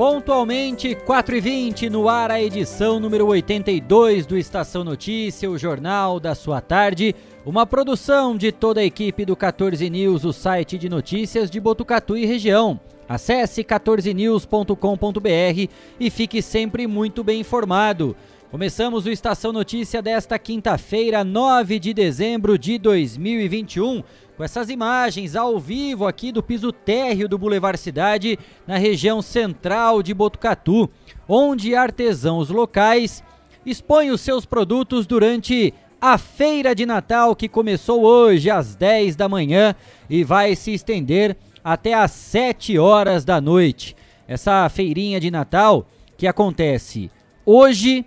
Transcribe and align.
Pontualmente, 0.00 0.94
4h20 0.94 1.90
no 1.90 2.08
ar 2.08 2.30
a 2.30 2.40
edição 2.40 2.98
número 2.98 3.26
82 3.26 4.24
do 4.24 4.38
Estação 4.38 4.82
Notícia, 4.82 5.50
o 5.50 5.58
jornal 5.58 6.18
da 6.18 6.34
sua 6.34 6.62
tarde. 6.62 7.14
Uma 7.44 7.66
produção 7.66 8.34
de 8.34 8.50
toda 8.50 8.80
a 8.80 8.84
equipe 8.84 9.26
do 9.26 9.36
14 9.36 9.90
News, 9.90 10.24
o 10.24 10.32
site 10.32 10.78
de 10.78 10.88
notícias 10.88 11.50
de 11.50 11.60
Botucatu 11.60 12.16
e 12.16 12.24
região. 12.24 12.80
Acesse 13.06 13.62
14news.com.br 13.62 15.70
e 16.00 16.08
fique 16.08 16.40
sempre 16.40 16.86
muito 16.86 17.22
bem 17.22 17.40
informado. 17.40 18.16
Começamos 18.50 19.04
o 19.04 19.10
Estação 19.10 19.52
Notícia 19.52 20.00
desta 20.00 20.38
quinta-feira, 20.38 21.22
9 21.22 21.78
de 21.78 21.92
dezembro 21.92 22.56
de 22.56 22.78
2021 22.78 24.02
com 24.40 24.44
essas 24.44 24.70
imagens 24.70 25.36
ao 25.36 25.60
vivo 25.60 26.06
aqui 26.06 26.32
do 26.32 26.42
piso 26.42 26.72
térreo 26.72 27.28
do 27.28 27.36
Boulevard 27.36 27.78
Cidade, 27.78 28.38
na 28.66 28.78
região 28.78 29.20
central 29.20 30.02
de 30.02 30.14
Botucatu, 30.14 30.88
onde 31.28 31.74
artesãos 31.74 32.48
locais 32.48 33.22
expõem 33.66 34.10
os 34.10 34.22
seus 34.22 34.46
produtos 34.46 35.06
durante 35.06 35.74
a 36.00 36.16
feira 36.16 36.74
de 36.74 36.86
Natal 36.86 37.36
que 37.36 37.50
começou 37.50 38.02
hoje 38.02 38.48
às 38.48 38.74
10 38.74 39.14
da 39.14 39.28
manhã 39.28 39.74
e 40.08 40.24
vai 40.24 40.56
se 40.56 40.72
estender 40.72 41.36
até 41.62 41.92
às 41.92 42.10
7 42.10 42.78
horas 42.78 43.26
da 43.26 43.42
noite. 43.42 43.94
Essa 44.26 44.66
feirinha 44.70 45.20
de 45.20 45.30
Natal 45.30 45.86
que 46.16 46.26
acontece 46.26 47.10
hoje, 47.44 48.06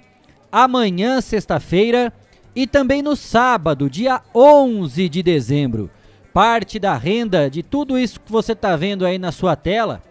amanhã, 0.52 1.22
sexta-feira, 1.22 2.12
e 2.56 2.66
também 2.66 3.04
no 3.04 3.16
sábado, 3.16 3.88
dia 3.88 4.20
11 4.34 5.08
de 5.10 5.22
dezembro 5.22 5.92
parte 6.34 6.80
da 6.80 6.98
renda 6.98 7.48
de 7.48 7.62
tudo 7.62 7.98
isso 7.98 8.20
que 8.20 8.32
você 8.32 8.54
está 8.54 8.76
vendo 8.76 9.06
aí 9.06 9.20
na 9.20 9.32
sua 9.32 9.56
tela 9.56 10.02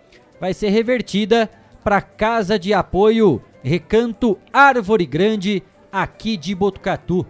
vai 0.41 0.55
ser 0.55 0.69
revertida 0.71 1.51
para 1.83 1.97
a 1.97 2.03
Casa 2.03 2.57
de 2.57 2.73
Apoio 2.73 3.43
Recanto 3.61 4.39
Árvore 4.53 5.05
Grande 5.05 5.65
aqui 5.91 6.37
de 6.37 6.55
Botucatu. 6.55 7.27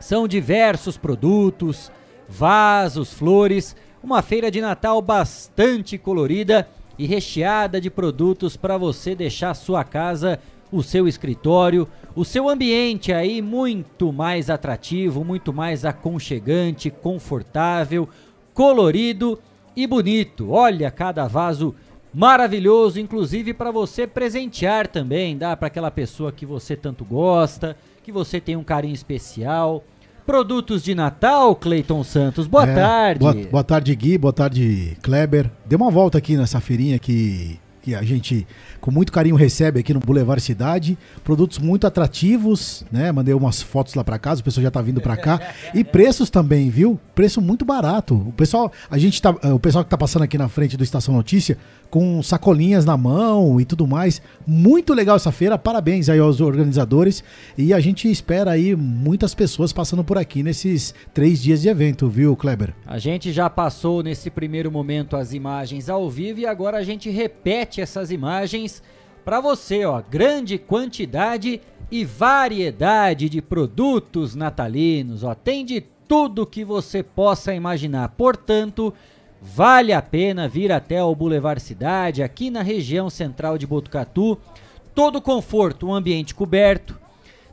São 0.00 0.26
diversos 0.26 0.96
produtos, 0.96 1.92
vasos, 2.26 3.12
flores, 3.12 3.76
uma 4.02 4.22
feira 4.22 4.50
de 4.50 4.62
Natal 4.62 5.00
bastante 5.02 5.98
colorida 5.98 6.68
e 6.98 7.06
recheada 7.06 7.78
de 7.78 7.90
produtos 7.90 8.56
para 8.56 8.78
você 8.78 9.14
deixar 9.14 9.52
sua 9.52 9.84
casa 9.84 10.40
o 10.76 10.82
seu 10.82 11.08
escritório, 11.08 11.88
o 12.14 12.24
seu 12.24 12.48
ambiente 12.48 13.12
aí 13.12 13.40
muito 13.40 14.12
mais 14.12 14.50
atrativo, 14.50 15.24
muito 15.24 15.52
mais 15.52 15.84
aconchegante, 15.84 16.90
confortável, 16.90 18.08
colorido 18.52 19.38
e 19.74 19.86
bonito. 19.86 20.50
Olha 20.50 20.90
cada 20.90 21.26
vaso 21.26 21.74
maravilhoso, 22.12 23.00
inclusive 23.00 23.54
para 23.54 23.70
você 23.70 24.06
presentear 24.06 24.86
também, 24.86 25.36
dá 25.36 25.56
para 25.56 25.68
aquela 25.68 25.90
pessoa 25.90 26.30
que 26.30 26.44
você 26.44 26.76
tanto 26.76 27.04
gosta, 27.04 27.76
que 28.02 28.12
você 28.12 28.40
tem 28.40 28.56
um 28.56 28.64
carinho 28.64 28.94
especial. 28.94 29.82
Produtos 30.26 30.82
de 30.82 30.94
Natal, 30.94 31.54
Cleiton 31.54 32.02
Santos. 32.02 32.48
Boa 32.48 32.68
é, 32.68 32.74
tarde. 32.74 33.20
Boa, 33.20 33.34
boa 33.34 33.64
tarde, 33.64 33.94
Gui. 33.94 34.18
Boa 34.18 34.32
tarde, 34.32 34.96
Kleber. 35.00 35.48
Dê 35.64 35.76
uma 35.76 35.90
volta 35.90 36.18
aqui 36.18 36.36
nessa 36.36 36.60
feirinha 36.60 36.98
que 36.98 37.60
que 37.86 37.94
a 37.94 38.02
gente 38.02 38.44
com 38.80 38.90
muito 38.90 39.12
carinho 39.12 39.36
recebe 39.36 39.78
aqui 39.78 39.94
no 39.94 40.00
Boulevard 40.00 40.42
Cidade. 40.42 40.98
Produtos 41.22 41.58
muito 41.58 41.86
atrativos, 41.86 42.84
né? 42.90 43.12
Mandei 43.12 43.32
umas 43.32 43.62
fotos 43.62 43.94
lá 43.94 44.02
para 44.02 44.18
casa, 44.18 44.40
o 44.40 44.44
pessoal 44.44 44.64
já 44.64 44.72
tá 44.72 44.82
vindo 44.82 45.00
para 45.00 45.16
cá. 45.16 45.40
E 45.72 45.84
preços 45.84 46.28
também, 46.28 46.68
viu? 46.68 46.98
Preço 47.14 47.40
muito 47.40 47.64
barato. 47.64 48.14
O 48.14 48.32
pessoal, 48.32 48.72
a 48.90 48.98
gente 48.98 49.22
tá, 49.22 49.30
o 49.30 49.60
pessoal 49.60 49.84
que 49.84 49.90
tá 49.90 49.96
passando 49.96 50.22
aqui 50.22 50.36
na 50.36 50.48
frente 50.48 50.76
do 50.76 50.82
Estação 50.82 51.14
Notícia 51.14 51.56
com 51.90 52.22
sacolinhas 52.22 52.84
na 52.84 52.96
mão 52.96 53.60
e 53.60 53.64
tudo 53.64 53.86
mais. 53.86 54.20
Muito 54.46 54.92
legal 54.92 55.16
essa 55.16 55.32
feira. 55.32 55.56
Parabéns 55.56 56.08
aí 56.08 56.18
aos 56.18 56.40
organizadores 56.40 57.22
e 57.56 57.72
a 57.72 57.80
gente 57.80 58.10
espera 58.10 58.50
aí 58.50 58.74
muitas 58.74 59.34
pessoas 59.34 59.72
passando 59.72 60.04
por 60.04 60.18
aqui 60.18 60.42
nesses 60.42 60.94
três 61.14 61.42
dias 61.42 61.62
de 61.62 61.68
evento, 61.68 62.08
viu, 62.08 62.36
Kleber? 62.36 62.74
A 62.86 62.98
gente 62.98 63.32
já 63.32 63.48
passou 63.48 64.02
nesse 64.02 64.30
primeiro 64.30 64.70
momento 64.70 65.16
as 65.16 65.32
imagens 65.32 65.88
ao 65.88 66.10
vivo 66.10 66.40
e 66.40 66.46
agora 66.46 66.78
a 66.78 66.82
gente 66.82 67.08
repete 67.10 67.75
essas 67.80 68.10
imagens 68.10 68.82
para 69.24 69.40
você, 69.40 69.84
ó, 69.84 70.00
grande 70.00 70.56
quantidade 70.56 71.60
e 71.90 72.04
variedade 72.04 73.28
de 73.28 73.42
produtos 73.42 74.34
natalinos, 74.34 75.24
ó, 75.24 75.34
tem 75.34 75.64
de 75.64 75.80
tudo 75.80 76.46
que 76.46 76.64
você 76.64 77.02
possa 77.02 77.52
imaginar. 77.52 78.08
Portanto, 78.10 78.94
vale 79.42 79.92
a 79.92 80.00
pena 80.00 80.48
vir 80.48 80.70
até 80.70 81.02
o 81.02 81.14
Boulevard 81.14 81.60
Cidade, 81.60 82.22
aqui 82.22 82.50
na 82.50 82.62
região 82.62 83.10
central 83.10 83.58
de 83.58 83.66
Botucatu. 83.66 84.38
Todo 84.94 85.20
conforto, 85.20 85.88
um 85.88 85.94
ambiente 85.94 86.34
coberto, 86.34 86.98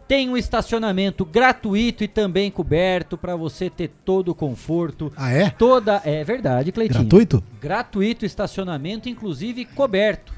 tem 0.08 0.30
um 0.30 0.38
estacionamento 0.38 1.26
gratuito 1.26 2.04
e 2.04 2.08
também 2.08 2.52
coberto 2.52 3.18
para 3.18 3.36
você 3.36 3.70
ter 3.70 3.90
todo 4.04 4.30
o 4.30 4.36
conforto. 4.36 5.12
Ah, 5.16 5.32
é? 5.32 5.50
Toda. 5.50 6.02
É 6.04 6.24
verdade, 6.24 6.72
Cleitinho. 6.72 7.02
Gratuito? 7.02 7.44
Gratuito 7.62 8.26
estacionamento, 8.26 9.10
inclusive 9.10 9.66
coberto. 9.66 10.34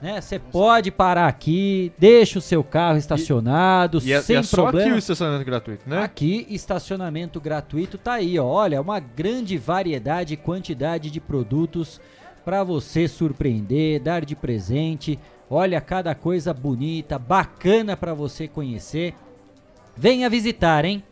Né? 0.00 0.20
Você 0.20 0.38
pode 0.38 0.92
parar 0.92 1.26
aqui, 1.26 1.92
deixa 1.98 2.38
o 2.38 2.42
seu 2.42 2.62
carro 2.62 2.98
estacionado, 2.98 3.98
e, 3.98 4.08
e 4.08 4.12
é, 4.12 4.22
sem 4.22 4.36
é, 4.36 4.40
e 4.40 4.44
é 4.44 4.46
problema. 4.46 4.80
Só 4.80 4.86
aqui 4.86 4.94
o 4.94 4.98
estacionamento 4.98 5.44
gratuito, 5.44 5.90
né? 5.90 6.02
Aqui, 6.02 6.46
estacionamento 6.48 7.40
gratuito 7.40 7.98
tá 7.98 8.12
aí, 8.14 8.38
ó. 8.38 8.46
Olha, 8.46 8.80
uma 8.80 9.00
grande 9.00 9.58
variedade 9.58 10.34
e 10.34 10.36
quantidade 10.36 11.10
de 11.10 11.20
produtos 11.20 12.00
para 12.44 12.62
você 12.62 13.08
surpreender, 13.08 14.00
dar 14.00 14.24
de 14.24 14.36
presente. 14.36 15.18
Olha 15.50 15.80
cada 15.80 16.14
coisa 16.14 16.52
bonita, 16.52 17.18
bacana 17.18 17.96
para 17.96 18.12
você 18.12 18.46
conhecer. 18.46 19.14
Venha 19.96 20.28
visitar, 20.28 20.84
hein? 20.84 21.02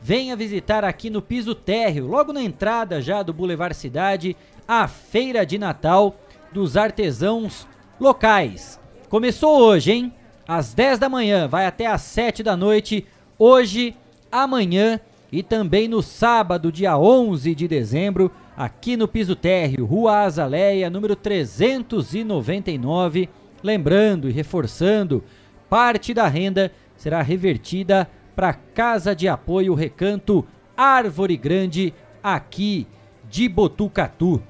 Venha 0.00 0.34
visitar 0.34 0.84
aqui 0.84 1.10
no 1.10 1.20
piso 1.20 1.54
térreo, 1.54 2.06
logo 2.06 2.32
na 2.32 2.42
entrada 2.42 3.02
já 3.02 3.22
do 3.22 3.32
Boulevard 3.32 3.76
Cidade, 3.76 4.34
a 4.66 4.88
Feira 4.88 5.44
de 5.44 5.58
Natal 5.58 6.16
dos 6.50 6.78
Artesãos 6.78 7.68
Locais. 8.00 8.80
Começou 9.10 9.60
hoje, 9.60 9.92
hein? 9.92 10.12
Às 10.48 10.72
10 10.72 10.98
da 10.98 11.08
manhã, 11.08 11.46
vai 11.46 11.66
até 11.66 11.86
às 11.86 12.02
7 12.02 12.42
da 12.42 12.56
noite, 12.56 13.06
hoje, 13.38 13.94
amanhã 14.32 14.98
e 15.30 15.42
também 15.42 15.88
no 15.88 16.02
sábado, 16.02 16.72
dia 16.72 16.96
11 16.96 17.54
de 17.54 17.68
dezembro, 17.68 18.30
aqui 18.56 18.96
no 18.96 19.08
piso 19.08 19.36
térreo, 19.36 19.84
Rua 19.84 20.20
Azaleia, 20.20 20.88
número 20.88 21.16
399 21.16 23.28
Lembrando 23.64 24.28
e 24.28 24.32
reforçando, 24.32 25.24
parte 25.70 26.12
da 26.12 26.28
renda 26.28 26.70
será 26.98 27.22
revertida 27.22 28.06
para 28.36 28.52
Casa 28.52 29.16
de 29.16 29.26
Apoio 29.26 29.72
Recanto 29.72 30.46
Árvore 30.76 31.34
Grande, 31.38 31.94
aqui 32.22 32.86
de 33.26 33.48
Botucatu. 33.48 34.42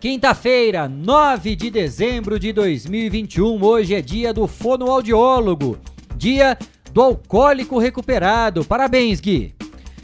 Quinta-feira, 0.00 0.88
9 0.88 1.54
de 1.54 1.70
dezembro 1.70 2.38
de 2.38 2.50
2021, 2.54 3.62
hoje 3.62 3.94
é 3.94 4.00
dia 4.00 4.32
do 4.32 4.46
fonoaudiólogo, 4.46 5.78
dia 6.16 6.56
do 6.94 7.02
alcoólico 7.02 7.78
recuperado. 7.78 8.64
Parabéns, 8.64 9.20
Gui! 9.20 9.54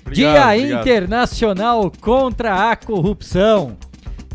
Obrigado, 0.04 0.12
dia 0.12 0.56
obrigado. 0.56 0.82
Internacional 0.82 1.90
contra 2.02 2.70
a 2.70 2.76
Corrupção. 2.76 3.78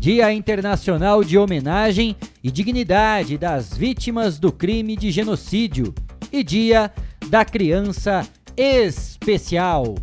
Dia 0.02 0.32
Internacional 0.32 1.22
de 1.22 1.38
Homenagem 1.38 2.16
e 2.42 2.50
Dignidade 2.50 3.38
das 3.38 3.72
Vítimas 3.72 4.36
do 4.36 4.50
Crime 4.50 4.96
de 4.96 5.12
Genocídio 5.12 5.94
e 6.32 6.42
Dia 6.42 6.92
da 7.28 7.44
Criança 7.44 8.28
Especial. 8.56 9.94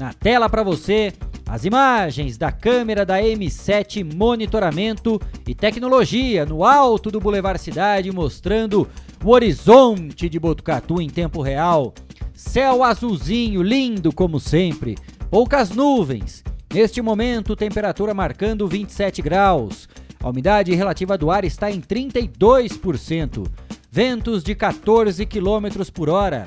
Na 0.00 0.14
tela 0.14 0.48
para 0.48 0.62
você, 0.62 1.12
as 1.46 1.66
imagens 1.66 2.38
da 2.38 2.50
câmera 2.50 3.04
da 3.04 3.20
M7 3.20 4.16
Monitoramento 4.16 5.20
e 5.46 5.54
Tecnologia 5.54 6.46
no 6.46 6.64
alto 6.64 7.10
do 7.10 7.20
Boulevard 7.20 7.60
Cidade, 7.60 8.10
mostrando 8.10 8.88
o 9.22 9.32
horizonte 9.32 10.30
de 10.30 10.40
Botucatu 10.40 10.98
em 10.98 11.10
tempo 11.10 11.42
real. 11.42 11.92
Céu 12.32 12.82
azulzinho, 12.82 13.62
lindo 13.62 14.14
como 14.14 14.40
sempre, 14.40 14.96
poucas 15.30 15.68
nuvens 15.68 16.42
Neste 16.72 17.02
momento, 17.02 17.54
temperatura 17.54 18.14
marcando 18.14 18.66
27 18.66 19.20
graus. 19.20 19.86
A 20.18 20.30
umidade 20.30 20.74
relativa 20.74 21.18
do 21.18 21.30
ar 21.30 21.44
está 21.44 21.70
em 21.70 21.82
32%. 21.82 23.46
Ventos 23.90 24.42
de 24.42 24.54
14 24.54 25.26
km 25.26 25.84
por 25.92 26.08
hora. 26.08 26.46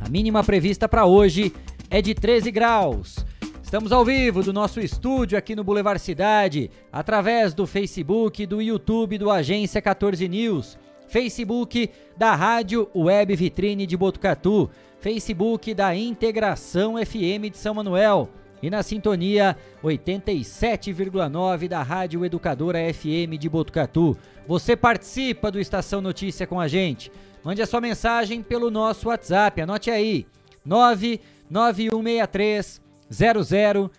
A 0.00 0.08
mínima 0.08 0.42
prevista 0.42 0.88
para 0.88 1.04
hoje 1.04 1.52
é 1.90 2.00
de 2.00 2.14
13 2.14 2.50
graus. 2.50 3.18
Estamos 3.62 3.92
ao 3.92 4.02
vivo 4.02 4.42
do 4.42 4.50
nosso 4.50 4.80
estúdio 4.80 5.36
aqui 5.36 5.54
no 5.54 5.62
Boulevard 5.62 6.00
Cidade, 6.00 6.70
através 6.90 7.52
do 7.52 7.66
Facebook, 7.66 8.46
do 8.46 8.62
YouTube 8.62 9.18
do 9.18 9.30
Agência 9.30 9.82
14 9.82 10.26
News, 10.26 10.78
Facebook 11.06 11.90
da 12.16 12.34
Rádio 12.34 12.88
Web 12.94 13.36
Vitrine 13.36 13.86
de 13.86 13.94
Botucatu, 13.94 14.70
Facebook 15.00 15.74
da 15.74 15.94
Integração 15.94 16.94
FM 16.96 17.50
de 17.50 17.58
São 17.58 17.74
Manuel 17.74 18.30
e 18.64 18.70
na 18.70 18.82
sintonia 18.82 19.56
87,9 19.82 21.68
da 21.68 21.82
Rádio 21.82 22.24
Educadora 22.24 22.78
FM 22.94 23.36
de 23.38 23.46
Botucatu. 23.46 24.16
Você 24.48 24.74
participa 24.74 25.50
do 25.50 25.60
Estação 25.60 26.00
Notícia 26.00 26.46
com 26.46 26.58
a 26.58 26.66
gente. 26.66 27.12
Mande 27.44 27.60
a 27.60 27.66
sua 27.66 27.82
mensagem 27.82 28.42
pelo 28.42 28.70
nosso 28.70 29.08
WhatsApp, 29.08 29.60
anote 29.60 29.90
aí: 29.90 30.26
99163 30.64 32.80
0000 33.10 33.90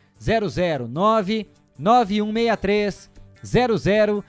99163 0.90 3.12
0000. 3.44 4.24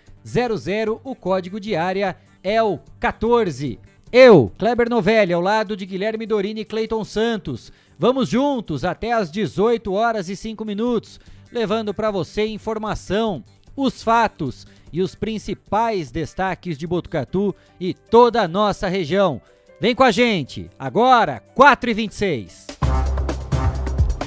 O 1.03 1.15
código 1.15 1.59
de 1.59 1.75
área 1.75 2.15
é 2.43 2.62
o 2.62 2.79
14. 3.00 3.81
Eu, 4.12 4.53
Kleber 4.59 4.91
Novelli, 4.91 5.32
ao 5.32 5.41
lado 5.41 5.75
de 5.75 5.87
Guilherme 5.87 6.27
Dorini 6.27 6.61
e 6.61 6.65
Cleiton 6.65 7.05
Santos. 7.05 7.73
Vamos 7.98 8.28
juntos 8.28 8.84
até 8.84 9.12
às 9.12 9.31
18 9.31 9.93
horas 9.93 10.28
e 10.28 10.37
5 10.37 10.64
minutos, 10.64 11.19
levando 11.50 11.94
para 11.94 12.10
você 12.10 12.46
informação, 12.46 13.43
os 13.75 14.02
fatos 14.02 14.66
e 14.93 15.00
os 15.00 15.14
principais 15.14 16.10
destaques 16.10 16.76
de 16.76 16.87
Botucatu 16.87 17.54
e 17.81 17.94
toda 17.94 18.43
a 18.43 18.48
nossa 18.48 18.88
região. 18.88 19.40
Vem 19.81 19.94
com 19.94 20.02
a 20.02 20.10
gente, 20.10 20.70
agora, 20.78 21.43
4h26. 21.56 22.66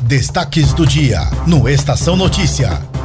Destaques 0.02 0.74
do 0.74 0.88
dia 0.88 1.20
no 1.48 1.68
Estação 1.68 2.16
Notícia. 2.16 2.99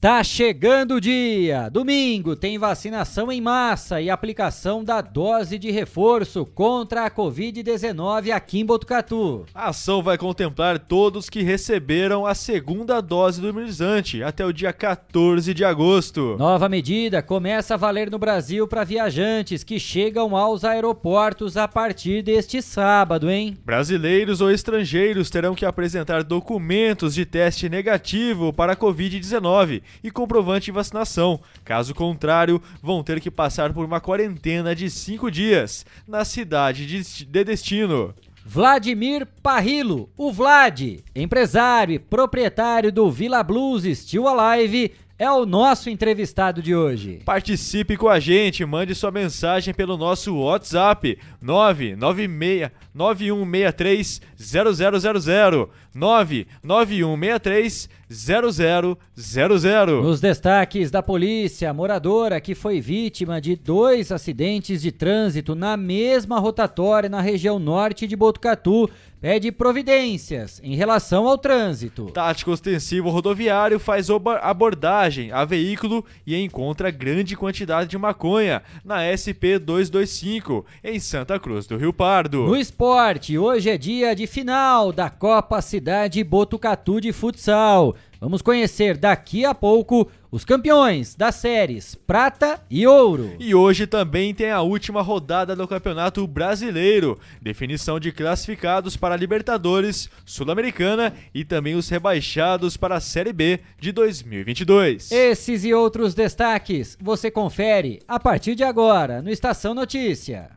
Tá 0.00 0.22
chegando 0.22 0.94
o 0.94 1.00
dia! 1.00 1.68
Domingo 1.68 2.36
tem 2.36 2.56
vacinação 2.56 3.32
em 3.32 3.40
massa 3.40 4.00
e 4.00 4.08
aplicação 4.08 4.84
da 4.84 5.00
dose 5.00 5.58
de 5.58 5.72
reforço 5.72 6.46
contra 6.46 7.04
a 7.04 7.10
Covid-19 7.10 8.30
aqui 8.30 8.60
em 8.60 8.64
Botucatu. 8.64 9.44
A 9.52 9.70
ação 9.70 10.00
vai 10.00 10.16
contemplar 10.16 10.78
todos 10.78 11.28
que 11.28 11.42
receberam 11.42 12.24
a 12.24 12.32
segunda 12.36 13.00
dose 13.00 13.40
do 13.40 13.48
imunizante 13.48 14.22
até 14.22 14.46
o 14.46 14.52
dia 14.52 14.72
14 14.72 15.52
de 15.52 15.64
agosto. 15.64 16.36
Nova 16.38 16.68
medida 16.68 17.20
começa 17.20 17.74
a 17.74 17.76
valer 17.76 18.08
no 18.08 18.20
Brasil 18.20 18.68
para 18.68 18.84
viajantes 18.84 19.64
que 19.64 19.80
chegam 19.80 20.36
aos 20.36 20.62
aeroportos 20.62 21.56
a 21.56 21.66
partir 21.66 22.22
deste 22.22 22.62
sábado, 22.62 23.28
hein? 23.28 23.58
Brasileiros 23.64 24.40
ou 24.40 24.48
estrangeiros 24.48 25.28
terão 25.28 25.56
que 25.56 25.66
apresentar 25.66 26.22
documentos 26.22 27.16
de 27.16 27.26
teste 27.26 27.68
negativo 27.68 28.52
para 28.52 28.74
a 28.74 28.76
Covid-19 28.76 29.87
e 30.02 30.10
comprovante 30.10 30.66
de 30.66 30.72
vacinação. 30.72 31.40
Caso 31.64 31.94
contrário, 31.94 32.60
vão 32.82 33.02
ter 33.02 33.20
que 33.20 33.30
passar 33.30 33.72
por 33.72 33.84
uma 33.84 34.00
quarentena 34.00 34.74
de 34.74 34.90
cinco 34.90 35.30
dias 35.30 35.84
na 36.06 36.24
cidade 36.24 36.86
de 36.86 37.44
destino. 37.44 38.14
Vladimir 38.44 39.26
Parrilo, 39.42 40.08
o 40.16 40.32
Vlad, 40.32 41.00
empresário 41.14 41.96
e 41.96 41.98
proprietário 41.98 42.90
do 42.90 43.10
Villa 43.10 43.42
Blues 43.42 43.84
Still 43.98 44.26
Alive, 44.26 44.92
é 45.18 45.30
o 45.30 45.44
nosso 45.44 45.90
entrevistado 45.90 46.62
de 46.62 46.74
hoje. 46.74 47.20
Participe 47.24 47.96
com 47.96 48.08
a 48.08 48.20
gente, 48.20 48.64
mande 48.64 48.94
sua 48.94 49.10
mensagem 49.10 49.74
pelo 49.74 49.96
nosso 49.96 50.34
WhatsApp 50.36 51.18
996 51.42 52.70
9163 52.94 54.22
0000 54.38 55.70
99163 55.94 57.88
0000. 58.10 60.02
Nos 60.02 60.20
destaques 60.20 60.90
da 60.90 61.02
polícia, 61.02 61.68
a 61.68 61.74
moradora 61.74 62.40
que 62.40 62.54
foi 62.54 62.80
vítima 62.80 63.38
de 63.40 63.54
dois 63.54 64.10
acidentes 64.10 64.80
de 64.80 64.90
trânsito 64.90 65.54
na 65.54 65.76
mesma 65.76 66.38
rotatória 66.38 67.08
na 67.08 67.20
região 67.20 67.58
norte 67.58 68.06
de 68.06 68.16
Botucatu 68.16 68.88
pede 69.20 69.50
providências 69.50 70.60
em 70.62 70.76
relação 70.76 71.26
ao 71.26 71.36
trânsito. 71.36 72.06
Tático 72.12 72.52
ostensivo 72.52 73.10
rodoviário 73.10 73.80
faz 73.80 74.06
abordagem 74.40 75.32
a 75.32 75.44
veículo 75.44 76.04
e 76.24 76.36
encontra 76.36 76.88
grande 76.90 77.36
quantidade 77.36 77.90
de 77.90 77.98
maconha 77.98 78.62
na 78.84 79.00
SP 79.10 79.58
225 79.58 80.64
em 80.84 81.00
Santa 81.00 81.38
Cruz 81.38 81.66
do 81.66 81.76
Rio 81.76 81.92
Pardo. 81.92 82.46
No 82.46 82.56
esporte, 82.56 83.36
hoje 83.36 83.68
é 83.68 83.76
dia 83.76 84.14
de 84.14 84.28
final 84.28 84.92
da 84.92 85.10
Copa 85.10 85.60
Cidade 85.60 85.77
Botucatu 86.24 87.00
de 87.00 87.12
Futsal. 87.12 87.94
Vamos 88.20 88.42
conhecer 88.42 88.96
daqui 88.96 89.44
a 89.44 89.54
pouco 89.54 90.10
os 90.30 90.44
campeões 90.44 91.14
das 91.14 91.36
séries 91.36 91.94
Prata 91.94 92.60
e 92.68 92.86
Ouro. 92.86 93.32
E 93.38 93.54
hoje 93.54 93.86
também 93.86 94.34
tem 94.34 94.50
a 94.50 94.60
última 94.60 95.00
rodada 95.00 95.54
do 95.54 95.68
Campeonato 95.68 96.26
Brasileiro, 96.26 97.18
definição 97.40 98.00
de 98.00 98.10
classificados 98.10 98.96
para 98.96 99.14
a 99.14 99.18
Libertadores, 99.18 100.10
Sul-Americana 100.24 101.14
e 101.32 101.44
também 101.44 101.76
os 101.76 101.88
rebaixados 101.88 102.76
para 102.76 102.96
a 102.96 103.00
Série 103.00 103.32
B 103.32 103.60
de 103.78 103.92
2022. 103.92 105.12
Esses 105.12 105.64
e 105.64 105.72
outros 105.72 106.14
destaques 106.14 106.98
você 107.00 107.30
confere 107.30 108.00
a 108.08 108.18
partir 108.18 108.54
de 108.54 108.64
agora 108.64 109.22
no 109.22 109.30
Estação 109.30 109.74
Notícia. 109.74 110.50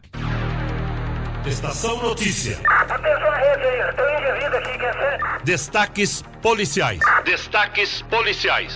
Estação 1.45 1.99
Notícia. 2.03 2.59
Atenção 2.67 3.31
rede 3.31 3.63
aí, 3.63 3.95
tem 3.95 4.29
indivíduo 4.29 4.59
aqui, 4.59 4.77
quer 4.77 4.93
ser? 4.93 5.43
Destaques 5.43 6.21
policiais. 6.39 6.99
Destaques 7.25 8.03
policiais. 8.03 8.75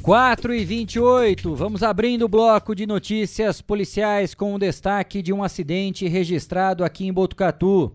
4 0.00 0.54
e 0.54 0.64
28, 0.64 1.54
vamos 1.54 1.82
abrindo 1.82 2.24
o 2.24 2.28
bloco 2.28 2.74
de 2.74 2.86
notícias 2.86 3.60
policiais 3.60 4.34
com 4.34 4.54
o 4.54 4.58
destaque 4.58 5.20
de 5.20 5.34
um 5.34 5.44
acidente 5.44 6.08
registrado 6.08 6.82
aqui 6.82 7.06
em 7.06 7.12
Botucatu. 7.12 7.94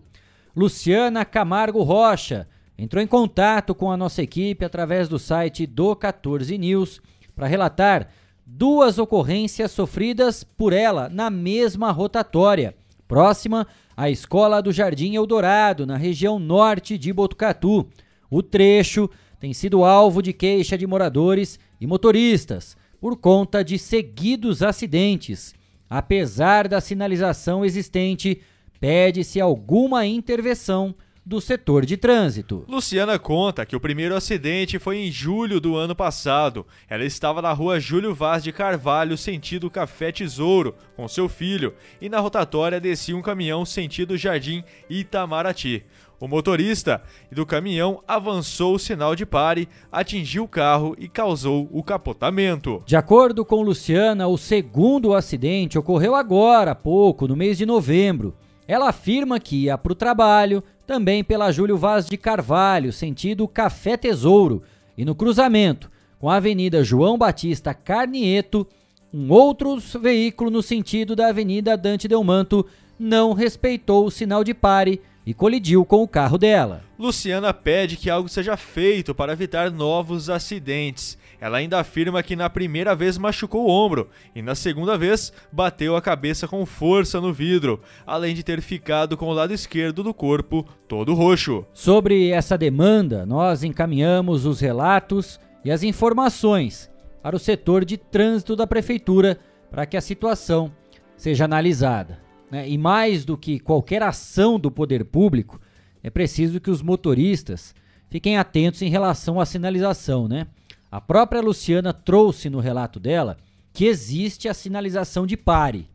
Luciana 0.54 1.24
Camargo 1.24 1.82
Rocha 1.82 2.46
entrou 2.78 3.02
em 3.02 3.06
contato 3.06 3.74
com 3.74 3.90
a 3.90 3.96
nossa 3.96 4.22
equipe 4.22 4.64
através 4.64 5.08
do 5.08 5.18
site 5.18 5.66
do 5.66 5.96
14 5.96 6.56
News 6.56 7.00
para 7.34 7.48
relatar 7.48 8.10
duas 8.46 8.96
ocorrências 8.96 9.72
sofridas 9.72 10.44
por 10.44 10.72
ela 10.72 11.08
na 11.08 11.30
mesma 11.30 11.90
rotatória 11.90 12.76
próxima 13.10 13.66
à 13.96 14.08
Escola 14.08 14.62
do 14.62 14.70
Jardim 14.70 15.16
Eldorado, 15.16 15.84
na 15.84 15.96
região 15.96 16.38
norte 16.38 16.96
de 16.96 17.12
Botucatu. 17.12 17.88
O 18.30 18.40
trecho 18.40 19.10
tem 19.40 19.52
sido 19.52 19.84
alvo 19.84 20.22
de 20.22 20.32
queixa 20.32 20.78
de 20.78 20.86
moradores 20.86 21.58
e 21.80 21.88
motoristas 21.88 22.76
por 23.00 23.16
conta 23.16 23.64
de 23.64 23.80
seguidos 23.80 24.62
acidentes. 24.62 25.56
Apesar 25.88 26.68
da 26.68 26.80
sinalização 26.80 27.64
existente, 27.64 28.40
pede-se 28.78 29.40
alguma 29.40 30.06
intervenção 30.06 30.94
do 31.24 31.40
setor 31.40 31.84
de 31.84 31.96
trânsito. 31.96 32.64
Luciana 32.68 33.18
conta 33.18 33.66
que 33.66 33.76
o 33.76 33.80
primeiro 33.80 34.14
acidente 34.14 34.78
foi 34.78 34.98
em 34.98 35.10
julho 35.10 35.60
do 35.60 35.76
ano 35.76 35.94
passado. 35.94 36.66
Ela 36.88 37.04
estava 37.04 37.42
na 37.42 37.52
rua 37.52 37.78
Júlio 37.78 38.14
Vaz 38.14 38.42
de 38.42 38.52
Carvalho, 38.52 39.16
sentido 39.16 39.70
Café 39.70 40.10
Tesouro, 40.10 40.74
com 40.96 41.06
seu 41.06 41.28
filho, 41.28 41.74
e 42.00 42.08
na 42.08 42.20
rotatória 42.20 42.80
descia 42.80 43.16
um 43.16 43.22
caminhão 43.22 43.64
sentido 43.64 44.16
Jardim 44.16 44.64
Itamaraty. 44.88 45.84
O 46.20 46.28
motorista 46.28 47.02
do 47.32 47.46
caminhão 47.46 48.02
avançou 48.06 48.74
o 48.74 48.78
sinal 48.78 49.16
de 49.16 49.24
pare, 49.24 49.66
atingiu 49.90 50.44
o 50.44 50.48
carro 50.48 50.94
e 50.98 51.08
causou 51.08 51.66
o 51.72 51.82
capotamento. 51.82 52.82
De 52.84 52.94
acordo 52.94 53.42
com 53.42 53.62
Luciana, 53.62 54.28
o 54.28 54.36
segundo 54.36 55.14
acidente 55.14 55.78
ocorreu 55.78 56.14
agora, 56.14 56.72
há 56.72 56.74
pouco, 56.74 57.26
no 57.26 57.34
mês 57.34 57.56
de 57.56 57.64
novembro. 57.64 58.36
Ela 58.70 58.90
afirma 58.90 59.40
que 59.40 59.64
ia 59.64 59.76
para 59.76 59.90
o 59.90 59.96
trabalho, 59.96 60.62
também 60.86 61.24
pela 61.24 61.50
Júlio 61.50 61.76
Vaz 61.76 62.06
de 62.06 62.16
Carvalho, 62.16 62.92
sentido 62.92 63.48
Café 63.48 63.96
Tesouro, 63.96 64.62
e 64.96 65.04
no 65.04 65.12
cruzamento 65.12 65.90
com 66.20 66.30
a 66.30 66.36
Avenida 66.36 66.84
João 66.84 67.18
Batista 67.18 67.74
Carnieto, 67.74 68.64
um 69.12 69.32
outro 69.32 69.76
veículo 70.00 70.52
no 70.52 70.62
sentido 70.62 71.16
da 71.16 71.30
Avenida 71.30 71.76
Dante 71.76 72.06
Delmanto 72.06 72.64
não 72.96 73.32
respeitou 73.32 74.06
o 74.06 74.10
sinal 74.10 74.44
de 74.44 74.54
pare 74.54 75.00
e 75.26 75.34
colidiu 75.34 75.84
com 75.84 76.04
o 76.04 76.08
carro 76.08 76.38
dela. 76.38 76.84
Luciana 76.96 77.52
pede 77.52 77.96
que 77.96 78.08
algo 78.08 78.28
seja 78.28 78.56
feito 78.56 79.12
para 79.12 79.32
evitar 79.32 79.72
novos 79.72 80.30
acidentes. 80.30 81.18
Ela 81.40 81.58
ainda 81.58 81.80
afirma 81.80 82.22
que 82.22 82.36
na 82.36 82.50
primeira 82.50 82.94
vez 82.94 83.16
machucou 83.16 83.66
o 83.66 83.70
ombro 83.70 84.10
e 84.34 84.42
na 84.42 84.54
segunda 84.54 84.98
vez 84.98 85.32
bateu 85.50 85.96
a 85.96 86.02
cabeça 86.02 86.46
com 86.46 86.66
força 86.66 87.20
no 87.20 87.32
vidro, 87.32 87.80
além 88.06 88.34
de 88.34 88.42
ter 88.42 88.60
ficado 88.60 89.16
com 89.16 89.26
o 89.26 89.32
lado 89.32 89.54
esquerdo 89.54 90.02
do 90.02 90.12
corpo 90.12 90.66
todo 90.86 91.14
roxo. 91.14 91.64
Sobre 91.72 92.28
essa 92.28 92.58
demanda, 92.58 93.24
nós 93.24 93.64
encaminhamos 93.64 94.44
os 94.44 94.60
relatos 94.60 95.40
e 95.64 95.70
as 95.70 95.82
informações 95.82 96.90
para 97.22 97.36
o 97.36 97.38
setor 97.38 97.84
de 97.84 97.96
trânsito 97.96 98.54
da 98.54 98.66
prefeitura 98.66 99.38
para 99.70 99.86
que 99.86 99.96
a 99.96 100.00
situação 100.00 100.70
seja 101.16 101.44
analisada. 101.44 102.18
né, 102.50 102.68
e 102.68 102.76
mais 102.76 103.24
do 103.24 103.36
que 103.38 103.60
qualquer 103.60 104.02
ação 104.02 104.58
do 104.58 104.70
poder 104.70 105.04
público, 105.04 105.60
é 106.02 106.10
preciso 106.10 106.60
que 106.60 106.70
os 106.70 106.82
motoristas 106.82 107.74
fiquem 108.08 108.36
atentos 108.36 108.82
em 108.82 108.88
relação 108.88 109.38
à 109.38 109.46
sinalização, 109.46 110.26
né? 110.26 110.46
A 110.90 111.00
própria 111.00 111.40
Luciana 111.40 111.92
trouxe 111.92 112.50
no 112.50 112.58
relato 112.58 112.98
dela 112.98 113.36
que 113.72 113.84
existe 113.84 114.48
a 114.48 114.54
sinalização 114.54 115.26
de 115.26 115.36
pare. 115.36 115.88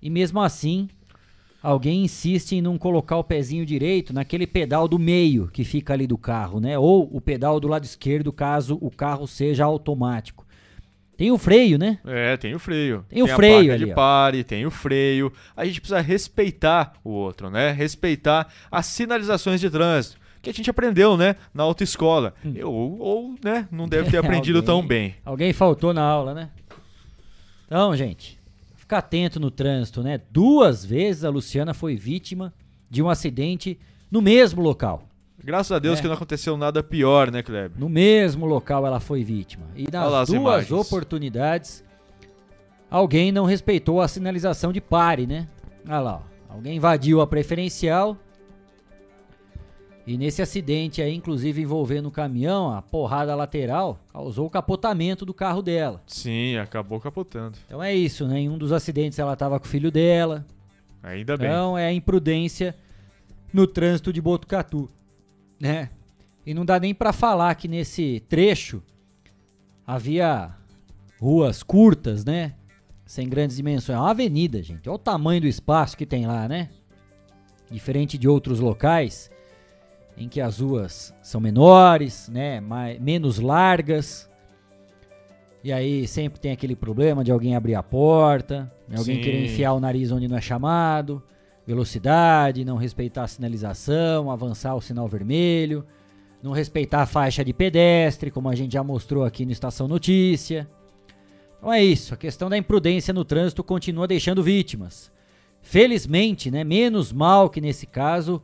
E 0.00 0.08
mesmo 0.08 0.40
assim, 0.40 0.88
alguém 1.62 2.04
insiste 2.04 2.52
em 2.52 2.62
não 2.62 2.78
colocar 2.78 3.18
o 3.18 3.24
pezinho 3.24 3.66
direito 3.66 4.14
naquele 4.14 4.46
pedal 4.46 4.88
do 4.88 4.98
meio 4.98 5.48
que 5.48 5.62
fica 5.62 5.92
ali 5.92 6.06
do 6.06 6.16
carro, 6.16 6.58
né? 6.58 6.78
Ou 6.78 7.08
o 7.14 7.20
pedal 7.20 7.60
do 7.60 7.68
lado 7.68 7.84
esquerdo, 7.84 8.32
caso 8.32 8.78
o 8.80 8.90
carro 8.90 9.26
seja 9.26 9.64
automático. 9.64 10.46
Tem 11.18 11.30
o 11.30 11.36
freio, 11.36 11.76
né? 11.76 11.98
É, 12.06 12.34
tem 12.38 12.54
o 12.54 12.58
freio. 12.58 13.04
Tem 13.06 13.22
o 13.22 13.28
freio 13.28 13.70
a 13.70 13.74
ali, 13.74 13.84
de 13.84 13.92
ó. 13.92 13.94
pare, 13.94 14.42
tem 14.42 14.64
o 14.64 14.70
freio. 14.70 15.30
A 15.54 15.66
gente 15.66 15.78
precisa 15.78 16.00
respeitar 16.00 16.94
o 17.04 17.10
outro, 17.10 17.50
né? 17.50 17.72
Respeitar 17.72 18.50
as 18.70 18.86
sinalizações 18.86 19.60
de 19.60 19.68
trânsito. 19.68 20.18
Que 20.42 20.50
a 20.50 20.52
gente 20.54 20.70
aprendeu, 20.70 21.16
né? 21.16 21.36
Na 21.52 21.62
autoescola. 21.64 22.34
Eu, 22.54 22.72
ou, 22.72 22.98
ou, 22.98 23.34
né? 23.44 23.68
Não 23.70 23.86
deve 23.88 24.10
ter 24.10 24.16
aprendido 24.24 24.62
tão 24.62 24.76
Alguém- 24.76 24.88
bem. 24.88 25.14
Alguém 25.24 25.52
faltou 25.52 25.92
na 25.92 26.02
aula, 26.02 26.32
né? 26.34 26.48
Então, 27.66 27.94
gente, 27.94 28.38
fica 28.76 28.98
atento 28.98 29.38
no 29.38 29.50
trânsito, 29.50 30.02
né? 30.02 30.20
Duas 30.30 30.84
vezes 30.84 31.24
a 31.24 31.30
Luciana 31.30 31.74
foi 31.74 31.94
vítima 31.96 32.52
de 32.88 33.02
um 33.02 33.08
acidente 33.08 33.78
no 34.10 34.20
mesmo 34.22 34.60
local. 34.62 35.06
Graças 35.42 35.72
a 35.72 35.78
Deus 35.78 35.98
É. 35.98 36.02
que 36.02 36.08
não 36.08 36.14
aconteceu 36.14 36.56
nada 36.56 36.82
pior, 36.82 37.30
né, 37.30 37.42
Kleber? 37.42 37.78
No 37.78 37.88
mesmo 37.88 38.44
local 38.46 38.86
ela 38.86 38.98
foi 39.00 39.22
vítima. 39.24 39.66
E 39.76 39.84
lá 39.92 40.04
nas 40.10 40.14
as 40.14 40.28
duas 40.28 40.70
oportunidades, 40.72 41.84
alguém 42.90 43.30
não 43.32 43.44
respeitou 43.44 44.00
a 44.00 44.08
sinalização 44.08 44.72
de 44.72 44.80
pare, 44.80 45.26
né? 45.26 45.48
Olha 45.86 46.00
lá, 46.00 46.22
ó. 46.48 46.54
alguém 46.54 46.76
invadiu 46.76 47.20
a 47.20 47.26
preferencial. 47.26 48.16
E 50.06 50.16
nesse 50.16 50.42
acidente 50.42 51.02
aí, 51.02 51.14
inclusive 51.14 51.60
envolvendo 51.60 52.06
o 52.06 52.10
caminhão, 52.10 52.72
a 52.72 52.82
porrada 52.82 53.34
lateral 53.34 54.00
causou 54.12 54.46
o 54.46 54.50
capotamento 54.50 55.24
do 55.24 55.34
carro 55.34 55.62
dela. 55.62 56.02
Sim, 56.06 56.56
acabou 56.56 56.98
capotando. 56.98 57.58
Então 57.66 57.82
é 57.82 57.94
isso, 57.94 58.26
né? 58.26 58.40
Em 58.40 58.48
um 58.48 58.58
dos 58.58 58.72
acidentes 58.72 59.18
ela 59.18 59.34
estava 59.34 59.60
com 59.60 59.66
o 59.66 59.68
filho 59.68 59.90
dela. 59.90 60.44
Ainda 61.02 61.36
bem. 61.36 61.46
Então 61.46 61.76
é 61.76 61.86
a 61.86 61.92
imprudência 61.92 62.74
no 63.52 63.66
trânsito 63.66 64.12
de 64.12 64.20
Botucatu, 64.20 64.88
né? 65.60 65.90
E 66.44 66.54
não 66.54 66.64
dá 66.64 66.80
nem 66.80 66.94
pra 66.94 67.12
falar 67.12 67.54
que 67.54 67.68
nesse 67.68 68.20
trecho 68.28 68.82
havia 69.86 70.50
ruas 71.20 71.62
curtas, 71.62 72.24
né? 72.24 72.54
Sem 73.04 73.28
grandes 73.28 73.56
dimensões. 73.56 73.96
É 73.96 74.00
uma 74.00 74.10
avenida, 74.10 74.62
gente. 74.62 74.88
Olha 74.88 74.96
o 74.96 74.98
tamanho 74.98 75.42
do 75.42 75.46
espaço 75.46 75.96
que 75.96 76.06
tem 76.06 76.26
lá, 76.26 76.48
né? 76.48 76.70
Diferente 77.70 78.16
de 78.16 78.26
outros 78.26 78.58
locais 78.60 79.30
em 80.20 80.28
que 80.28 80.40
as 80.40 80.60
ruas 80.60 81.14
são 81.22 81.40
menores, 81.40 82.28
né? 82.28 82.60
Mais, 82.60 83.00
menos 83.00 83.38
largas. 83.38 84.28
E 85.64 85.72
aí 85.72 86.06
sempre 86.06 86.38
tem 86.38 86.52
aquele 86.52 86.76
problema 86.76 87.24
de 87.24 87.32
alguém 87.32 87.56
abrir 87.56 87.74
a 87.74 87.82
porta, 87.82 88.70
né? 88.86 88.96
alguém 88.98 89.16
Sim. 89.16 89.22
querer 89.22 89.44
enfiar 89.44 89.72
o 89.72 89.80
nariz 89.80 90.12
onde 90.12 90.28
não 90.28 90.36
é 90.36 90.40
chamado, 90.40 91.22
velocidade, 91.66 92.64
não 92.64 92.76
respeitar 92.76 93.24
a 93.24 93.28
sinalização, 93.28 94.30
avançar 94.30 94.74
o 94.74 94.80
sinal 94.80 95.08
vermelho, 95.08 95.84
não 96.42 96.52
respeitar 96.52 97.02
a 97.02 97.06
faixa 97.06 97.44
de 97.44 97.52
pedestre, 97.52 98.30
como 98.30 98.48
a 98.48 98.54
gente 98.54 98.72
já 98.72 98.84
mostrou 98.84 99.24
aqui 99.24 99.44
no 99.44 99.52
Estação 99.52 99.88
Notícia. 99.88 100.68
Então 101.58 101.72
é 101.72 101.82
isso, 101.82 102.14
a 102.14 102.16
questão 102.16 102.48
da 102.48 102.56
imprudência 102.56 103.12
no 103.12 103.24
trânsito 103.24 103.62
continua 103.62 104.06
deixando 104.06 104.42
vítimas. 104.42 105.12
Felizmente, 105.62 106.50
né, 106.50 106.64
menos 106.64 107.12
mal 107.12 107.50
que 107.50 107.60
nesse 107.60 107.86
caso, 107.86 108.42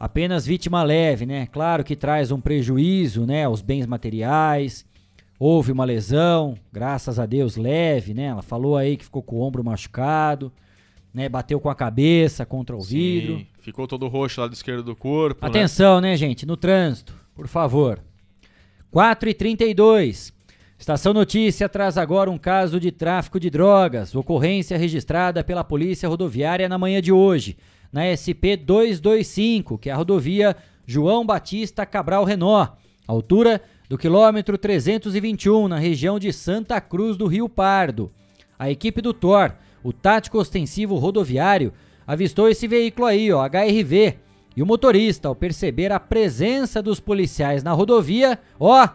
apenas 0.00 0.46
vítima 0.46 0.82
leve, 0.82 1.26
né? 1.26 1.46
Claro 1.52 1.84
que 1.84 1.94
traz 1.94 2.32
um 2.32 2.40
prejuízo, 2.40 3.26
né, 3.26 3.44
aos 3.44 3.60
bens 3.60 3.86
materiais. 3.86 4.86
Houve 5.38 5.72
uma 5.72 5.84
lesão, 5.84 6.56
graças 6.72 7.18
a 7.18 7.26
Deus 7.26 7.56
leve, 7.56 8.14
né? 8.14 8.24
Ela 8.24 8.42
falou 8.42 8.76
aí 8.78 8.96
que 8.96 9.04
ficou 9.04 9.22
com 9.22 9.36
o 9.36 9.40
ombro 9.42 9.62
machucado, 9.62 10.50
né? 11.12 11.28
Bateu 11.28 11.60
com 11.60 11.68
a 11.68 11.74
cabeça 11.74 12.46
contra 12.46 12.74
o 12.74 12.80
vidro. 12.80 13.38
Sim, 13.38 13.46
ficou 13.60 13.86
todo 13.86 14.08
roxo 14.08 14.40
lá 14.40 14.46
do 14.46 14.54
esquerdo 14.54 14.82
do 14.82 14.96
corpo. 14.96 15.42
né? 15.42 15.48
Atenção, 15.48 16.00
né, 16.00 16.16
gente? 16.16 16.46
No 16.46 16.56
trânsito, 16.56 17.14
por 17.34 17.46
favor. 17.46 18.00
4 18.90 19.28
e 19.28 19.34
32 19.34 20.32
Estação 20.80 21.12
Notícia 21.12 21.68
traz 21.68 21.98
agora 21.98 22.30
um 22.30 22.38
caso 22.38 22.80
de 22.80 22.90
tráfico 22.90 23.38
de 23.38 23.50
drogas. 23.50 24.14
Ocorrência 24.14 24.78
registrada 24.78 25.44
pela 25.44 25.62
Polícia 25.62 26.08
Rodoviária 26.08 26.70
na 26.70 26.78
manhã 26.78 27.02
de 27.02 27.12
hoje, 27.12 27.54
na 27.92 28.02
SP 28.14 28.56
225, 28.56 29.78
que 29.78 29.90
é 29.90 29.92
a 29.92 29.96
rodovia 29.96 30.56
João 30.86 31.24
Batista 31.24 31.84
Cabral 31.86 32.24
Renó, 32.24 32.68
altura 33.06 33.60
do 33.88 33.98
quilômetro 33.98 34.56
321, 34.56 35.68
na 35.68 35.78
região 35.78 36.18
de 36.18 36.32
Santa 36.32 36.80
Cruz 36.80 37.16
do 37.16 37.26
Rio 37.26 37.48
Pardo. 37.48 38.10
A 38.58 38.70
equipe 38.70 39.00
do 39.00 39.12
TOR, 39.12 39.52
o 39.82 39.92
Tático 39.92 40.38
Ostensivo 40.38 40.96
Rodoviário, 40.96 41.72
avistou 42.06 42.48
esse 42.48 42.68
veículo 42.68 43.06
aí, 43.06 43.32
ó, 43.32 43.44
HRV, 43.44 44.16
e 44.56 44.62
o 44.62 44.66
motorista, 44.66 45.28
ao 45.28 45.34
perceber 45.34 45.92
a 45.92 46.00
presença 46.00 46.82
dos 46.82 47.00
policiais 47.00 47.62
na 47.62 47.72
rodovia, 47.72 48.38
ó, 48.58 48.88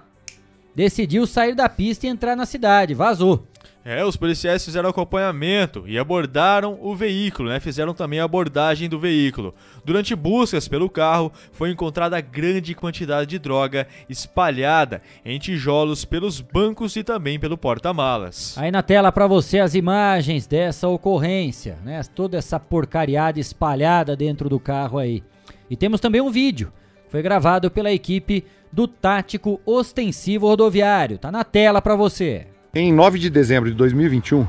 decidiu 0.75 1.25
sair 1.25 1.55
da 1.55 1.67
pista 1.69 2.05
e 2.05 2.09
entrar 2.09 2.35
na 2.35 2.45
cidade, 2.45 2.93
vazou. 2.93 3.47
É, 3.87 4.03
os 4.03 4.17
policiais 4.17 4.65
fizeram 4.65 4.89
acompanhamento 4.89 5.83
e 5.85 5.99
abordaram 5.99 6.75
o 6.81 6.95
veículo, 6.95 7.49
né? 7.49 7.59
Fizeram 7.59 7.93
também 7.93 8.19
a 8.19 8.23
abordagem 8.23 8.89
do 8.89 8.97
veículo. 8.97 9.53
Durante 9.85 10.15
buscas 10.15 10.67
pelo 10.67 10.89
carro, 10.89 11.31
foi 11.51 11.69
encontrada 11.69 12.19
grande 12.19 12.73
quantidade 12.73 13.29
de 13.29 13.37
droga 13.37 13.87
espalhada 14.09 15.03
em 15.23 15.37
tijolos 15.37 16.03
pelos 16.03 16.41
bancos 16.41 16.95
e 16.95 17.03
também 17.03 17.39
pelo 17.39 17.59
porta-malas. 17.59 18.57
Aí 18.57 18.71
na 18.71 18.81
tela 18.81 19.11
pra 19.11 19.27
você 19.27 19.59
as 19.59 19.75
imagens 19.75 20.47
dessa 20.47 20.87
ocorrência, 20.87 21.77
né? 21.85 22.01
Toda 22.15 22.37
essa 22.37 22.59
porcariada 22.59 23.39
espalhada 23.39 24.15
dentro 24.15 24.49
do 24.49 24.59
carro 24.59 24.97
aí. 24.97 25.21
E 25.69 25.75
temos 25.75 26.01
também 26.01 26.21
um 26.21 26.31
vídeo. 26.31 26.73
Foi 27.07 27.21
gravado 27.21 27.69
pela 27.69 27.91
equipe 27.91 28.43
do 28.73 28.87
Tático 28.87 29.61
Ostensivo 29.63 30.47
Rodoviário. 30.47 31.19
Tá 31.19 31.31
na 31.31 31.43
tela 31.43 31.83
pra 31.83 31.95
você. 31.95 32.47
Em 32.77 32.91
9 32.91 33.17
de 33.17 33.29
dezembro 33.29 33.69
de 33.69 33.75
2021, 33.77 34.45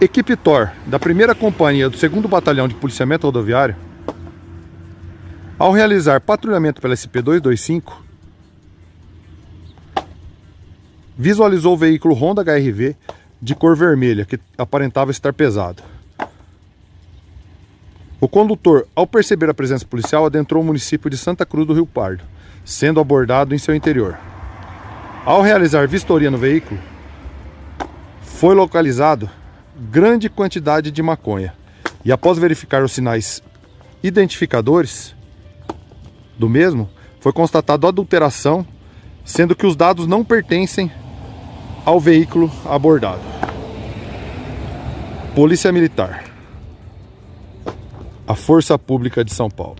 equipe 0.00 0.34
TOR 0.34 0.70
da 0.86 0.98
primeira 0.98 1.34
companhia 1.34 1.90
do 1.90 1.98
2 1.98 2.24
Batalhão 2.24 2.66
de 2.66 2.74
Policiamento 2.74 3.26
Rodoviário, 3.26 3.76
ao 5.58 5.70
realizar 5.70 6.22
patrulhamento 6.22 6.80
pela 6.80 6.94
SP-225, 6.94 7.96
visualizou 11.18 11.74
o 11.74 11.76
veículo 11.76 12.14
Honda 12.14 12.40
HRV 12.40 12.96
de 13.42 13.54
cor 13.54 13.76
vermelha, 13.76 14.24
que 14.24 14.40
aparentava 14.56 15.10
estar 15.10 15.34
pesado. 15.34 15.82
O 18.22 18.26
condutor, 18.26 18.88
ao 18.96 19.06
perceber 19.06 19.50
a 19.50 19.54
presença 19.54 19.84
policial, 19.84 20.24
adentrou 20.24 20.62
o 20.62 20.66
município 20.66 21.10
de 21.10 21.18
Santa 21.18 21.44
Cruz 21.44 21.66
do 21.66 21.74
Rio 21.74 21.84
Pardo, 21.84 22.24
sendo 22.64 23.00
abordado 23.00 23.54
em 23.54 23.58
seu 23.58 23.74
interior. 23.74 24.18
Ao 25.26 25.42
realizar 25.42 25.86
vistoria 25.86 26.30
no 26.30 26.38
veículo, 26.38 26.80
foi 28.44 28.54
localizado 28.54 29.30
grande 29.74 30.28
quantidade 30.28 30.90
de 30.90 31.02
maconha. 31.02 31.54
E 32.04 32.12
após 32.12 32.36
verificar 32.36 32.82
os 32.82 32.92
sinais 32.92 33.42
identificadores 34.02 35.16
do 36.38 36.46
mesmo, 36.46 36.90
foi 37.20 37.32
constatado 37.32 37.86
adulteração, 37.86 38.66
sendo 39.24 39.56
que 39.56 39.66
os 39.66 39.74
dados 39.74 40.06
não 40.06 40.22
pertencem 40.22 40.92
ao 41.86 41.98
veículo 41.98 42.52
abordado. 42.66 43.22
Polícia 45.34 45.72
Militar. 45.72 46.24
A 48.28 48.34
Força 48.34 48.78
Pública 48.78 49.24
de 49.24 49.32
São 49.32 49.48
Paulo. 49.48 49.76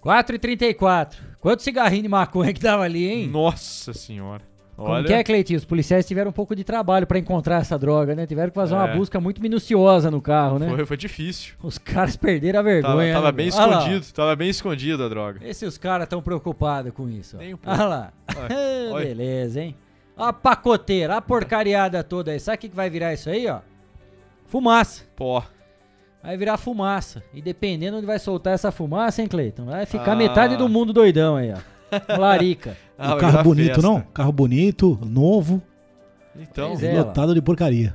4 0.00 0.36
e 0.36 0.38
34 0.38 1.22
Quanto 1.38 1.62
cigarrinho 1.62 2.04
de 2.04 2.08
maconha 2.08 2.54
que 2.54 2.60
dava 2.60 2.84
ali, 2.84 3.06
hein? 3.06 3.28
Nossa 3.28 3.92
senhora. 3.92 4.49
Como 4.80 4.92
Olha, 4.92 5.06
que 5.06 5.12
é, 5.12 5.22
Cleitinho? 5.22 5.58
Os 5.58 5.64
policiais 5.64 6.06
tiveram 6.06 6.30
um 6.30 6.32
pouco 6.32 6.56
de 6.56 6.64
trabalho 6.64 7.06
pra 7.06 7.18
encontrar 7.18 7.60
essa 7.60 7.78
droga, 7.78 8.14
né? 8.14 8.26
Tiveram 8.26 8.48
que 8.48 8.54
fazer 8.54 8.74
uma 8.74 8.88
É. 8.88 8.96
busca 8.96 9.20
muito 9.20 9.42
minuciosa 9.42 10.10
no 10.10 10.20
carro, 10.22 10.58
né? 10.58 10.68
foi, 10.74 10.86
foi 10.86 10.96
difícil. 10.96 11.54
Os 11.62 11.76
caras 11.76 12.16
perderam 12.16 12.60
a 12.60 12.62
Tava, 12.62 12.72
vergonha. 12.74 13.12
tava 13.14 13.26
né, 13.26 13.32
bem 13.32 13.46
meu? 13.48 13.56
Olha 13.56 13.66
lá, 13.66 13.76
ó. 13.76 13.80
escondido, 13.80 14.06
tava 14.14 14.36
bem 14.36 14.48
escondido 14.48 15.04
a 15.04 15.08
droga. 15.08 15.52
Se 15.54 15.66
os 15.66 15.76
caras 15.76 16.04
estão 16.04 16.22
preocupados 16.22 16.92
com 16.92 17.08
isso. 17.08 17.36
ó. 17.36 17.40
Nem 17.40 17.52
um 17.54 17.56
pouco. 17.58 17.78
Olha 17.78 17.88
lá. 17.88 18.12
Olha. 18.90 19.04
Beleza, 19.14 19.60
hein? 19.60 19.76
A 20.16 20.32
pacoteira, 20.32 21.16
a 21.16 21.20
porcariada 21.20 22.02
toda 22.02 22.30
aí. 22.30 22.40
Sabe 22.40 22.56
o 22.56 22.60
que 22.60 22.68
que 22.70 22.76
vai 22.76 22.88
virar 22.88 23.12
isso 23.12 23.28
aí, 23.28 23.46
ó? 23.48 23.58
Fumaça. 24.46 25.04
Pó. 25.16 25.44
Vai 26.22 26.36
virar 26.36 26.56
fumaça. 26.58 27.22
E 27.32 27.40
dependendo 27.40 27.96
onde 27.96 28.06
vai 28.06 28.18
soltar 28.18 28.52
essa 28.52 28.70
fumaça, 28.70 29.22
hein, 29.22 29.28
Cleiton? 29.28 29.64
Vai 29.66 29.86
ficar 29.86 30.12
Ah. 30.12 30.16
metade 30.16 30.56
do 30.56 30.68
mundo 30.68 30.92
doidão 30.92 31.36
aí, 31.36 31.52
ó. 31.52 31.58
Larica. 32.18 32.76
Ah, 32.98 33.14
um 33.14 33.18
carro 33.18 33.42
bonito, 33.42 33.66
festa. 33.74 33.82
não? 33.82 34.00
Carro 34.00 34.32
bonito, 34.32 34.98
novo, 35.04 35.62
Então, 36.38 36.74
é. 36.80 36.98
lotado 36.98 37.34
de 37.34 37.40
porcaria. 37.42 37.94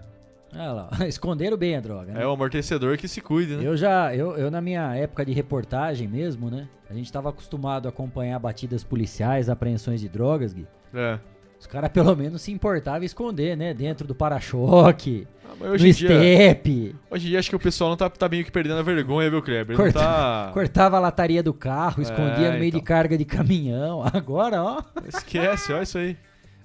Olha 0.54 0.72
lá, 0.72 0.90
esconderam 1.08 1.58
bem 1.58 1.76
a 1.76 1.82
droga, 1.82 2.14
né? 2.14 2.24
É 2.24 2.28
o 2.28 2.32
amortecedor 2.32 2.98
que 2.98 3.08
se 3.08 3.20
cuide, 3.22 3.56
né? 3.58 3.64
Eu 3.68 3.76
já, 3.76 4.16
eu, 4.16 4.38
eu 4.38 4.50
na 4.50 4.62
minha 4.62 4.96
época 4.96 5.26
de 5.26 5.34
reportagem 5.34 6.08
mesmo, 6.08 6.50
né? 6.50 6.68
A 6.90 6.94
gente 6.94 7.12
tava 7.12 7.30
acostumado 7.30 7.88
a 7.88 7.90
acompanhar 7.90 8.40
batidas 8.40 8.84
policiais, 8.84 9.50
apreensões 9.50 10.00
de 10.00 10.08
drogas, 10.08 10.54
Gui. 10.54 10.66
É. 10.94 11.20
Os 11.60 11.68
caras 11.68 11.90
pelo 11.92 12.16
menos 12.16 12.42
se 12.42 12.52
importavam 12.52 13.02
em 13.02 13.06
esconder, 13.06 13.56
né? 13.58 13.74
Dentro 13.74 14.06
do 14.08 14.14
para-choque, 14.14 15.28
Ah, 15.44 15.54
no 15.68 15.78
dia, 15.78 15.90
estepe. 15.90 16.96
hoje 17.10 17.26
em 17.28 17.30
dia 17.30 17.40
acho 17.40 17.50
que 17.50 17.56
o 17.56 17.60
pessoal 17.60 17.90
não 17.90 17.98
tá, 17.98 18.10
tá 18.10 18.30
meio 18.30 18.46
que 18.46 18.52
perdendo 18.52 18.78
a 18.80 18.84
vergonha, 18.84 19.30
viu, 19.30 19.42
Kleber? 19.42 19.76
Corta- 19.76 20.00
tá... 20.00 20.50
Cortava 20.54 20.98
a 20.98 21.00
lataria 21.00 21.42
do 21.42 21.54
carro, 21.54 22.02
escondia 22.02 22.48
É, 22.48 22.52
no 22.52 22.60
meio 22.60 22.72
de 22.72 22.78
então. 22.78 22.86
carga 22.86 23.18
de 23.18 23.26
caminhão. 23.26 24.04
Agora, 24.14 24.62
ó, 24.64 24.82
Esquece, 25.08 25.74
olha 25.74 25.84
isso 25.84 25.98
aí. 25.98 26.16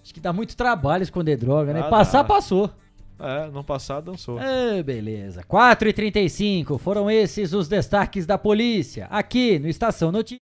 acho 0.02 0.12
que 0.12 0.20
dá 0.20 0.32
muito 0.32 0.56
trabalho 0.56 1.02
esconder 1.02 1.36
droga, 1.36 1.72
né? 1.72 1.80
Ah, 1.80 1.88
Passar, 1.88 2.22
dá. 2.22 2.28
passou. 2.28 2.70
É, 3.22 3.50
não 3.50 3.62
passar, 3.62 4.00
dançou. 4.00 4.38
Ah, 4.38 4.82
beleza. 4.82 5.42
4h35, 5.44 6.78
foram 6.78 7.10
esses 7.10 7.52
os 7.52 7.68
destaques 7.68 8.24
da 8.26 8.38
polícia, 8.38 9.06
aqui 9.10 9.58
no 9.58 9.68
Estação 9.68 10.10
Notícias. 10.10 10.40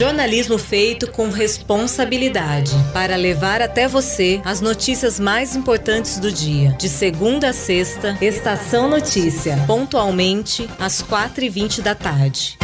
Jornalismo 0.00 0.56
feito 0.56 1.12
com 1.12 1.28
responsabilidade 1.28 2.70
para 2.90 3.16
levar 3.16 3.60
até 3.60 3.86
você 3.86 4.40
as 4.46 4.62
notícias 4.62 5.20
mais 5.20 5.54
importantes 5.54 6.18
do 6.18 6.32
dia. 6.32 6.70
De 6.78 6.88
segunda 6.88 7.50
a 7.50 7.52
sexta, 7.52 8.16
Estação 8.24 8.88
Notícia, 8.88 9.58
pontualmente 9.66 10.66
às 10.78 11.02
4h20 11.02 11.82
da 11.82 11.94
tarde. 11.94 12.56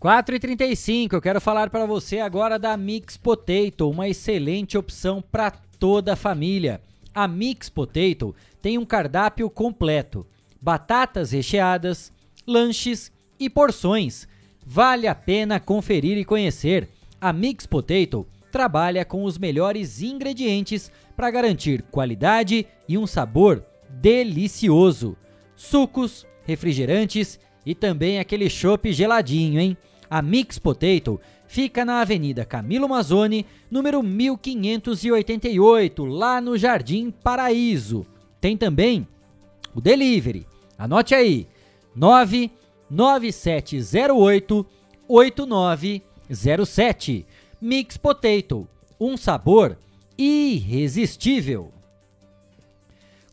4h35, 0.00 1.12
eu 1.12 1.20
quero 1.20 1.38
falar 1.38 1.68
para 1.68 1.84
você 1.84 2.20
agora 2.20 2.58
da 2.58 2.74
Mix 2.74 3.18
Potato, 3.18 3.90
uma 3.90 4.08
excelente 4.08 4.78
opção 4.78 5.20
para 5.20 5.50
toda 5.50 6.14
a 6.14 6.16
família. 6.16 6.80
A 7.14 7.28
Mix 7.28 7.68
Potato 7.68 8.34
tem 8.62 8.78
um 8.78 8.86
cardápio 8.86 9.50
completo: 9.50 10.26
batatas 10.58 11.32
recheadas, 11.32 12.10
lanches 12.46 13.12
e 13.38 13.50
porções. 13.50 14.26
Vale 14.72 15.08
a 15.08 15.16
pena 15.16 15.58
conferir 15.58 16.16
e 16.16 16.24
conhecer. 16.24 16.88
A 17.20 17.32
Mix 17.32 17.66
Potato 17.66 18.24
trabalha 18.52 19.04
com 19.04 19.24
os 19.24 19.36
melhores 19.36 20.00
ingredientes 20.00 20.92
para 21.16 21.28
garantir 21.28 21.82
qualidade 21.90 22.64
e 22.88 22.96
um 22.96 23.04
sabor 23.04 23.64
delicioso. 23.88 25.16
Sucos, 25.56 26.24
refrigerantes 26.44 27.36
e 27.66 27.74
também 27.74 28.20
aquele 28.20 28.48
chopp 28.48 28.92
geladinho, 28.92 29.58
hein? 29.58 29.76
A 30.08 30.22
Mix 30.22 30.56
Potato 30.56 31.20
fica 31.48 31.84
na 31.84 32.00
Avenida 32.00 32.44
Camilo 32.44 32.88
Mazzoni, 32.88 33.44
número 33.68 34.00
1588, 34.04 36.04
lá 36.04 36.40
no 36.40 36.56
Jardim 36.56 37.10
Paraíso. 37.10 38.06
Tem 38.40 38.56
também 38.56 39.04
o 39.74 39.80
delivery. 39.80 40.46
Anote 40.78 41.12
aí: 41.12 41.48
99708 42.90 44.66
8907. 45.08 47.26
Mix 47.60 47.96
Potato, 47.96 48.68
um 48.98 49.16
sabor 49.16 49.78
irresistível. 50.18 51.72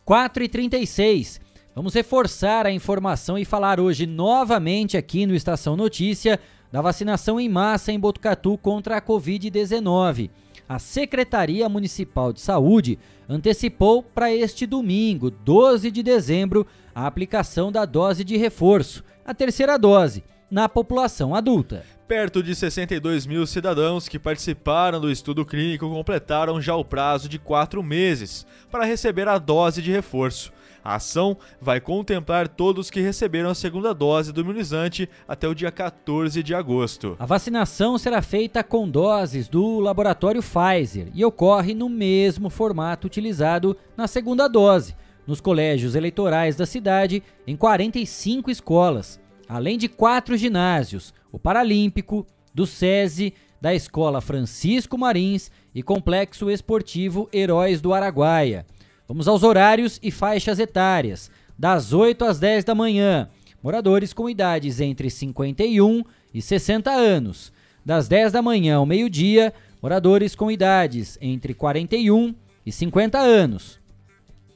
4 0.05 0.43
e 0.43 0.47
36. 0.47 1.41
Vamos 1.75 1.93
reforçar 1.93 2.65
a 2.65 2.71
informação 2.71 3.37
e 3.37 3.45
falar 3.45 3.79
hoje 3.79 4.07
novamente 4.07 4.97
aqui 4.97 5.25
no 5.25 5.35
Estação 5.35 5.75
Notícia 5.75 6.39
da 6.71 6.81
vacinação 6.81 7.39
em 7.39 7.47
massa 7.47 7.91
em 7.91 7.99
Botucatu 7.99 8.57
contra 8.57 8.97
a 8.97 9.01
Covid-19. 9.01 10.29
A 10.67 10.79
Secretaria 10.79 11.69
Municipal 11.69 12.33
de 12.33 12.41
Saúde 12.41 12.99
antecipou 13.29 14.03
para 14.03 14.33
este 14.33 14.65
domingo, 14.65 15.29
12 15.29 15.89
de 15.91 16.03
dezembro, 16.03 16.67
a 16.93 17.07
aplicação 17.07 17.71
da 17.71 17.85
dose 17.85 18.23
de 18.23 18.35
reforço, 18.35 19.03
a 19.27 19.33
terceira 19.33 19.77
dose, 19.77 20.23
na 20.49 20.69
população 20.69 21.35
adulta. 21.35 21.83
Perto 22.07 22.41
de 22.41 22.55
62 22.55 23.25
mil 23.25 23.45
cidadãos 23.45 24.07
que 24.07 24.17
participaram 24.17 25.01
do 25.01 25.11
estudo 25.11 25.45
clínico 25.45 25.89
completaram 25.89 26.61
já 26.61 26.73
o 26.73 26.85
prazo 26.85 27.27
de 27.27 27.37
quatro 27.37 27.83
meses 27.83 28.47
para 28.71 28.85
receber 28.85 29.27
a 29.27 29.37
dose 29.37 29.81
de 29.81 29.91
reforço. 29.91 30.53
A 30.81 30.95
ação 30.95 31.35
vai 31.59 31.81
contemplar 31.81 32.47
todos 32.47 32.89
que 32.89 33.01
receberam 33.01 33.49
a 33.49 33.55
segunda 33.55 33.93
dose 33.93 34.31
do 34.31 34.39
imunizante 34.39 35.09
até 35.27 35.45
o 35.45 35.53
dia 35.53 35.69
14 35.69 36.41
de 36.41 36.55
agosto. 36.55 37.17
A 37.19 37.25
vacinação 37.25 37.97
será 37.97 38.21
feita 38.21 38.63
com 38.63 38.87
doses 38.87 39.49
do 39.49 39.81
laboratório 39.81 40.41
Pfizer 40.41 41.09
e 41.13 41.25
ocorre 41.25 41.73
no 41.73 41.89
mesmo 41.89 42.49
formato 42.49 43.05
utilizado 43.05 43.75
na 43.97 44.07
segunda 44.07 44.47
dose, 44.47 44.95
nos 45.27 45.41
colégios 45.41 45.93
eleitorais 45.93 46.55
da 46.55 46.65
cidade, 46.65 47.21
em 47.45 47.57
45 47.57 48.49
escolas, 48.49 49.19
além 49.47 49.77
de 49.77 49.87
quatro 49.87 50.35
ginásios: 50.37 51.13
o 51.31 51.39
Paralímpico, 51.39 52.25
do 52.53 52.65
SESI, 52.65 53.33
da 53.61 53.73
Escola 53.73 54.21
Francisco 54.21 54.97
Marins 54.97 55.51
e 55.73 55.81
Complexo 55.81 56.49
Esportivo 56.49 57.29
Heróis 57.33 57.81
do 57.81 57.93
Araguaia. 57.93 58.65
Vamos 59.07 59.27
aos 59.27 59.43
horários 59.43 59.99
e 60.03 60.11
faixas 60.11 60.59
etárias. 60.59 61.31
Das 61.57 61.93
8 61.93 62.23
às 62.25 62.39
10 62.39 62.65
da 62.65 62.75
manhã, 62.75 63.29
moradores 63.63 64.13
com 64.13 64.29
idades 64.29 64.79
entre 64.79 65.09
51 65.09 66.03
e 66.33 66.41
60 66.41 66.91
anos. 66.91 67.51
Das 67.83 68.07
10 68.07 68.33
da 68.33 68.41
manhã 68.41 68.77
ao 68.77 68.85
meio-dia, 68.85 69.53
moradores 69.81 70.35
com 70.35 70.51
idades 70.51 71.17
entre 71.21 71.53
41 71.53 72.35
e 72.65 72.71
50 72.71 73.17
anos. 73.17 73.79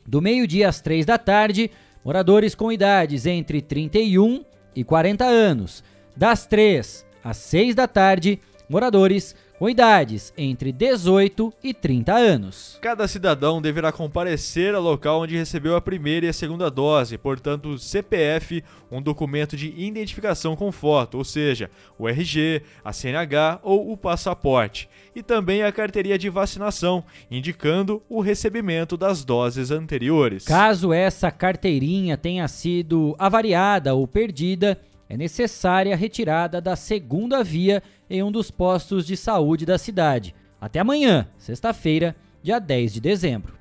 Do 0.06 0.22
meio-dia 0.22 0.68
às 0.68 0.82
3 0.82 1.06
da 1.06 1.18
tarde, 1.18 1.72
moradores 2.04 2.54
com 2.54 2.72
idades 2.72 3.26
entre 3.26 3.62
31 3.62 4.44
e 4.76 4.84
40 4.84 5.26
anos. 5.26 5.84
Das 6.16 6.46
3 6.46 7.06
às 7.24 7.38
6 7.38 7.76
da 7.76 7.88
tarde, 7.88 8.40
moradores 8.70 9.36
com 9.62 9.70
idades 9.70 10.34
entre 10.36 10.72
18 10.72 11.54
e 11.64 11.72
30 11.72 12.12
anos. 12.12 12.80
Cada 12.82 13.08
cidadão 13.08 13.62
deverá 13.62 13.92
comparecer 13.92 14.74
ao 14.74 14.82
local 14.82 15.22
onde 15.22 15.38
recebeu 15.38 15.76
a 15.76 15.82
primeira 15.82 16.26
e 16.26 16.30
a 16.30 16.34
segunda 16.34 16.68
dose, 16.68 17.16
portanto, 17.16 17.78
CPF, 17.78 18.64
um 18.92 19.00
documento 19.00 19.56
de 19.56 19.72
identificação 19.78 20.56
com 20.56 20.72
foto, 20.72 21.20
ou 21.20 21.24
seja, 21.24 21.70
o 21.96 22.10
RG, 22.10 22.64
a 22.84 22.92
CNH 22.92 23.60
ou 23.62 23.92
o 23.92 23.96
passaporte, 23.96 24.90
e 25.16 25.22
também 25.22 25.62
a 25.62 25.72
carteirinha 25.72 26.18
de 26.18 26.28
vacinação, 26.28 27.04
indicando 27.30 28.02
o 28.10 28.20
recebimento 28.20 28.98
das 28.98 29.24
doses 29.24 29.70
anteriores. 29.70 30.44
Caso 30.44 30.92
essa 30.92 31.30
carteirinha 31.30 32.18
tenha 32.18 32.48
sido 32.48 33.16
avariada 33.20 33.94
ou 33.94 34.08
perdida, 34.08 34.80
é 35.12 35.18
necessária 35.18 35.94
a 35.94 35.98
retirada 35.98 36.62
da 36.62 36.74
segunda 36.74 37.44
via 37.44 37.84
em 38.10 38.24
um 38.24 38.32
dos 38.32 38.50
postos 38.50 39.06
de 39.06 39.18
saúde 39.18 39.66
da 39.66 39.78
cidade. 39.78 40.34
Até 40.60 40.80
amanhã, 40.80 41.28
sexta-feira, 41.38 42.16
dia 42.42 42.60
10 42.60 42.94
de 42.94 43.02
dezembro. 43.02 43.54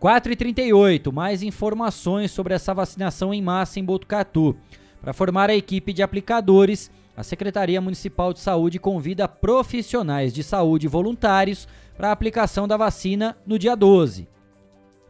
4h38, 0.00 1.12
mais 1.12 1.42
informações 1.42 2.30
sobre 2.30 2.54
essa 2.54 2.72
vacinação 2.72 3.34
em 3.34 3.42
massa 3.42 3.80
em 3.80 3.84
Botucatu. 3.84 4.56
Para 4.98 5.12
formar 5.12 5.50
a 5.50 5.54
equipe 5.54 5.92
de 5.92 6.02
aplicadores, 6.02 6.90
a 7.14 7.22
Secretaria 7.22 7.78
Municipal 7.78 8.32
de 8.32 8.40
Saúde 8.40 8.78
convida 8.78 9.28
profissionais 9.28 10.32
de 10.32 10.42
saúde 10.42 10.88
voluntários 10.88 11.68
para 11.98 12.08
a 12.08 12.12
aplicação 12.12 12.66
da 12.66 12.78
vacina 12.78 13.36
no 13.46 13.58
dia 13.58 13.76
12. 13.76 14.26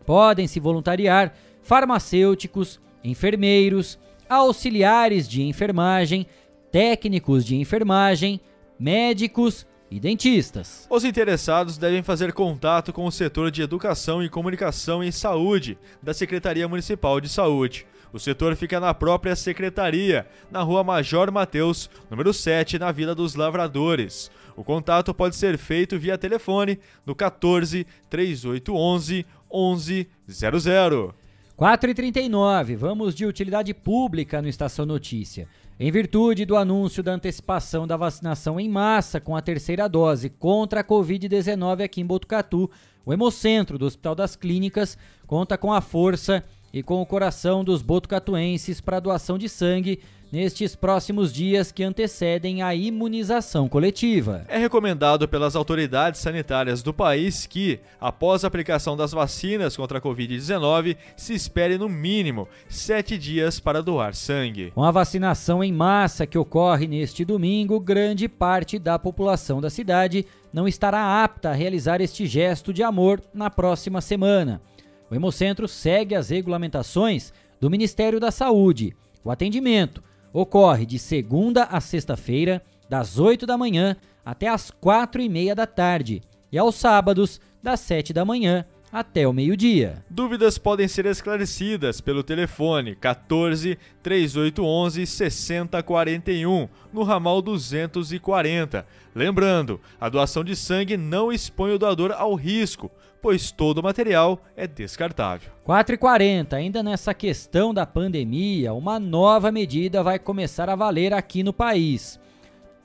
Podem 0.04 0.48
se 0.48 0.58
voluntariar 0.58 1.32
farmacêuticos, 1.62 2.80
enfermeiros, 3.04 3.96
auxiliares 4.32 5.28
de 5.28 5.42
enfermagem, 5.42 6.26
técnicos 6.70 7.44
de 7.44 7.56
enfermagem, 7.56 8.40
médicos 8.78 9.66
e 9.90 10.00
dentistas. 10.00 10.86
Os 10.88 11.04
interessados 11.04 11.76
devem 11.76 12.02
fazer 12.02 12.32
contato 12.32 12.92
com 12.92 13.04
o 13.04 13.12
setor 13.12 13.50
de 13.50 13.60
Educação 13.60 14.22
e 14.22 14.30
Comunicação 14.30 15.04
em 15.04 15.12
Saúde 15.12 15.76
da 16.02 16.14
Secretaria 16.14 16.66
Municipal 16.66 17.20
de 17.20 17.28
Saúde. 17.28 17.86
O 18.10 18.18
setor 18.18 18.56
fica 18.56 18.80
na 18.80 18.92
própria 18.92 19.36
secretaria, 19.36 20.26
na 20.50 20.62
Rua 20.62 20.82
Major 20.82 21.30
Mateus, 21.30 21.90
número 22.10 22.32
7, 22.32 22.78
na 22.78 22.90
Vila 22.90 23.14
dos 23.14 23.34
Lavradores. 23.34 24.30
O 24.56 24.64
contato 24.64 25.14
pode 25.14 25.36
ser 25.36 25.56
feito 25.58 25.98
via 25.98 26.18
telefone 26.18 26.78
no 27.06 27.14
14 27.14 27.86
3811 28.08 29.26
1100. 29.50 31.21
4h39, 31.62 32.74
vamos 32.74 33.14
de 33.14 33.24
utilidade 33.24 33.72
pública 33.72 34.42
no 34.42 34.48
Estação 34.48 34.84
Notícia. 34.84 35.46
Em 35.78 35.92
virtude 35.92 36.44
do 36.44 36.56
anúncio 36.56 37.04
da 37.04 37.12
antecipação 37.12 37.86
da 37.86 37.96
vacinação 37.96 38.58
em 38.58 38.68
massa 38.68 39.20
com 39.20 39.36
a 39.36 39.40
terceira 39.40 39.88
dose 39.88 40.28
contra 40.28 40.80
a 40.80 40.84
Covid-19 40.84 41.84
aqui 41.84 42.00
em 42.00 42.04
Botucatu, 42.04 42.68
o 43.06 43.12
Hemocentro 43.12 43.78
do 43.78 43.86
Hospital 43.86 44.16
das 44.16 44.34
Clínicas 44.34 44.98
conta 45.24 45.56
com 45.56 45.72
a 45.72 45.80
força 45.80 46.42
e 46.72 46.82
com 46.82 47.00
o 47.00 47.06
coração 47.06 47.62
dos 47.62 47.80
botucatuenses 47.80 48.80
para 48.80 48.98
doação 48.98 49.38
de 49.38 49.48
sangue 49.48 50.00
nestes 50.32 50.74
próximos 50.74 51.30
dias 51.30 51.70
que 51.70 51.84
antecedem 51.84 52.62
a 52.62 52.74
imunização 52.74 53.68
coletiva. 53.68 54.46
É 54.48 54.56
recomendado 54.56 55.28
pelas 55.28 55.54
autoridades 55.54 56.22
sanitárias 56.22 56.82
do 56.82 56.94
país 56.94 57.46
que, 57.46 57.78
após 58.00 58.42
a 58.42 58.48
aplicação 58.48 58.96
das 58.96 59.12
vacinas 59.12 59.76
contra 59.76 59.98
a 59.98 60.00
Covid-19, 60.00 60.96
se 61.14 61.34
espere 61.34 61.76
no 61.76 61.86
mínimo 61.86 62.48
sete 62.66 63.18
dias 63.18 63.60
para 63.60 63.82
doar 63.82 64.14
sangue. 64.14 64.70
Com 64.70 64.82
a 64.82 64.90
vacinação 64.90 65.62
em 65.62 65.70
massa 65.70 66.26
que 66.26 66.38
ocorre 66.38 66.86
neste 66.86 67.26
domingo, 67.26 67.78
grande 67.78 68.26
parte 68.26 68.78
da 68.78 68.98
população 68.98 69.60
da 69.60 69.68
cidade 69.68 70.24
não 70.50 70.66
estará 70.66 71.22
apta 71.22 71.50
a 71.50 71.54
realizar 71.54 72.00
este 72.00 72.26
gesto 72.26 72.72
de 72.72 72.82
amor 72.82 73.20
na 73.34 73.50
próxima 73.50 74.00
semana. 74.00 74.62
O 75.10 75.14
Hemocentro 75.14 75.68
segue 75.68 76.14
as 76.14 76.30
regulamentações 76.30 77.34
do 77.60 77.68
Ministério 77.68 78.18
da 78.18 78.30
Saúde. 78.30 78.96
O 79.22 79.30
atendimento 79.30 80.02
ocorre 80.32 80.86
de 80.86 80.98
segunda 80.98 81.64
a 81.64 81.80
sexta-feira, 81.80 82.62
das 82.88 83.18
8 83.18 83.46
da 83.46 83.56
manhã 83.56 83.96
até 84.24 84.48
as 84.48 84.70
4 84.70 85.20
e 85.20 85.28
meia 85.28 85.54
da 85.54 85.66
tarde, 85.66 86.22
e 86.50 86.58
aos 86.58 86.74
sábados, 86.76 87.40
das 87.62 87.80
7 87.80 88.12
da 88.12 88.24
manhã 88.24 88.64
até 88.92 89.26
o 89.26 89.32
meio-dia. 89.32 90.04
Dúvidas 90.10 90.58
podem 90.58 90.86
ser 90.86 91.06
esclarecidas 91.06 92.00
pelo 92.00 92.22
telefone 92.22 92.94
14 92.94 93.78
3811 94.02 95.06
6041 95.06 96.68
no 96.92 97.02
ramal 97.02 97.40
240. 97.40 98.86
Lembrando, 99.14 99.80
a 99.98 100.10
doação 100.10 100.44
de 100.44 100.54
sangue 100.54 100.98
não 100.98 101.32
expõe 101.32 101.72
o 101.72 101.78
doador 101.78 102.12
ao 102.12 102.34
risco, 102.34 102.90
pois 103.22 103.50
todo 103.50 103.78
o 103.78 103.82
material 103.82 104.42
é 104.54 104.66
descartável. 104.66 105.50
4 105.64 105.94
e 105.94 105.98
40 105.98 106.56
ainda 106.56 106.82
nessa 106.82 107.14
questão 107.14 107.72
da 107.72 107.86
pandemia, 107.86 108.74
uma 108.74 109.00
nova 109.00 109.50
medida 109.50 110.02
vai 110.02 110.18
começar 110.18 110.68
a 110.68 110.76
valer 110.76 111.14
aqui 111.14 111.42
no 111.42 111.52
país. 111.52 112.20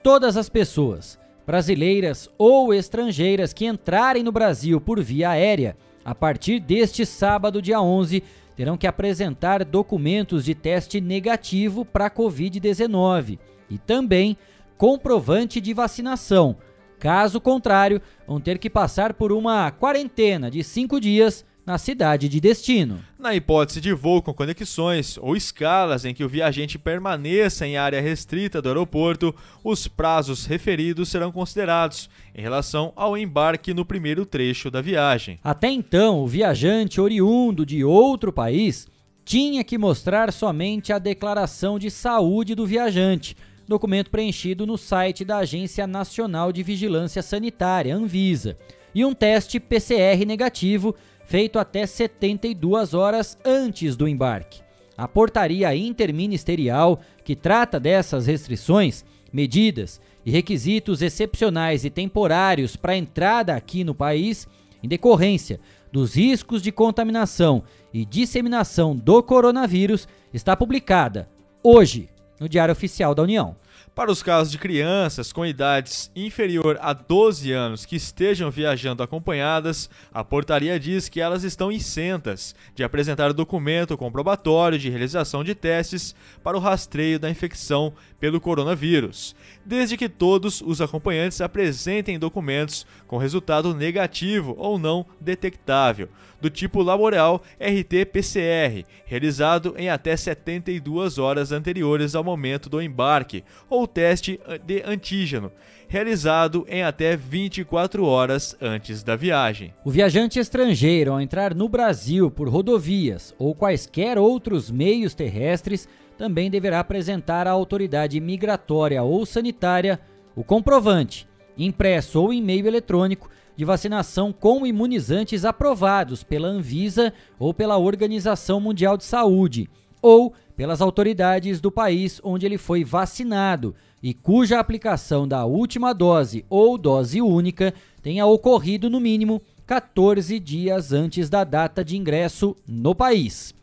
Todas 0.01 0.37
as 0.37 0.47
pessoas, 0.47 1.19
brasileiras 1.45 2.29
ou 2.37 2.73
estrangeiras 2.73 3.51
que 3.51 3.65
entrarem 3.65 4.23
no 4.23 4.31
Brasil 4.31 4.79
por 4.79 5.01
via 5.01 5.31
aérea, 5.31 5.75
a 6.07 6.15
partir 6.15 6.61
deste 6.61 7.05
sábado, 7.05 7.61
dia 7.61 7.81
11, 7.81 8.23
terão 8.55 8.77
que 8.77 8.87
apresentar 8.87 9.65
documentos 9.65 10.45
de 10.45 10.55
teste 10.55 11.01
negativo 11.01 11.83
para 11.83 12.05
a 12.05 12.09
Covid-19 12.09 13.37
e 13.69 13.77
também 13.77 14.37
comprovante 14.77 15.59
de 15.59 15.73
vacinação. 15.73 16.55
Caso 16.97 17.41
contrário, 17.41 18.01
vão 18.25 18.39
ter 18.39 18.57
que 18.57 18.69
passar 18.69 19.15
por 19.15 19.33
uma 19.33 19.69
quarentena 19.69 20.49
de 20.49 20.63
cinco 20.63 20.97
dias 21.01 21.45
na 21.67 21.77
cidade 21.77 22.29
de 22.29 22.39
destino. 22.39 23.03
Na 23.19 23.35
hipótese 23.35 23.81
de 23.81 23.91
voo 23.91 24.21
com 24.21 24.33
conexões 24.33 25.17
ou 25.17 25.35
escalas 25.35 26.05
em 26.05 26.13
que 26.13 26.23
o 26.23 26.29
viajante 26.29 26.79
permaneça 26.79 27.67
em 27.67 27.75
área 27.75 27.99
restrita 27.99 28.61
do 28.61 28.69
aeroporto, 28.69 29.35
os 29.61 29.85
prazos 29.85 30.45
referidos 30.45 31.09
serão 31.09 31.29
considerados 31.29 32.09
em 32.33 32.41
relação 32.41 32.93
ao 32.95 33.17
embarque 33.17 33.73
no 33.73 33.83
primeiro 33.83 34.25
trecho 34.25 34.71
da 34.71 34.79
viagem. 34.81 35.39
Até 35.43 35.69
então, 35.69 36.21
o 36.21 36.27
viajante 36.27 37.01
oriundo 37.01 37.65
de 37.65 37.83
outro 37.83 38.31
país 38.31 38.87
tinha 39.25 39.61
que 39.61 39.77
mostrar 39.77 40.31
somente 40.31 40.93
a 40.93 40.99
declaração 40.99 41.77
de 41.77 41.91
saúde 41.91 42.55
do 42.55 42.65
viajante, 42.65 43.35
documento 43.67 44.09
preenchido 44.09 44.65
no 44.65 44.77
site 44.77 45.25
da 45.25 45.39
Agência 45.39 45.85
Nacional 45.85 46.53
de 46.53 46.63
Vigilância 46.63 47.21
Sanitária, 47.21 47.93
Anvisa, 47.93 48.57
e 48.95 49.03
um 49.03 49.13
teste 49.13 49.59
PCR 49.59 50.25
negativo 50.25 50.95
feito 51.27 51.59
até 51.59 51.85
72 51.85 52.93
horas 52.93 53.37
antes 53.45 53.97
do 53.97 54.07
embarque. 54.07 54.61
A 54.97 55.07
portaria 55.07 55.75
interministerial 55.75 57.01
que 57.23 57.35
trata 57.35 57.79
dessas 57.79 58.25
restrições, 58.25 59.05
medidas 59.31 60.01
e 60.25 60.31
requisitos 60.31 61.01
excepcionais 61.01 61.83
e 61.83 61.89
temporários 61.89 62.77
para 62.77 62.93
a 62.93 62.97
entrada 62.97 63.53
aqui 63.53 63.83
no 63.83 63.93
país, 63.93 64.47
em 64.81 64.87
decorrência 64.87 65.59
dos 65.91 66.15
riscos 66.15 66.61
de 66.61 66.71
contaminação 66.71 67.61
e 67.93 68.05
disseminação 68.05 68.95
do 68.95 69.21
coronavírus, 69.21 70.07
está 70.33 70.55
publicada 70.55 71.29
hoje 71.61 72.09
no 72.39 72.47
Diário 72.47 72.71
Oficial 72.71 73.13
da 73.13 73.23
União. 73.23 73.55
Para 73.97 74.11
os 74.11 74.21
casos 74.21 74.51
de 74.51 74.59
crianças 74.59 75.33
com 75.33 75.43
idades 75.43 76.11
inferior 76.15 76.77
a 76.79 76.93
12 76.93 77.51
anos 77.51 77.83
que 77.83 77.95
estejam 77.95 78.51
viajando 78.51 79.01
acompanhadas, 79.01 79.89
a 80.13 80.23
portaria 80.23 80.79
diz 80.79 81.09
que 81.09 81.19
elas 81.19 81.43
estão 81.43 81.71
isentas 81.71 82.53
de 82.75 82.83
apresentar 82.83 83.33
documento 83.33 83.97
comprobatório 83.97 84.77
de 84.77 84.87
realização 84.87 85.43
de 85.43 85.55
testes 85.55 86.13
para 86.43 86.55
o 86.55 86.59
rastreio 86.59 87.19
da 87.19 87.27
infecção 87.27 87.91
pelo 88.19 88.41
coronavírus, 88.41 89.35
desde 89.65 89.97
que 89.97 90.09
todos 90.09 90.61
os 90.61 90.81
acompanhantes 90.81 91.41
apresentem 91.41 92.17
documentos 92.17 92.85
com 93.05 93.17
resultado 93.17 93.73
negativo 93.73 94.55
ou 94.57 94.79
não 94.79 95.05
detectável, 95.19 96.09
do 96.41 96.49
tipo 96.49 96.81
laboral 96.81 97.41
RT-PCR, 97.59 98.85
realizado 99.05 99.73
em 99.77 99.89
até 99.89 100.15
72 100.15 101.17
horas 101.17 101.51
anteriores 101.51 102.15
ao 102.15 102.23
momento 102.23 102.69
do 102.69 102.81
embarque, 102.81 103.43
ou 103.69 103.87
teste 103.87 104.39
de 104.65 104.83
antígeno, 104.85 105.51
realizado 105.87 106.65
em 106.69 106.83
até 106.83 107.15
24 107.15 108.03
horas 108.05 108.55
antes 108.61 109.03
da 109.03 109.15
viagem. 109.15 109.73
O 109.83 109.89
viajante 109.89 110.37
estrangeiro, 110.37 111.13
ao 111.13 111.21
entrar 111.21 111.55
no 111.55 111.69
Brasil 111.69 112.29
por 112.29 112.49
rodovias 112.49 113.33
ou 113.39 113.55
quaisquer 113.55 114.17
outros 114.17 114.69
meios 114.69 115.13
terrestres, 115.13 115.87
também 116.17 116.49
deverá 116.49 116.79
apresentar 116.79 117.47
à 117.47 117.51
autoridade 117.51 118.19
migratória 118.19 119.03
ou 119.03 119.25
sanitária 119.25 119.99
o 120.35 120.43
comprovante, 120.43 121.27
impresso 121.57 122.21
ou 122.21 122.33
e-mail 122.33 122.67
eletrônico, 122.67 123.29
de 123.55 123.65
vacinação 123.65 124.31
com 124.31 124.67
imunizantes 124.67 125.43
aprovados 125.43 126.23
pela 126.23 126.47
Anvisa 126.47 127.11
ou 127.39 127.53
pela 127.53 127.77
Organização 127.77 128.59
Mundial 128.59 128.95
de 128.97 129.03
Saúde, 129.03 129.67
ou 129.99 130.33
pelas 130.55 130.79
autoridades 130.79 131.59
do 131.59 131.71
país 131.71 132.21
onde 132.23 132.45
ele 132.45 132.57
foi 132.57 132.83
vacinado 132.83 133.73
e 134.01 134.13
cuja 134.13 134.59
aplicação 134.59 135.27
da 135.27 135.43
última 135.45 135.91
dose 135.91 136.45
ou 136.49 136.77
dose 136.77 137.19
única 137.19 137.73
tenha 138.01 138.25
ocorrido 138.27 138.89
no 138.89 138.99
mínimo 138.99 139.41
14 139.65 140.39
dias 140.39 140.93
antes 140.93 141.29
da 141.29 141.43
data 141.43 141.83
de 141.83 141.97
ingresso 141.97 142.55
no 142.67 142.93
país. 142.93 143.56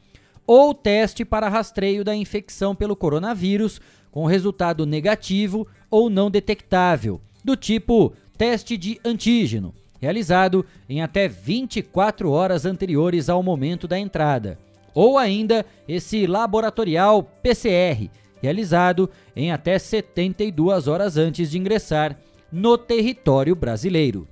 Ou 0.46 0.74
teste 0.74 1.24
para 1.24 1.48
rastreio 1.48 2.04
da 2.04 2.14
infecção 2.14 2.74
pelo 2.74 2.94
coronavírus 2.94 3.80
com 4.10 4.26
resultado 4.26 4.86
negativo 4.86 5.66
ou 5.90 6.08
não 6.08 6.30
detectável, 6.30 7.20
do 7.42 7.56
tipo 7.56 8.12
teste 8.36 8.76
de 8.76 9.00
antígeno, 9.04 9.74
realizado 10.00 10.64
em 10.88 11.02
até 11.02 11.26
24 11.26 12.30
horas 12.30 12.64
anteriores 12.64 13.28
ao 13.28 13.42
momento 13.42 13.88
da 13.88 13.98
entrada. 13.98 14.58
Ou 14.94 15.18
ainda 15.18 15.66
esse 15.88 16.26
laboratorial 16.26 17.22
PCR, 17.42 18.08
realizado 18.40 19.10
em 19.34 19.50
até 19.50 19.78
72 19.78 20.86
horas 20.86 21.16
antes 21.16 21.50
de 21.50 21.58
ingressar 21.58 22.16
no 22.52 22.78
território 22.78 23.56
brasileiro. 23.56 24.28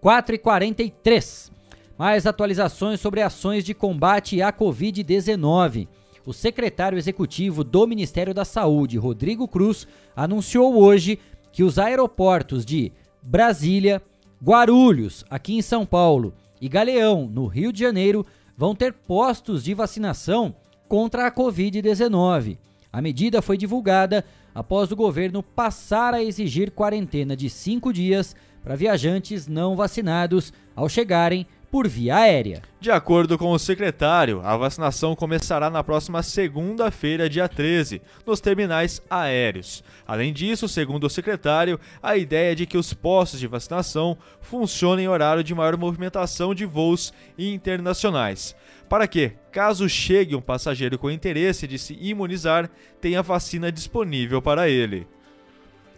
4 0.00 0.34
e 0.34 0.38
43. 0.38 1.53
Mais 1.96 2.26
atualizações 2.26 3.00
sobre 3.00 3.22
ações 3.22 3.64
de 3.64 3.72
combate 3.72 4.42
à 4.42 4.52
Covid-19. 4.52 5.86
O 6.26 6.32
secretário 6.32 6.98
executivo 6.98 7.62
do 7.62 7.86
Ministério 7.86 8.34
da 8.34 8.44
Saúde, 8.44 8.98
Rodrigo 8.98 9.46
Cruz, 9.46 9.86
anunciou 10.16 10.76
hoje 10.76 11.18
que 11.52 11.62
os 11.62 11.78
aeroportos 11.78 12.64
de 12.64 12.90
Brasília, 13.22 14.02
Guarulhos, 14.42 15.24
aqui 15.30 15.54
em 15.54 15.62
São 15.62 15.86
Paulo, 15.86 16.34
e 16.60 16.68
Galeão, 16.68 17.28
no 17.32 17.46
Rio 17.46 17.72
de 17.72 17.80
Janeiro, 17.80 18.26
vão 18.56 18.74
ter 18.74 18.92
postos 18.92 19.62
de 19.62 19.74
vacinação 19.74 20.54
contra 20.88 21.26
a 21.26 21.32
Covid-19. 21.32 22.58
A 22.92 23.02
medida 23.02 23.42
foi 23.42 23.56
divulgada 23.56 24.24
após 24.54 24.90
o 24.90 24.96
governo 24.96 25.42
passar 25.42 26.14
a 26.14 26.22
exigir 26.22 26.70
quarentena 26.70 27.36
de 27.36 27.50
cinco 27.50 27.92
dias 27.92 28.34
para 28.62 28.76
viajantes 28.76 29.46
não 29.46 29.76
vacinados 29.76 30.52
ao 30.74 30.88
chegarem 30.88 31.46
por 31.74 31.88
via 31.88 32.18
aérea. 32.18 32.62
De 32.78 32.88
acordo 32.88 33.36
com 33.36 33.50
o 33.50 33.58
secretário, 33.58 34.40
a 34.44 34.56
vacinação 34.56 35.16
começará 35.16 35.68
na 35.68 35.82
próxima 35.82 36.22
segunda-feira, 36.22 37.28
dia 37.28 37.48
13, 37.48 38.00
nos 38.24 38.40
terminais 38.40 39.02
aéreos. 39.10 39.82
Além 40.06 40.32
disso, 40.32 40.68
segundo 40.68 41.08
o 41.08 41.10
secretário, 41.10 41.80
a 42.00 42.16
ideia 42.16 42.52
é 42.52 42.54
de 42.54 42.64
que 42.64 42.78
os 42.78 42.94
postos 42.94 43.40
de 43.40 43.48
vacinação 43.48 44.16
funcionem 44.40 45.06
em 45.06 45.08
horário 45.08 45.42
de 45.42 45.52
maior 45.52 45.76
movimentação 45.76 46.54
de 46.54 46.64
voos 46.64 47.12
internacionais. 47.36 48.54
Para 48.88 49.08
que, 49.08 49.32
caso 49.50 49.88
chegue 49.88 50.36
um 50.36 50.40
passageiro 50.40 50.96
com 50.96 51.10
interesse 51.10 51.66
de 51.66 51.76
se 51.76 51.98
imunizar, 52.00 52.70
tenha 53.00 53.20
vacina 53.20 53.72
disponível 53.72 54.40
para 54.40 54.68
ele. 54.68 55.08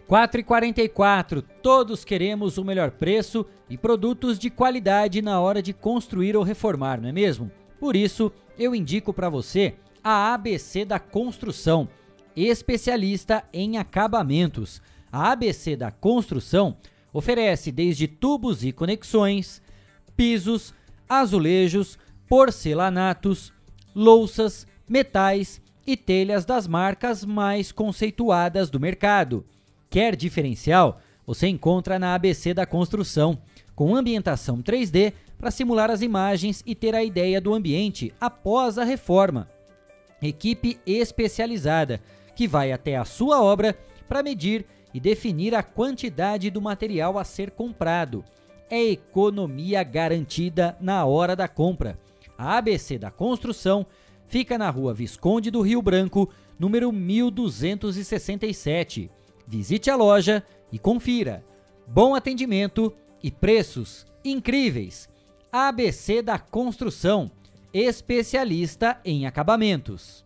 4 0.07 0.39
e 0.39 0.43
44, 0.43 1.41
todos 1.41 2.05
queremos 2.05 2.57
o 2.57 2.63
melhor 2.63 2.91
preço 2.91 3.45
e 3.69 3.77
produtos 3.77 4.39
de 4.39 4.49
qualidade 4.49 5.21
na 5.21 5.41
hora 5.41 5.61
de 5.61 5.73
construir 5.73 6.37
ou 6.37 6.43
reformar, 6.43 7.01
não 7.01 7.09
é 7.09 7.11
mesmo? 7.11 7.51
Por 7.77 7.93
isso, 7.93 8.31
eu 8.57 8.73
indico 8.73 9.13
para 9.13 9.29
você 9.29 9.75
a 10.01 10.33
ABC 10.33 10.85
da 10.85 10.97
Construção. 10.97 11.89
especialista 12.33 13.43
em 13.51 13.77
acabamentos. 13.77 14.81
A 15.11 15.31
ABC 15.31 15.75
da 15.75 15.91
Construção 15.91 16.77
oferece 17.11 17.69
desde 17.69 18.07
tubos 18.07 18.63
e 18.63 18.71
conexões, 18.71 19.61
pisos, 20.15 20.73
azulejos, 21.09 21.99
porcelanatos, 22.29 23.51
louças, 23.93 24.65
metais 24.87 25.59
e 25.85 25.97
telhas 25.97 26.45
das 26.45 26.65
marcas 26.65 27.25
mais 27.25 27.73
conceituadas 27.73 28.69
do 28.69 28.79
mercado. 28.79 29.43
Quer 29.89 30.15
diferencial? 30.15 30.99
Você 31.25 31.47
encontra 31.47 31.99
na 31.99 32.15
ABC 32.15 32.53
da 32.53 32.65
Construção, 32.65 33.37
com 33.75 33.95
ambientação 33.95 34.61
3D 34.61 35.13
para 35.37 35.51
simular 35.51 35.91
as 35.91 36.01
imagens 36.01 36.63
e 36.65 36.73
ter 36.73 36.95
a 36.95 37.03
ideia 37.03 37.39
do 37.39 37.53
ambiente 37.53 38.13
após 38.19 38.77
a 38.77 38.83
reforma. 38.83 39.49
Equipe 40.21 40.79
especializada 40.85 42.01
que 42.35 42.47
vai 42.47 42.71
até 42.71 42.95
a 42.95 43.05
sua 43.05 43.41
obra 43.41 43.77
para 44.07 44.23
medir 44.23 44.65
e 44.93 44.99
definir 44.99 45.53
a 45.53 45.61
quantidade 45.61 46.49
do 46.49 46.61
material 46.61 47.19
a 47.19 47.23
ser 47.23 47.51
comprado. 47.51 48.23
É 48.69 48.83
economia 48.83 49.83
garantida 49.83 50.75
na 50.79 51.05
hora 51.05 51.35
da 51.35 51.47
compra. 51.47 51.99
A 52.37 52.57
ABC 52.57 52.97
da 52.97 53.11
Construção 53.11 53.85
fica 54.27 54.57
na 54.57 54.69
rua 54.69 54.93
Visconde 54.93 55.51
do 55.51 55.61
Rio 55.61 55.81
Branco, 55.81 56.29
número 56.59 56.91
1267. 56.91 59.09
Visite 59.47 59.89
a 59.89 59.95
loja 59.95 60.43
e 60.71 60.77
confira. 60.77 61.43
Bom 61.87 62.13
atendimento 62.13 62.93
e 63.23 63.31
preços 63.31 64.05
incríveis. 64.23 65.09
ABC 65.51 66.21
da 66.21 66.37
Construção, 66.37 67.31
especialista 67.73 68.99
em 69.05 69.25
acabamentos. 69.25 70.25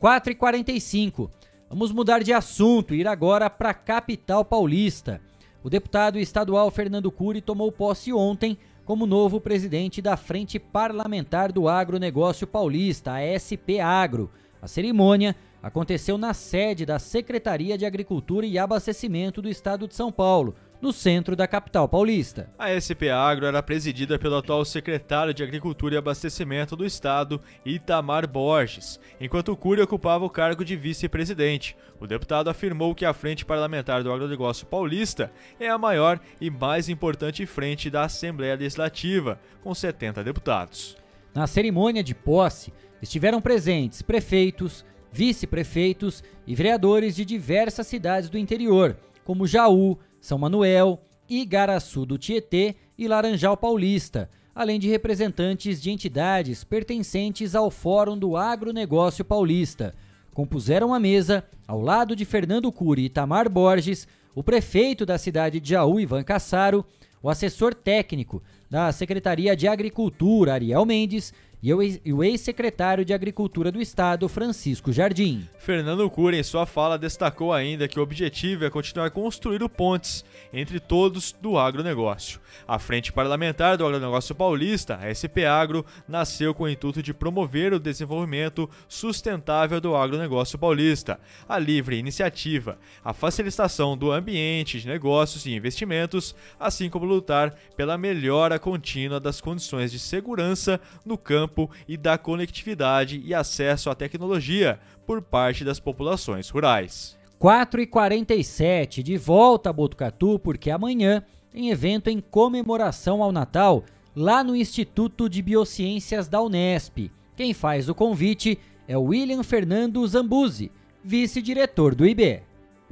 4 0.00 0.32
e 0.32 0.34
45 0.34 1.30
Vamos 1.72 1.90
mudar 1.90 2.22
de 2.22 2.34
assunto 2.34 2.94
e 2.94 3.00
ir 3.00 3.08
agora 3.08 3.48
para 3.48 3.70
a 3.70 3.74
capital 3.74 4.44
paulista. 4.44 5.22
O 5.64 5.70
deputado 5.70 6.18
estadual 6.18 6.70
Fernando 6.70 7.10
Cury 7.10 7.40
tomou 7.40 7.72
posse 7.72 8.12
ontem 8.12 8.58
como 8.84 9.06
novo 9.06 9.40
presidente 9.40 10.02
da 10.02 10.14
Frente 10.14 10.58
Parlamentar 10.58 11.50
do 11.50 11.70
Agronegócio 11.70 12.46
Paulista, 12.46 13.14
a 13.14 13.22
SP 13.40 13.80
Agro. 13.80 14.30
A 14.62 14.68
cerimônia 14.68 15.34
aconteceu 15.60 16.16
na 16.16 16.32
sede 16.32 16.86
da 16.86 16.96
Secretaria 17.00 17.76
de 17.76 17.84
Agricultura 17.84 18.46
e 18.46 18.56
Abastecimento 18.56 19.42
do 19.42 19.48
Estado 19.48 19.88
de 19.88 19.94
São 19.96 20.12
Paulo, 20.12 20.54
no 20.80 20.92
centro 20.92 21.34
da 21.34 21.48
capital 21.48 21.88
paulista. 21.88 22.48
A 22.56 22.70
SP 22.70 23.10
Agro 23.10 23.44
era 23.44 23.60
presidida 23.60 24.20
pelo 24.20 24.36
atual 24.36 24.64
secretário 24.64 25.34
de 25.34 25.42
Agricultura 25.42 25.96
e 25.96 25.98
Abastecimento 25.98 26.76
do 26.76 26.86
Estado, 26.86 27.40
Itamar 27.66 28.28
Borges, 28.28 29.00
enquanto 29.20 29.50
o 29.50 29.56
Cury 29.56 29.82
ocupava 29.82 30.24
o 30.24 30.30
cargo 30.30 30.64
de 30.64 30.76
vice-presidente. 30.76 31.76
O 31.98 32.06
deputado 32.06 32.48
afirmou 32.48 32.94
que 32.94 33.04
a 33.04 33.12
Frente 33.12 33.44
Parlamentar 33.44 34.04
do 34.04 34.12
Agronegócio 34.12 34.64
Paulista 34.64 35.32
é 35.58 35.68
a 35.68 35.78
maior 35.78 36.20
e 36.40 36.50
mais 36.50 36.88
importante 36.88 37.46
frente 37.46 37.90
da 37.90 38.04
Assembleia 38.04 38.54
Legislativa, 38.54 39.40
com 39.60 39.74
70 39.74 40.22
deputados. 40.22 40.96
Na 41.34 41.48
cerimônia 41.48 42.04
de 42.04 42.14
posse, 42.14 42.72
estiveram 43.02 43.40
presentes 43.40 44.00
prefeitos, 44.00 44.84
vice-prefeitos 45.10 46.22
e 46.46 46.54
vereadores 46.54 47.16
de 47.16 47.24
diversas 47.24 47.86
cidades 47.86 48.30
do 48.30 48.38
interior, 48.38 48.96
como 49.24 49.46
Jaú, 49.46 49.98
São 50.20 50.38
Manuel, 50.38 51.00
Igaraçu 51.28 52.06
do 52.06 52.16
Tietê 52.16 52.76
e 52.96 53.08
Laranjal 53.08 53.56
Paulista, 53.56 54.30
além 54.54 54.78
de 54.78 54.88
representantes 54.88 55.80
de 55.80 55.90
entidades 55.90 56.62
pertencentes 56.62 57.54
ao 57.54 57.70
Fórum 57.70 58.16
do 58.16 58.36
Agronegócio 58.36 59.24
Paulista. 59.24 59.94
Compuseram 60.32 60.94
a 60.94 61.00
mesa, 61.00 61.44
ao 61.66 61.80
lado 61.80 62.14
de 62.14 62.24
Fernando 62.24 62.70
Cury 62.70 63.04
e 63.04 63.08
Tamar 63.10 63.48
Borges, 63.48 64.06
o 64.34 64.42
prefeito 64.42 65.04
da 65.04 65.18
cidade 65.18 65.60
de 65.60 65.70
Jaú, 65.70 66.00
Ivan 66.00 66.22
Cassaro, 66.22 66.84
o 67.22 67.28
assessor 67.28 67.74
técnico 67.74 68.42
da 68.68 68.90
Secretaria 68.90 69.54
de 69.54 69.68
Agricultura, 69.68 70.54
Ariel 70.54 70.84
Mendes, 70.84 71.32
e 71.62 71.72
o 72.12 72.24
ex-secretário 72.24 73.04
de 73.04 73.14
Agricultura 73.14 73.70
do 73.70 73.80
Estado, 73.80 74.28
Francisco 74.28 74.90
Jardim. 74.92 75.48
Fernando 75.58 76.10
Cura, 76.10 76.36
em 76.36 76.42
sua 76.42 76.66
fala, 76.66 76.98
destacou 76.98 77.52
ainda 77.52 77.86
que 77.86 78.00
o 78.00 78.02
objetivo 78.02 78.64
é 78.64 78.70
continuar 78.70 79.10
construindo 79.12 79.68
pontes 79.68 80.24
entre 80.52 80.80
todos 80.80 81.30
do 81.40 81.56
agronegócio. 81.56 82.40
A 82.66 82.80
Frente 82.80 83.12
Parlamentar 83.12 83.76
do 83.76 83.86
Agronegócio 83.86 84.34
Paulista, 84.34 84.96
a 84.96 85.14
SP 85.14 85.46
Agro, 85.46 85.86
nasceu 86.08 86.52
com 86.52 86.64
o 86.64 86.68
intuito 86.68 87.00
de 87.00 87.14
promover 87.14 87.72
o 87.72 87.78
desenvolvimento 87.78 88.68
sustentável 88.88 89.80
do 89.80 89.94
agronegócio 89.94 90.58
paulista, 90.58 91.20
a 91.48 91.60
livre 91.60 91.96
iniciativa, 91.96 92.76
a 93.04 93.12
facilitação 93.12 93.96
do 93.96 94.10
ambiente 94.10 94.80
de 94.80 94.88
negócios 94.88 95.46
e 95.46 95.54
investimentos, 95.54 96.34
assim 96.58 96.90
como 96.90 97.06
lutar 97.06 97.54
pela 97.76 97.96
melhora 97.96 98.58
contínua 98.58 99.20
das 99.20 99.40
condições 99.40 99.92
de 99.92 100.00
segurança 100.00 100.80
no 101.06 101.16
campo 101.16 101.51
e 101.86 101.96
da 101.96 102.18
conectividade 102.18 103.22
e 103.24 103.34
acesso 103.34 103.90
à 103.90 103.94
tecnologia 103.94 104.78
por 105.06 105.20
parte 105.22 105.64
das 105.64 105.78
populações 105.78 106.48
rurais. 106.48 107.18
4 107.38 107.80
e 107.80 107.86
47 107.86 109.02
de 109.02 109.16
volta 109.16 109.70
a 109.70 109.72
Botucatu, 109.72 110.38
porque 110.38 110.70
amanhã 110.70 111.24
tem 111.50 111.70
evento 111.70 112.08
em 112.08 112.20
comemoração 112.20 113.22
ao 113.22 113.32
Natal 113.32 113.84
lá 114.14 114.44
no 114.44 114.54
Instituto 114.54 115.28
de 115.28 115.42
Biociências 115.42 116.28
da 116.28 116.40
Unesp. 116.40 117.10
Quem 117.36 117.52
faz 117.52 117.88
o 117.88 117.94
convite 117.94 118.58
é 118.86 118.96
o 118.96 119.04
William 119.04 119.42
Fernando 119.42 120.06
Zambuzi, 120.06 120.70
vice-diretor 121.02 121.94
do 121.94 122.06
IB. 122.06 122.42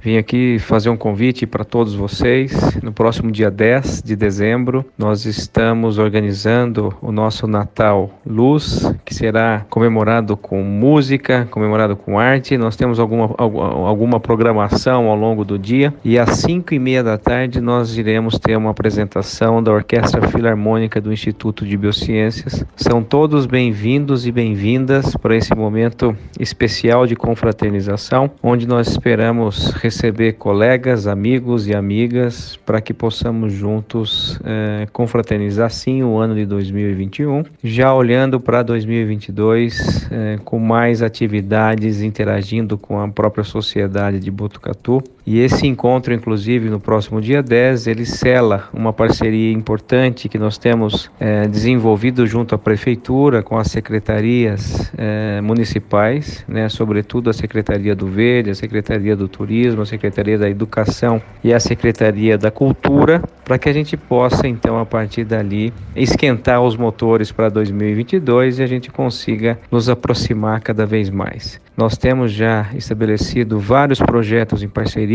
Vim 0.03 0.17
aqui 0.17 0.59
fazer 0.59 0.89
um 0.89 0.97
convite 0.97 1.47
para 1.47 1.63
todos 1.63 1.95
vocês. 1.95 2.53
No 2.83 2.91
próximo 2.91 3.31
dia 3.31 3.51
10 3.51 4.03
de 4.03 4.17
dezembro, 4.17 4.83
nós 4.97 5.27
estamos 5.27 5.99
organizando 5.99 6.95
o 7.03 7.13
nosso 7.13 7.47
Natal 7.47 8.11
Luz, 8.25 8.91
que 9.05 9.15
será 9.15 9.67
comemorado 9.69 10.39
com 10.39 10.63
música, 10.63 11.47
comemorado 11.51 11.97
com 11.97 12.19
arte. 12.19 12.57
Nós 12.57 12.77
temos 12.77 12.99
alguma, 12.99 13.35
alguma 13.37 14.19
programação 14.19 15.07
ao 15.07 15.17
longo 15.17 15.45
do 15.45 15.59
dia 15.59 15.93
e 16.03 16.19
às 16.19 16.31
5 16.31 16.73
e 16.73 16.79
meia 16.79 17.05
da 17.05 17.19
tarde 17.19 17.61
nós 17.61 17.99
iremos 17.99 18.39
ter 18.39 18.57
uma 18.57 18.71
apresentação 18.71 19.63
da 19.63 19.71
Orquestra 19.71 20.27
Filarmônica 20.29 20.99
do 20.99 21.13
Instituto 21.13 21.67
de 21.67 21.77
Biociências. 21.77 22.65
São 22.75 23.03
todos 23.03 23.45
bem-vindos 23.45 24.27
e 24.27 24.33
bem-vindas 24.33 25.15
para 25.15 25.37
esse 25.37 25.55
momento 25.55 26.17
especial 26.39 27.07
de 27.07 27.15
confraternização, 27.15 28.31
onde 28.43 28.67
nós 28.67 28.89
esperamos 28.89 29.73
receber 29.73 29.90
colegas, 30.39 31.07
amigos 31.07 31.67
e 31.67 31.75
amigas 31.75 32.57
para 32.65 32.81
que 32.81 32.95
possamos 32.95 33.53
juntos 33.53 34.39
é, 34.45 34.87
confraternizar 34.93 35.71
sim 35.71 36.03
o 36.03 36.17
ano 36.19 36.35
de 36.35 36.47
2021, 36.47 37.45
já 37.63 37.95
olhando 37.95 38.41
para 38.41 38.63
2022 38.63 40.09
é, 40.11 40.39
com 40.45 40.59
mais 40.59 41.03
atividades 41.03 42.03
interagindo 42.03 42.79
com 42.79 43.01
a 43.01 43.09
própria 43.09 43.45
sociedade 43.45 44.19
de 44.19 44.31
Botucatu. 44.31 45.03
E 45.33 45.39
esse 45.39 45.65
encontro, 45.65 46.13
inclusive, 46.13 46.69
no 46.69 46.81
próximo 46.81 47.21
dia 47.21 47.41
10, 47.41 47.87
ele 47.87 48.05
sela 48.05 48.69
uma 48.75 48.93
parceria 48.93 49.53
importante 49.53 50.29
que 50.29 50.37
nós 50.37 50.59
temos 50.59 51.09
é, 51.21 51.47
desenvolvido 51.47 52.27
junto 52.27 52.53
à 52.53 52.59
Prefeitura, 52.59 53.41
com 53.41 53.57
as 53.57 53.69
secretarias 53.69 54.93
é, 54.99 55.41
municipais, 55.41 56.45
né, 56.49 56.69
sobretudo 56.69 57.31
a 57.31 57.33
Secretaria 57.33 57.95
do 57.95 58.09
Verde, 58.09 58.51
a 58.51 58.57
Secretaria 58.57 59.15
do 59.15 59.29
Turismo, 59.29 59.83
a 59.83 59.87
Secretaria 59.87 60.37
da 60.37 60.51
Educação 60.51 61.23
e 61.45 61.55
a 61.55 61.61
Secretaria 61.61 62.37
da 62.37 62.51
Cultura, 62.51 63.23
para 63.45 63.57
que 63.57 63.69
a 63.69 63.73
gente 63.73 63.97
possa, 63.97 64.49
então, 64.49 64.81
a 64.81 64.85
partir 64.85 65.23
dali, 65.23 65.73
esquentar 65.95 66.61
os 66.61 66.77
motores 66.77 67.31
para 67.31 67.49
2022 67.49 68.59
e 68.59 68.65
a 68.65 68.67
gente 68.67 68.91
consiga 68.91 69.61
nos 69.71 69.89
aproximar 69.89 70.61
cada 70.61 70.85
vez 70.85 71.09
mais. 71.09 71.61
Nós 71.77 71.97
temos 71.97 72.33
já 72.33 72.69
estabelecido 72.75 73.59
vários 73.59 74.01
projetos 74.01 74.63
em 74.63 74.69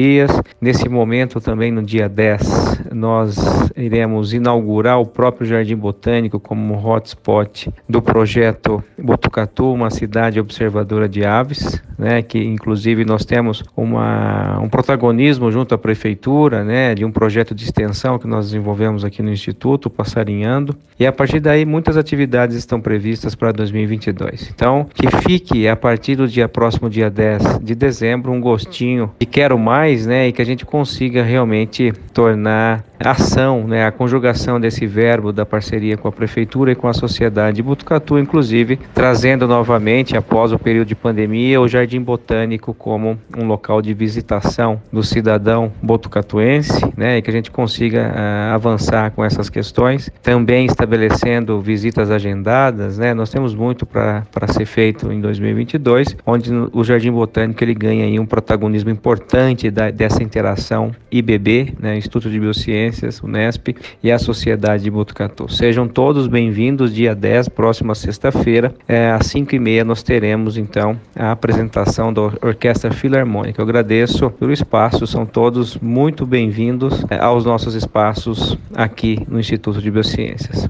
parcerias. 0.06 0.32
Nesse 0.62 0.88
momento, 0.88 1.42
também 1.42 1.72
no 1.72 1.82
dia 1.82 2.08
10, 2.08 2.92
nós 2.94 3.36
iremos 3.76 4.34
inaugurar 4.34 5.00
o 5.00 5.06
próprio 5.06 5.48
Jardim 5.48 5.76
Botânico 5.76 6.40
como 6.40 6.76
hotspot 6.76 7.70
do 7.88 8.02
projeto 8.02 8.84
Botucatu, 8.98 9.72
uma 9.74 9.90
cidade 9.90 10.40
observadora 10.40 11.10
de 11.10 11.26
aves, 11.26 11.82
né, 11.98 12.22
que 12.22 12.44
inclusive 12.44 13.06
nós 13.06 13.26
temos 13.26 13.64
uma, 13.76 14.60
um 14.60 14.70
protagonismo 14.70 15.52
junto 15.52 15.74
à 15.74 15.78
prefeitura, 15.78 16.64
né, 16.64 16.94
de 16.94 17.06
um 17.06 17.12
projeto 17.12 17.56
de 17.56 17.64
extensão 17.64 18.20
que 18.20 18.28
nós 18.28 18.46
desenvolvemos 18.46 19.04
aqui 19.04 19.22
no 19.22 19.32
Instituto, 19.32 19.90
Passarinhando, 19.90 20.76
e 21.00 21.06
a 21.06 21.12
partir 21.12 21.40
daí 21.40 21.66
muitas 21.66 21.98
atividades 21.98 22.56
estão 22.56 22.80
previstas 22.80 23.36
para 23.36 23.52
2022. 23.52 24.52
Então, 24.54 24.88
que 24.94 25.08
fique 25.24 25.68
a 25.68 25.76
partir 25.76 26.16
do 26.16 26.28
dia 26.28 26.48
próximo 26.48 26.90
dia 26.90 27.10
10 27.10 27.60
de 27.62 27.76
dezembro 27.76 28.32
um 28.32 28.42
gostinho 28.42 29.12
e 29.20 29.26
quero 29.26 29.58
mais 29.58 29.85
mais, 29.86 30.06
né, 30.08 30.28
e 30.28 30.32
que 30.32 30.42
a 30.42 30.46
gente 30.46 30.66
consiga 30.66 31.22
realmente 31.22 31.94
tornar 32.12 32.84
ação, 33.00 33.68
né, 33.68 33.86
a 33.86 33.92
conjugação 33.92 34.60
desse 34.60 34.88
verbo 34.88 35.32
da 35.32 35.46
parceria 35.46 35.98
com 35.98 36.08
a 36.08 36.12
prefeitura 36.12 36.72
e 36.72 36.76
com 36.76 36.88
a 36.88 36.94
sociedade 36.94 37.58
de 37.58 37.64
Butucatu, 37.64 38.18
inclusive 38.18 38.80
trazendo 38.94 39.48
novamente 39.48 40.18
após 40.18 40.52
o 40.52 40.58
período 40.58 40.88
de 40.88 40.96
pandemia 40.96 41.62
o 41.62 41.68
Jardim 41.68 42.02
Botânico 42.02 42.74
como 42.74 43.20
um 43.38 43.46
local 43.46 43.82
de 43.82 43.94
visitação 43.94 44.82
do 44.92 45.04
cidadão 45.04 45.72
botucatuense, 45.82 46.94
né, 46.98 47.18
e 47.18 47.22
que 47.22 47.30
a 47.30 47.34
gente 47.34 47.52
consiga 47.52 48.08
uh, 48.08 48.56
avançar 48.56 49.12
com 49.12 49.24
essas 49.24 49.50
questões, 49.50 50.10
também 50.24 50.66
estabelecendo 50.66 51.60
visitas 51.62 52.10
agendadas, 52.10 52.98
né, 52.98 53.14
nós 53.14 53.30
temos 53.30 53.54
muito 53.54 53.86
para 53.86 54.48
ser 54.48 54.66
feito 54.66 55.12
em 55.12 55.22
2022, 55.22 56.18
onde 56.26 56.50
o 56.72 56.84
Jardim 56.84 57.12
Botânico 57.12 57.64
ele 57.64 57.74
ganha 57.74 58.06
aí 58.06 58.20
um 58.20 58.26
protagonismo 58.26 58.90
importante 58.90 59.70
da, 59.76 59.92
dessa 59.92 60.24
interação 60.24 60.96
IBB, 61.12 61.76
né, 61.78 61.98
Instituto 61.98 62.30
de 62.30 62.40
Biociências, 62.40 63.22
Unesp 63.22 63.76
e 64.02 64.10
a 64.10 64.18
Sociedade 64.18 64.84
de 64.84 64.90
Botucatu. 64.90 65.52
Sejam 65.52 65.86
todos 65.86 66.28
bem-vindos, 66.28 66.94
dia 66.94 67.14
10, 67.14 67.50
próxima 67.50 67.94
sexta-feira, 67.94 68.74
é, 68.88 69.12
às 69.12 69.28
5h30 69.28 69.84
nós 69.84 70.02
teremos 70.02 70.58
então 70.58 70.98
a 71.14 71.32
apresentação 71.32 72.14
da 72.14 72.22
Orquestra 72.22 72.92
Filarmônica. 72.92 73.60
Eu 73.60 73.66
agradeço 73.66 74.32
pelo 74.32 74.54
espaço, 74.54 75.06
são 75.06 75.26
todos 75.26 75.78
muito 75.78 76.26
bem-vindos 76.26 77.04
é, 77.10 77.20
aos 77.20 77.44
nossos 77.44 77.76
espaços 77.76 78.58
aqui 78.74 79.20
no 79.28 79.40
Instituto 79.40 79.82
de 79.82 79.92
Biociências. 79.92 80.70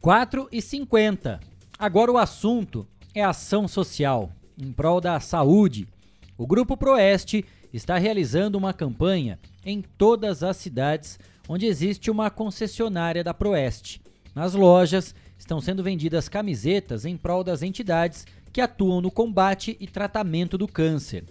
4 0.00 0.48
e 0.52 0.62
50. 0.62 1.40
Agora 1.76 2.12
o 2.12 2.18
assunto 2.18 2.86
é 3.12 3.24
ação 3.24 3.66
social 3.66 4.30
em 4.56 4.70
prol 4.70 5.00
da 5.00 5.18
saúde. 5.18 5.88
O 6.36 6.48
Grupo 6.48 6.76
Proeste 6.76 7.44
está 7.72 7.96
realizando 7.96 8.58
uma 8.58 8.72
campanha 8.72 9.38
em 9.64 9.80
todas 9.80 10.42
as 10.42 10.56
cidades 10.56 11.16
onde 11.48 11.66
existe 11.66 12.10
uma 12.10 12.28
concessionária 12.28 13.22
da 13.22 13.32
Proeste. 13.32 14.02
Nas 14.34 14.52
lojas 14.52 15.14
estão 15.38 15.60
sendo 15.60 15.82
vendidas 15.82 16.28
camisetas 16.28 17.04
em 17.04 17.16
prol 17.16 17.44
das 17.44 17.62
entidades 17.62 18.26
que 18.52 18.60
atuam 18.60 19.00
no 19.00 19.12
combate 19.12 19.76
e 19.78 19.86
tratamento 19.86 20.58
do 20.58 20.66
câncer. 20.66 21.24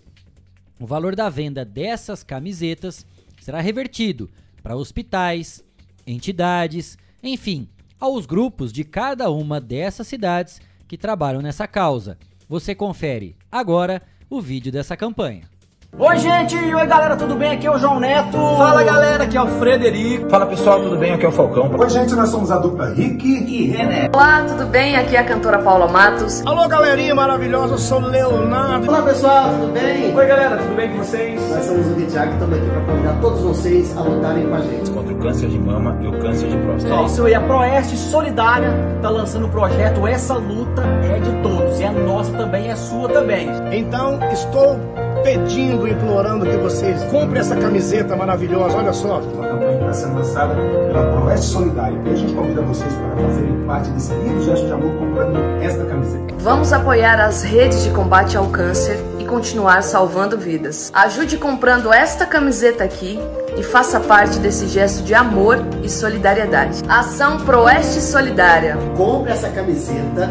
O 0.80 0.86
valor 0.86 1.18
da 1.18 1.30
venda 1.30 1.66
dessas 1.66 2.24
camisetas 2.24 3.06
será 3.42 3.60
revertido 3.60 4.30
para 4.62 4.78
hospitais, 4.78 5.62
entidades, 6.08 6.98
enfim, 7.22 7.68
aos 8.00 8.26
grupos 8.26 8.72
de 8.72 8.86
cada 8.86 9.30
uma 9.30 9.60
dessas 9.60 10.08
cidades 10.08 10.62
que 10.88 10.98
trabalham 10.98 11.42
nessa 11.42 11.68
causa. 11.68 12.18
Você 12.48 12.74
confere 12.74 13.36
agora 13.52 14.02
o 14.36 14.42
vídeo 14.42 14.72
dessa 14.72 14.98
campanha. 14.98 15.53
Oi, 15.96 16.18
gente! 16.18 16.56
Oi, 16.56 16.88
galera, 16.88 17.16
tudo 17.16 17.36
bem? 17.36 17.52
Aqui 17.52 17.68
é 17.68 17.72
o 17.72 17.78
João 17.78 18.00
Neto. 18.00 18.32
Fala, 18.32 18.84
galera, 18.84 19.26
aqui 19.26 19.38
é 19.38 19.42
o 19.44 19.46
Frederico. 19.60 20.28
Fala, 20.28 20.48
pessoal, 20.48 20.82
tudo 20.82 20.98
bem? 20.98 21.14
Aqui 21.14 21.24
é 21.24 21.30
o 21.30 21.32
Falcão. 21.32 21.70
Oi, 21.78 21.88
gente, 21.88 22.16
nós 22.16 22.30
somos 22.30 22.50
a 22.50 22.58
dupla 22.58 22.88
Rick 22.88 23.24
e 23.24 23.68
René. 23.68 24.10
Olá, 24.12 24.44
tudo 24.48 24.66
bem? 24.66 24.96
Aqui 24.96 25.16
é 25.16 25.20
a 25.20 25.24
cantora 25.24 25.60
Paula 25.60 25.88
Matos. 25.88 26.44
Alô, 26.48 26.68
galerinha 26.68 27.14
maravilhosa, 27.14 27.76
eu 27.76 27.78
sou 27.78 28.02
o 28.02 28.08
Leonardo. 28.08 28.90
Olá, 28.90 29.04
pessoal, 29.04 29.50
tudo 29.52 29.72
bem? 29.72 30.16
Oi, 30.16 30.26
galera, 30.26 30.58
tudo 30.58 30.76
bem 30.76 30.90
com 30.90 30.98
vocês? 30.98 31.40
Nós 31.52 31.64
somos 31.64 31.86
o 31.86 31.94
Thiago 32.08 32.32
e 32.32 32.34
estamos 32.34 32.58
aqui 32.58 32.70
para 32.72 32.82
convidar 32.82 33.22
todos 33.22 33.42
vocês 33.42 33.96
a 33.96 34.02
lutarem 34.02 34.48
com 34.48 34.56
a 34.56 34.62
gente. 34.62 34.90
Contra 34.90 35.14
o 35.14 35.18
câncer 35.20 35.50
de 35.50 35.60
mama 35.60 35.96
e 36.02 36.08
o 36.08 36.20
câncer 36.20 36.50
de 36.50 36.58
próstata. 36.58 36.96
É 36.96 37.06
isso 37.06 37.24
aí, 37.24 37.36
a 37.36 37.42
Proeste 37.42 37.98
Solidária 37.98 38.74
está 38.96 39.10
lançando 39.12 39.46
o 39.46 39.50
projeto 39.50 40.08
Essa 40.08 40.34
Luta 40.34 40.82
é 41.04 41.20
de 41.20 41.44
Todos. 41.44 41.80
E 41.80 41.84
a 41.84 41.92
nossa 41.92 42.34
também 42.34 42.72
é 42.72 42.76
sua 42.76 43.08
também. 43.10 43.48
Então, 43.72 44.20
estou 44.32 44.80
pedindo, 45.22 45.88
implorando 45.88 46.46
que 46.46 46.58
vocês 46.58 47.04
comprem 47.04 47.40
essa 47.40 47.56
camiseta 47.56 48.16
maravilhosa, 48.16 48.78
olha 48.78 48.94
só. 48.94 49.20
Uma 49.20 49.48
campanha 49.48 49.78
que 49.78 49.82
está 49.82 49.94
sendo 49.94 50.16
lançada 50.16 50.56
pela 50.56 51.12
Proeste 51.12 51.46
Solidária. 51.48 51.98
E 52.06 52.10
a 52.10 52.16
gente 52.16 52.34
convida 52.34 52.62
vocês 52.62 52.94
para 52.94 53.28
fazerem 53.28 53.64
parte 53.66 53.90
desse 53.92 54.14
lindo 54.14 54.44
gesto 54.44 54.66
de 54.66 54.72
amor 54.72 54.92
comprando 54.98 55.38
esta 55.62 55.86
camiseta. 55.86 56.24
Vamos 56.40 56.74
apoiar 56.74 57.20
as 57.22 57.44
redes 57.44 57.84
de 57.84 57.90
combate 57.92 58.36
ao 58.36 58.48
câncer 58.48 59.00
e 59.20 59.26
continuar 59.26 59.82
salvando 59.84 60.38
vidas. 60.38 60.92
Ajude 60.94 61.38
comprando 61.38 61.94
esta 61.94 62.26
camiseta 62.26 62.84
aqui 62.84 63.20
e 63.58 63.64
faça 63.64 64.00
parte 64.00 64.40
desse 64.40 64.68
gesto 64.68 65.04
de 65.04 65.14
amor 65.14 65.60
e 65.82 65.90
solidariedade. 65.90 66.82
Ação 66.88 67.40
Proeste 67.40 68.02
Solidária. 68.02 68.78
Compre 68.98 69.32
essa 69.32 69.50
camiseta 69.50 70.30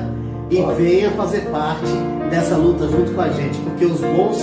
e 0.50 0.60
venha 0.74 1.10
fazer 1.12 1.46
parte 1.50 1.90
dessa 2.28 2.56
luta 2.56 2.86
junto 2.88 3.12
com 3.12 3.20
a 3.20 3.28
gente, 3.30 3.58
porque 3.60 3.86
os 3.86 4.00
bons 4.00 4.38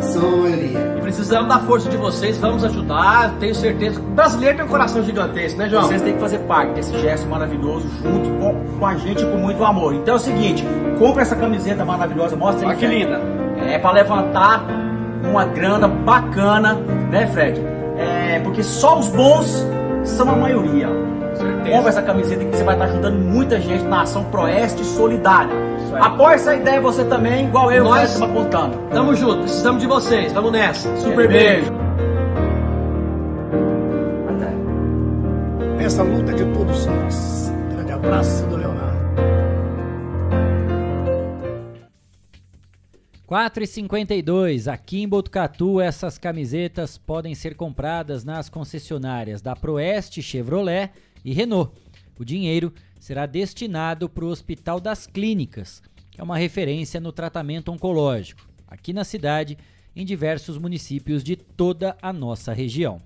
são 0.00 0.22
a 0.22 0.36
maioria. 0.36 1.00
Precisamos 1.02 1.48
da 1.48 1.58
força 1.60 1.88
de 1.88 1.96
vocês, 1.96 2.38
vamos 2.38 2.64
ajudar, 2.64 3.34
tenho 3.40 3.54
certeza. 3.54 4.00
O 4.00 4.02
brasileiro 4.02 4.56
tem 4.56 4.64
um 4.64 4.68
coração 4.68 5.02
gigantesco, 5.02 5.58
né, 5.58 5.68
João? 5.68 5.82
Vocês 5.82 6.02
têm 6.02 6.14
que 6.14 6.20
fazer 6.20 6.38
parte 6.40 6.72
desse 6.72 6.96
gesto 6.98 7.28
maravilhoso 7.28 7.88
junto 8.02 8.30
com, 8.30 8.78
com 8.78 8.86
a 8.86 8.94
gente 8.94 9.24
com 9.24 9.36
muito 9.36 9.64
amor. 9.64 9.94
Então 9.94 10.14
é 10.14 10.16
o 10.16 10.20
seguinte, 10.20 10.64
compre 10.98 11.22
essa 11.22 11.34
camiseta 11.34 11.84
maravilhosa, 11.84 12.36
mostra 12.36 12.64
aí. 12.64 12.68
Olha 12.68 12.78
que 12.78 12.86
linda. 12.86 13.20
É 13.66 13.78
para 13.78 13.90
levantar 13.92 14.64
uma 15.28 15.44
grana 15.44 15.88
bacana, 15.88 16.74
né, 17.10 17.26
Fred? 17.26 17.60
É, 17.98 18.40
porque 18.40 18.62
só 18.62 18.98
os 18.98 19.08
bons 19.08 19.66
são 20.04 20.30
a 20.30 20.36
maioria. 20.36 21.09
Compre 21.70 21.88
essa 21.88 22.02
camiseta 22.02 22.44
que 22.44 22.56
você 22.56 22.64
vai 22.64 22.74
estar 22.74 22.86
ajudando 22.86 23.18
muita 23.18 23.60
gente 23.60 23.84
na 23.84 24.02
ação 24.02 24.24
Proeste 24.24 24.84
Solidária. 24.84 25.54
Apoie 26.00 26.34
essa 26.34 26.54
ideia 26.54 26.80
você 26.80 27.04
também, 27.04 27.46
igual 27.46 27.70
eu, 27.72 27.84
nós 27.84 28.12
estamos 28.12 28.30
apontando. 28.30 28.78
Tamo 28.90 29.14
junto, 29.14 29.42
precisamos 29.42 29.80
de 29.80 29.88
vocês, 29.88 30.32
vamos 30.32 30.52
nessa. 30.52 30.96
Super 30.96 31.28
beijo. 31.28 31.72
Essa 35.78 36.02
luta 36.02 36.30
é 36.30 36.34
de 36.34 36.44
todos 36.52 36.86
nós. 36.86 37.52
Grande 37.70 37.92
abraço 37.92 38.46
do 38.46 38.56
Leonardo. 38.56 39.00
4 43.26 43.62
e 43.62 43.66
52 43.66 44.68
aqui 44.68 45.02
em 45.02 45.08
Botucatu, 45.08 45.80
essas 45.80 46.18
camisetas 46.18 46.98
podem 46.98 47.34
ser 47.34 47.56
compradas 47.56 48.24
nas 48.24 48.48
concessionárias 48.48 49.40
da 49.40 49.56
Proeste, 49.56 50.22
Chevrolet 50.22 50.90
e 51.24 51.32
Renault. 51.32 51.72
O 52.18 52.24
dinheiro 52.24 52.72
será 52.98 53.26
destinado 53.26 54.08
para 54.08 54.24
o 54.24 54.28
Hospital 54.28 54.78
das 54.78 55.06
Clínicas, 55.06 55.82
que 56.10 56.20
é 56.20 56.24
uma 56.24 56.36
referência 56.36 57.00
no 57.00 57.12
tratamento 57.12 57.72
oncológico, 57.72 58.48
aqui 58.68 58.92
na 58.92 59.04
cidade, 59.04 59.56
em 59.94 60.04
diversos 60.04 60.58
municípios 60.58 61.24
de 61.24 61.36
toda 61.36 61.96
a 62.00 62.12
nossa 62.12 62.52
região. 62.52 63.00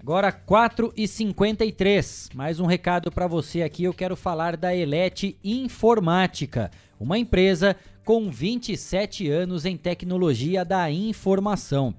Agora 0.00 0.32
4 0.32 0.94
e 0.96 1.06
53 1.06 2.30
mais 2.34 2.58
um 2.58 2.64
recado 2.64 3.12
para 3.12 3.26
você 3.26 3.62
aqui. 3.62 3.84
Eu 3.84 3.92
quero 3.92 4.16
falar 4.16 4.56
da 4.56 4.74
Elete 4.74 5.36
Informática, 5.44 6.70
uma 6.98 7.18
empresa 7.18 7.76
com 8.02 8.30
27 8.30 9.28
anos 9.28 9.66
em 9.66 9.76
tecnologia 9.76 10.64
da 10.64 10.90
informação. 10.90 11.94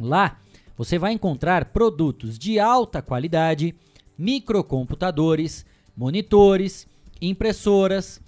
Lá 0.00 0.36
você 0.76 0.98
vai 0.98 1.12
encontrar 1.12 1.66
produtos 1.66 2.36
de 2.36 2.58
alta 2.58 3.00
qualidade, 3.00 3.72
microcomputadores, 4.16 5.64
monitores, 5.96 6.86
impressoras, 7.20 8.20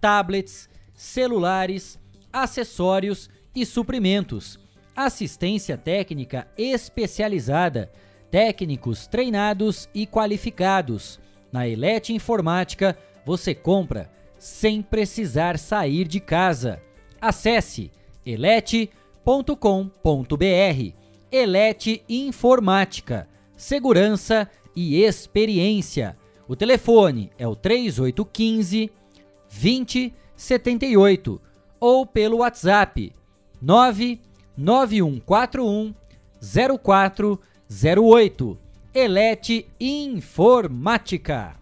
tablets, 0.00 0.68
celulares, 0.94 1.98
acessórios 2.32 3.28
e 3.54 3.64
suprimentos, 3.66 4.58
assistência 4.94 5.76
técnica 5.76 6.46
especializada, 6.56 7.90
técnicos 8.30 9.06
treinados 9.06 9.88
e 9.94 10.06
qualificados. 10.06 11.20
Na 11.52 11.66
Elete 11.66 12.12
Informática 12.12 12.96
você 13.24 13.54
compra 13.54 14.10
sem 14.38 14.82
precisar 14.82 15.58
sair 15.58 16.06
de 16.06 16.20
casa. 16.20 16.80
Acesse 17.20 17.90
elete.com.br. 18.24 18.84
Elete 21.30 22.02
Informática, 22.08 23.28
segurança 23.56 24.50
e 24.74 25.02
experiência. 25.02 26.16
O 26.46 26.56
telefone 26.56 27.30
é 27.38 27.46
o 27.46 27.54
3815 27.54 28.90
2078 29.50 31.38
ou 31.78 32.06
pelo 32.06 32.38
WhatsApp 32.38 33.12
99141 33.60 35.94
0408. 36.82 38.58
Elete 38.92 39.68
Informática. 39.78 41.54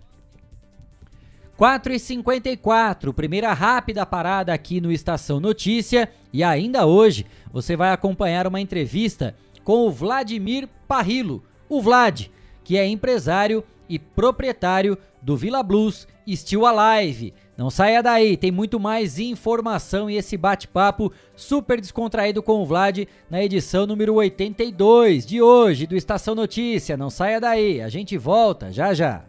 4 1.57 1.93
e 1.93 1.99
54 1.99 3.13
primeira 3.13 3.53
rápida 3.53 4.07
parada 4.07 4.55
aqui 4.55 4.81
no 4.81 4.91
Estação 4.93 5.41
Notícia 5.41 6.09
e 6.33 6.45
ainda 6.45 6.87
hoje 6.87 7.27
você 7.53 7.77
vai 7.77 7.91
acompanhar 7.91 8.47
uma 8.47 8.61
entrevista 8.61 9.35
com 9.65 9.87
o 9.87 9.91
Vladimir 9.91 10.69
Parrilo, 10.87 11.43
o 11.69 11.83
Vlad, 11.83 12.29
que 12.69 12.77
é 12.77 12.87
empresário 12.87 13.65
e 13.89 13.99
proprietário 13.99 14.99
do 15.23 15.35
Villa 15.39 15.63
Blues 15.63 16.07
Still 16.31 16.67
Alive, 16.67 17.33
Não 17.57 17.71
saia 17.71 18.03
daí, 18.03 18.37
tem 18.37 18.53
muito 18.53 18.79
mais 18.79 19.19
informação 19.19 20.11
e 20.11 20.19
esse 20.19 20.37
bate-papo 20.37 21.11
super 21.35 21.81
descontraído 21.81 22.43
com 22.43 22.61
o 22.61 22.67
Vlad 22.67 23.07
na 23.31 23.43
edição 23.43 23.87
número 23.87 24.13
82 24.17 25.25
de 25.25 25.41
hoje 25.41 25.87
do 25.87 25.97
Estação 25.97 26.35
Notícia. 26.35 26.95
Não 26.95 27.09
saia 27.09 27.41
daí, 27.41 27.81
a 27.81 27.89
gente 27.89 28.19
volta 28.19 28.71
já 28.71 28.93
já. 28.93 29.25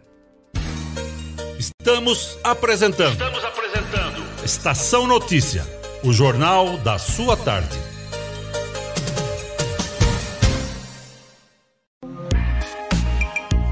Estamos 1.58 2.36
apresentando. 2.44 3.12
Estamos 3.12 3.42
apresentando. 3.42 4.44
Estação 4.44 5.06
Notícia, 5.06 5.64
o 6.04 6.12
jornal 6.12 6.76
da 6.76 6.98
sua 6.98 7.38
tarde. 7.38 7.89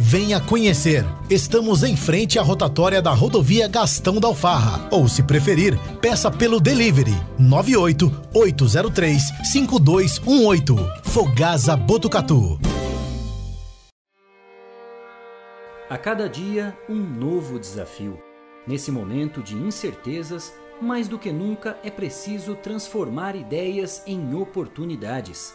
Venha 0.00 0.40
conhecer. 0.40 1.04
Estamos 1.28 1.82
em 1.82 1.96
frente 1.96 2.38
à 2.38 2.42
rotatória 2.42 3.02
da 3.02 3.10
rodovia 3.10 3.66
Gastão 3.66 4.20
da 4.20 4.28
Alfarra. 4.28 4.86
Ou, 4.92 5.08
se 5.08 5.24
preferir, 5.24 5.76
peça 6.00 6.30
pelo 6.30 6.60
delivery 6.60 7.16
98 7.36 8.10
803 8.32 9.20
5218. 9.52 10.76
Fogasa 11.02 11.76
Botucatu. 11.76 12.60
A 15.90 15.98
cada 15.98 16.28
dia, 16.28 16.78
um 16.88 16.94
novo 16.94 17.58
desafio. 17.58 18.20
Nesse 18.68 18.92
momento 18.92 19.42
de 19.42 19.56
incertezas, 19.56 20.54
mais 20.80 21.08
do 21.08 21.18
que 21.18 21.32
nunca 21.32 21.76
é 21.82 21.90
preciso 21.90 22.54
transformar 22.54 23.34
ideias 23.34 24.04
em 24.06 24.32
oportunidades. 24.32 25.54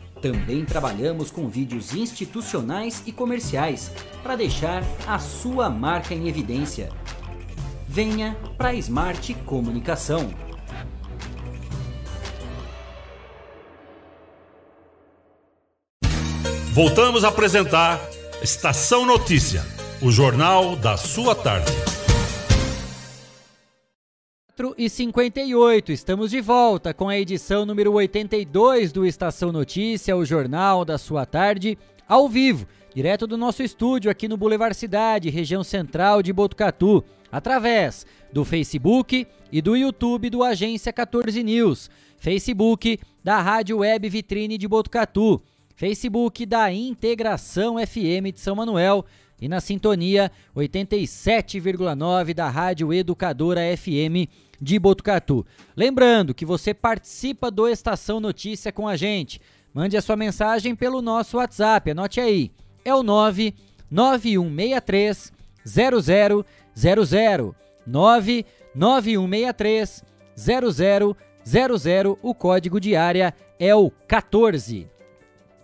Também 0.21 0.63
trabalhamos 0.63 1.31
com 1.31 1.49
vídeos 1.49 1.95
institucionais 1.95 3.01
e 3.07 3.11
comerciais 3.11 3.91
para 4.21 4.35
deixar 4.35 4.83
a 5.07 5.17
sua 5.17 5.69
marca 5.69 6.13
em 6.13 6.27
evidência. 6.27 6.89
Venha 7.87 8.37
para 8.57 8.69
a 8.69 8.73
Smart 8.75 9.33
Comunicação. 9.45 10.31
Voltamos 16.71 17.25
a 17.25 17.27
apresentar 17.27 17.99
Estação 18.41 19.05
Notícia, 19.05 19.65
o 20.01 20.09
jornal 20.09 20.75
da 20.75 20.95
sua 20.95 21.35
tarde. 21.35 21.90
4 24.61 24.75
e 24.77 24.87
58, 24.87 25.91
estamos 25.91 26.29
de 26.29 26.39
volta 26.39 26.93
com 26.93 27.09
a 27.09 27.17
edição 27.17 27.65
número 27.65 27.93
82 27.93 28.91
do 28.91 29.03
Estação 29.03 29.51
Notícia, 29.51 30.15
o 30.15 30.23
jornal 30.23 30.85
da 30.85 30.99
sua 30.99 31.25
tarde, 31.25 31.75
ao 32.07 32.29
vivo, 32.29 32.67
direto 32.93 33.25
do 33.25 33.37
nosso 33.37 33.63
estúdio 33.63 34.11
aqui 34.11 34.27
no 34.27 34.37
Boulevard 34.37 34.75
Cidade, 34.75 35.31
região 35.31 35.63
central 35.63 36.21
de 36.21 36.31
Botucatu, 36.31 37.03
através 37.31 38.05
do 38.31 38.45
Facebook 38.45 39.25
e 39.51 39.61
do 39.63 39.75
YouTube 39.75 40.29
do 40.29 40.43
Agência 40.43 40.93
14 40.93 41.41
News, 41.41 41.89
Facebook 42.17 42.99
da 43.23 43.41
Rádio 43.41 43.79
Web 43.79 44.09
Vitrine 44.09 44.59
de 44.59 44.67
Botucatu, 44.67 45.41
Facebook 45.75 46.45
da 46.45 46.71
Integração 46.71 47.77
FM 47.79 48.31
de 48.31 48.39
São 48.39 48.55
Manuel 48.55 49.05
e 49.41 49.47
na 49.47 49.59
sintonia 49.59 50.31
87,9 50.55 52.35
da 52.35 52.47
Rádio 52.47 52.93
Educadora 52.93 53.61
FM 53.75 54.29
de 54.61 54.77
Botucatu. 54.77 55.43
Lembrando 55.75 56.35
que 56.35 56.45
você 56.45 56.71
participa 56.73 57.49
do 57.49 57.67
Estação 57.67 58.19
Notícia 58.19 58.71
com 58.71 58.87
a 58.87 58.95
gente. 58.95 59.41
Mande 59.73 59.97
a 59.97 60.01
sua 60.01 60.15
mensagem 60.15 60.75
pelo 60.75 61.01
nosso 61.01 61.37
WhatsApp, 61.37 61.89
anote 61.91 62.21
aí. 62.21 62.51
É 62.85 62.93
o 62.93 63.01
99163 63.01 65.33
0000 65.65 66.45
99163 67.87 70.03
0000, 70.35 71.17
o 72.21 72.35
código 72.35 72.79
de 72.79 72.95
área 72.95 73.33
é 73.59 73.75
o 73.75 73.89
14. 74.07 74.87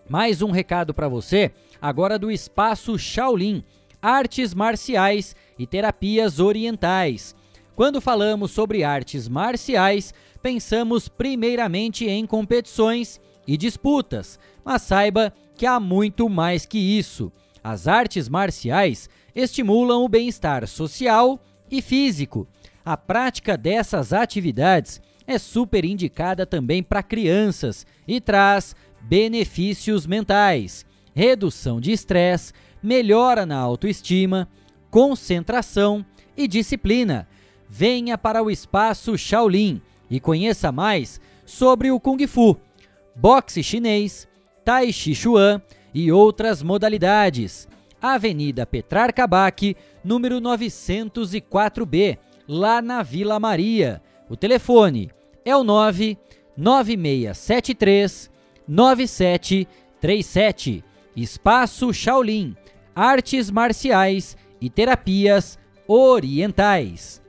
Mais 0.09 0.41
um 0.41 0.51
recado 0.51 0.93
para 0.93 1.07
você, 1.07 1.51
agora 1.81 2.17
do 2.17 2.31
Espaço 2.31 2.97
Shaolin, 2.97 3.63
artes 4.01 4.53
marciais 4.53 5.35
e 5.59 5.67
terapias 5.67 6.39
orientais 6.39 7.35
Quando 7.77 8.01
falamos 8.01 8.49
sobre 8.49 8.83
artes 8.83 9.27
marciais, 9.27 10.11
pensamos 10.41 11.07
primeiramente 11.07 12.07
em 12.07 12.25
competições 12.25 13.21
e 13.45 13.55
disputas, 13.55 14.39
mas 14.65 14.81
saiba 14.81 15.31
que 15.55 15.63
há 15.63 15.79
muito 15.79 16.27
mais 16.27 16.65
que 16.65 16.79
isso. 16.79 17.31
As 17.63 17.87
artes 17.87 18.27
marciais 18.27 19.07
estimulam 19.35 20.03
o 20.03 20.09
bem-estar 20.09 20.65
social 20.65 21.39
e 21.69 21.79
físico. 21.79 22.47
A 22.83 22.97
prática 22.97 23.55
dessas 23.55 24.11
atividades 24.11 24.99
é 25.27 25.37
super 25.37 25.85
indicada 25.85 26.47
também 26.47 26.81
para 26.81 27.03
crianças 27.03 27.85
e 28.07 28.19
traz 28.19 28.75
benefícios 29.03 30.07
mentais, 30.07 30.83
redução 31.13 31.79
de 31.79 31.91
estresse, 31.91 32.53
melhora 32.81 33.45
na 33.45 33.59
autoestima, 33.59 34.49
concentração 34.89 36.03
e 36.35 36.47
disciplina. 36.47 37.27
Venha 37.69 38.17
para 38.17 38.41
o 38.41 38.49
espaço 38.49 39.17
Shaolin 39.17 39.81
e 40.09 40.19
conheça 40.19 40.71
mais 40.71 41.19
sobre 41.45 41.91
o 41.91 41.99
Kung 41.99 42.25
Fu, 42.27 42.57
boxe 43.15 43.61
chinês, 43.61 44.27
Tai 44.63 44.91
Chi 44.91 45.13
Chuan 45.13 45.61
e 45.93 46.11
outras 46.11 46.61
modalidades. 46.61 47.67
Avenida 48.01 48.65
Petrarca 48.65 49.25
Bac, 49.25 49.75
número 50.03 50.39
904B, 50.39 52.17
lá 52.47 52.81
na 52.81 53.03
Vila 53.03 53.39
Maria. 53.39 54.01
O 54.29 54.35
telefone 54.35 55.09
é 55.43 55.55
o 55.55 55.63
99673 55.63 58.29
9737. 58.67 60.83
Espaço 61.15 61.91
Shaolin, 61.93 62.55
artes 62.93 63.49
marciais 63.49 64.37
e 64.61 64.69
terapias 64.69 65.57
orientais. 65.87 67.25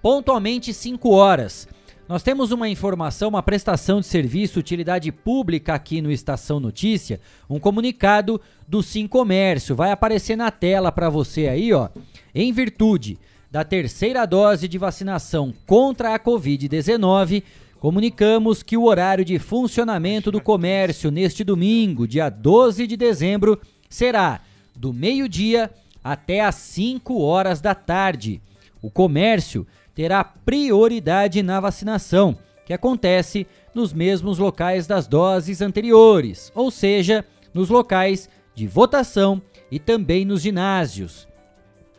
Pontualmente 0.00 0.72
5 0.72 1.10
horas. 1.10 1.66
Nós 2.08 2.22
temos 2.22 2.52
uma 2.52 2.68
informação, 2.68 3.28
uma 3.28 3.42
prestação 3.42 4.00
de 4.00 4.06
serviço, 4.06 4.58
utilidade 4.58 5.12
pública 5.12 5.74
aqui 5.74 6.00
no 6.00 6.10
Estação 6.10 6.58
Notícia, 6.58 7.20
um 7.50 7.60
comunicado 7.60 8.40
do 8.66 8.82
Sim 8.82 9.06
Comércio. 9.06 9.76
Vai 9.76 9.90
aparecer 9.90 10.34
na 10.34 10.50
tela 10.50 10.90
para 10.90 11.10
você 11.10 11.48
aí, 11.48 11.70
ó. 11.72 11.90
Em 12.34 12.50
virtude 12.50 13.18
da 13.50 13.62
terceira 13.62 14.24
dose 14.24 14.66
de 14.68 14.78
vacinação 14.78 15.52
contra 15.66 16.14
a 16.14 16.18
Covid-19, 16.18 17.42
comunicamos 17.78 18.62
que 18.62 18.76
o 18.76 18.84
horário 18.84 19.24
de 19.24 19.38
funcionamento 19.38 20.30
do 20.30 20.40
comércio 20.40 21.10
neste 21.10 21.44
domingo, 21.44 22.08
dia 22.08 22.30
12 22.30 22.86
de 22.86 22.96
dezembro, 22.96 23.60
será 23.90 24.40
do 24.74 24.94
meio-dia 24.94 25.70
até 26.02 26.40
às 26.40 26.54
5 26.54 27.20
horas 27.20 27.60
da 27.60 27.74
tarde. 27.74 28.40
O 28.80 28.90
comércio 28.90 29.66
terá 29.98 30.22
prioridade 30.22 31.42
na 31.42 31.58
vacinação, 31.58 32.38
que 32.64 32.72
acontece 32.72 33.48
nos 33.74 33.92
mesmos 33.92 34.38
locais 34.38 34.86
das 34.86 35.08
doses 35.08 35.60
anteriores, 35.60 36.52
ou 36.54 36.70
seja, 36.70 37.24
nos 37.52 37.68
locais 37.68 38.30
de 38.54 38.64
votação 38.64 39.42
e 39.72 39.80
também 39.80 40.24
nos 40.24 40.42
ginásios. 40.42 41.26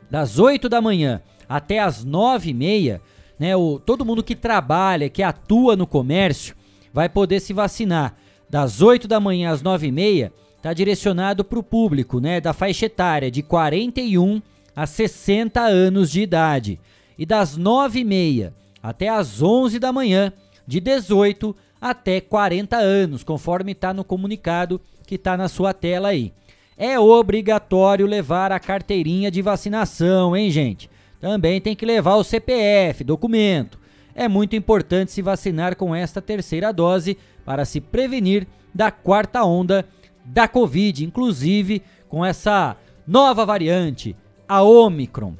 Das 0.09 0.39
8 0.39 0.69
da 0.69 0.81
manhã 0.81 1.21
até 1.49 1.79
as 1.79 2.05
9 2.05 2.51
e 2.51 2.53
meia, 2.53 3.01
né, 3.37 3.53
o, 3.57 3.81
todo 3.81 4.05
mundo 4.05 4.23
que 4.23 4.33
trabalha, 4.33 5.09
que 5.09 5.21
atua 5.21 5.75
no 5.75 5.85
comércio, 5.85 6.55
vai 6.93 7.09
poder 7.09 7.41
se 7.41 7.51
vacinar. 7.51 8.15
Das 8.49 8.81
8 8.81 9.09
da 9.09 9.19
manhã 9.19 9.51
às 9.51 9.61
9 9.61 9.87
e 9.87 9.91
meia, 9.91 10.31
está 10.55 10.71
direcionado 10.71 11.43
para 11.43 11.59
o 11.59 11.63
público 11.63 12.21
né, 12.21 12.39
da 12.39 12.53
faixa 12.53 12.85
etária 12.85 13.29
de 13.29 13.43
41 13.43 14.41
a 14.73 14.85
60 14.85 15.59
anos 15.59 16.09
de 16.09 16.21
idade 16.21 16.79
e 17.19 17.25
das 17.25 17.59
9h30 17.59 18.53
até 18.81 19.09
as 19.09 19.41
11 19.41 19.77
da 19.77 19.91
manhã, 19.91 20.31
de 20.65 20.79
18 20.79 21.53
até 21.81 22.21
40 22.21 22.77
anos, 22.77 23.23
conforme 23.25 23.73
está 23.73 23.93
no 23.93 24.05
comunicado 24.05 24.79
que 25.05 25.15
está 25.15 25.35
na 25.35 25.49
sua 25.49 25.73
tela 25.73 26.07
aí. 26.07 26.31
É 26.77 26.97
obrigatório 26.97 28.07
levar 28.07 28.53
a 28.53 28.59
carteirinha 28.59 29.29
de 29.29 29.41
vacinação, 29.41 30.35
hein, 30.35 30.49
gente? 30.49 30.89
Também 31.19 31.59
tem 31.59 31.75
que 31.75 31.85
levar 31.85 32.15
o 32.15 32.23
CPF, 32.23 33.03
documento. 33.03 33.77
É 34.15 34.29
muito 34.29 34.55
importante 34.55 35.11
se 35.11 35.21
vacinar 35.21 35.75
com 35.75 35.93
esta 35.93 36.21
terceira 36.21 36.71
dose 36.71 37.17
para 37.43 37.65
se 37.65 37.81
prevenir 37.81 38.47
da 38.73 38.91
quarta 38.91 39.43
onda 39.43 39.85
da 40.23 40.47
Covid, 40.47 41.03
inclusive 41.03 41.81
com 42.07 42.25
essa 42.25 42.77
nova 43.05 43.45
variante, 43.45 44.15
a 44.47 44.63
Omicron. 44.63 45.35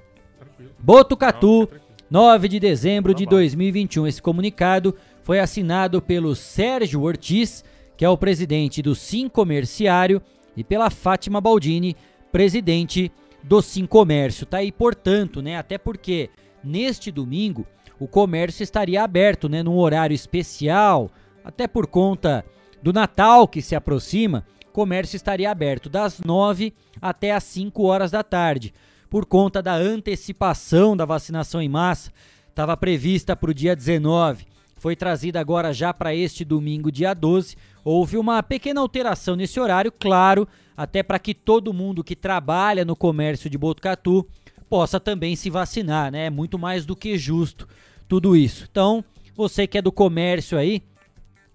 Botucatu, 0.81 1.67
9 2.09 2.47
de 2.47 2.57
dezembro 2.57 3.13
de 3.13 3.25
2021. 3.25 4.07
Esse 4.07 4.21
comunicado 4.21 4.95
foi 5.23 5.39
assinado 5.39 6.01
pelo 6.01 6.33
Sérgio 6.35 7.01
Ortiz, 7.01 7.65
que 7.97 8.05
é 8.05 8.09
o 8.09 8.17
presidente 8.17 8.81
do 8.81 8.95
Sim 8.95 9.27
Comerciário, 9.27 10.21
e 10.55 10.63
pela 10.63 10.89
Fátima 10.89 11.41
Baldini, 11.41 11.97
presidente 12.31 13.11
do 13.43 13.61
Sim 13.61 13.85
Comércio. 13.85 14.45
Tá 14.45 14.59
aí, 14.59 14.71
portanto, 14.71 15.41
né? 15.41 15.57
Até 15.57 15.77
porque 15.77 16.29
neste 16.63 17.11
domingo 17.11 17.67
o 17.99 18.07
comércio 18.07 18.63
estaria 18.63 19.03
aberto, 19.03 19.49
né, 19.49 19.61
num 19.61 19.77
horário 19.77 20.15
especial, 20.15 21.11
até 21.43 21.67
por 21.67 21.87
conta 21.87 22.45
do 22.81 22.93
Natal 22.93 23.49
que 23.49 23.61
se 23.61 23.75
aproxima, 23.75 24.45
o 24.69 24.71
comércio 24.71 25.17
estaria 25.17 25.51
aberto 25.51 25.89
das 25.89 26.21
9 26.21 26.73
até 27.01 27.33
as 27.33 27.43
5 27.43 27.83
horas 27.83 28.11
da 28.11 28.23
tarde 28.23 28.73
por 29.09 29.25
conta 29.25 29.61
da 29.61 29.73
antecipação 29.73 30.95
da 30.95 31.05
vacinação 31.05 31.61
em 31.61 31.69
massa. 31.69 32.11
Estava 32.49 32.75
prevista 32.77 33.35
para 33.35 33.49
o 33.49 33.53
dia 33.53 33.75
19, 33.75 34.45
foi 34.79 34.95
trazida 34.95 35.39
agora 35.39 35.73
já 35.73 35.93
para 35.93 36.15
este 36.15 36.45
domingo, 36.45 36.91
dia 36.91 37.13
12. 37.13 37.57
Houve 37.83 38.17
uma 38.17 38.41
pequena 38.41 38.79
alteração 38.79 39.35
nesse 39.35 39.59
horário, 39.59 39.91
claro, 39.91 40.47
até 40.75 41.03
para 41.03 41.19
que 41.19 41.33
todo 41.33 41.73
mundo 41.73 42.03
que 42.03 42.15
trabalha 42.15 42.85
no 42.85 42.95
comércio 42.95 43.49
de 43.49 43.57
Botucatu 43.57 44.25
possa 44.69 44.99
também 44.99 45.35
se 45.35 45.49
vacinar, 45.49 46.11
né? 46.11 46.27
É 46.27 46.29
muito 46.29 46.57
mais 46.57 46.85
do 46.85 46.95
que 46.95 47.17
justo 47.17 47.67
tudo 48.07 48.37
isso. 48.37 48.67
Então, 48.71 49.03
você 49.35 49.67
que 49.67 49.77
é 49.77 49.81
do 49.81 49.91
comércio 49.91 50.57
aí, 50.57 50.81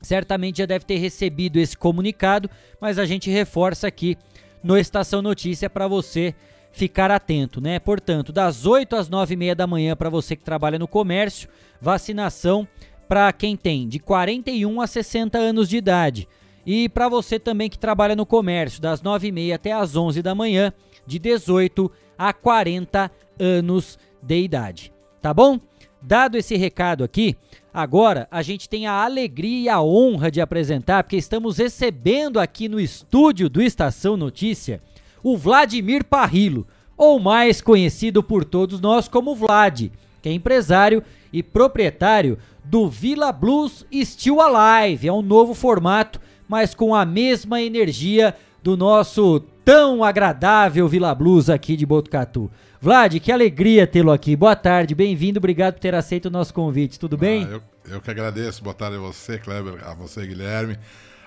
certamente 0.03 0.59
já 0.59 0.67
deve 0.67 0.85
ter 0.85 0.97
recebido 0.97 1.59
esse 1.59 1.77
comunicado, 1.77 2.51
mas 2.81 2.99
a 2.99 3.07
gente 3.07 3.31
reforça 3.31 3.87
aqui 3.87 4.19
no 4.63 4.77
Estação 4.77 5.23
Notícia 5.23 5.71
para 5.71 5.89
você 5.89 6.35
ficar 6.75 7.11
atento, 7.11 7.61
né? 7.61 7.79
Portanto, 7.79 8.33
das 8.33 8.67
8 8.67 8.97
às 8.97 9.09
9 9.09 9.33
e 9.33 9.37
meia 9.37 9.55
da 9.55 9.67
manhã 9.67 9.95
para 9.95 10.11
você 10.11 10.35
que 10.35 10.43
trabalha 10.43 10.79
no 10.79 10.89
comércio, 10.89 11.49
vacinação 11.81 12.67
para 13.09 13.33
quem 13.33 13.57
tem 13.57 13.89
de 13.89 14.01
41 14.01 14.81
a 14.81 14.87
60 14.87 15.39
anos 15.39 15.69
de 15.69 15.77
idade. 15.77 16.29
E 16.67 16.89
para 16.89 17.09
você 17.09 17.39
também 17.39 17.71
que 17.71 17.79
trabalha 17.79 18.17
no 18.17 18.27
comércio, 18.27 18.83
das 18.83 19.01
9 19.03 19.29
e 19.29 19.33
meia 19.33 19.55
até 19.55 19.71
as 19.71 19.95
11 19.95 20.21
da 20.21 20.35
manhã, 20.35 20.73
de 21.07 21.19
18 21.19 21.91
a 22.19 22.33
40 22.33 23.11
anos 23.39 23.99
de 24.21 24.43
idade. 24.43 24.93
Tá 25.23 25.33
bom? 25.33 25.61
Dado 26.03 26.37
esse 26.37 26.57
recado 26.57 27.05
aqui, 27.05 27.37
agora 27.73 28.27
a 28.31 28.43
gente 28.43 28.69
tem 28.69 28.87
a 28.87 29.05
alegria 29.05 29.61
e 29.61 29.69
a 29.69 29.81
honra 29.81 30.31
de 30.31 30.41
apresentar, 30.41 31.05
porque 31.05 31.17
estamos 31.17 31.59
recebendo 31.59 32.41
aqui 32.41 32.69
no 32.69 32.81
estúdio 32.81 33.49
do 33.49 33.63
Estação 33.63 34.17
Notícia 34.17 34.83
o 35.25 35.39
Vladimir 35.39 36.05
Parrilo, 36.05 36.67
ou 36.99 37.19
mais 37.19 37.63
conhecido 37.63 38.23
por 38.23 38.45
todos 38.45 38.79
nós 38.79 39.09
como 39.09 39.35
Vlad, 39.35 39.91
que 40.21 40.29
é 40.29 40.33
empresário 40.33 41.03
e 41.33 41.43
proprietário 41.43 42.39
do 42.63 42.89
Villa 42.89 43.33
Blues 43.33 43.87
Still 44.05 44.41
Alive. 44.41 45.09
É 45.09 45.13
um 45.13 45.23
novo 45.23 45.55
formato, 45.55 46.21
mas 46.47 46.75
com 46.75 46.95
a 46.95 47.07
mesma 47.07 47.61
energia 47.61 48.37
do 48.63 48.77
nosso 48.77 49.41
tão 49.65 50.05
agradável 50.05 50.87
Villa 50.87 51.15
Blues 51.15 51.49
aqui 51.49 51.75
de 51.75 51.87
Botucatu. 51.87 52.51
Vlad, 52.79 53.19
que 53.19 53.33
alegria 53.33 53.87
tê-lo 53.87 54.13
aqui. 54.13 54.37
Boa 54.37 54.55
tarde, 54.55 54.95
bem-vindo, 54.95 55.39
obrigado 55.39 55.75
por 55.75 55.81
ter 55.81 55.95
aceito 55.95 56.27
o 56.27 56.31
nosso 56.31 56.53
convite. 56.53 57.01
Tudo 57.01 57.17
bem? 57.17 57.45
Ah, 57.45 57.53
eu, 57.53 57.63
eu 57.95 58.01
que 58.01 58.11
agradeço. 58.11 58.63
Boa 58.63 58.75
tarde 58.75 58.99
a 58.99 59.01
você, 59.01 59.39
Kleber, 59.39 59.83
a 59.83 59.95
você, 59.95 60.27
Guilherme 60.27 60.77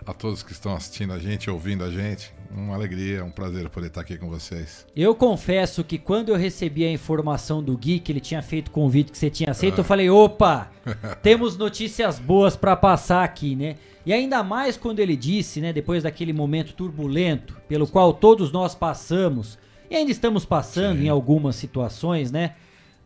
a 0.05 0.13
todos 0.13 0.43
que 0.43 0.51
estão 0.51 0.75
assistindo 0.75 1.13
a 1.13 1.19
gente, 1.19 1.49
ouvindo 1.49 1.83
a 1.83 1.89
gente. 1.89 2.33
Uma 2.49 2.75
alegria, 2.75 3.23
um 3.25 3.29
prazer 3.29 3.67
poder 3.69 3.87
estar 3.87 4.01
aqui 4.01 4.17
com 4.17 4.29
vocês. 4.29 4.85
Eu 4.95 5.13
confesso 5.13 5.83
que 5.83 5.97
quando 5.97 6.29
eu 6.29 6.35
recebi 6.37 6.85
a 6.85 6.91
informação 6.91 7.61
do 7.61 7.77
Gui 7.77 7.99
que 7.99 8.11
ele 8.11 8.21
tinha 8.21 8.41
feito 8.41 8.69
o 8.69 8.71
convite 8.71 9.11
que 9.11 9.17
você 9.17 9.29
tinha 9.29 9.51
aceito, 9.51 9.79
eu 9.79 9.83
falei: 9.83 10.09
opa, 10.09 10.71
temos 11.21 11.57
notícias 11.57 12.19
boas 12.19 12.55
para 12.55 12.75
passar 12.75 13.23
aqui, 13.23 13.55
né? 13.55 13.75
E 14.05 14.13
ainda 14.13 14.41
mais 14.43 14.77
quando 14.77 14.99
ele 14.99 15.17
disse, 15.17 15.59
né, 15.59 15.73
depois 15.73 16.03
daquele 16.03 16.31
momento 16.31 16.73
turbulento 16.73 17.57
pelo 17.67 17.85
qual 17.85 18.13
todos 18.13 18.53
nós 18.53 18.73
passamos 18.73 19.59
e 19.89 19.95
ainda 19.95 20.11
estamos 20.11 20.45
passando 20.45 20.99
Sim. 20.99 21.05
em 21.05 21.09
algumas 21.09 21.57
situações, 21.57 22.31
né? 22.31 22.55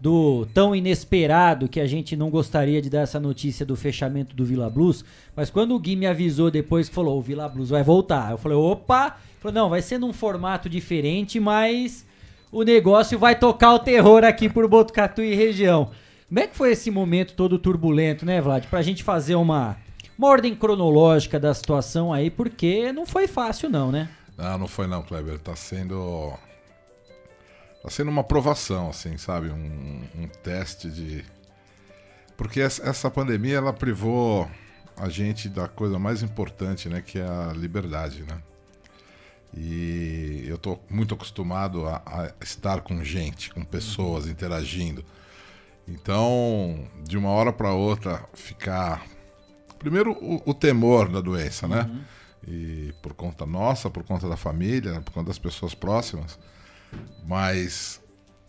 Do 0.02 0.48
tão 0.52 0.76
inesperado 0.76 1.70
que 1.70 1.80
a 1.80 1.86
gente 1.86 2.16
não 2.16 2.32
gostaria 2.32 2.82
de 2.82 2.90
dar 2.90 3.02
essa 3.02 3.20
notícia 3.20 3.64
do 3.64 3.76
fechamento 3.76 4.36
do 4.36 4.44
Vila 4.44 4.68
Blues, 4.68 5.06
mas 5.36 5.52
quando 5.52 5.76
o 5.76 5.80
Gui 5.80 5.96
me 5.96 6.08
avisou 6.08 6.50
depois 6.50 6.90
que 6.90 6.96
falou, 6.96 7.20
o 7.20 7.22
Vila 7.22 7.48
Blues 7.48 7.70
vai 7.70 7.84
voltar, 7.84 8.32
eu 8.32 8.38
falei, 8.40 8.58
opa, 8.58 9.18
falei, 9.40 9.54
não, 9.54 9.70
vai 9.70 9.80
ser 9.80 10.00
num 10.00 10.12
formato 10.12 10.68
diferente, 10.68 11.40
mas 11.40 12.04
o 12.52 12.64
negócio 12.64 13.20
vai 13.20 13.38
tocar 13.38 13.76
o 13.76 13.80
terror 13.80 14.24
aqui 14.24 14.50
por 14.50 14.68
Botucatu 14.68 15.22
e 15.22 15.36
região. 15.36 15.92
Como 16.28 16.40
é 16.40 16.48
que 16.48 16.58
foi 16.58 16.72
esse 16.72 16.90
momento 16.90 17.36
todo 17.36 17.60
turbulento, 17.60 18.26
né, 18.26 18.42
Vlad? 18.42 18.66
Pra 18.66 18.82
gente 18.82 19.04
fazer 19.04 19.36
uma, 19.36 19.78
uma 20.18 20.30
ordem 20.30 20.56
cronológica 20.56 21.40
da 21.40 21.54
situação 21.54 22.12
aí, 22.12 22.32
porque 22.32 22.92
não 22.92 23.06
foi 23.06 23.28
fácil 23.28 23.70
não, 23.70 23.92
né? 23.92 24.10
Não, 24.36 24.58
não 24.58 24.68
foi 24.68 24.88
não, 24.88 25.04
Kleber. 25.04 25.38
Tá 25.38 25.56
sendo. 25.56 26.34
Tá 27.82 27.90
sendo 27.90 28.12
uma 28.12 28.24
provação, 28.24 28.90
assim, 28.90 29.18
sabe? 29.18 29.50
Um, 29.50 30.04
um 30.16 30.28
teste 30.28 30.90
de. 30.90 31.26
Porque 32.38 32.62
essa 32.62 33.10
pandemia 33.10 33.58
ela 33.58 33.74
privou 33.74 34.50
a 34.98 35.10
gente 35.10 35.50
da 35.50 35.68
coisa 35.68 35.98
mais 35.98 36.22
importante, 36.22 36.88
né? 36.88 37.02
Que 37.02 37.20
é 37.20 37.28
a 37.28 37.54
liberdade, 37.54 38.24
né? 38.24 38.42
E 39.54 40.46
eu 40.48 40.58
tô 40.58 40.80
muito 40.90 41.14
acostumado 41.14 41.86
a, 41.88 42.02
a 42.06 42.32
estar 42.42 42.82
com 42.82 43.04
gente, 43.04 43.54
com 43.54 43.64
pessoas 43.66 44.28
interagindo. 44.28 45.04
Então, 45.88 46.88
de 47.04 47.18
uma 47.18 47.30
hora 47.30 47.52
para 47.52 47.74
outra, 47.74 48.24
ficar. 48.34 49.06
Primeiro, 49.78 50.14
o, 50.14 50.42
o, 50.46 50.54
temor 50.54 51.10
da 51.10 51.20
doença, 51.20 51.68
né? 51.68 51.82
Uhum. 51.90 52.02
E 52.48 52.94
por 53.02 53.14
conta 53.14 53.46
nossa, 53.46 53.90
por 53.90 54.04
conta 54.04 54.30
da 54.30 54.38
família, 54.38 55.02
por 55.02 55.12
conta 55.12 55.28
das 55.28 55.40
pessoas 55.40 55.74
próximas. 55.74 56.40
Mas 57.26 58.02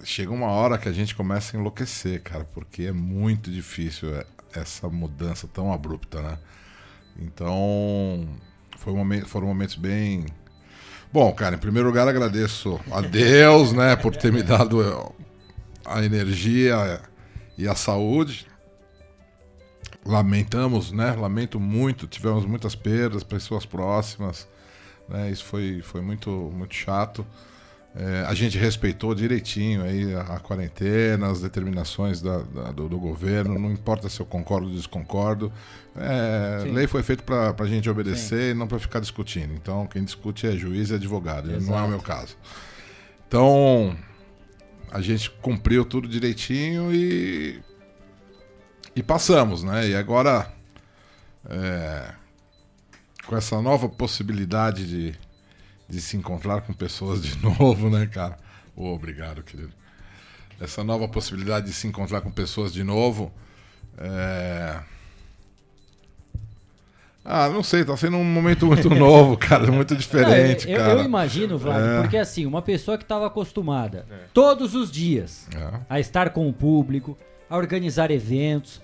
chega 0.03 0.32
uma 0.32 0.49
hora 0.49 0.78
que 0.78 0.88
a 0.88 0.93
gente 0.93 1.14
começa 1.14 1.57
a 1.57 1.61
enlouquecer, 1.61 2.22
cara, 2.22 2.45
porque 2.45 2.84
é 2.84 2.93
muito 2.93 3.51
difícil 3.51 4.14
é, 4.14 4.26
essa 4.55 4.88
mudança 4.88 5.47
tão 5.47 5.72
abrupta, 5.72 6.20
né? 6.20 6.38
Então, 7.18 8.28
foi 8.78 8.93
um 8.93 8.97
momento, 8.97 9.28
foram 9.28 9.47
momentos 9.47 9.76
bem. 9.76 10.26
Bom, 11.12 11.32
cara, 11.32 11.57
em 11.57 11.59
primeiro 11.59 11.88
lugar 11.88 12.09
agradeço 12.09 12.80
a 12.90 13.01
Deus, 13.01 13.72
né, 13.72 13.95
por 13.97 14.16
ter 14.16 14.32
me 14.32 14.43
dado 14.43 15.14
a 15.84 16.03
energia 16.03 17.01
e 17.57 17.68
a 17.68 17.74
saúde. 17.74 18.47
Lamentamos, 20.05 20.90
né? 20.90 21.12
Lamento 21.12 21.61
muito, 21.61 22.09
tivemos 22.09 22.45
muitas 22.45 22.74
perdas, 22.74 23.22
pessoas 23.22 23.64
próximas, 23.64 24.49
né? 25.09 25.30
Isso 25.30 25.45
foi, 25.45 25.80
foi 25.80 26.01
muito, 26.01 26.30
muito 26.30 26.74
chato. 26.74 27.24
É, 27.95 28.24
a 28.26 28.32
gente 28.32 28.57
respeitou 28.57 29.14
direitinho 29.14 29.82
aí 29.82 30.14
a, 30.14 30.22
a 30.22 30.40
quarentena, 30.40 31.30
as 31.30 31.43
determinações 31.43 32.22
da, 32.22 32.38
da, 32.38 32.72
do, 32.72 32.88
do, 32.88 32.99
governo, 32.99 33.59
não 33.59 33.70
importa 33.70 34.09
se 34.09 34.18
eu 34.18 34.24
concordo 34.24 34.66
ou 34.66 34.72
desconcordo. 34.72 35.53
É, 35.95 36.64
lei 36.72 36.86
foi 36.86 37.03
feita 37.03 37.22
para 37.22 37.55
a 37.64 37.68
gente 37.68 37.90
obedecer 37.90 38.45
Sim. 38.47 38.51
e 38.51 38.55
não 38.55 38.66
para 38.66 38.78
ficar 38.78 38.99
discutindo. 38.99 39.53
Então, 39.53 39.86
quem 39.86 40.03
discute 40.03 40.47
é 40.47 40.53
juiz 40.53 40.88
e 40.88 40.95
advogado, 40.95 41.51
Exato. 41.51 41.70
não 41.70 41.78
é 41.78 41.82
o 41.82 41.88
meu 41.88 42.01
caso. 42.01 42.34
Então, 43.28 43.95
a 44.90 45.03
gente 45.03 45.30
cumpriu 45.30 45.84
tudo 45.84 46.09
direitinho 46.09 46.95
e. 46.95 47.61
E 48.97 49.03
passamos, 49.03 49.62
né? 49.62 49.88
E 49.88 49.95
agora. 49.95 50.51
É, 51.49 52.14
com 53.26 53.36
essa 53.36 53.61
nova 53.62 53.88
possibilidade 53.88 54.86
de, 54.86 55.18
de 55.93 56.01
se 56.01 56.16
encontrar 56.16 56.62
com 56.62 56.72
pessoas 56.72 57.22
de 57.22 57.36
novo, 57.45 57.90
né, 57.90 58.07
cara? 58.07 58.38
Oh, 58.74 58.95
obrigado, 58.95 59.43
querido. 59.43 59.72
Essa 60.59 60.82
nova 60.82 61.07
possibilidade 61.07 61.66
de 61.66 61.72
se 61.74 61.86
encontrar 61.86 62.22
com 62.22 62.30
pessoas 62.30 62.72
de 62.72 62.82
novo. 62.82 63.30
É, 63.99 64.80
ah, 67.24 67.49
não 67.49 67.62
sei, 67.62 67.84
tá 67.84 67.97
sendo 67.97 68.16
um 68.16 68.24
momento 68.24 68.66
muito 68.66 68.88
novo, 68.90 69.36
cara, 69.36 69.70
muito 69.70 69.95
diferente, 69.95 70.68
eu, 70.68 70.76
cara. 70.76 70.93
Eu 70.95 71.05
imagino, 71.05 71.57
Vlad, 71.57 71.80
é. 71.80 72.01
porque 72.01 72.16
assim, 72.16 72.47
uma 72.47 72.62
pessoa 72.62 72.99
que 72.99 73.05
estava 73.05 73.26
acostumada 73.26 74.07
é. 74.11 74.14
todos 74.34 74.74
os 74.74 74.90
dias 74.90 75.47
é. 75.55 75.80
a 75.88 76.01
estar 76.01 76.30
com 76.30 76.49
o 76.49 76.53
público, 76.53 77.16
a 77.49 77.57
organizar 77.57 78.11
eventos, 78.11 78.80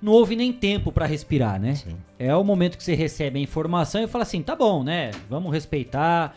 não 0.00 0.12
houve 0.12 0.36
nem 0.36 0.52
tempo 0.52 0.92
para 0.92 1.04
respirar, 1.04 1.60
né? 1.60 1.74
Sim. 1.74 1.96
É 2.18 2.34
o 2.34 2.44
momento 2.44 2.78
que 2.78 2.84
você 2.84 2.94
recebe 2.94 3.40
a 3.40 3.42
informação 3.42 4.02
e 4.02 4.06
fala 4.06 4.22
assim, 4.22 4.40
tá 4.40 4.54
bom, 4.54 4.84
né? 4.84 5.10
Vamos 5.28 5.52
respeitar. 5.52 6.36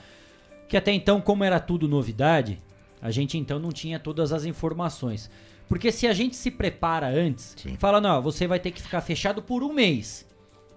Que 0.73 0.77
até 0.77 0.91
então, 0.91 1.21
como 1.21 1.43
era 1.43 1.59
tudo 1.59 1.87
novidade, 1.87 2.57
a 2.99 3.11
gente 3.11 3.37
então 3.37 3.59
não 3.59 3.71
tinha 3.71 3.99
todas 3.99 4.33
as 4.33 4.43
informações. 4.43 5.29
Porque 5.69 5.91
se 5.91 6.07
a 6.07 6.13
gente 6.13 6.35
se 6.35 6.49
prepara 6.49 7.07
antes, 7.09 7.53
Sim. 7.55 7.75
fala, 7.77 8.01
não, 8.01 8.19
você 8.23 8.47
vai 8.47 8.59
ter 8.59 8.71
que 8.71 8.81
ficar 8.81 9.01
fechado 9.01 9.39
por 9.39 9.61
um 9.61 9.71
mês. 9.71 10.27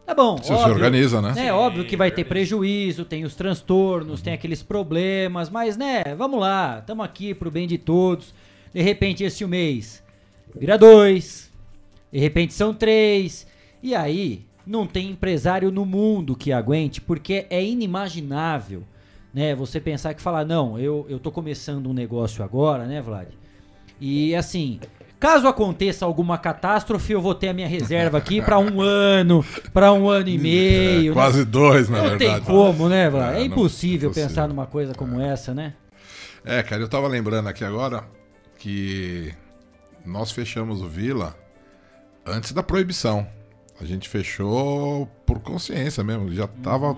Tá 0.05 0.15
bom. 0.15 0.37
Você 0.37 0.53
óbvio, 0.53 0.67
se 0.67 0.71
organiza, 0.71 1.23
né? 1.23 1.47
É 1.47 1.51
óbvio 1.51 1.87
que 1.87 1.97
vai 1.97 2.11
ter 2.11 2.25
prejuízo, 2.25 3.07
tem 3.07 3.25
os 3.25 3.35
transtornos, 3.35 4.19
uhum. 4.19 4.25
tem 4.25 4.35
aqueles 4.35 4.63
problemas, 4.63 5.49
mas 5.49 5.79
né, 5.79 6.03
vamos 6.15 6.41
lá, 6.41 6.81
estamos 6.81 7.03
aqui 7.03 7.33
pro 7.33 7.51
bem 7.51 7.67
de 7.67 7.79
todos. 7.79 8.35
De 8.75 8.83
repente 8.83 9.25
esse 9.25 9.47
mês 9.47 10.05
vira 10.55 10.77
dois, 10.77 11.51
de 12.13 12.19
repente 12.19 12.53
são 12.53 12.75
três, 12.75 13.47
e 13.83 13.95
aí 13.95 14.45
não 14.67 14.87
tem 14.87 15.09
empresário 15.09 15.71
no 15.71 15.87
mundo 15.87 16.37
que 16.37 16.53
aguente, 16.53 17.01
porque 17.01 17.47
é 17.49 17.65
inimaginável, 17.65 18.85
né? 19.37 19.55
Você 19.55 19.79
pensar 19.79 20.15
que 20.15 20.23
falar, 20.23 20.47
não, 20.47 20.79
eu, 20.79 21.05
eu 21.11 21.21
tô 21.21 21.31
começando 21.31 21.91
um 21.91 21.93
negócio 21.93 22.43
agora, 22.43 22.87
né, 22.87 23.03
Vlad? 23.03 23.29
E 24.01 24.35
assim, 24.35 24.81
Caso 25.19 25.49
aconteça 25.49 26.05
alguma 26.05 26.37
catástrofe, 26.37 27.13
eu 27.13 27.23
vou 27.23 27.35
ter 27.35 27.49
a 27.49 27.53
minha 27.55 27.67
reserva 27.67 28.19
aqui 28.19 28.41
para 28.41 28.59
um 28.59 28.83
ano, 28.83 29.45
para 29.73 29.91
um 29.91 30.09
ano 30.11 30.29
e 30.29 30.37
meio. 30.39 31.13
É, 31.13 31.15
quase 31.15 31.45
dois, 31.45 31.89
na 31.89 31.99
não 31.99 32.11
verdade. 32.11 32.33
Não 32.33 32.37
tem 32.37 32.45
como, 32.45 32.89
né, 32.89 33.09
Vlad? 33.09 33.37
É, 33.37 33.41
é, 33.41 33.45
impossível, 33.45 34.11
pensar 34.11 34.47
numa 34.47 34.67
coisa 34.67 34.95
como 34.95 35.21
é. 35.21 35.29
essa, 35.29 35.55
né? 35.55 35.75
É, 36.45 36.63
cara, 36.63 36.83
eu 36.83 36.89
tava 36.89 37.09
lembrando 37.09 37.49
aqui 37.49 37.65
agora 37.65 38.05
que 38.59 39.35
nós 40.05 40.31
fechamos 40.31 40.83
o 40.83 40.89
Vila 40.89 41.35
antes 42.27 42.53
da 42.53 42.63
proibição. 42.63 43.27
A 43.81 43.85
gente 43.85 44.11
fechou 44.11 45.07
por 45.25 45.41
consciência 45.41 46.05
mesmo, 46.05 46.31
já 46.33 46.47
tava 46.47 46.89
uhum. 46.89 46.97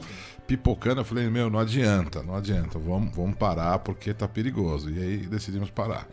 Pipocando. 0.49 1.03
Eu 1.03 1.05
falei, 1.05 1.29
meu, 1.29 1.51
não 1.51 1.59
adianta, 1.59 2.23
não 2.23 2.35
adianta, 2.35 2.79
vamos, 2.79 3.15
vamos 3.15 3.37
parar 3.37 3.79
porque 3.81 4.13
tá 4.15 4.27
perigoso. 4.27 4.91
E 4.91 4.99
aí 4.99 5.17
decidimos 5.19 5.71
parar. 5.71 6.09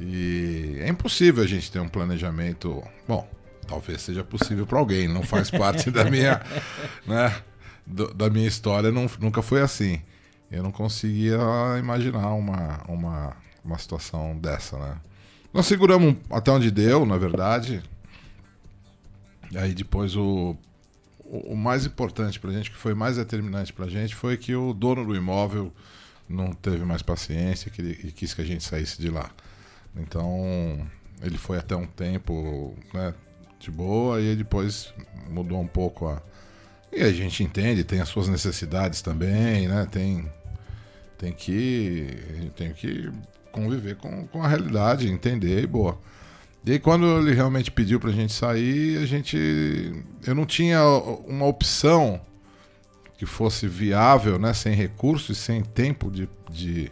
E 0.00 0.76
é 0.80 0.88
impossível 0.88 1.42
a 1.42 1.46
gente 1.46 1.70
ter 1.70 1.80
um 1.80 1.88
planejamento. 1.88 2.82
Bom, 3.06 3.28
talvez 3.66 4.00
seja 4.00 4.22
possível 4.22 4.66
para 4.66 4.78
alguém, 4.78 5.08
não 5.08 5.24
faz 5.24 5.50
parte 5.50 5.90
da 5.90 6.04
minha, 6.04 6.40
né, 7.04 7.34
do, 7.84 8.14
da 8.14 8.30
minha 8.30 8.46
história, 8.46 8.92
não, 8.92 9.10
nunca 9.18 9.42
foi 9.42 9.60
assim. 9.60 10.00
Eu 10.50 10.62
não 10.62 10.70
conseguia 10.70 11.38
imaginar 11.78 12.32
uma, 12.32 12.80
uma, 12.88 13.36
uma 13.64 13.76
situação 13.76 14.38
dessa, 14.38 14.78
né? 14.78 14.96
Nós 15.52 15.66
seguramos 15.66 16.14
até 16.30 16.50
onde 16.50 16.70
deu, 16.70 17.04
na 17.04 17.18
verdade. 17.18 17.82
E 19.50 19.58
aí 19.58 19.74
depois 19.74 20.14
o, 20.14 20.56
o, 21.28 21.56
mais 21.56 21.84
importante 21.84 22.40
pra 22.40 22.50
gente, 22.52 22.70
que 22.70 22.76
foi 22.76 22.94
mais 22.94 23.16
determinante 23.16 23.72
pra 23.72 23.86
gente, 23.88 24.14
foi 24.14 24.36
que 24.36 24.54
o 24.54 24.72
dono 24.72 25.04
do 25.04 25.14
imóvel 25.14 25.72
não 26.28 26.52
teve 26.52 26.84
mais 26.84 27.02
paciência 27.02 27.70
que 27.70 27.80
ele, 27.80 28.00
e 28.04 28.12
quis 28.12 28.34
que 28.34 28.42
a 28.42 28.44
gente 28.44 28.64
saísse 28.64 29.00
de 29.00 29.10
lá. 29.10 29.30
Então, 29.96 30.86
ele 31.22 31.38
foi 31.38 31.58
até 31.58 31.74
um 31.74 31.86
tempo 31.86 32.74
né, 32.92 33.14
de 33.58 33.70
boa 33.70 34.20
e 34.20 34.36
depois 34.36 34.92
mudou 35.28 35.60
um 35.60 35.66
pouco 35.66 36.08
a. 36.08 36.22
E 36.90 37.02
a 37.02 37.12
gente 37.12 37.42
entende, 37.42 37.84
tem 37.84 38.00
as 38.00 38.08
suas 38.08 38.28
necessidades 38.28 39.02
também, 39.02 39.68
né? 39.68 39.86
Tem, 39.90 40.30
tem 41.18 41.32
que. 41.32 42.06
Tem 42.56 42.72
que 42.72 43.10
conviver 43.52 43.96
com, 43.96 44.26
com 44.28 44.42
a 44.42 44.48
realidade, 44.48 45.10
entender 45.10 45.62
e 45.62 45.66
boa. 45.66 45.98
E 46.64 46.72
aí, 46.72 46.78
quando 46.78 47.06
ele 47.18 47.34
realmente 47.34 47.70
pediu 47.70 47.98
pra 47.98 48.10
gente 48.10 48.32
sair, 48.32 48.98
a 48.98 49.06
gente. 49.06 49.36
Eu 50.26 50.34
não 50.34 50.44
tinha 50.44 50.82
uma 51.26 51.46
opção 51.46 52.20
que 53.16 53.26
fosse 53.26 53.66
viável, 53.66 54.38
né? 54.38 54.52
Sem 54.52 54.74
recursos 54.74 55.36
e 55.36 55.40
sem 55.40 55.62
tempo 55.62 56.10
de, 56.10 56.28
de, 56.50 56.90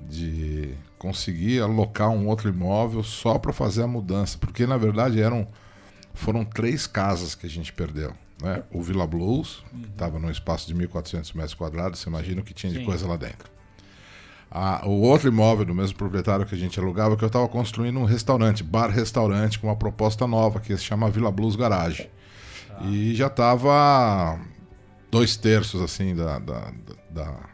de 0.00 0.74
conseguir 0.98 1.60
alocar 1.60 2.10
um 2.10 2.26
outro 2.26 2.48
imóvel 2.48 3.02
só 3.02 3.38
para 3.38 3.52
fazer 3.52 3.82
a 3.82 3.86
mudança, 3.86 4.36
porque 4.38 4.66
na 4.66 4.76
verdade 4.76 5.20
eram 5.20 5.46
foram 6.12 6.44
três 6.44 6.86
casas 6.86 7.34
que 7.34 7.46
a 7.46 7.48
gente 7.48 7.72
perdeu. 7.72 8.12
Né? 8.42 8.62
O 8.70 8.82
Villa 8.82 9.06
Blues 9.06 9.62
estava 9.90 10.16
uhum. 10.16 10.22
num 10.22 10.30
espaço 10.30 10.66
de 10.66 10.74
1.400 10.74 11.34
metros 11.34 11.54
quadrados, 11.54 12.00
você 12.00 12.08
imagina 12.08 12.40
o 12.40 12.44
que 12.44 12.52
tinha 12.54 12.72
de 12.72 12.80
Sim. 12.80 12.84
coisa 12.84 13.06
lá 13.06 13.16
dentro. 13.16 13.50
O 14.84 15.02
outro 15.02 15.28
imóvel 15.28 15.64
do 15.64 15.74
mesmo 15.74 15.96
proprietário 15.96 16.44
que 16.44 16.54
a 16.54 16.58
gente 16.58 16.78
alugava, 16.80 17.16
que 17.16 17.22
eu 17.22 17.28
estava 17.28 17.46
construindo 17.48 17.98
um 17.98 18.04
restaurante, 18.04 18.64
bar-restaurante, 18.64 19.58
com 19.58 19.68
uma 19.68 19.76
proposta 19.76 20.26
nova, 20.26 20.60
que 20.60 20.76
se 20.76 20.84
chama 20.84 21.10
Villa 21.10 21.30
Blues 21.30 21.54
Garage. 21.54 22.10
Ah. 22.70 22.84
E 22.86 23.14
já 23.14 23.28
estava 23.28 24.38
dois 25.10 25.36
terços 25.36 25.80
assim 25.80 26.14
da, 26.14 26.38
da, 26.38 26.72
da 27.10 27.50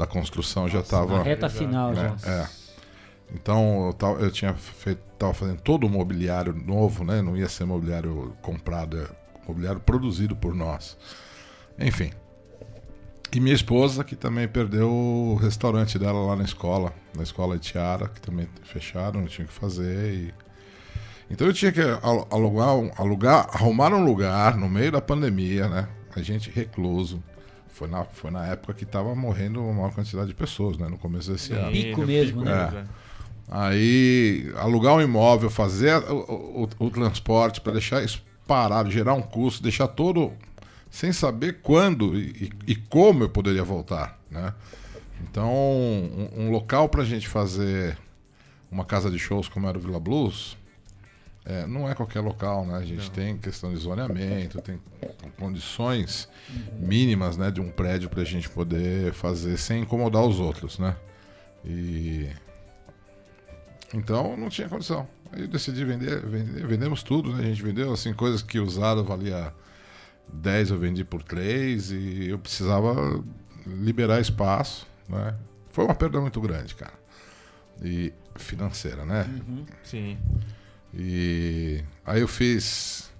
da 0.00 0.06
construção 0.06 0.62
Nossa, 0.62 0.74
já 0.74 0.80
estava. 0.80 1.18
Na 1.18 1.22
reta 1.22 1.48
final 1.48 1.92
né? 1.92 2.16
já. 2.18 2.30
É. 2.30 2.48
Então 3.34 3.86
eu, 3.86 3.92
tava, 3.92 4.20
eu 4.20 4.30
tinha 4.30 4.54
feito, 4.54 5.02
tava 5.18 5.34
fazendo 5.34 5.60
todo 5.60 5.86
o 5.86 5.90
mobiliário 5.90 6.54
novo, 6.54 7.04
né? 7.04 7.20
Não 7.22 7.36
ia 7.36 7.48
ser 7.48 7.64
mobiliário 7.64 8.34
comprado, 8.40 8.98
é 8.98 9.06
mobiliário 9.46 9.80
produzido 9.80 10.34
por 10.34 10.54
nós. 10.54 10.96
Enfim. 11.78 12.10
E 13.32 13.38
minha 13.38 13.54
esposa, 13.54 14.02
que 14.02 14.16
também 14.16 14.48
perdeu 14.48 14.90
o 14.90 15.36
restaurante 15.36 15.98
dela 15.98 16.26
lá 16.26 16.34
na 16.34 16.42
escola, 16.42 16.92
na 17.16 17.22
escola 17.22 17.56
de 17.56 17.68
Tiara, 17.68 18.08
que 18.08 18.20
também 18.20 18.48
fecharam, 18.64 19.20
não 19.20 19.28
tinha 19.28 19.46
que 19.46 19.52
fazer. 19.52 20.12
E... 20.12 20.34
Então 21.30 21.46
eu 21.46 21.52
tinha 21.52 21.70
que 21.70 21.80
alugar, 22.30 22.68
alugar, 22.96 23.48
arrumar 23.52 23.92
um 23.92 24.04
lugar 24.04 24.56
no 24.56 24.68
meio 24.68 24.90
da 24.90 25.00
pandemia, 25.00 25.68
né? 25.68 25.88
A 26.14 26.22
gente 26.22 26.50
recluso. 26.50 27.22
Foi 27.68 27.86
na, 27.86 28.04
foi 28.04 28.32
na 28.32 28.46
época 28.46 28.74
que 28.74 28.82
estava 28.82 29.14
morrendo 29.14 29.62
uma 29.62 29.72
maior 29.72 29.94
quantidade 29.94 30.28
de 30.28 30.34
pessoas, 30.34 30.76
né? 30.76 30.88
No 30.88 30.98
começo 30.98 31.30
desse 31.30 31.52
ano. 31.52 31.70
Pico 31.70 32.04
mesmo, 32.04 32.42
né? 32.42 32.84
É. 32.84 32.84
Aí, 33.48 34.52
alugar 34.56 34.94
um 34.94 35.00
imóvel, 35.00 35.50
fazer 35.50 35.96
o, 36.10 36.68
o, 36.78 36.86
o 36.86 36.90
transporte 36.90 37.60
para 37.60 37.72
deixar 37.72 38.02
isso 38.02 38.22
parado, 38.46 38.90
gerar 38.90 39.14
um 39.14 39.22
custo, 39.22 39.62
deixar 39.62 39.86
todo 39.86 40.32
sem 40.90 41.12
saber 41.12 41.60
quando 41.62 42.18
e, 42.18 42.52
e 42.66 42.74
como 42.74 43.24
eu 43.24 43.28
poderia 43.28 43.62
voltar, 43.62 44.18
né? 44.30 44.52
Então, 45.22 45.52
um, 45.52 46.30
um 46.36 46.50
local 46.50 46.88
para 46.88 47.02
a 47.02 47.04
gente 47.04 47.28
fazer 47.28 47.96
uma 48.70 48.84
casa 48.84 49.10
de 49.10 49.18
shows 49.18 49.48
como 49.48 49.68
era 49.68 49.76
o 49.76 49.80
Villa 49.80 50.00
Blues, 50.00 50.56
é, 51.44 51.66
não 51.66 51.88
é 51.88 51.94
qualquer 51.94 52.20
local, 52.20 52.66
né? 52.66 52.76
A 52.76 52.84
gente 52.84 53.06
não. 53.06 53.10
tem 53.10 53.36
questão 53.36 53.72
de 53.72 53.76
zoneamento, 53.78 54.60
tem 54.60 54.80
condições 55.38 56.28
uhum. 56.48 56.86
mínimas, 56.86 57.36
né, 57.36 57.50
de 57.50 57.60
um 57.60 57.70
prédio 57.70 58.08
para 58.08 58.22
a 58.22 58.24
gente 58.24 58.48
poder 58.48 59.12
fazer 59.12 59.56
sem 59.56 59.82
incomodar 59.82 60.22
os 60.22 60.38
outros, 60.38 60.78
né? 60.78 60.96
E 61.64 62.28
então 63.94 64.36
não 64.36 64.48
tinha 64.48 64.68
condição. 64.68 65.08
Aí 65.32 65.42
eu 65.42 65.48
decidi 65.48 65.84
vender, 65.84 66.20
vender, 66.26 66.66
vendemos 66.66 67.02
tudo, 67.02 67.32
né? 67.32 67.44
A 67.44 67.46
gente 67.46 67.62
vendeu 67.62 67.92
assim 67.92 68.12
coisas 68.12 68.42
que 68.42 68.58
usado 68.58 69.04
valia 69.04 69.52
10 70.32 70.70
eu 70.70 70.78
vendi 70.78 71.04
por 71.04 71.22
3 71.22 71.90
e 71.92 72.28
eu 72.28 72.38
precisava 72.38 73.22
liberar 73.66 74.20
espaço, 74.20 74.86
né? 75.08 75.34
Foi 75.70 75.84
uma 75.84 75.94
perda 75.94 76.20
muito 76.20 76.40
grande, 76.40 76.74
cara. 76.74 76.98
E 77.82 78.12
financeira, 78.36 79.04
né? 79.04 79.28
Uhum. 79.48 79.64
Sim. 79.82 80.18
E 80.92 81.82
aí 82.04 82.20
eu 82.20 82.28
fiz 82.28 83.10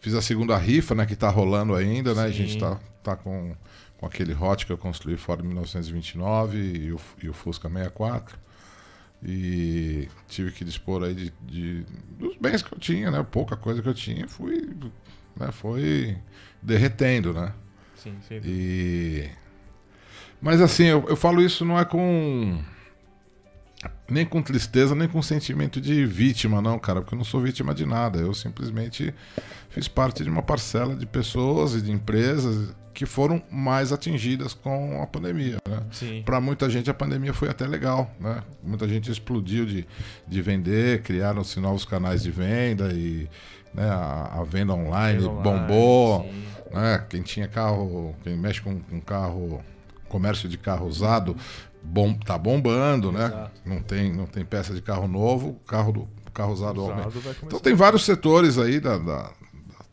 fiz 0.00 0.14
a 0.14 0.22
segunda 0.22 0.56
rifa, 0.56 0.94
né, 0.94 1.04
que 1.04 1.16
tá 1.16 1.28
rolando 1.28 1.74
ainda, 1.74 2.14
né? 2.14 2.22
Sim. 2.22 2.28
A 2.28 2.32
gente 2.32 2.58
tá, 2.58 2.80
tá 3.02 3.16
com, 3.16 3.54
com 3.98 4.06
aquele 4.06 4.32
hot 4.34 4.64
que 4.64 4.72
eu 4.72 4.78
construí 4.78 5.16
fora 5.16 5.42
de 5.42 5.48
1929 5.48 6.58
e 6.58 6.92
o, 6.92 7.00
e 7.22 7.28
o 7.28 7.32
Fusca 7.32 7.68
64. 7.68 8.38
E 9.22 10.08
tive 10.28 10.52
que 10.52 10.64
dispor 10.64 11.02
aí 11.02 11.14
de, 11.14 11.32
de, 11.42 11.84
dos 12.16 12.36
bens 12.36 12.62
que 12.62 12.72
eu 12.72 12.78
tinha, 12.78 13.10
né? 13.10 13.26
Pouca 13.28 13.56
coisa 13.56 13.82
que 13.82 13.88
eu 13.88 13.94
tinha, 13.94 14.28
fui, 14.28 14.70
né? 15.36 15.50
Foi 15.50 16.16
derretendo, 16.62 17.32
né? 17.32 17.52
Sim, 17.96 18.14
sim. 18.26 18.40
E... 18.44 19.28
Mas 20.40 20.60
assim, 20.60 20.84
eu, 20.84 21.04
eu 21.08 21.16
falo 21.16 21.42
isso 21.42 21.64
não 21.64 21.78
é 21.78 21.84
com. 21.84 22.62
Nem 24.10 24.24
com 24.24 24.42
tristeza, 24.42 24.94
nem 24.94 25.06
com 25.06 25.20
sentimento 25.20 25.80
de 25.80 26.04
vítima, 26.06 26.62
não, 26.62 26.78
cara, 26.78 27.00
porque 27.00 27.14
eu 27.14 27.18
não 27.18 27.24
sou 27.24 27.40
vítima 27.40 27.74
de 27.74 27.84
nada. 27.84 28.18
Eu 28.18 28.32
simplesmente 28.34 29.14
fiz 29.68 29.86
parte 29.86 30.24
de 30.24 30.30
uma 30.30 30.42
parcela 30.42 30.96
de 30.96 31.06
pessoas 31.06 31.74
e 31.74 31.82
de 31.82 31.92
empresas 31.92 32.74
que 32.98 33.06
foram 33.06 33.40
mais 33.48 33.92
atingidas 33.92 34.54
com 34.54 35.00
a 35.00 35.06
pandemia. 35.06 35.58
Né? 35.68 36.22
Para 36.24 36.40
muita 36.40 36.68
gente 36.68 36.90
a 36.90 36.94
pandemia 36.94 37.32
foi 37.32 37.48
até 37.48 37.64
legal, 37.64 38.10
né? 38.18 38.42
Muita 38.60 38.88
gente 38.88 39.08
explodiu 39.08 39.64
de, 39.64 39.86
de 40.26 40.42
vender, 40.42 41.02
criaram-se 41.02 41.60
novos 41.60 41.84
canais 41.84 42.24
de 42.24 42.32
venda 42.32 42.92
e 42.92 43.28
né, 43.72 43.88
a, 43.88 44.40
a 44.40 44.44
venda 44.44 44.72
online 44.72 45.24
online, 45.24 45.42
bombou. 45.42 46.24
Né? 46.72 47.04
Quem 47.08 47.22
tinha 47.22 47.48
carro, 47.48 48.14
quem 48.22 48.36
mexe 48.36 48.60
com, 48.60 48.78
com 48.80 49.00
carro, 49.00 49.62
comércio 50.08 50.48
de 50.48 50.58
carro 50.58 50.86
usado, 50.86 51.36
bom, 51.82 52.14
tá 52.14 52.36
bombando, 52.36 53.10
né? 53.10 53.26
Exato. 53.26 53.60
né? 53.64 53.74
Não 53.74 53.82
tem, 53.82 54.12
não 54.12 54.26
tem 54.26 54.44
peça 54.44 54.74
de 54.74 54.82
carro 54.82 55.08
novo, 55.08 55.54
carro 55.66 55.92
do 55.92 56.08
carro 56.32 56.52
usado, 56.52 56.82
usado 56.82 57.12
Então 57.42 57.58
tem 57.58 57.74
vários 57.74 58.04
setores 58.04 58.58
aí 58.58 58.78
da, 58.78 58.96
da 58.98 59.32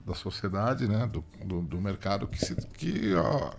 da 0.05 0.13
sociedade, 0.13 0.87
né, 0.87 1.09
do, 1.11 1.25
do, 1.43 1.61
do 1.61 1.81
mercado, 1.81 2.27
que, 2.27 2.37
se, 2.37 2.55
que 2.55 3.13
a, 3.15 3.55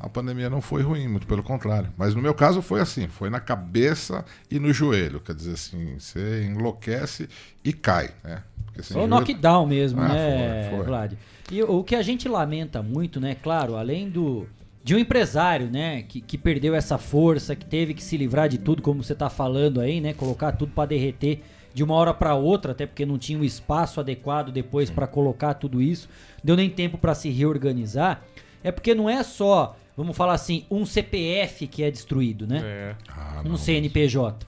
a 0.00 0.08
pandemia 0.08 0.50
não 0.50 0.60
foi 0.60 0.82
ruim, 0.82 1.06
muito 1.06 1.26
pelo 1.26 1.42
contrário. 1.42 1.92
Mas 1.96 2.14
no 2.14 2.20
meu 2.20 2.34
caso 2.34 2.60
foi 2.60 2.80
assim, 2.80 3.06
foi 3.06 3.30
na 3.30 3.38
cabeça 3.38 4.24
e 4.50 4.58
no 4.58 4.72
joelho, 4.72 5.20
quer 5.20 5.34
dizer 5.34 5.52
assim, 5.52 5.96
você 5.98 6.44
enlouquece 6.44 7.28
e 7.62 7.72
cai, 7.72 8.10
né? 8.24 8.42
Foi 8.82 9.02
o 9.02 9.06
knockdown 9.06 9.66
mesmo, 9.66 10.00
ah, 10.00 10.08
né, 10.08 10.66
foi, 10.68 10.78
foi. 10.78 10.86
Vlad? 10.86 11.12
E 11.50 11.62
o 11.62 11.84
que 11.84 11.94
a 11.94 12.02
gente 12.02 12.28
lamenta 12.28 12.82
muito, 12.82 13.20
né, 13.20 13.34
claro, 13.34 13.76
além 13.76 14.08
do 14.08 14.46
de 14.82 14.94
um 14.94 14.98
empresário, 14.98 15.70
né, 15.70 16.02
que, 16.02 16.20
que 16.20 16.36
perdeu 16.36 16.74
essa 16.74 16.98
força, 16.98 17.56
que 17.56 17.64
teve 17.64 17.94
que 17.94 18.02
se 18.02 18.18
livrar 18.18 18.50
de 18.50 18.58
tudo, 18.58 18.82
como 18.82 19.02
você 19.02 19.14
está 19.14 19.30
falando 19.30 19.80
aí, 19.80 19.98
né, 19.98 20.12
colocar 20.12 20.52
tudo 20.52 20.72
para 20.72 20.90
derreter 20.90 21.42
de 21.72 21.82
uma 21.82 21.94
hora 21.94 22.12
para 22.12 22.34
outra, 22.34 22.72
até 22.72 22.86
porque 22.86 23.06
não 23.06 23.16
tinha 23.16 23.38
um 23.38 23.42
espaço 23.42 23.98
adequado 23.98 24.52
depois 24.52 24.90
para 24.90 25.06
colocar 25.06 25.54
tudo 25.54 25.80
isso, 25.80 26.08
deu 26.42 26.54
nem 26.54 26.68
tempo 26.68 26.98
para 26.98 27.14
se 27.14 27.30
reorganizar. 27.30 28.22
É 28.62 28.70
porque 28.70 28.94
não 28.94 29.08
é 29.08 29.22
só, 29.22 29.74
vamos 29.96 30.14
falar 30.16 30.34
assim, 30.34 30.66
um 30.70 30.84
CPF 30.84 31.66
que 31.66 31.82
é 31.82 31.90
destruído, 31.90 32.46
né? 32.46 32.60
É. 32.62 32.94
Ah, 33.08 33.42
um 33.44 33.56
CNPJ. 33.56 34.46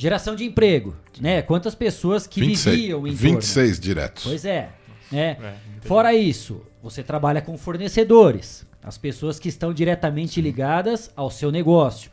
Geração 0.00 0.34
de 0.34 0.46
emprego, 0.46 0.96
né? 1.20 1.42
Quantas 1.42 1.74
pessoas 1.74 2.26
que 2.26 2.40
26, 2.40 2.74
viviam 2.74 3.06
em 3.06 3.12
26 3.12 3.68
torno. 3.68 3.82
diretos. 3.82 4.24
Pois 4.24 4.46
é. 4.46 4.70
Né? 5.12 5.36
É, 5.38 5.54
Fora 5.82 6.14
isso, 6.14 6.62
você 6.82 7.02
trabalha 7.02 7.42
com 7.42 7.58
fornecedores, 7.58 8.64
as 8.82 8.96
pessoas 8.96 9.38
que 9.38 9.50
estão 9.50 9.74
diretamente 9.74 10.40
ligadas 10.40 11.10
ao 11.14 11.30
seu 11.30 11.52
negócio. 11.52 12.10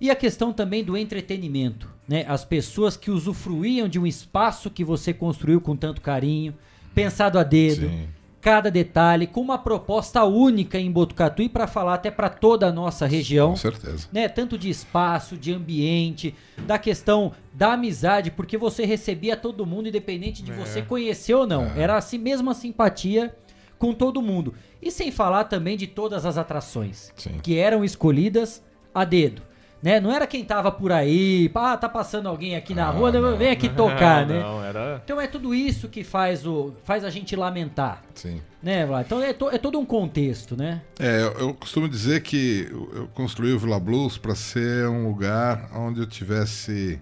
E 0.00 0.10
a 0.10 0.16
questão 0.16 0.50
também 0.50 0.82
do 0.82 0.96
entretenimento, 0.96 1.90
né? 2.08 2.24
As 2.26 2.42
pessoas 2.42 2.96
que 2.96 3.10
usufruíam 3.10 3.86
de 3.86 3.98
um 3.98 4.06
espaço 4.06 4.70
que 4.70 4.82
você 4.82 5.12
construiu 5.12 5.60
com 5.60 5.76
tanto 5.76 6.00
carinho, 6.00 6.54
pensado 6.94 7.38
a 7.38 7.42
dedo, 7.42 7.86
Sim. 7.86 8.08
Cada 8.46 8.70
detalhe, 8.70 9.26
com 9.26 9.40
uma 9.40 9.58
proposta 9.58 10.22
única 10.22 10.78
em 10.78 10.88
Botucatu 10.88 11.42
e 11.42 11.48
para 11.48 11.66
falar 11.66 11.94
até 11.94 12.12
para 12.12 12.28
toda 12.28 12.68
a 12.68 12.72
nossa 12.72 13.04
região. 13.04 13.50
Com 13.50 13.56
certeza. 13.56 14.06
Né? 14.12 14.28
Tanto 14.28 14.56
de 14.56 14.70
espaço, 14.70 15.36
de 15.36 15.52
ambiente, 15.52 16.32
da 16.64 16.78
questão 16.78 17.32
da 17.52 17.72
amizade, 17.72 18.30
porque 18.30 18.56
você 18.56 18.86
recebia 18.86 19.36
todo 19.36 19.66
mundo, 19.66 19.88
independente 19.88 20.44
de 20.44 20.52
é. 20.52 20.54
você 20.54 20.80
conhecer 20.80 21.34
ou 21.34 21.44
não. 21.44 21.64
É. 21.64 21.80
Era 21.80 21.96
assim 21.96 22.18
mesmo 22.18 22.48
a 22.48 22.54
simpatia 22.54 23.34
com 23.80 23.92
todo 23.92 24.22
mundo. 24.22 24.54
E 24.80 24.92
sem 24.92 25.10
falar 25.10 25.42
também 25.46 25.76
de 25.76 25.88
todas 25.88 26.24
as 26.24 26.38
atrações 26.38 27.12
Sim. 27.16 27.40
que 27.42 27.58
eram 27.58 27.84
escolhidas 27.84 28.62
a 28.94 29.04
dedo 29.04 29.42
né? 29.86 30.00
Não 30.00 30.10
era 30.10 30.26
quem 30.26 30.44
tava 30.44 30.72
por 30.72 30.90
aí, 30.90 31.48
ah, 31.54 31.76
tá 31.76 31.88
passando 31.88 32.28
alguém 32.28 32.56
aqui 32.56 32.74
na 32.74 32.88
ah, 32.88 32.90
rua, 32.90 33.12
não. 33.12 33.36
vem 33.36 33.50
aqui 33.50 33.68
tocar, 33.68 34.26
né? 34.26 34.40
Não, 34.40 34.64
era... 34.64 35.00
Então 35.04 35.20
é 35.20 35.28
tudo 35.28 35.54
isso 35.54 35.88
que 35.88 36.02
faz, 36.02 36.44
o, 36.44 36.74
faz 36.82 37.04
a 37.04 37.08
gente 37.08 37.36
lamentar. 37.36 38.02
Sim. 38.12 38.42
Né, 38.60 38.84
Vlad? 38.84 39.06
Então 39.06 39.22
é, 39.22 39.32
to, 39.32 39.48
é 39.48 39.58
todo 39.58 39.78
um 39.78 39.86
contexto, 39.86 40.56
né? 40.56 40.82
É, 40.98 41.22
eu, 41.22 41.32
eu 41.34 41.54
costumo 41.54 41.88
dizer 41.88 42.20
que 42.22 42.68
eu 42.72 43.06
construí 43.14 43.52
o 43.52 43.60
Villa 43.60 43.78
Blues 43.78 44.18
para 44.18 44.34
ser 44.34 44.88
um 44.88 45.06
lugar 45.06 45.70
onde 45.72 46.00
eu 46.00 46.06
tivesse 46.08 47.00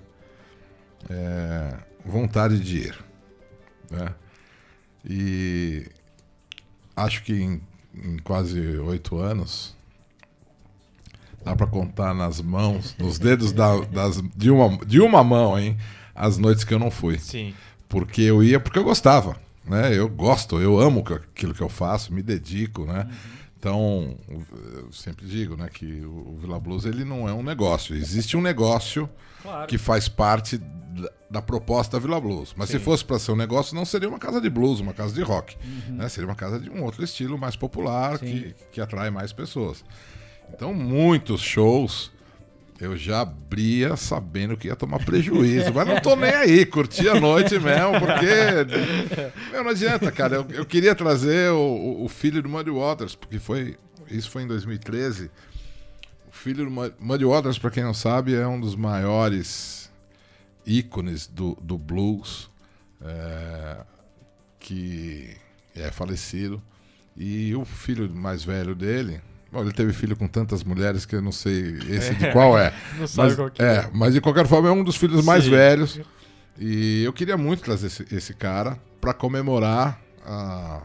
é, 1.09 1.79
vontade 2.05 2.61
de 2.61 2.89
ir. 2.89 3.05
Né? 3.91 4.15
E 5.09 5.87
acho 6.95 7.23
que 7.23 7.33
em, 7.33 7.63
em 7.95 8.19
quase 8.19 8.61
oito 8.77 9.17
anos 9.17 9.75
Dá 11.45 11.55
para 11.55 11.67
contar 11.67 12.15
nas 12.15 12.41
mãos, 12.41 12.97
nos 12.99 13.19
dedos 13.19 13.53
da, 13.53 13.77
das, 13.81 14.23
de, 14.35 14.51
uma, 14.51 14.79
de 14.85 15.01
uma 15.01 15.23
mão, 15.23 15.59
hein? 15.59 15.77
As 16.15 16.39
noites 16.39 16.65
que 16.65 16.73
eu 16.73 16.79
não 16.79 16.91
fui. 16.91 17.19
Sim. 17.19 17.55
Porque 17.89 18.23
eu 18.23 18.43
ia 18.43 18.59
porque 18.59 18.79
eu 18.79 18.85
gostava. 18.85 19.37
Né? 19.67 19.97
Eu 19.97 20.09
gosto, 20.09 20.61
eu 20.61 20.79
amo 20.79 21.05
aquilo 21.07 21.55
que 21.55 21.61
eu 21.61 21.69
faço, 21.69 22.13
me 22.13 22.23
dedico, 22.23 22.85
né? 22.85 23.07
Uhum. 23.09 23.45
Então, 23.65 24.19
eu 24.75 24.93
sempre 24.93 25.25
digo, 25.27 25.57
né, 25.57 25.71
que 25.73 26.05
o 26.05 26.37
Vila 26.39 26.61
Blues 26.61 26.85
ele 26.85 27.03
não 27.03 27.27
é 27.27 27.33
um 27.33 27.43
negócio. 27.43 27.97
Existe 27.97 28.37
um 28.37 28.43
negócio 28.43 29.09
claro. 29.43 29.67
que 29.67 29.79
faz 29.79 30.07
parte 30.07 30.59
da, 30.59 31.11
da 31.31 31.43
proposta 31.43 31.97
da 31.97 32.03
Vila 32.07 32.21
Blues. 32.21 32.53
Mas 32.55 32.69
Sim. 32.69 32.79
se 32.79 32.85
fosse 32.85 33.03
para 33.03 33.19
ser 33.19 33.33
um 33.33 33.37
negócio, 33.37 33.75
não 33.75 33.87
seria 33.87 34.07
uma 34.07 34.19
casa 34.19 34.39
de 34.39 34.51
blues, 34.51 34.81
uma 34.81 34.93
casa 34.93 35.15
de 35.15 35.23
rock. 35.23 35.57
Uhum. 35.65 35.97
Né? 35.97 36.09
Seria 36.11 36.29
uma 36.29 36.35
casa 36.35 36.61
de 36.61 36.69
um 36.69 36.83
outro 36.85 37.03
estilo 37.03 37.39
mais 37.39 37.57
popular 37.57 38.19
que, 38.19 38.55
que 38.71 38.83
atrai 38.83 39.09
mais 39.09 39.33
pessoas. 39.33 39.83
Então, 40.53 40.73
muitos 40.73 41.41
shows 41.41 42.13
eu 42.81 42.97
já 42.97 43.21
abria 43.21 43.97
sabendo 43.97 44.57
que 44.57 44.69
ia 44.69 44.77
tomar 44.77 44.99
prejuízo, 45.05 45.73
mas 45.73 45.87
não 45.87 46.01
tô 46.01 46.15
nem 46.17 46.31
aí, 46.31 46.67
curti 46.67 47.09
a 47.09 47.19
noite 47.19 47.59
mesmo, 47.59 48.01
porque. 48.01 49.33
Meu, 49.53 49.63
não 49.63 49.71
adianta, 49.71 50.11
cara. 50.11 50.37
Eu, 50.37 50.47
eu 50.51 50.67
queria 50.67 50.95
trazer 50.95 51.51
o, 51.51 52.03
o, 52.05 52.09
filho 52.09 52.43
do 52.43 52.49
Muddy 52.49 52.71
Waters, 52.71 53.15
porque 53.15 53.39
foi. 53.39 53.77
Isso 54.11 54.31
foi 54.31 54.43
em 54.43 54.47
2013. 54.47 55.31
O 56.29 56.33
filho 56.33 56.69
do 56.69 56.95
Muddy 56.99 57.25
Waters, 57.25 57.59
para 57.59 57.71
quem 57.71 57.85
não 57.85 57.95
sabe, 57.95 58.35
é 58.35 58.47
um 58.47 58.61
dos 58.61 58.75
maiores 58.75 59.91
ícones 60.67 61.27
do, 61.27 61.57
do 61.61 61.79
blues 61.79 62.51
é, 63.01 63.77
que 64.59 65.37
é 65.75 65.91
falecido. 65.91 66.63
E 67.17 67.55
o 67.55 67.65
filho 67.65 68.11
mais 68.13 68.43
velho 68.43 68.75
dele, 68.75 69.21
Bom, 69.55 69.63
ele 69.63 69.73
teve 69.73 69.93
filho 69.93 70.17
com 70.17 70.27
tantas 70.27 70.65
mulheres 70.65 71.07
que 71.07 71.15
eu 71.15 71.23
não 71.23 71.31
sei 71.33 71.79
esse 71.89 72.11
É, 72.11 72.15
de 72.15 72.33
qual 72.33 72.59
é. 72.59 72.75
não 72.99 73.07
sabe 73.07 73.29
mas, 73.29 73.37
qual 73.37 73.51
que 73.51 73.63
é. 73.63 73.67
é. 73.77 73.91
Mas 73.95 74.13
de 74.15 74.21
qualquer 74.21 74.47
forma 74.49 74.69
é 74.69 74.73
um 74.73 74.83
dos 74.83 74.97
filhos 74.97 75.25
mais 75.25 75.45
Sim. 75.45 75.51
velhos. 75.51 76.01
E 76.59 77.03
eu 77.05 77.13
queria 77.13 77.37
muito 77.37 77.63
trazer 77.63 77.87
esse, 77.87 78.05
esse 78.15 78.35
cara 78.35 78.77
para 79.01 79.15
comemorar 79.15 80.01
a. 80.27 80.83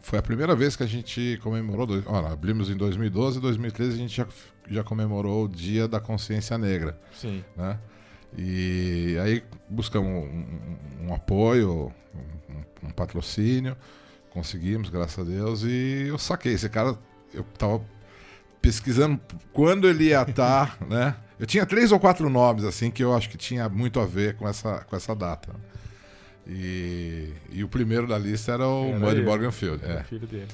Foi 0.00 0.18
a 0.18 0.22
primeira 0.22 0.56
vez 0.56 0.74
que 0.74 0.82
a 0.82 0.86
gente 0.86 1.38
comemorou. 1.42 1.86
dois- 1.86 2.04
Olha, 2.06 2.28
abrimos 2.32 2.70
em 2.70 2.76
2012 2.76 3.36
e 3.38 3.40
2013 3.42 3.94
a 3.94 3.98
gente 3.98 4.16
já, 4.16 4.26
já 4.70 4.82
comemorou 4.82 5.44
o 5.44 5.48
Dia 5.48 5.86
da 5.86 6.00
Consciência 6.00 6.56
Negra. 6.56 6.98
Sim. 7.14 7.44
Né? 7.54 7.78
E 8.38 9.18
aí 9.22 9.42
buscamos 9.68 10.08
um, 10.10 10.26
um- 11.04 11.08
um 11.08 11.14
apoio, 11.14 11.92
um, 12.14 12.86
um 12.88 12.90
patrocínio, 12.90 13.76
conseguimos, 14.30 14.88
graças 14.88 15.18
a 15.18 15.28
Deus, 15.30 15.62
e 15.62 16.06
eu 16.08 16.16
saquei. 16.18 16.54
Esse 16.54 16.68
cara, 16.70 16.96
eu 17.36 17.44
tava 17.56 17.80
pesquisando 18.60 19.20
quando 19.52 19.88
ele 19.88 20.04
ia 20.04 20.22
estar, 20.22 20.76
né? 20.88 21.14
Eu 21.38 21.46
tinha 21.46 21.66
três 21.66 21.92
ou 21.92 22.00
quatro 22.00 22.30
nomes, 22.30 22.64
assim, 22.64 22.90
que 22.90 23.04
eu 23.04 23.14
acho 23.14 23.28
que 23.28 23.36
tinha 23.36 23.68
muito 23.68 24.00
a 24.00 24.06
ver 24.06 24.36
com 24.36 24.48
essa, 24.48 24.78
com 24.88 24.96
essa 24.96 25.14
data. 25.14 25.54
E, 26.46 27.32
e 27.50 27.62
o 27.62 27.68
primeiro 27.68 28.06
da 28.06 28.16
lista 28.16 28.52
era 28.52 28.66
o 28.66 28.88
Era 28.88 28.98
Muddy 28.98 29.22
Morganfield. 29.22 29.84
É. 29.84 30.02
filho 30.04 30.26
dele. 30.26 30.48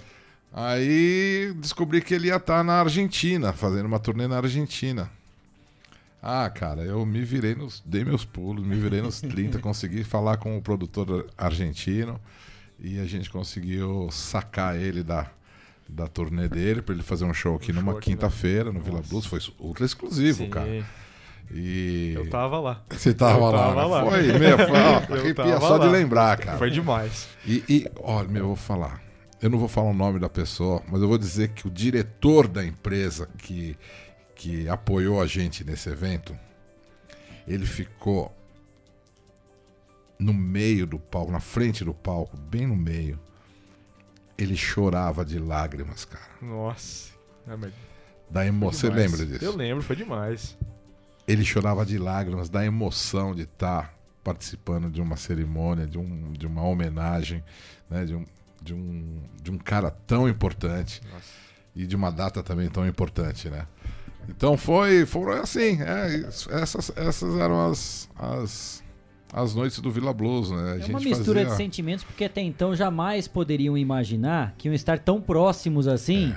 Aí 0.53 1.55
descobri 1.57 2.03
que 2.03 2.13
ele 2.13 2.29
ia 2.29 2.37
estar 2.37 2.63
na 2.65 2.81
Argentina, 2.81 3.53
fazendo 3.53 3.87
uma 3.87 3.99
turnê 3.99 4.27
na 4.27 4.39
Argentina. 4.39 5.09
Ah, 6.23 6.49
cara, 6.51 6.83
eu 6.83 7.05
me 7.07 7.23
virei 7.23 7.55
nos. 7.55 7.83
Dei 7.85 8.05
meus 8.05 8.25
pulos, 8.25 8.65
me 8.65 8.77
virei 8.77 9.01
nos 9.01 9.21
30, 9.21 9.59
consegui 9.61 10.05
falar 10.05 10.37
com 10.37 10.57
o 10.57 10.63
produtor 10.63 11.27
argentino 11.39 12.21
e 12.79 13.01
a 13.01 13.07
gente 13.07 13.31
conseguiu 13.31 14.09
sacar 14.11 14.77
ele 14.77 15.03
da, 15.03 15.31
da 15.93 16.07
turnê 16.07 16.49
dele 16.49 16.83
para 16.83 16.95
ele 16.95 17.03
fazer 17.03 17.25
um 17.25 17.35
show 17.35 17.55
aqui 17.55 17.73
numa 17.73 17.93
aqui, 17.93 18.11
né? 18.11 18.17
quinta-feira 18.17 18.73
no 18.73 18.81
Vila 18.81 19.03
Blues. 19.09 19.27
Foi 19.27 19.39
ultra 19.59 19.85
exclusivo, 19.85 20.45
Sim. 20.45 20.51
cara. 20.51 20.85
E. 21.51 22.13
Eu 22.15 22.31
tava 22.31 22.59
lá. 22.59 22.83
Você 22.91 23.13
tava 23.13 23.39
Eu 23.39 23.45
lá, 23.45 23.53
tava 23.53 23.75
né? 23.83 23.87
lá. 23.87 24.11
Foi, 24.11 24.39
meu, 24.39 24.57
foi, 24.59 24.71
ó, 24.71 24.97
arrepia 25.21 25.61
só 25.61 25.79
de 25.79 25.87
lá. 25.87 25.93
lembrar, 25.93 26.39
cara. 26.39 26.59
Foi 26.59 26.71
demais. 26.71 27.29
E, 27.47 27.63
e 27.69 27.87
olha, 28.01 28.29
meu, 28.29 28.43
eu 28.43 28.47
vou 28.49 28.57
falar. 28.57 29.03
Eu 29.41 29.51
não 29.51 29.59
vou 29.59 29.69
falar 29.69 29.91
o 29.91 29.95
nome 29.95 30.19
da 30.19 30.29
pessoa, 30.29 30.81
mas 30.91 31.03
eu 31.03 31.09
vou 31.09 31.19
dizer 31.19 31.49
que 31.49 31.67
o 31.67 31.71
diretor 31.71 32.47
da 32.47 32.65
empresa 32.65 33.29
que, 33.39 33.77
que 34.37 34.69
apoiou 34.69 35.21
a 35.21 35.27
gente 35.27 35.65
nesse 35.65 35.89
evento, 35.89 36.35
ele 37.47 37.67
ficou 37.67 38.33
no 40.17 40.33
meio 40.33 40.87
do 40.87 40.99
palco, 40.99 41.33
na 41.33 41.41
frente 41.41 41.85
do 41.85 41.93
palco, 41.93 42.37
bem 42.37 42.67
no 42.69 42.77
meio. 42.77 43.19
Ele 44.39 44.57
chorava 44.57 45.25
de 45.25 45.39
lágrimas, 45.39 46.05
cara. 46.05 46.25
Nossa. 46.41 47.11
É, 47.47 47.57
mas- 47.57 47.73
Da 48.31 48.47
emoção. 48.47 48.91
Você 48.91 48.97
lembra 48.97 49.27
disso? 49.27 49.45
Eu 49.45 49.55
lembro, 49.57 49.83
foi 49.83 49.97
demais. 49.97 50.57
ele 51.29 51.45
chorava 51.45 51.85
de 51.87 51.99
lágrimas 51.99 52.49
da 52.49 52.65
emoção 52.65 53.35
de 53.35 53.43
estar 53.43 53.95
participando 54.25 54.91
de 54.91 55.01
uma 55.01 55.17
cerimônia, 55.17 55.87
de, 55.87 55.99
um, 55.99 56.33
de 56.33 56.47
uma 56.47 56.63
homenagem, 56.63 57.43
né, 57.91 58.05
de, 58.05 58.15
um, 58.15 58.25
de, 58.61 58.75
um, 58.75 59.21
de 59.43 59.51
um 59.51 59.59
cara 59.59 59.91
tão 60.07 60.29
importante 60.29 61.01
e 61.77 61.87
de 61.87 61.95
uma 61.97 62.11
data 62.11 62.43
também 62.43 62.69
tão 62.69 62.87
importante, 62.87 63.49
né? 63.49 63.67
Então 64.29 64.57
foi, 64.57 65.05
foram 65.07 65.33
assim, 65.43 65.81
é, 65.83 66.25
essas, 66.61 66.91
essas 66.97 67.37
eram 67.39 67.71
as, 67.71 68.09
as, 68.17 68.82
as 69.33 69.55
noites 69.55 69.79
do 69.81 69.91
Vila 69.91 70.13
Blues, 70.13 70.51
né? 70.51 70.57
A 70.73 70.85
É 70.85 70.87
uma 70.89 71.01
mistura 71.01 71.41
fazia- 71.41 71.47
de 71.47 71.57
sentimentos, 71.57 72.05
porque 72.05 72.25
até 72.25 72.41
então 72.43 72.75
jamais 72.77 73.27
poderiam 73.27 73.79
imaginar 73.79 74.55
que 74.59 74.69
iam 74.69 74.75
estar 74.75 74.99
tão 74.99 75.21
próximos 75.21 75.89
assim 75.89 76.35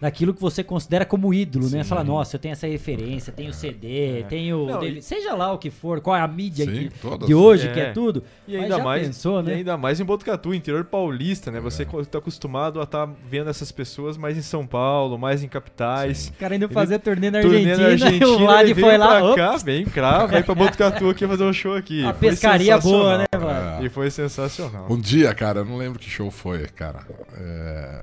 daquilo 0.00 0.32
que 0.34 0.40
você 0.40 0.62
considera 0.62 1.04
como 1.04 1.32
ídolo, 1.34 1.68
né? 1.70 1.80
É. 1.80 1.82
Sim. 1.82 1.88
Falar, 1.88 2.04
nossa, 2.04 2.36
eu 2.36 2.40
tenho 2.40 2.52
essa 2.52 2.66
referência, 2.66 3.32
tenho 3.32 3.52
CD, 3.52 4.24
tenho. 4.28 4.66
Não, 4.66 4.82
e- 4.84 5.02
seja 5.02 5.34
lá 5.34 5.52
o 5.52 5.58
que 5.58 5.70
for, 5.70 6.00
qual 6.00 6.14
é 6.16 6.20
a 6.20 6.28
mídia 6.28 6.64
Sim, 6.64 6.88
que- 7.18 7.26
de 7.26 7.34
hoje, 7.34 7.68
É. 7.68 7.72
que 7.72 7.80
é 7.80 7.92
tudo. 7.92 8.22
E 8.46 8.56
ainda 8.56 8.78
mais, 8.78 9.06
pensou, 9.06 9.42
né? 9.42 9.52
e 9.52 9.54
ainda 9.56 9.76
mais 9.76 9.98
em 10.00 10.04
Botucatu, 10.04 10.54
interior 10.54 10.84
paulista, 10.84 11.50
né? 11.50 11.60
Você 11.60 11.82
está 11.82 12.18
acostumado 12.18 12.80
a 12.80 12.84
estar 12.84 13.08
vendo 13.28 13.50
essas 13.50 13.72
pessoas 13.72 14.16
mais 14.16 14.36
em 14.38 14.42
São 14.42 14.66
Paulo, 14.66 15.18
mais 15.18 15.42
em 15.42 15.48
capitais. 15.48 16.28
O 16.28 16.32
cara 16.38 16.54
indo 16.54 16.66
Ele- 16.66 16.74
fazer 16.74 16.98
turnê 17.00 17.30
na 17.30 17.40
turnê 17.40 17.72
Argentina, 17.72 18.10
e 18.16 18.24
o 18.24 18.38
Vlad 18.38 18.64
ele 18.64 18.74
veio 18.74 18.86
foi 18.86 18.96
lá, 18.98 19.20
pra 19.20 19.34
cá, 19.34 19.56
vem 19.56 19.84
cá, 19.84 20.26
vai 20.26 20.42
pra 20.42 20.54
Botucatu 20.54 21.10
aqui 21.10 21.26
fazer 21.26 21.44
um 21.44 21.52
show 21.52 21.74
aqui. 21.74 22.04
A 22.06 22.14
Foi 22.14 22.28
pescaria 22.30 22.78
boa, 22.78 23.18
né, 23.18 23.24
sensacional. 23.32 23.62
Vlad? 23.62 23.84
E 23.84 23.88
foi 23.88 24.10
sensacional. 24.10 24.86
Um 24.90 24.98
dia, 25.00 25.34
cara, 25.34 25.60
eu 25.60 25.64
não 25.64 25.76
lembro 25.76 25.98
que 25.98 26.08
show 26.08 26.30
foi, 26.30 26.66
cara. 26.68 27.00
É, 27.36 28.02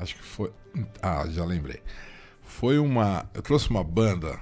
Acho 0.00 0.16
que 0.16 0.22
foi. 0.22 0.50
Ah, 1.02 1.26
já 1.28 1.44
lembrei. 1.44 1.82
Foi 2.42 2.78
uma. 2.78 3.28
Eu 3.34 3.42
trouxe 3.42 3.68
uma 3.68 3.84
banda 3.84 4.40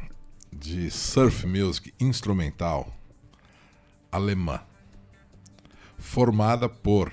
de 0.52 0.90
surf 0.90 1.46
music 1.46 1.92
instrumental 2.00 2.92
alemã. 4.10 4.60
Formada 5.98 6.68
por 6.68 7.12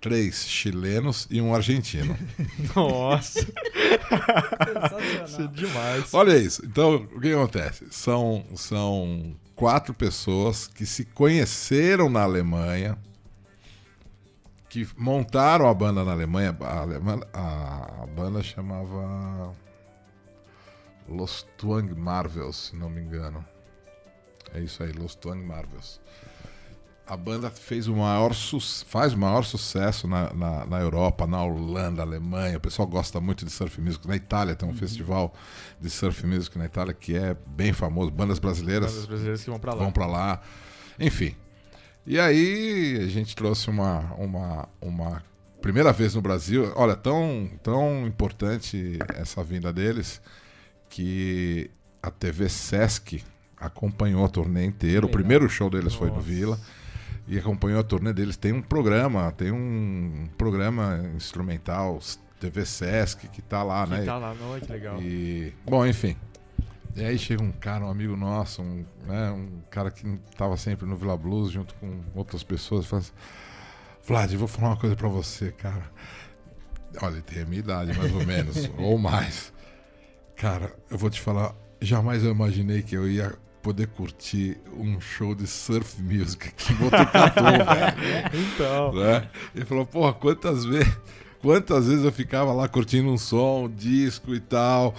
três 0.00 0.48
chilenos 0.48 1.26
e 1.30 1.40
um 1.40 1.54
argentino. 1.54 2.16
Nossa. 2.74 3.40
Isso 3.40 5.42
é 5.42 5.46
demais. 5.48 6.14
Olha 6.14 6.38
isso. 6.38 6.64
Então, 6.64 7.06
o 7.14 7.20
que 7.20 7.32
acontece? 7.32 7.86
São, 7.90 8.44
são 8.54 9.36
quatro 9.54 9.92
pessoas 9.92 10.66
que 10.66 10.86
se 10.86 11.04
conheceram 11.04 12.08
na 12.08 12.22
Alemanha, 12.22 12.96
que 14.70 14.88
montaram 14.96 15.68
a 15.68 15.74
banda 15.74 16.02
na 16.04 16.12
Alemanha. 16.12 16.56
A, 16.60 16.80
Alema- 16.80 17.26
a- 17.34 18.02
a 18.02 18.06
banda 18.06 18.42
chamava 18.42 19.52
Los 21.08 21.46
Twang 21.58 21.92
Marvels, 21.94 22.56
se 22.68 22.76
não 22.76 22.88
me 22.88 23.00
engano. 23.00 23.44
É 24.54 24.60
isso 24.60 24.82
aí, 24.82 24.92
Los 24.92 25.14
Twang 25.14 25.44
Marvels. 25.44 26.00
A 27.06 27.16
banda 27.16 27.50
fez 27.50 27.88
o 27.88 27.96
maior 27.96 28.32
faz 28.86 29.12
o 29.12 29.18
maior 29.18 29.42
sucesso 29.44 30.06
na, 30.06 30.32
na, 30.32 30.64
na 30.64 30.78
Europa, 30.80 31.26
na 31.26 31.42
Holanda, 31.42 32.02
Alemanha. 32.02 32.56
O 32.56 32.60
pessoal 32.60 32.86
gosta 32.86 33.20
muito 33.20 33.44
de 33.44 33.50
surf 33.50 33.80
music. 33.80 34.06
Na 34.06 34.14
Itália 34.14 34.54
tem 34.54 34.68
um 34.68 34.72
festival 34.72 35.34
de 35.80 35.90
surf 35.90 36.24
music 36.24 36.56
na 36.56 36.66
Itália 36.66 36.94
que 36.94 37.16
é 37.16 37.34
bem 37.48 37.72
famoso. 37.72 38.12
Bandas 38.12 38.38
brasileiras, 38.38 38.92
Bandas 38.92 39.06
brasileiras 39.06 39.42
que 39.42 39.50
vão 39.50 39.58
pra 39.58 39.74
lá. 39.74 39.82
Vão 39.82 39.90
pra 39.90 40.06
lá. 40.06 40.40
Enfim. 41.00 41.34
E 42.10 42.18
aí 42.18 42.98
a 43.04 43.06
gente 43.06 43.36
trouxe 43.36 43.70
uma, 43.70 44.00
uma, 44.18 44.68
uma 44.80 45.22
primeira 45.62 45.92
vez 45.92 46.12
no 46.16 46.20
Brasil. 46.20 46.72
Olha, 46.74 46.96
tão, 46.96 47.48
tão 47.62 48.04
importante 48.04 48.98
essa 49.14 49.44
vinda 49.44 49.72
deles 49.72 50.20
que 50.88 51.70
a 52.02 52.10
TV 52.10 52.48
Sesc 52.48 53.22
acompanhou 53.56 54.24
a 54.24 54.28
turnê 54.28 54.64
inteira. 54.64 55.06
O 55.06 55.08
primeiro 55.08 55.48
show 55.48 55.70
deles 55.70 55.94
foi 55.94 56.08
no 56.08 56.16
Nossa. 56.16 56.26
Vila 56.26 56.58
e 57.28 57.38
acompanhou 57.38 57.78
a 57.78 57.84
turnê 57.84 58.12
deles. 58.12 58.36
Tem 58.36 58.52
um 58.52 58.60
programa, 58.60 59.30
tem 59.30 59.52
um 59.52 60.28
programa 60.36 61.00
instrumental 61.14 62.00
TV 62.40 62.66
Sesc 62.66 63.28
que 63.28 63.40
tá 63.40 63.62
lá, 63.62 63.84
Que 63.86 63.92
né? 63.92 64.04
tá 64.04 64.18
lá, 64.18 64.34
não, 64.34 64.58
que 64.58 64.72
legal. 64.72 65.00
E 65.00 65.54
bom, 65.64 65.86
enfim. 65.86 66.16
E 66.96 67.04
aí 67.04 67.18
chega 67.18 67.42
um 67.42 67.52
cara, 67.52 67.84
um 67.84 67.90
amigo 67.90 68.16
nosso, 68.16 68.62
um, 68.62 68.84
né, 69.06 69.30
um 69.30 69.60
cara 69.70 69.90
que 69.90 70.18
tava 70.36 70.56
sempre 70.56 70.86
no 70.86 70.96
Vila 70.96 71.16
Blues 71.16 71.50
junto 71.50 71.74
com 71.74 72.00
outras 72.14 72.42
pessoas, 72.42 72.86
fala 72.86 73.00
assim, 73.00 73.12
Vlad, 74.06 74.34
vou 74.34 74.48
falar 74.48 74.68
uma 74.70 74.76
coisa 74.76 74.96
pra 74.96 75.08
você, 75.08 75.52
cara. 75.52 75.84
Olha, 77.00 77.12
ele 77.12 77.22
tem 77.22 77.42
a 77.42 77.46
minha 77.46 77.60
idade, 77.60 77.96
mais 77.96 78.12
ou 78.12 78.26
menos, 78.26 78.70
ou 78.78 78.98
mais. 78.98 79.52
Cara, 80.36 80.74
eu 80.90 80.98
vou 80.98 81.10
te 81.10 81.20
falar, 81.20 81.54
jamais 81.80 82.24
eu 82.24 82.32
imaginei 82.32 82.82
que 82.82 82.96
eu 82.96 83.08
ia 83.08 83.36
poder 83.62 83.88
curtir 83.88 84.58
um 84.74 85.00
show 85.00 85.34
de 85.34 85.46
surf 85.46 86.00
music 86.02 86.48
aqui 86.48 86.72
em 86.72 86.76
Botucatu, 86.76 87.42
velho. 87.44 88.30
Então. 88.34 88.92
Né? 88.94 89.28
Ele 89.54 89.64
falou, 89.64 89.86
porra, 89.86 90.12
quantas 90.14 90.64
vezes, 90.64 90.92
quantas 91.40 91.86
vezes 91.86 92.04
eu 92.04 92.12
ficava 92.12 92.52
lá 92.52 92.66
curtindo 92.68 93.08
um 93.10 93.18
som, 93.18 93.64
um 93.64 93.68
disco 93.68 94.34
e 94.34 94.40
tal, 94.40 94.94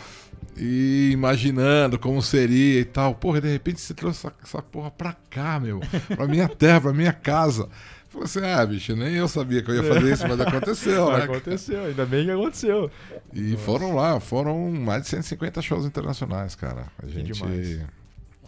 e 0.57 1.09
imaginando 1.11 1.97
como 1.99 2.21
seria 2.21 2.79
e 2.81 2.85
tal. 2.85 3.15
Porra, 3.15 3.37
e 3.39 3.41
de 3.41 3.51
repente 3.51 3.79
você 3.81 3.93
trouxe 3.93 4.25
essa, 4.27 4.35
essa 4.43 4.61
porra 4.61 4.91
pra 4.91 5.13
cá, 5.29 5.59
meu, 5.59 5.79
pra 6.15 6.27
minha 6.27 6.47
terra, 6.47 6.81
pra 6.81 6.93
minha 6.93 7.13
casa. 7.13 7.67
Falei 8.09 8.25
assim, 8.25 8.39
ah, 8.43 8.65
bicho, 8.65 8.93
nem 8.95 9.13
eu 9.13 9.27
sabia 9.27 9.63
que 9.63 9.71
eu 9.71 9.75
ia 9.75 9.83
fazer 9.93 10.11
isso, 10.13 10.27
mas 10.27 10.39
aconteceu, 10.41 11.09
né? 11.13 11.23
Aconteceu, 11.23 11.85
ainda 11.85 12.05
bem 12.05 12.25
que 12.25 12.31
aconteceu. 12.31 12.91
E 13.33 13.55
foram 13.55 13.95
lá, 13.95 14.19
foram 14.19 14.69
mais 14.69 15.03
de 15.03 15.07
150 15.09 15.61
shows 15.61 15.85
internacionais, 15.85 16.53
cara. 16.53 16.87
A 17.01 17.07
gente, 17.07 17.41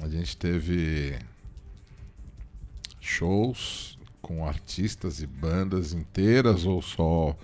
a 0.04 0.08
gente 0.10 0.36
teve 0.36 1.16
shows 3.00 3.98
com 4.22 4.46
artistas 4.46 5.22
e 5.22 5.28
bandas 5.28 5.94
inteiras 5.94 6.66
ou 6.66 6.82
só 6.82 7.36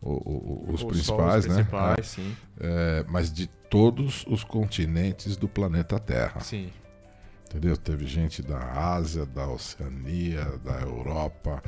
o- 0.00 0.10
o- 0.10 0.64
os 0.68 0.70
Ou 0.70 0.76
só 0.78 0.86
os 0.86 0.92
principais, 0.92 1.46
né? 1.46 1.54
principais, 1.54 2.06
sim. 2.06 2.36
É, 2.60 3.04
mas 3.08 3.32
de 3.32 3.48
todos 3.68 4.24
os 4.26 4.44
continentes 4.44 5.36
do 5.36 5.48
planeta 5.48 5.98
Terra. 5.98 6.40
Sim. 6.40 6.70
Entendeu? 7.48 7.76
Teve 7.76 8.06
gente 8.06 8.42
da 8.42 8.58
Ásia, 8.58 9.24
da 9.24 9.48
Oceania, 9.48 10.44
da 10.62 10.80
Europa, 10.80 11.62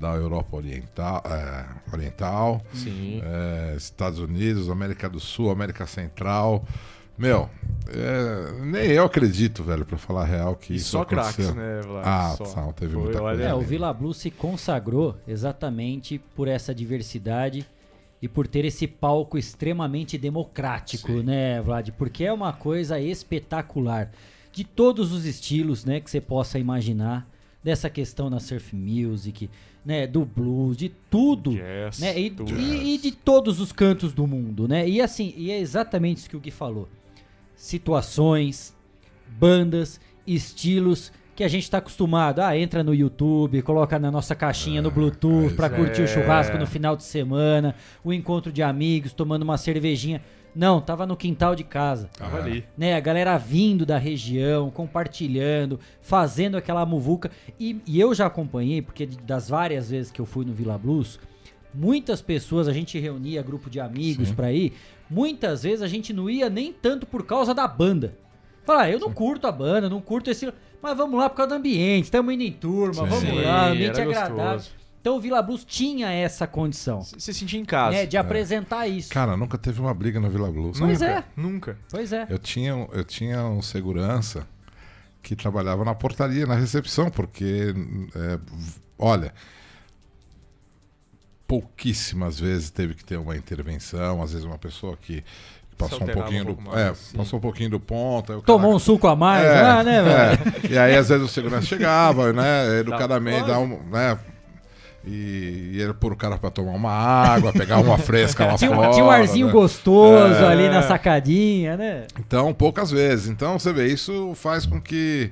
da 0.00 0.14
Europa 0.14 0.56
Oriental, 0.56 1.22
é, 1.26 1.66
Oriental 1.92 2.62
Sim. 2.72 3.20
é, 3.22 3.74
Estados 3.76 4.18
Unidos, 4.20 4.70
América 4.70 5.08
do 5.08 5.20
Sul, 5.20 5.50
América 5.50 5.86
Central. 5.86 6.64
Meu, 7.18 7.50
é, 7.88 8.60
nem 8.62 8.86
eu 8.92 9.04
acredito, 9.04 9.62
velho, 9.64 9.84
pra 9.84 9.98
falar 9.98 10.22
a 10.22 10.24
real 10.24 10.54
que 10.54 10.72
E 10.72 10.76
isso 10.76 10.90
só 10.90 11.02
aconteceu. 11.02 11.52
craques, 11.52 11.54
né, 11.54 11.80
Vlad? 11.82 12.04
Ah, 12.06 12.34
Só. 12.38 12.60
não, 12.60 12.72
teve 12.72 12.94
Foi, 12.94 13.02
muita 13.02 13.18
coisa. 13.18 13.42
É, 13.42 13.52
o. 13.52 13.60
Vila 13.60 13.92
Blue 13.92 14.14
se 14.14 14.30
consagrou 14.30 15.16
exatamente 15.26 16.18
por 16.36 16.46
essa 16.46 16.72
diversidade 16.74 17.66
e 18.20 18.28
por 18.28 18.46
ter 18.46 18.64
esse 18.64 18.86
palco 18.86 19.38
extremamente 19.38 20.18
democrático, 20.18 21.12
né, 21.22 21.60
Vlad? 21.62 21.90
Porque 21.92 22.24
é 22.24 22.32
uma 22.32 22.52
coisa 22.52 22.98
espetacular. 23.00 24.10
De 24.52 24.64
todos 24.64 25.12
os 25.12 25.24
estilos, 25.24 25.84
né, 25.84 26.00
que 26.00 26.10
você 26.10 26.20
possa 26.20 26.58
imaginar, 26.58 27.28
dessa 27.62 27.88
questão 27.90 28.28
na 28.30 28.40
surf 28.40 28.74
music, 28.74 29.48
né, 29.84 30.06
do 30.06 30.24
blues, 30.24 30.76
de 30.76 30.88
tudo, 31.10 31.52
Jazz, 31.52 31.98
né, 32.00 32.18
e, 32.18 32.34
e- 32.58 32.94
e 32.94 32.98
de 32.98 33.12
todos 33.12 33.60
os 33.60 33.72
cantos 33.72 34.12
do 34.12 34.26
mundo, 34.26 34.66
né? 34.66 34.88
E 34.88 35.00
assim, 35.00 35.32
e 35.36 35.50
é 35.50 35.58
exatamente 35.58 36.18
isso 36.18 36.30
que 36.30 36.36
o 36.36 36.40
Gui 36.40 36.50
falou. 36.50 36.88
Situações, 37.54 38.74
bandas, 39.38 40.00
estilos 40.26 41.12
que 41.38 41.44
a 41.44 41.48
gente 41.48 41.70
tá 41.70 41.78
acostumado. 41.78 42.40
Ah, 42.40 42.58
entra 42.58 42.82
no 42.82 42.92
YouTube, 42.92 43.62
coloca 43.62 43.96
na 43.96 44.10
nossa 44.10 44.34
caixinha 44.34 44.82
no 44.82 44.90
Bluetooth 44.90 45.54
pra 45.54 45.68
isso 45.68 45.76
curtir 45.76 46.00
é. 46.00 46.04
o 46.04 46.08
churrasco 46.08 46.58
no 46.58 46.66
final 46.66 46.96
de 46.96 47.04
semana, 47.04 47.76
o 48.02 48.12
encontro 48.12 48.50
de 48.50 48.60
amigos, 48.60 49.12
tomando 49.12 49.44
uma 49.44 49.56
cervejinha. 49.56 50.20
Não, 50.52 50.80
tava 50.80 51.06
no 51.06 51.16
quintal 51.16 51.54
de 51.54 51.62
casa. 51.62 52.10
Tava 52.18 52.38
ali. 52.38 52.64
Né, 52.76 52.96
a 52.96 52.98
galera 52.98 53.38
vindo 53.38 53.86
da 53.86 53.96
região, 53.98 54.68
compartilhando, 54.68 55.78
fazendo 56.02 56.56
aquela 56.56 56.84
muvuca. 56.84 57.30
E, 57.56 57.80
e 57.86 58.00
eu 58.00 58.12
já 58.12 58.26
acompanhei, 58.26 58.82
porque 58.82 59.06
das 59.06 59.48
várias 59.48 59.90
vezes 59.90 60.10
que 60.10 60.20
eu 60.20 60.26
fui 60.26 60.44
no 60.44 60.52
Vila 60.52 60.76
Blues, 60.76 61.20
muitas 61.72 62.20
pessoas, 62.20 62.66
a 62.66 62.72
gente 62.72 62.98
reunia 62.98 63.44
grupo 63.44 63.70
de 63.70 63.78
amigos 63.78 64.30
Sim. 64.30 64.34
pra 64.34 64.52
ir, 64.52 64.72
muitas 65.08 65.62
vezes 65.62 65.82
a 65.82 65.86
gente 65.86 66.12
não 66.12 66.28
ia 66.28 66.50
nem 66.50 66.72
tanto 66.72 67.06
por 67.06 67.24
causa 67.24 67.54
da 67.54 67.68
banda. 67.68 68.16
Falar, 68.68 68.82
ah, 68.82 68.90
eu 68.90 68.98
não 68.98 69.10
curto 69.10 69.46
a 69.46 69.52
banda, 69.52 69.88
não 69.88 69.98
curto 69.98 70.30
esse. 70.30 70.52
Mas 70.82 70.96
vamos 70.96 71.18
lá 71.18 71.28
por 71.28 71.36
causa 71.36 71.50
do 71.50 71.54
ambiente, 71.56 72.04
estamos 72.04 72.32
indo 72.32 72.42
em 72.42 72.52
turma, 72.52 72.94
Sim. 72.94 73.00
vamos 73.08 73.18
Sim, 73.20 73.40
lá, 73.42 73.68
ambiente 73.70 74.00
agradável. 74.00 74.36
gostoso. 74.36 74.70
Então 75.00 75.16
o 75.16 75.20
Vila 75.20 75.40
Blues 75.40 75.64
tinha 75.64 76.10
essa 76.10 76.46
condição. 76.46 77.02
Se 77.02 77.32
sentir 77.32 77.56
em 77.56 77.64
casa. 77.64 77.96
né, 77.96 78.06
de 78.06 78.16
apresentar 78.16 78.86
isso. 78.88 79.10
Cara, 79.10 79.36
nunca 79.36 79.56
teve 79.56 79.80
uma 79.80 79.94
briga 79.94 80.20
na 80.20 80.28
Vila 80.28 80.50
Blues. 80.50 80.78
Pois 80.78 81.00
Nunca. 81.00 81.12
é. 81.12 81.24
Nunca. 81.36 81.78
Pois 81.90 82.12
é. 82.12 82.26
Eu 82.28 82.38
tinha, 82.38 82.74
um- 82.76 82.88
eu 82.92 83.04
tinha 83.04 83.44
um 83.44 83.62
segurança 83.62 84.46
que 85.22 85.34
trabalhava 85.34 85.84
na 85.84 85.94
portaria, 85.94 86.46
na 86.46 86.54
recepção, 86.56 87.10
porque, 87.10 87.74
é, 88.14 88.38
olha, 88.98 89.32
pouquíssimas 91.46 92.38
vezes 92.38 92.70
teve 92.70 92.94
que 92.94 93.04
ter 93.04 93.16
uma 93.16 93.36
intervenção, 93.36 94.22
às 94.22 94.32
vezes 94.32 94.44
uma 94.44 94.58
pessoa 94.58 94.96
que 94.96 95.24
passou 95.78 96.02
um 96.02 96.06
pouquinho 96.06 96.42
um 96.42 96.54
do, 96.54 96.76
é, 96.76 96.92
passou 97.16 97.38
um 97.38 97.42
pouquinho 97.42 97.70
do 97.70 97.80
ponto. 97.80 98.32
aí 98.32 98.38
o 98.38 98.42
Tomou 98.42 98.62
cara- 98.62 98.76
um 98.76 98.78
suco 98.78 99.06
a 99.06 99.14
mais 99.16 99.44
É, 99.44 99.62
lá, 99.62 99.82
né, 99.84 99.98
é. 100.66 100.72
E 100.72 100.78
aí, 100.78 100.96
às 100.96 101.08
vezes, 101.08 101.24
o 101.24 101.28
segurança 101.28 101.66
chegava, 101.66 102.32
né? 102.32 102.80
Educadamente, 102.80 103.42
Dá- 103.46 103.54
dá 103.54 103.58
um. 103.60 103.78
Né, 103.90 104.18
e, 105.06 105.70
e 105.74 105.80
ele 105.80 105.94
pôr 105.94 106.12
o 106.12 106.16
cara 106.16 106.36
pra 106.36 106.50
tomar 106.50 106.72
uma 106.72 106.90
água, 106.92 107.52
pegar 107.52 107.78
uma 107.78 107.96
fresca 107.96 108.44
lá 108.44 108.56
Tinha, 108.56 108.70
um- 108.70 108.74
fora. 108.74 108.90
tinha 108.90 109.04
um 109.04 109.10
arzinho 109.10 109.46
né? 109.46 109.52
gostoso 109.52 110.34
É. 110.34 110.48
ali 110.48 110.68
na 110.68 110.82
sacadinha, 110.82 111.76
né? 111.76 112.06
Então, 112.18 112.52
poucas 112.52 112.90
vezes. 112.90 113.28
Então, 113.28 113.58
você 113.58 113.72
vê, 113.72 113.86
isso 113.86 114.32
faz 114.34 114.66
com 114.66 114.80
que, 114.80 115.30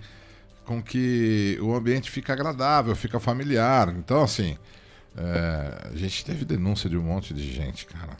com 0.64 0.80
que 0.80 1.58
o 1.60 1.74
ambiente 1.74 2.10
fique 2.10 2.30
agradável, 2.32 2.94
fica 2.96 3.18
familiar. 3.20 3.92
Então, 3.98 4.22
assim, 4.22 4.56
é, 5.18 5.88
a 5.92 5.96
gente 5.96 6.24
teve 6.24 6.44
denúncia 6.44 6.88
de 6.88 6.96
um 6.96 7.02
monte 7.02 7.34
de 7.34 7.52
gente, 7.52 7.84
cara. 7.86 8.16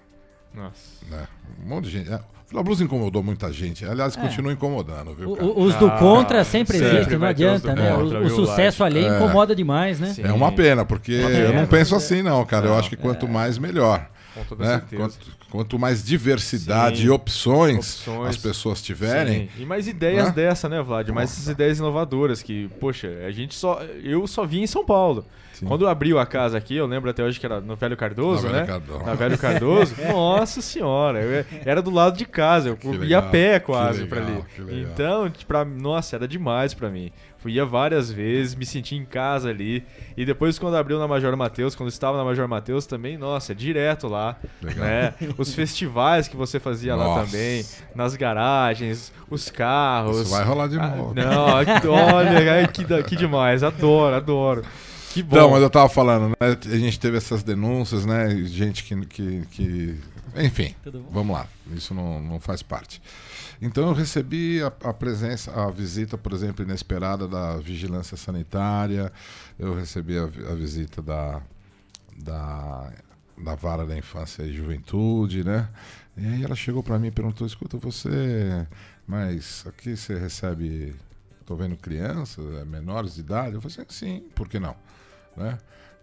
Nossa. 0.57 1.05
né? 1.11 1.29
Um 1.65 1.69
monte 1.69 1.85
de 1.85 1.91
gente. 1.91 2.11
É, 2.11 2.17
o 2.17 2.21
Vila 2.49 2.63
Blues 2.63 2.81
incomodou 2.81 3.23
muita 3.23 3.53
gente. 3.53 3.85
Aliás, 3.85 4.17
É. 4.17 4.21
continua 4.21 4.53
incomodando, 4.53 5.15
viu, 5.15 5.31
O- 5.33 5.63
os 5.65 5.75
do 5.77 5.87
Ah, 5.89 5.99
contra 5.99 6.43
sempre 6.45 6.79
sempre 6.79 6.95
existem, 6.97 7.13
não 7.15 7.21
vai 7.21 7.35
ter 7.35 7.45
os 7.47 7.53
adianta, 7.65 7.75
né? 7.81 7.91
contra, 7.97 8.19
O, 8.19 8.23
o 8.23 8.27
viu, 8.29 8.37
sucesso 8.37 8.83
ali 8.83 9.05
É. 9.05 9.17
incomoda 9.17 9.55
demais, 9.55 10.01
né? 10.01 10.15
É 10.19 10.33
uma 10.33 10.51
pena, 10.53 10.85
porque 10.85 11.13
eu 11.13 11.53
não 11.53 11.67
penso 11.67 11.95
é. 11.95 11.99
assim, 11.99 12.23
não, 12.23 12.45
cara. 12.47 12.67
Eu 12.67 12.75
acho 12.79 12.89
que 12.89 12.97
quanto 12.97 13.29
mais, 13.29 13.59
melhor. 13.59 14.09
Com 14.35 14.45
toda 14.45 14.65
né? 14.65 14.71
certeza. 14.79 15.03
Quanto, 15.03 15.17
quanto 15.51 15.79
mais 15.79 16.05
diversidade 16.05 16.99
Sim. 16.99 17.05
e 17.07 17.11
opções, 17.11 17.79
Opções. 18.01 18.29
as 18.29 18.37
pessoas 18.37 18.83
tiverem. 18.83 19.49
Sim. 19.57 19.63
E 19.63 19.67
mais 19.67 19.89
ideias 19.89 20.27
né? 20.27 20.33
dessa, 20.33 20.69
né, 20.69 20.83
Vlad? 20.83 21.09
Mais 21.09 21.33
essas 21.33 21.49
ideias 21.49 21.79
inovadoras 21.79 22.43
que, 22.43 22.69
poxa, 22.79 23.09
a 23.27 23.31
gente 23.31 23.55
só. 23.55 23.81
Eu 24.05 24.27
só 24.27 24.45
vi 24.45 24.61
em 24.61 24.67
São 24.67 24.85
Paulo. 24.85 25.25
Quando 25.65 25.87
abriu 25.89 26.19
a 26.19 26.27
casa 26.27 26.59
aqui, 26.59 26.77
eu 26.77 26.87
lembro 26.87 27.09
até 27.09 27.23
hoje 27.23 27.39
que 27.41 27.47
era 27.47 27.61
no 27.61 27.77
Velho 27.77 27.97
Cardoso, 27.97 28.47
Na 28.47 28.53
né? 28.53 28.59
Velho 28.59 28.67
Cardoso. 28.67 29.05
Na 29.07 29.15
Velho 29.15 29.39
Cardoso. 29.39 29.95
Nossa 30.13 30.61
senhora, 30.61 31.21
eu- 31.23 31.45
era 31.65 31.81
do 31.81 31.91
lado 31.91 32.17
de 32.17 32.25
casa, 32.27 32.69
eu 32.69 32.79
ia 32.93 32.99
legal, 32.99 33.23
a 33.23 33.27
pé 33.27 33.59
que 33.61 33.67
quase 33.67 34.07
pra 34.07 34.21
ali. 34.21 34.43
que. 34.55 34.63
Então, 34.81 35.31
pra, 35.47 35.65
nossa, 35.65 36.17
era 36.17 36.27
demais 36.29 36.75
pra 36.75 36.89
mim. 36.91 37.11
Fui 37.39 37.53
ia 37.53 37.65
várias 37.65 38.11
vezes, 38.11 38.55
me 38.57 38.67
senti 38.67 38.97
em 38.97 39.05
casa 39.05 39.51
ali. 39.51 39.85
E 40.17 40.25
depois, 40.25 40.59
quando 40.59 40.77
abriu 40.77 40.99
na 40.99 41.07
Major 41.07 41.37
Mateus, 41.37 41.77
quando 41.77 41.91
estava 41.91 42.17
na 42.17 42.25
Major 42.25 42.49
Mateus 42.49 42.87
também, 42.87 43.17
nossa, 43.17 43.55
direto 43.55 44.09
lá. 44.09 44.37
Legal. 44.61 44.85
Né? 44.85 45.15
Os 45.39 45.55
festivais 45.55 46.27
que 46.27 46.37
você 46.37 46.59
fazia 46.59 46.97
lá 46.97 47.05
Nossa. 47.05 47.27
também, 47.27 47.65
nas 47.95 48.17
garagens, 48.17 49.13
os 49.31 49.49
carros. 49.51 50.23
Isso 50.23 50.31
vai 50.31 50.45
rolar 50.45 50.67
de 50.67 50.79
Ah, 50.79 50.89
novo. 50.89 51.15
Não, 51.15 51.45
olha, 52.15 52.67
que, 52.73 53.03
que 53.05 53.17
demais, 53.17 53.63
adoro, 53.63 54.17
adoro. 54.17 54.63
Que 55.17 55.23
bom. 55.23 55.35
Então, 55.35 55.51
mas 55.51 55.63
eu 55.63 55.71
tava 55.71 55.89
falando, 55.89 56.29
né? 56.29 56.37
A 56.41 56.77
gente 56.77 57.01
teve 57.01 57.17
essas 57.17 57.43
denúncias, 57.43 58.05
né? 58.05 58.37
Gente 58.45 58.85
que. 58.85 59.07
que, 59.07 59.47
que... 59.47 59.99
Enfim, 60.37 60.75
vamos 61.11 61.35
lá. 61.35 61.47
Isso 61.73 61.95
não, 61.95 62.21
não 62.21 62.39
faz 62.39 62.63
parte. 62.63 63.01
Então 63.63 63.87
eu 63.89 63.95
recebi 63.95 64.63
a, 64.63 64.67
a 64.67 64.93
presença, 64.93 65.51
a 65.53 65.71
visita, 65.71 66.19
por 66.19 66.35
exemplo, 66.35 66.63
inesperada 66.63 67.27
da 67.27 67.57
vigilância 67.57 68.15
sanitária, 68.15 69.11
eu 69.59 69.75
recebi 69.75 70.19
a, 70.19 70.25
a 70.25 70.55
visita 70.55 71.01
da, 71.01 71.41
da, 72.15 72.93
da 73.43 73.55
vara 73.55 73.87
da 73.87 73.97
infância 73.97 74.43
e 74.43 74.53
juventude, 74.53 75.43
né? 75.43 75.67
E 76.15 76.27
aí 76.27 76.45
ela 76.45 76.55
chegou 76.55 76.83
para 76.83 76.99
mim 76.99 77.07
e 77.07 77.11
perguntou: 77.11 77.47
escuta, 77.47 77.79
você. 77.79 78.67
Mas 79.07 79.65
aqui 79.67 79.97
você 79.97 80.19
recebe. 80.19 80.95
Tô 81.47 81.55
vendo 81.55 81.77
crianças, 81.77 82.45
é, 82.61 82.65
menores 82.65 83.15
de 83.15 83.21
idade? 83.21 83.55
Eu 83.55 83.61
falei 83.61 83.77
assim, 83.79 83.87
sim, 83.89 84.29
por 84.35 84.49
que 84.49 84.59
não? 84.59 84.77
Né? 85.37 85.57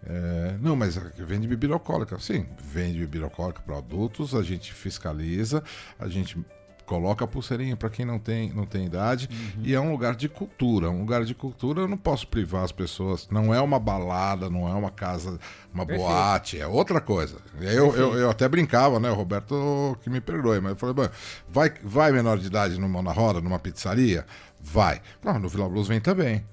É, 0.06 0.56
não, 0.60 0.74
mas 0.74 0.96
vende 0.96 1.46
bebida 1.46 1.74
alcoólica. 1.74 2.18
Sim, 2.18 2.46
vende 2.62 2.98
bebida 2.98 3.24
alcoólica 3.26 3.60
para 3.60 3.76
adultos, 3.76 4.34
a 4.34 4.42
gente 4.42 4.72
fiscaliza, 4.72 5.62
a 5.98 6.08
gente 6.08 6.42
coloca 6.84 7.24
a 7.24 7.28
pulseirinha 7.28 7.76
para 7.76 7.88
quem 7.90 8.04
não 8.04 8.18
tem, 8.18 8.52
não 8.52 8.66
tem 8.66 8.86
idade 8.86 9.28
e 9.62 9.74
é 9.74 9.80
um 9.80 9.90
lugar 9.90 10.14
de 10.14 10.28
cultura. 10.28 10.90
Um 10.90 11.00
lugar 11.00 11.24
de 11.24 11.34
cultura 11.34 11.82
eu 11.82 11.88
não 11.88 11.96
posso 11.96 12.26
privar 12.28 12.64
as 12.64 12.72
pessoas. 12.72 13.28
Não 13.30 13.54
é 13.54 13.60
uma 13.60 13.78
balada, 13.78 14.48
não 14.50 14.68
é 14.68 14.72
uma 14.72 14.90
casa, 14.90 15.38
uma 15.72 15.86
Perfeito. 15.86 16.08
boate, 16.08 16.60
é 16.60 16.66
outra 16.66 17.00
coisa. 17.00 17.36
Eu, 17.60 17.94
eu, 17.94 18.14
eu 18.18 18.30
até 18.30 18.48
brincava, 18.48 19.00
né? 19.00 19.10
O 19.10 19.14
Roberto 19.14 19.96
que 20.02 20.10
me 20.10 20.20
perdoe, 20.20 20.60
mas 20.60 20.70
eu 20.70 20.76
falei, 20.76 20.94
"Bom, 20.94 21.08
vai, 21.48 21.72
vai 21.82 22.12
menor 22.12 22.38
de 22.38 22.46
idade 22.46 22.78
numa 22.78 23.02
na 23.02 23.12
roda, 23.12 23.40
numa 23.40 23.58
pizzaria? 23.58 24.24
Vai. 24.60 25.00
Não, 25.22 25.38
no 25.38 25.48
Vila 25.48 25.68
Blues 25.68 25.88
vem 25.88 26.00
também. 26.00 26.44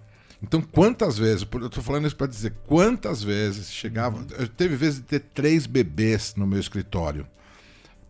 Então, 0.44 0.60
quantas 0.60 1.18
vezes, 1.18 1.48
eu 1.54 1.70
tô 1.70 1.82
falando 1.82 2.08
isso 2.08 2.16
para 2.16 2.26
dizer, 2.26 2.54
quantas 2.66 3.22
vezes 3.22 3.72
chegava. 3.72 4.26
Eu 4.38 4.48
teve 4.48 4.76
vezes 4.76 5.00
de 5.00 5.06
ter 5.06 5.20
três 5.20 5.68
bebês 5.68 6.34
no 6.36 6.48
meu 6.48 6.60
escritório. 6.60 7.28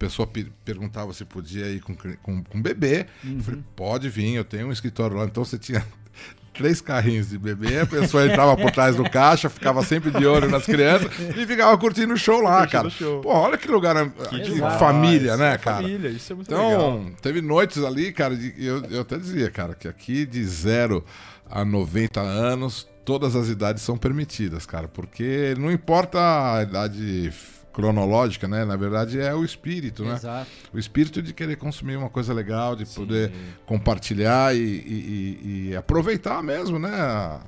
Pessoa 0.02 0.26
pe- 0.26 0.52
perguntava 0.66 1.14
se 1.14 1.24
podia 1.24 1.68
ir 1.68 1.80
com, 1.80 1.96
com, 2.24 2.44
com 2.44 2.60
bebê. 2.62 3.06
Eu 3.24 3.40
falei, 3.42 3.62
pode 3.76 4.10
vir, 4.10 4.34
eu 4.34 4.44
tenho 4.44 4.68
um 4.68 4.72
escritório 4.72 5.16
lá. 5.16 5.26
Então 5.26 5.46
você 5.46 5.60
tinha 5.60 5.86
três 6.52 6.82
carrinhos 6.82 7.30
de 7.30 7.38
bebê, 7.38 7.80
a 7.82 7.86
pessoa 7.86 8.26
entrava 8.26 8.58
por 8.58 8.72
trás 8.72 8.96
do 8.96 9.08
caixa, 9.08 9.48
ficava 9.48 9.84
sempre 9.86 10.10
de 10.10 10.26
olho 10.26 10.50
nas 10.50 10.66
crianças 10.66 11.12
e 11.38 11.46
ficava 11.46 11.78
curtindo 11.78 12.16
o 12.16 12.18
show 12.18 12.42
lá, 12.42 12.66
cara. 12.66 12.90
show. 12.90 13.22
Pô, 13.22 13.30
olha 13.32 13.60
que 13.60 13.68
lugar 13.68 13.96
de 14.06 14.60
família, 14.80 15.38
né, 15.38 15.60
cara? 15.60 15.84
família, 15.84 16.10
isso 16.10 16.34
é 16.34 16.36
muito 16.36 16.52
então, 16.52 16.68
legal. 16.70 17.06
teve 17.22 17.40
noites 17.42 17.84
ali, 17.84 18.12
cara, 18.12 18.36
de- 18.36 18.56
eu, 18.58 18.84
eu 18.90 19.02
até 19.02 19.18
dizia, 19.20 19.52
cara, 19.52 19.76
que 19.76 19.88
aqui 19.88 20.26
de 20.26 20.44
0 20.44 21.06
a 21.48 21.64
90 21.64 22.20
anos, 22.20 22.88
todas 23.06 23.36
as 23.36 23.50
idades 23.50 23.84
são 23.84 23.96
permitidas, 23.98 24.66
cara, 24.66 24.88
porque 24.88 25.54
não 25.60 25.72
importa 25.72 26.18
a 26.56 26.64
idade 26.64 27.32
cronológica, 27.74 28.48
né? 28.48 28.66
Na 28.66 28.76
verdade 28.76 29.20
é 29.20 29.34
o 29.34 29.44
espírito, 29.44 30.04
né? 30.04 30.14
Exato. 30.14 30.48
O 30.74 30.78
espírito 30.80 31.22
de 31.22 31.34
querer 31.34 31.56
consumir 31.56 31.96
uma 31.96 32.10
coisa 32.10 32.34
legal, 32.34 32.76
de 32.76 32.86
poder 32.86 33.32
compartilhar 33.66 34.56
e, 34.56 34.60
e- 34.60 35.40
e- 35.44 35.70
e 35.72 35.76
aproveitar 35.76 36.44
mesmo, 36.44 36.78
né? 36.78 36.90
A, 36.94 37.40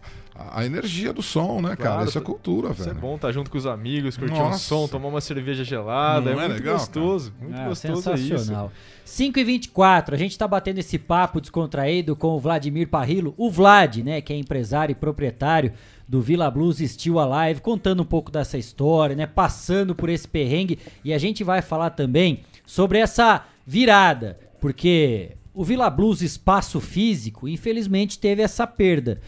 a 0.62 0.66
energia 0.66 1.14
do 1.14 1.22
som, 1.22 1.62
né, 1.62 1.76
cara? 1.76 1.92
Claro, 1.98 2.10
Isso 2.10 2.18
é 2.18 2.22
cultura, 2.22 2.72
Isso 2.72 2.82
é 2.82 2.86
velho. 2.86 2.98
bom 3.00 3.16
estar 3.16 3.32
junto 3.32 3.52
com 3.52 3.58
os 3.58 3.68
amigos, 3.68 4.18
curtir 4.18 4.34
um 4.34 4.46
Nossa. 4.50 4.58
som, 4.58 4.88
tomar 4.88 5.10
uma 5.10 5.22
cerveja 5.22 5.64
gelada. 5.64 6.32
Não 6.34 6.42
é, 6.42 6.46
é 6.46 6.48
muito 6.48 6.60
legal, 6.64 6.78
gostoso. 6.80 7.32
Muito 7.40 7.56
Ah, 7.56 7.66
É, 7.66 7.68
gostoso 7.70 8.10
é 8.10 8.14
isso. 8.16 8.28
sensacional. 8.30 8.72
5 9.06 9.38
e 9.38 9.44
24 9.44 10.16
a 10.16 10.18
gente 10.18 10.36
tá 10.36 10.48
batendo 10.48 10.80
esse 10.80 10.98
papo 10.98 11.40
descontraído 11.40 12.16
com 12.16 12.30
o 12.30 12.40
Vladimir 12.40 12.88
Parrilo, 12.88 13.36
o 13.38 13.52
Vlad, 13.52 13.98
né, 13.98 14.22
que 14.22 14.34
é 14.34 14.36
empresário 14.36 14.94
e 14.94 14.96
proprietário 14.96 15.72
do 16.08 16.22
Villa 16.22 16.50
Blues 16.50 16.78
Steel 16.78 17.20
Alive, 17.20 17.62
contando 17.62 18.02
um 18.02 18.06
pouco 18.06 18.32
dessa 18.32 18.58
história, 18.58 19.16
né, 19.16 19.26
passando 19.26 19.96
por 19.96 20.10
esse 20.10 20.28
perrengue 20.28 20.80
e 21.04 21.14
a 21.14 21.18
gente 21.18 21.44
vai 21.44 21.62
falar 21.62 21.92
também 21.92 22.42
sobre 22.66 23.00
essa 23.00 23.46
virada, 23.66 24.40
porque 24.60 25.32
o 25.54 25.64
Villa 25.64 25.90
Blues 25.90 26.22
Espaço 26.22 26.80
Físico, 26.80 27.48
infelizmente, 27.48 28.20
teve 28.20 28.42
essa 28.42 28.66
perda. 28.66 29.22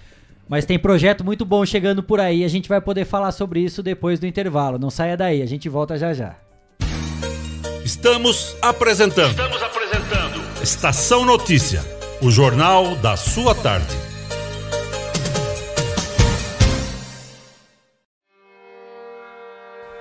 Mas 0.47 0.65
tem 0.65 0.77
projeto 0.77 1.23
muito 1.23 1.43
bom 1.43 1.65
chegando 1.65 2.03
por 2.03 2.19
aí, 2.19 2.43
a 2.43 2.47
gente 2.47 2.69
vai 2.69 2.79
poder 2.79 3.05
falar 3.05 3.31
sobre 3.31 3.59
isso 3.59 3.81
depois 3.81 4.19
do 4.19 4.27
intervalo. 4.27 4.77
Não 4.77 4.89
saia 4.89 5.17
daí, 5.17 5.41
a 5.41 5.45
gente 5.45 5.67
volta 5.67 5.97
já 5.97 6.13
já. 6.13 6.37
Estamos 7.83 8.55
apresentando. 8.61 9.31
Estamos 9.31 9.61
apresentando. 9.61 10.41
Estação 10.61 11.25
Notícia, 11.25 11.83
o 12.21 12.31
jornal 12.31 12.95
da 12.95 13.15
sua 13.15 13.53
tarde. 13.53 14.14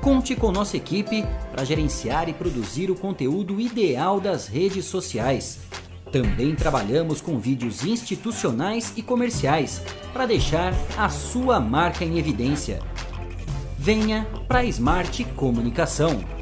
Conte 0.00 0.34
com 0.34 0.50
nossa 0.50 0.76
equipe 0.76 1.24
para 1.50 1.64
gerenciar 1.64 2.28
e 2.28 2.32
produzir 2.32 2.90
o 2.90 2.94
conteúdo 2.94 3.60
ideal 3.60 4.20
das 4.20 4.46
redes 4.46 4.84
sociais. 4.84 5.60
Também 6.10 6.54
trabalhamos 6.54 7.20
com 7.20 7.38
vídeos 7.38 7.84
institucionais 7.84 8.92
e 8.96 9.02
comerciais 9.02 9.82
para 10.12 10.26
deixar 10.26 10.74
a 10.98 11.08
sua 11.08 11.58
marca 11.58 12.04
em 12.04 12.18
evidência. 12.18 12.80
Venha 13.78 14.26
para 14.46 14.60
a 14.60 14.64
Smart 14.64 15.24
Comunicação. 15.36 16.41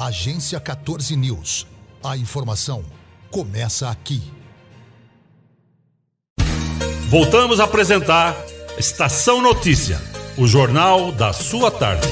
Agência 0.00 0.58
14 0.58 1.14
News. 1.14 1.66
A 2.02 2.16
informação 2.16 2.82
começa 3.30 3.90
aqui. 3.90 4.22
Voltamos 7.10 7.60
a 7.60 7.64
apresentar 7.64 8.34
Estação 8.78 9.42
Notícia, 9.42 10.00
o 10.38 10.46
jornal 10.46 11.12
da 11.12 11.34
sua 11.34 11.70
tarde. 11.70 12.08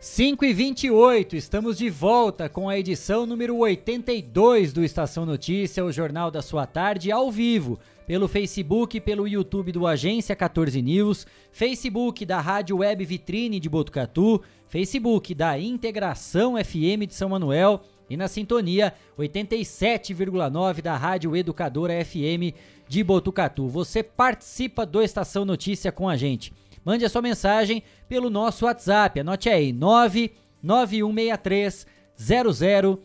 5 0.00 0.46
e 0.46 0.52
28 0.54 1.36
estamos 1.36 1.76
de 1.76 1.90
volta 1.90 2.48
com 2.48 2.70
a 2.70 2.78
edição 2.78 3.26
número 3.26 3.58
82 3.58 4.72
do 4.72 4.82
Estação 4.82 5.26
Notícia, 5.26 5.84
o 5.84 5.92
jornal 5.92 6.30
da 6.30 6.40
sua 6.40 6.66
tarde, 6.66 7.12
ao 7.12 7.30
vivo, 7.30 7.78
pelo 8.06 8.28
Facebook 8.28 9.00
pelo 9.00 9.28
YouTube 9.28 9.72
do 9.72 9.86
Agência 9.86 10.34
14 10.34 10.80
News, 10.82 11.26
Facebook 11.50 12.26
da 12.26 12.40
Rádio 12.40 12.78
Web 12.78 13.04
Vitrine 13.04 13.60
de 13.60 13.68
Botucatu, 13.68 14.40
Facebook 14.66 15.34
da 15.34 15.58
Integração 15.58 16.54
FM 16.62 17.06
de 17.06 17.14
São 17.14 17.28
Manuel 17.28 17.82
e 18.08 18.16
na 18.16 18.28
sintonia 18.28 18.94
87,9 19.18 20.80
da 20.82 20.96
Rádio 20.96 21.36
Educadora 21.36 22.04
FM 22.04 22.54
de 22.88 23.02
Botucatu. 23.02 23.66
Você 23.68 24.02
participa 24.02 24.84
do 24.84 25.00
Estação 25.00 25.44
Notícia 25.44 25.92
com 25.92 26.08
a 26.08 26.16
gente. 26.16 26.52
Mande 26.84 27.04
a 27.04 27.08
sua 27.08 27.22
mensagem 27.22 27.84
pelo 28.08 28.28
nosso 28.28 28.66
WhatsApp. 28.66 29.20
Anote 29.20 29.48
aí: 29.48 29.72
99163 29.72 31.86
0000 32.18 32.98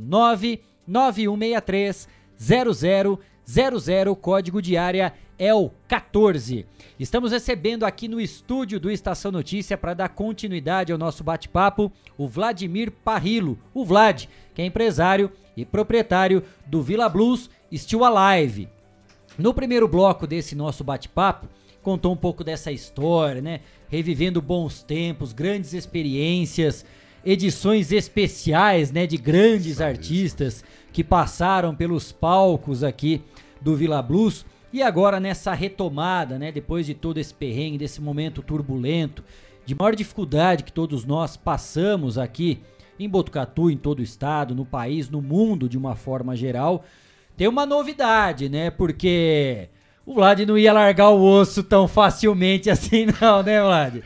99163 0.00 2.08
00, 3.48 4.14
código 4.14 4.60
de 4.60 4.76
área 4.76 5.14
é 5.38 5.54
o 5.54 5.70
14. 5.88 6.66
Estamos 7.00 7.32
recebendo 7.32 7.84
aqui 7.84 8.06
no 8.06 8.20
estúdio 8.20 8.78
do 8.78 8.90
Estação 8.90 9.32
Notícia 9.32 9.78
para 9.78 9.94
dar 9.94 10.10
continuidade 10.10 10.92
ao 10.92 10.98
nosso 10.98 11.24
bate-papo 11.24 11.90
o 12.18 12.28
Vladimir 12.28 12.90
Parrilo, 12.90 13.58
o 13.72 13.86
Vlad, 13.86 14.26
que 14.54 14.60
é 14.60 14.66
empresário 14.66 15.32
e 15.56 15.64
proprietário 15.64 16.42
do 16.66 16.82
Villa 16.82 17.08
Blues 17.08 17.48
Still 17.72 18.04
Alive. 18.04 18.68
No 19.38 19.54
primeiro 19.54 19.88
bloco 19.88 20.26
desse 20.26 20.54
nosso 20.54 20.84
bate-papo, 20.84 21.48
contou 21.82 22.12
um 22.12 22.16
pouco 22.16 22.44
dessa 22.44 22.70
história, 22.70 23.40
né? 23.40 23.60
Revivendo 23.88 24.42
bons 24.42 24.82
tempos, 24.82 25.32
grandes 25.32 25.72
experiências, 25.72 26.84
edições 27.24 27.92
especiais, 27.92 28.92
né, 28.92 29.06
de 29.06 29.16
grandes 29.16 29.80
artistas 29.80 30.62
que 30.92 31.04
passaram 31.04 31.74
pelos 31.74 32.12
palcos 32.12 32.82
aqui 32.82 33.22
do 33.60 33.76
Villa 33.76 34.02
Blues. 34.02 34.44
E 34.72 34.82
agora 34.82 35.18
nessa 35.18 35.54
retomada, 35.54 36.38
né, 36.38 36.52
depois 36.52 36.86
de 36.86 36.94
todo 36.94 37.18
esse 37.18 37.32
perrengue, 37.32 37.78
desse 37.78 38.00
momento 38.00 38.42
turbulento, 38.42 39.24
de 39.64 39.74
maior 39.74 39.94
dificuldade 39.94 40.64
que 40.64 40.72
todos 40.72 41.04
nós 41.04 41.36
passamos 41.36 42.18
aqui 42.18 42.60
em 42.98 43.08
Botucatu, 43.08 43.70
em 43.70 43.76
todo 43.76 44.00
o 44.00 44.02
estado, 44.02 44.54
no 44.54 44.64
país, 44.64 45.08
no 45.08 45.22
mundo 45.22 45.68
de 45.68 45.78
uma 45.78 45.94
forma 45.94 46.34
geral, 46.34 46.84
tem 47.36 47.46
uma 47.46 47.64
novidade, 47.64 48.48
né? 48.48 48.70
Porque 48.70 49.68
o 50.04 50.14
Vlad 50.14 50.40
não 50.40 50.58
ia 50.58 50.72
largar 50.72 51.10
o 51.10 51.22
osso 51.22 51.62
tão 51.62 51.86
facilmente 51.86 52.68
assim, 52.70 53.06
não, 53.20 53.42
né, 53.42 53.62
Vlad? 53.62 54.02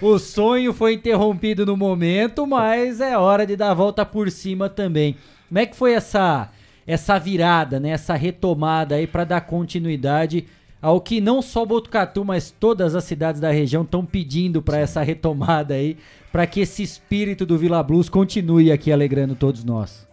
O 0.00 0.18
sonho 0.18 0.72
foi 0.72 0.94
interrompido 0.94 1.66
no 1.66 1.76
momento, 1.76 2.46
mas 2.46 3.00
é 3.00 3.16
hora 3.16 3.46
de 3.46 3.56
dar 3.56 3.70
a 3.70 3.74
volta 3.74 4.04
por 4.04 4.30
cima 4.30 4.68
também. 4.68 5.16
Como 5.48 5.58
é 5.58 5.66
que 5.66 5.76
foi 5.76 5.92
essa 5.94 6.50
essa 6.86 7.18
virada, 7.18 7.80
né? 7.80 7.90
Essa 7.90 8.14
retomada 8.14 8.94
aí 8.94 9.06
para 9.06 9.24
dar 9.24 9.40
continuidade 9.42 10.46
ao 10.80 11.00
que 11.00 11.20
não 11.20 11.42
só 11.42 11.64
Botucatu, 11.64 12.24
mas 12.24 12.50
todas 12.50 12.94
as 12.94 13.04
cidades 13.04 13.40
da 13.40 13.50
região 13.50 13.82
estão 13.82 14.04
pedindo 14.04 14.62
para 14.62 14.78
essa 14.78 15.02
retomada 15.02 15.74
aí, 15.74 15.96
para 16.30 16.46
que 16.46 16.60
esse 16.60 16.82
espírito 16.82 17.44
do 17.44 17.58
Vila 17.58 17.82
Blues 17.82 18.08
continue 18.08 18.70
aqui 18.70 18.92
alegrando 18.92 19.34
todos 19.34 19.64
nós. 19.64 20.06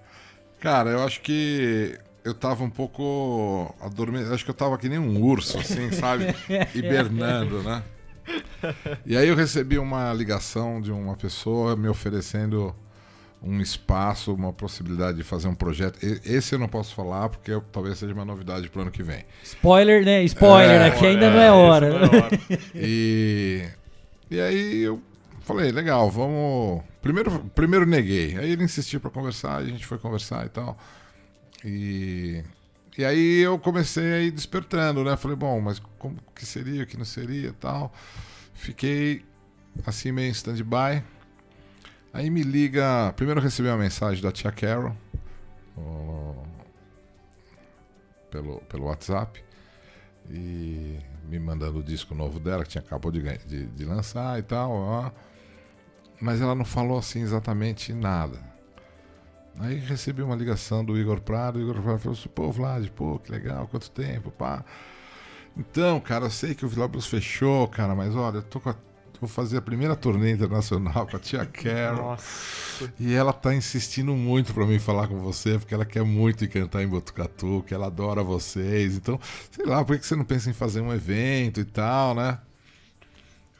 Cara, 0.59 0.91
eu 0.91 1.03
acho 1.03 1.21
que 1.21 1.99
eu 2.23 2.33
tava 2.33 2.63
um 2.63 2.69
pouco 2.69 3.75
adormecido, 3.81 4.33
acho 4.33 4.45
que 4.45 4.49
eu 4.49 4.55
tava 4.55 4.77
que 4.77 4.87
nem 4.87 4.97
um 4.97 5.21
urso, 5.21 5.59
assim, 5.59 5.91
sabe? 5.91 6.33
Hibernando, 6.73 7.61
né? 7.61 7.83
E 9.05 9.17
aí 9.17 9.27
eu 9.27 9.35
recebi 9.35 9.77
uma 9.77 10.13
ligação 10.13 10.81
de 10.81 10.91
uma 10.91 11.17
pessoa 11.17 11.75
me 11.75 11.89
oferecendo 11.89 12.73
um 13.43 13.59
espaço, 13.59 14.33
uma 14.33 14.53
possibilidade 14.53 15.17
de 15.17 15.23
fazer 15.23 15.47
um 15.49 15.55
projeto. 15.55 15.99
Esse 16.25 16.55
eu 16.55 16.59
não 16.59 16.67
posso 16.69 16.95
falar 16.95 17.27
porque 17.27 17.51
eu, 17.51 17.61
talvez 17.61 17.97
seja 17.97 18.13
uma 18.13 18.23
novidade 18.23 18.69
para 18.69 18.79
o 18.79 18.81
ano 18.83 18.91
que 18.91 19.03
vem. 19.03 19.25
Spoiler, 19.43 20.05
né? 20.05 20.23
Spoiler, 20.23 20.81
é, 20.81 20.87
aqui 20.87 21.05
ainda 21.05 21.25
é, 21.25 21.29
não 21.29 21.39
é 21.39 21.51
hora. 21.51 21.89
Não 21.89 21.99
é 21.99 22.23
hora. 22.23 22.39
e, 22.73 23.67
e 24.31 24.39
aí 24.39 24.81
eu 24.83 25.01
falei, 25.41 25.71
legal, 25.71 26.09
vamos. 26.09 26.81
Primeiro, 27.01 27.39
primeiro 27.53 27.85
neguei. 27.85 28.37
Aí 28.37 28.51
ele 28.51 28.63
insistiu 28.63 29.01
para 29.01 29.11
conversar, 29.11 29.57
a 29.57 29.65
gente 29.65 29.85
foi 29.85 29.97
conversar 29.97 30.45
e 30.45 30.49
tal. 30.49 30.77
E, 31.65 32.43
e 32.97 33.03
aí 33.03 33.39
eu 33.39 33.59
comecei 33.59 34.13
aí 34.13 34.31
despertando, 34.31 35.03
né? 35.03 35.17
Falei, 35.17 35.35
bom, 35.35 35.59
mas 35.59 35.81
como 35.99 36.15
que 36.33 36.45
seria, 36.45 36.85
que 36.85 36.95
não 36.95 37.05
seria 37.05 37.49
e 37.49 37.53
tal. 37.53 37.93
Fiquei 38.53 39.25
assim 39.85 40.13
meio 40.13 40.29
em 40.29 40.31
stand-by. 40.31 41.03
Aí 42.13 42.29
me 42.29 42.43
liga. 42.43 43.11
Primeiro 43.15 43.39
eu 43.39 43.43
recebi 43.43 43.67
uma 43.67 43.77
mensagem 43.77 44.21
da 44.21 44.31
tia 44.31 44.51
Carol 44.51 44.95
pelo, 48.29 48.59
pelo 48.61 48.85
WhatsApp 48.85 49.43
e 50.29 50.97
me 51.25 51.39
mandando 51.39 51.79
o 51.79 51.83
disco 51.83 52.15
novo 52.15 52.39
dela, 52.39 52.63
que 52.63 52.69
tinha 52.69 52.81
acabado 52.81 53.11
de, 53.11 53.37
de, 53.45 53.65
de 53.67 53.85
lançar 53.85 54.39
e 54.39 54.43
tal. 54.43 54.71
Ó. 54.71 55.11
Mas 56.21 56.41
ela 56.41 56.55
não 56.55 56.65
falou 56.65 56.97
assim 56.97 57.21
exatamente 57.21 57.93
nada. 57.93 58.39
Aí 59.59 59.77
recebi 59.77 60.23
uma 60.23 60.35
ligação 60.35 60.83
do 60.83 60.97
Igor 60.97 61.21
Prado, 61.21 61.59
o 61.59 61.61
Igor 61.61 61.81
Prado 61.81 61.99
falou 61.99 62.17
assim, 62.17 62.29
pô, 62.29 62.51
Vlad, 62.51 62.87
pô, 62.89 63.19
que 63.19 63.31
legal, 63.31 63.67
quanto 63.67 63.89
tempo, 63.91 64.31
pá. 64.31 64.65
Então, 65.55 65.99
cara, 65.99 66.25
eu 66.25 66.31
sei 66.31 66.55
que 66.55 66.65
o 66.65 66.67
Vila 66.67 66.87
Blues 66.87 67.05
fechou, 67.05 67.67
cara, 67.67 67.93
mas 67.93 68.15
olha, 68.15 68.37
eu 68.37 68.43
tô 68.43 68.59
com 68.59 68.71
a 68.71 68.75
vou 69.23 69.27
fazer 69.29 69.57
a 69.57 69.61
primeira 69.61 69.95
turnê 69.95 70.31
internacional 70.31 71.07
com 71.07 71.15
a 71.15 71.19
tia 71.19 71.45
Carol. 71.45 72.11
Nossa. 72.11 72.93
E 72.99 73.13
ela 73.13 73.31
tá 73.31 73.55
insistindo 73.55 74.13
muito 74.13 74.53
para 74.53 74.65
mim 74.65 74.79
falar 74.79 75.07
com 75.07 75.19
você, 75.19 75.57
porque 75.57 75.73
ela 75.73 75.85
quer 75.85 76.03
muito 76.03 76.43
ir 76.43 76.49
cantar 76.49 76.83
em 76.83 76.87
Botucatu, 76.87 77.63
que 77.65 77.73
ela 77.73 77.87
adora 77.87 78.21
vocês. 78.21 78.97
Então, 78.97 79.19
sei 79.49 79.65
lá, 79.65 79.83
por 79.85 79.97
que 79.97 80.05
você 80.05 80.15
não 80.15 80.25
pensa 80.25 80.49
em 80.49 80.53
fazer 80.53 80.81
um 80.81 80.93
evento 80.93 81.61
e 81.61 81.65
tal, 81.65 82.13
né? 82.13 82.37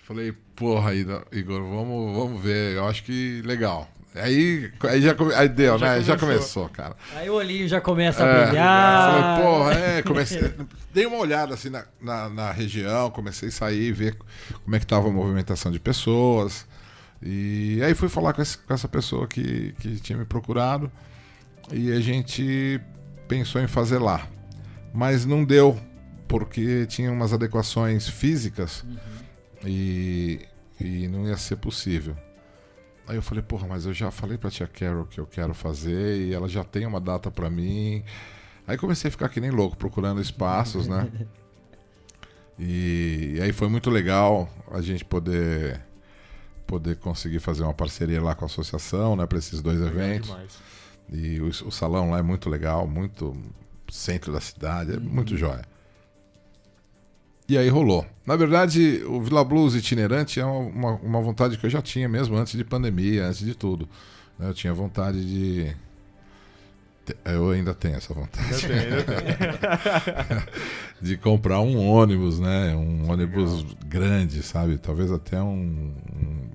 Falei, 0.04 0.34
porra, 0.56 0.94
Igor, 0.94 1.62
vamos, 1.62 2.16
vamos 2.16 2.42
ver. 2.42 2.76
Eu 2.76 2.86
acho 2.86 3.04
que 3.04 3.42
legal. 3.46 3.90
Aí, 4.16 4.72
aí 4.84 5.02
já 5.02 5.16
aí 5.36 5.50
deu, 5.50 5.78
já 5.80 5.86
né? 5.86 5.94
Começou. 5.94 6.04
Já 6.04 6.18
começou, 6.18 6.70
cara. 6.70 6.96
Aí 7.16 7.30
o 7.30 7.34
olhinho 7.34 7.68
já 7.68 7.82
começa 7.82 8.24
a 8.24 8.28
é, 8.28 8.46
brilhar. 8.46 9.12
Falei, 9.12 9.44
porra, 9.44 9.74
é, 9.74 10.02
comecei. 10.04 10.54
dei 10.94 11.06
uma 11.08 11.18
olhada 11.18 11.56
assim 11.56 11.70
na, 11.70 11.86
na, 12.00 12.30
na, 12.30 12.52
região, 12.52 13.10
comecei 13.10 13.50
a 13.50 13.52
sair, 13.52 13.92
ver 13.92 14.16
como 14.64 14.76
é 14.76 14.80
que 14.80 14.86
tava 14.86 15.08
a 15.08 15.12
movimentação 15.12 15.72
de 15.72 15.80
pessoas. 15.80 16.68
E 17.22 17.82
aí 17.84 17.96
fui 17.96 18.08
falar 18.08 18.34
com, 18.34 18.42
esse, 18.42 18.58
com 18.58 18.74
essa 18.74 18.88
pessoa 18.88 19.28
que, 19.28 19.74
que 19.80 20.00
tinha 20.00 20.18
me 20.18 20.26
procurado. 20.26 20.92
E 21.72 21.92
a 21.92 22.00
gente 22.00 22.80
pensou 23.28 23.62
em 23.62 23.68
fazer 23.68 23.98
lá. 23.98 24.28
Mas 24.94 25.26
não 25.26 25.44
deu, 25.44 25.80
porque 26.28 26.86
tinha 26.86 27.12
umas 27.12 27.34
adequações 27.34 28.08
físicas 28.08 28.84
uhum. 28.84 28.98
e, 29.66 30.42
e 30.80 31.08
não 31.08 31.28
ia 31.28 31.38
ser 31.38 31.56
possível. 31.56 32.16
Aí 33.14 33.18
eu 33.18 33.22
falei, 33.22 33.44
porra, 33.44 33.68
mas 33.68 33.86
eu 33.86 33.94
já 33.94 34.10
falei 34.10 34.40
pra 34.40 34.50
tia 34.50 34.66
Carol 34.66 35.06
que 35.06 35.20
eu 35.20 35.28
quero 35.28 35.54
fazer 35.54 36.20
e 36.20 36.34
ela 36.34 36.50
já 36.50 36.64
tem 36.64 36.84
uma 36.88 37.00
data 37.00 37.30
para 37.30 37.48
mim. 37.48 38.04
Aí 38.66 38.76
comecei 38.76 39.08
a 39.08 39.12
ficar 39.12 39.30
que 39.30 39.40
nem 39.40 39.52
louco, 39.52 39.78
procurando 39.78 40.20
espaços, 40.20 40.88
né? 40.88 41.10
E, 42.60 43.34
e, 43.38 43.42
aí 43.42 43.52
foi 43.52 43.68
muito 43.68 43.90
legal 43.90 44.48
a 44.70 44.80
gente 44.80 45.04
poder 45.04 45.82
poder 46.68 46.98
conseguir 46.98 47.40
fazer 47.40 47.64
uma 47.64 47.74
parceria 47.74 48.22
lá 48.22 48.36
com 48.36 48.46
a 48.46 48.48
associação, 48.48 49.16
né, 49.16 49.26
para 49.26 49.40
esses 49.40 49.60
dois 49.60 49.82
eventos. 49.82 50.32
E 51.12 51.42
o, 51.42 51.48
o, 51.48 51.72
salão 51.72 52.12
lá 52.12 52.20
é 52.20 52.22
muito 52.22 52.52
legal, 52.52 52.88
muito 52.88 53.36
centro 53.90 54.32
da 54.32 54.40
cidade, 54.40 54.92
é 54.94 54.98
uhum. 54.98 55.02
muito 55.02 55.36
jóia. 55.36 55.66
E 57.48 57.58
aí 57.58 57.68
rolou. 57.68 58.06
Na 58.26 58.36
verdade, 58.36 59.04
o 59.06 59.22
Villa 59.22 59.44
Blues 59.44 59.76
itinerante 59.76 60.40
é 60.40 60.46
uma, 60.46 60.94
uma 60.94 61.22
vontade 61.22 61.58
que 61.58 61.66
eu 61.66 61.70
já 61.70 61.82
tinha 61.82 62.08
mesmo 62.08 62.38
antes 62.38 62.54
de 62.54 62.64
pandemia, 62.64 63.28
antes 63.28 63.46
de 63.46 63.54
tudo. 63.54 63.88
Né? 64.40 64.48
Eu 64.48 64.54
tinha 64.54 64.74
vontade 64.74 65.26
de. 65.26 65.76
Eu 67.26 67.50
ainda 67.52 67.74
tenho 67.74 67.98
essa 67.98 68.14
vontade. 68.14 68.50
Eu 68.54 68.60
tenho, 68.62 68.96
eu 68.96 69.04
tenho. 69.04 70.44
de 71.02 71.18
comprar 71.18 71.60
um 71.60 71.86
ônibus, 71.86 72.40
né? 72.40 72.74
Um 72.76 73.12
ônibus 73.12 73.62
Legal. 73.62 73.78
grande, 73.88 74.42
sabe? 74.42 74.78
Talvez 74.78 75.12
até 75.12 75.42
um, 75.42 75.94
um 76.16 76.50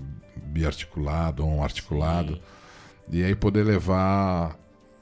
biarticulado 0.45 1.45
ou 1.45 1.51
um 1.51 1.63
articulado. 1.63 2.33
Sim. 2.33 2.41
E 3.11 3.23
aí 3.23 3.35
poder 3.35 3.63
levar 3.63 4.57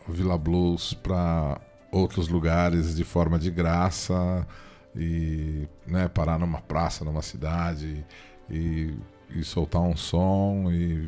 o 0.06 0.12
Villa 0.12 0.38
Blues 0.38 0.94
para 0.94 1.62
outros 1.94 2.28
lugares 2.28 2.94
de 2.94 3.06
forma 3.06 3.40
de 3.40 3.50
graça 3.50 4.46
e 4.98 5.68
né, 5.86 6.08
parar 6.08 6.40
numa 6.40 6.60
praça, 6.60 7.06
numa 7.06 7.22
cidade 7.22 8.04
e, 8.50 8.94
e 9.30 9.44
soltar 9.44 9.82
um 9.82 9.96
som 9.96 10.72
e 10.72 11.08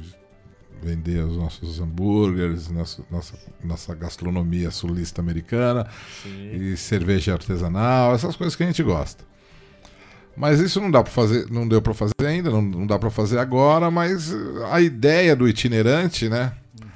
vender 0.82 1.24
os 1.24 1.36
nossos 1.36 1.80
hambúrgueres, 1.80 2.70
nossa, 2.70 3.04
nossa, 3.12 3.38
nossa 3.64 3.96
gastronomia 3.96 4.72
sulista 4.72 5.22
americana 5.22 5.88
Sim. 6.24 6.52
e 6.52 6.78
cerveja 6.78 7.34
artesanal, 7.34 8.14
essas 8.14 8.36
coisas 8.36 8.56
que 8.56 8.64
a 8.64 8.66
gente 8.66 8.82
gosta. 8.84 9.24
Mas 10.38 10.62
isso 10.62 10.80
não 10.80 10.90
dá 10.90 11.04
para 11.04 11.12
fazer, 11.12 11.50
não 11.50 11.68
deu 11.68 11.82
para 11.82 11.94
fazer 11.94 12.14
ainda, 12.26 12.50
não, 12.50 12.62
não 12.62 12.88
dá 12.88 12.98
para 12.98 13.10
fazer 13.10 13.40
agora, 13.40 13.92
mas 13.92 14.34
a 14.72 14.80
ideia 14.80 15.36
do 15.36 15.50
itinerante, 15.50 16.30
né? 16.30 16.54
Uhum. 16.82 16.88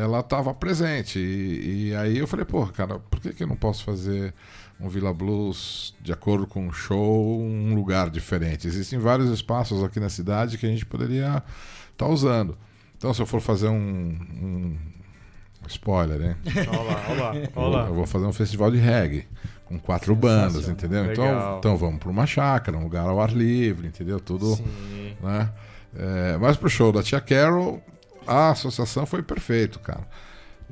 Ela 0.00 0.20
estava 0.20 0.54
presente 0.54 1.18
e, 1.18 1.88
e, 1.88 1.96
aí 1.96 2.18
eu 2.18 2.28
falei, 2.28 2.44
pô, 2.44 2.64
cara, 2.66 3.00
por 3.00 3.18
que, 3.18 3.32
que 3.32 3.42
eu 3.42 3.48
não 3.48 3.56
posso 3.56 3.82
fazer 3.82 4.32
um 4.82 4.88
Villa 4.88 5.14
Blues 5.14 5.94
de 6.00 6.12
acordo 6.12 6.46
com 6.46 6.66
um 6.66 6.72
show, 6.72 7.40
um 7.40 7.74
lugar 7.74 8.10
diferente. 8.10 8.66
Existem 8.66 8.98
vários 8.98 9.30
espaços 9.30 9.82
aqui 9.82 10.00
na 10.00 10.08
cidade 10.08 10.58
que 10.58 10.66
a 10.66 10.68
gente 10.68 10.84
poderia 10.84 11.26
estar 11.26 11.44
tá 11.96 12.06
usando. 12.06 12.58
Então, 12.98 13.14
se 13.14 13.22
eu 13.22 13.26
for 13.26 13.40
fazer 13.40 13.68
um, 13.68 14.16
um 14.42 14.76
spoiler, 15.68 16.20
hein? 16.20 16.36
Olá, 16.68 17.04
olá, 17.08 17.48
olá. 17.54 17.86
Eu 17.86 17.94
vou 17.94 18.06
fazer 18.06 18.26
um 18.26 18.32
festival 18.32 18.70
de 18.70 18.78
reggae 18.78 19.26
com 19.66 19.78
quatro 19.78 20.14
bandas, 20.16 20.68
entendeu? 20.68 21.10
Então, 21.10 21.58
então 21.58 21.76
vamos 21.76 22.00
para 22.00 22.10
uma 22.10 22.26
chácara, 22.26 22.76
um 22.76 22.82
lugar 22.82 23.06
ao 23.06 23.20
ar 23.20 23.30
livre, 23.30 23.86
entendeu? 23.86 24.18
Tudo, 24.18 24.56
Sim. 24.56 25.16
né? 25.22 25.50
É, 25.96 26.38
mas 26.38 26.56
pro 26.56 26.68
show 26.68 26.90
da 26.90 27.02
Tia 27.02 27.20
Carol, 27.20 27.82
a 28.26 28.50
associação 28.50 29.06
foi 29.06 29.22
perfeito, 29.22 29.78
cara. 29.78 30.06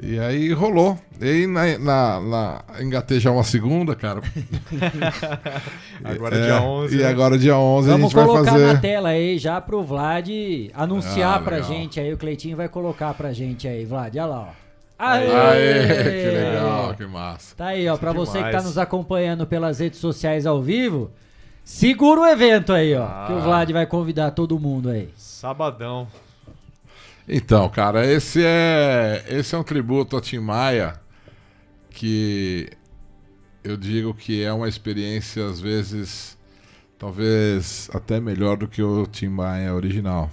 E 0.02 0.18
aí 0.18 0.52
rolou. 0.52 0.98
E 1.20 1.24
aí 1.28 1.46
na, 1.46 1.78
na, 1.78 2.20
na, 2.20 2.64
engatei 2.80 3.20
já 3.20 3.30
uma 3.30 3.44
segunda, 3.44 3.94
cara. 3.94 4.22
agora 6.02 6.36
é, 6.36 6.42
dia 6.42 6.62
11. 6.62 6.94
E 6.94 6.98
né? 6.98 7.06
agora 7.08 7.38
dia 7.38 7.56
11 7.56 7.88
Vamos 7.88 8.00
a 8.00 8.06
gente 8.06 8.14
vai 8.16 8.24
colocar 8.24 8.52
fazer. 8.52 8.66
na 8.72 8.80
tela 8.80 9.08
aí 9.10 9.38
já 9.38 9.60
pro 9.60 9.82
Vlad 9.82 10.28
anunciar 10.74 11.36
Ah, 11.36 11.40
pra 11.42 11.56
legal. 11.56 11.68
gente 11.70 12.00
aí. 12.00 12.12
O 12.12 12.16
Cleitinho 12.16 12.56
vai 12.56 12.68
colocar 12.68 13.12
pra 13.14 13.32
gente 13.32 13.68
aí, 13.68 13.84
Vlad. 13.84 14.14
Olha 14.16 14.26
lá, 14.26 14.40
ó. 14.40 14.70
Aê, 15.02 15.30
Aê! 15.32 15.86
que 16.02 16.30
legal, 16.36 16.94
que 16.94 17.06
massa. 17.06 17.54
Tá 17.56 17.66
aí, 17.68 17.88
ó, 17.88 17.96
pra 17.96 18.12
você 18.12 18.36
que 18.38 18.44
tá 18.44 18.48
Demais. 18.48 18.64
nos 18.66 18.78
acompanhando 18.78 19.46
pelas 19.46 19.78
redes 19.80 19.98
sociais 19.98 20.44
ao 20.46 20.60
vivo, 20.60 21.10
segura 21.64 22.20
o 22.20 22.26
evento 22.26 22.72
aí, 22.72 22.94
ó. 22.94 23.04
Ah. 23.04 23.24
Que 23.26 23.32
o 23.32 23.40
Vlad 23.40 23.70
vai 23.72 23.86
convidar 23.86 24.30
todo 24.32 24.58
mundo 24.58 24.90
aí. 24.90 25.08
Sabadão. 25.16 26.06
Então, 27.32 27.68
cara, 27.68 28.04
esse 28.04 28.42
é 28.44 29.24
esse 29.28 29.54
é 29.54 29.58
um 29.58 29.62
tributo 29.62 30.16
a 30.16 30.20
Tim 30.20 30.40
Maia 30.40 30.94
que 31.90 32.68
eu 33.62 33.76
digo 33.76 34.12
que 34.12 34.42
é 34.42 34.52
uma 34.52 34.68
experiência 34.68 35.46
às 35.46 35.60
vezes 35.60 36.36
talvez 36.98 37.88
até 37.94 38.18
melhor 38.20 38.56
do 38.56 38.66
que 38.66 38.82
o 38.82 39.06
Tim 39.06 39.28
Maia 39.28 39.72
original. 39.74 40.28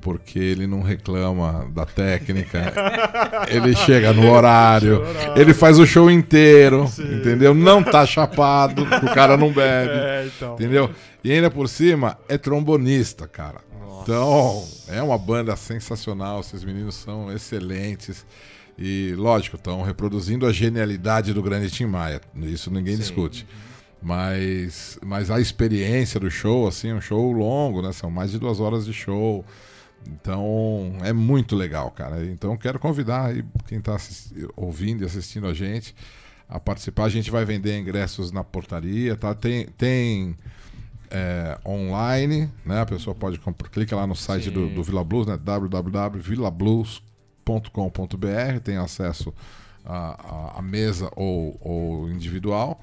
Porque 0.00 0.38
ele 0.38 0.66
não 0.68 0.82
reclama 0.82 1.68
da 1.74 1.84
técnica, 1.84 2.72
ele 3.50 3.74
chega 3.74 4.12
no 4.12 4.30
horário, 4.30 5.02
ele 5.34 5.52
faz 5.52 5.78
o 5.80 5.86
show 5.86 6.08
inteiro, 6.08 6.84
entendeu? 7.00 7.52
Não 7.52 7.82
tá 7.82 8.06
chapado, 8.06 8.82
o 8.82 9.14
cara 9.14 9.36
não 9.36 9.50
bebe, 9.50 9.90
É, 9.92 10.26
então. 10.26 10.54
entendeu? 10.54 10.90
E 11.24 11.32
ainda 11.32 11.50
por 11.50 11.68
cima 11.68 12.16
é 12.28 12.38
trombonista, 12.38 13.26
cara. 13.26 13.65
Então, 14.06 14.64
é 14.86 15.02
uma 15.02 15.18
banda 15.18 15.56
sensacional, 15.56 16.38
esses 16.38 16.62
meninos 16.62 16.94
são 16.94 17.32
excelentes. 17.32 18.24
E, 18.78 19.12
lógico, 19.16 19.56
estão 19.56 19.82
reproduzindo 19.82 20.46
a 20.46 20.52
genialidade 20.52 21.34
do 21.34 21.42
grande 21.42 21.68
Tim 21.72 21.86
Maia. 21.86 22.20
Isso 22.36 22.70
ninguém 22.70 22.96
discute. 22.96 23.44
Mas, 24.00 24.96
mas 25.04 25.28
a 25.28 25.40
experiência 25.40 26.20
do 26.20 26.30
show, 26.30 26.68
assim, 26.68 26.90
é 26.90 26.94
um 26.94 27.00
show 27.00 27.32
longo, 27.32 27.82
né? 27.82 27.90
São 27.92 28.08
mais 28.08 28.30
de 28.30 28.38
duas 28.38 28.60
horas 28.60 28.86
de 28.86 28.92
show. 28.92 29.44
Então, 30.08 30.96
é 31.02 31.12
muito 31.12 31.56
legal, 31.56 31.90
cara. 31.90 32.24
Então, 32.26 32.56
quero 32.56 32.78
convidar 32.78 33.30
aí 33.30 33.44
quem 33.66 33.78
está 33.78 33.96
ouvindo 34.54 35.02
e 35.02 35.04
assistindo 35.04 35.48
a 35.48 35.52
gente 35.52 35.96
a 36.48 36.60
participar. 36.60 37.06
A 37.06 37.08
gente 37.08 37.28
vai 37.28 37.44
vender 37.44 37.76
ingressos 37.76 38.30
na 38.30 38.44
portaria, 38.44 39.16
tá? 39.16 39.34
Tem, 39.34 39.66
tem 39.76 40.36
é, 41.10 41.58
online, 41.66 42.50
né? 42.64 42.80
A 42.80 42.86
pessoa 42.86 43.14
pode 43.14 43.38
comprar, 43.38 43.68
clica 43.68 43.94
lá 43.96 44.06
no 44.06 44.14
site 44.16 44.50
do, 44.50 44.68
do 44.68 44.82
Vila 44.82 45.02
Blues, 45.04 45.26
né? 45.26 45.36
www.vilablues.com.br, 47.44 48.60
tem 48.62 48.76
acesso 48.76 49.32
à, 49.84 50.58
à- 50.58 50.62
mesa 50.62 51.10
ou, 51.16 51.56
ou 51.60 52.10
individual. 52.10 52.80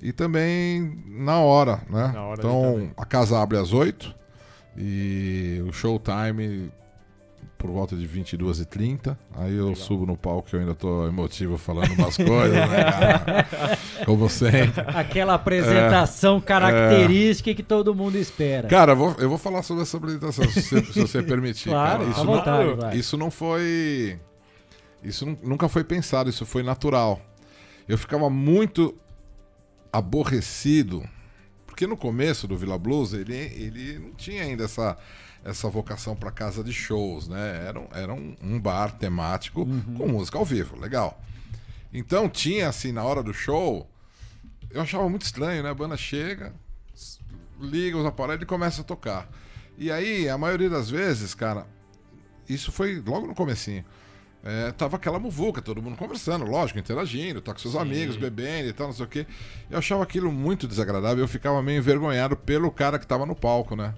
E 0.00 0.12
também 0.12 1.02
na 1.06 1.38
hora, 1.40 1.80
né? 1.88 2.08
Na 2.12 2.22
hora 2.24 2.38
então, 2.40 2.90
a 2.96 3.04
casa 3.04 3.40
abre 3.40 3.56
às 3.56 3.72
8 3.72 4.14
e 4.76 5.62
o 5.66 5.72
showtime 5.72 6.70
por 7.58 7.70
volta 7.70 7.96
de 7.96 8.06
22h30. 8.08 9.16
Aí 9.34 9.54
eu 9.56 9.74
subo 9.74 10.04
no 10.06 10.16
palco 10.16 10.48
que 10.48 10.56
eu 10.56 10.60
ainda 10.60 10.74
tô 10.74 11.06
emotivo 11.06 11.56
falando 11.56 11.90
umas 11.92 12.16
coisas, 12.18 12.54
né, 12.68 12.84
cara? 12.84 13.46
Como 14.04 14.28
sempre. 14.28 14.82
Aquela 14.88 15.34
apresentação 15.34 16.36
É, 16.38 16.40
característica 16.40 17.54
que 17.54 17.62
todo 17.62 17.94
mundo 17.94 18.16
espera. 18.18 18.68
Cara, 18.68 18.92
eu 18.92 18.96
vou, 18.96 19.16
eu 19.18 19.28
vou 19.28 19.38
falar 19.38 19.62
sobre 19.62 19.82
essa 19.84 19.96
apresentação, 19.96 20.44
se 20.50 20.60
você, 20.62 20.84
se 20.84 21.00
você 21.00 21.22
permitir. 21.22 21.70
Claro, 21.70 22.00
cara. 22.00 22.10
Isso, 22.10 22.24
vontade, 22.24 22.76
não, 22.76 22.92
isso 22.92 23.16
não 23.16 23.30
foi. 23.30 24.18
Isso 25.02 25.24
nu- 25.26 25.38
nunca 25.42 25.68
foi 25.68 25.84
pensado, 25.84 26.28
isso 26.28 26.44
foi 26.44 26.62
natural. 26.62 27.20
Eu 27.88 27.96
ficava 27.96 28.28
muito 28.28 28.94
aborrecido, 29.92 31.02
porque 31.66 31.86
no 31.86 31.96
começo 31.96 32.46
do 32.46 32.56
Vila 32.56 32.78
Blues 32.78 33.12
ele, 33.12 33.34
ele 33.34 33.98
não 33.98 34.10
tinha 34.12 34.42
ainda 34.42 34.64
essa, 34.64 34.96
essa 35.48 35.68
vocação 35.70 36.16
para 36.16 36.30
casa 36.30 36.62
de 36.64 36.72
shows, 36.72 37.28
né? 37.28 37.64
Era, 37.66 37.78
um- 37.80 37.88
era 37.92 38.12
um, 38.12 38.36
um 38.42 38.60
bar 38.60 38.92
temático 38.98 39.64
com 39.96 40.08
música 40.08 40.38
ao 40.38 40.44
vivo, 40.44 40.78
legal. 40.78 41.22
Então 41.92 42.28
tinha 42.28 42.68
assim, 42.68 42.90
na 42.92 43.04
hora 43.04 43.22
do 43.22 43.32
show, 43.32 43.88
eu 44.70 44.82
achava 44.82 45.08
muito 45.08 45.22
estranho, 45.22 45.62
né? 45.62 45.70
A 45.70 45.74
banda 45.74 45.96
chega, 45.96 46.52
liga 47.60 47.96
os 47.96 48.04
aparelhos 48.04 48.42
e 48.42 48.46
começa 48.46 48.80
a 48.80 48.84
tocar. 48.84 49.28
E 49.78 49.90
aí, 49.90 50.28
a 50.28 50.36
maioria 50.36 50.68
das 50.70 50.90
vezes, 50.90 51.34
cara, 51.34 51.66
isso 52.48 52.72
foi 52.72 53.02
logo 53.06 53.26
no 53.26 53.34
comecinho. 53.34 53.84
É, 54.42 54.70
tava 54.72 54.96
aquela 54.96 55.18
muvuca, 55.18 55.60
todo 55.60 55.82
mundo 55.82 55.96
conversando, 55.96 56.44
lógico, 56.44 56.78
interagindo, 56.78 57.40
tá 57.40 57.52
com 57.52 57.58
seus 57.58 57.74
amigos, 57.74 58.16
bebendo 58.16 58.68
e 58.68 58.72
tal, 58.72 58.86
não 58.86 58.94
sei 58.94 59.04
o 59.04 59.08
quê. 59.08 59.26
Eu 59.70 59.78
achava 59.78 60.02
aquilo 60.04 60.30
muito 60.30 60.68
desagradável, 60.68 61.24
eu 61.24 61.28
ficava 61.28 61.60
meio 61.62 61.78
envergonhado 61.78 62.36
pelo 62.36 62.70
cara 62.70 62.98
que 62.98 63.06
tava 63.06 63.26
no 63.26 63.34
palco, 63.34 63.74
né? 63.74 63.92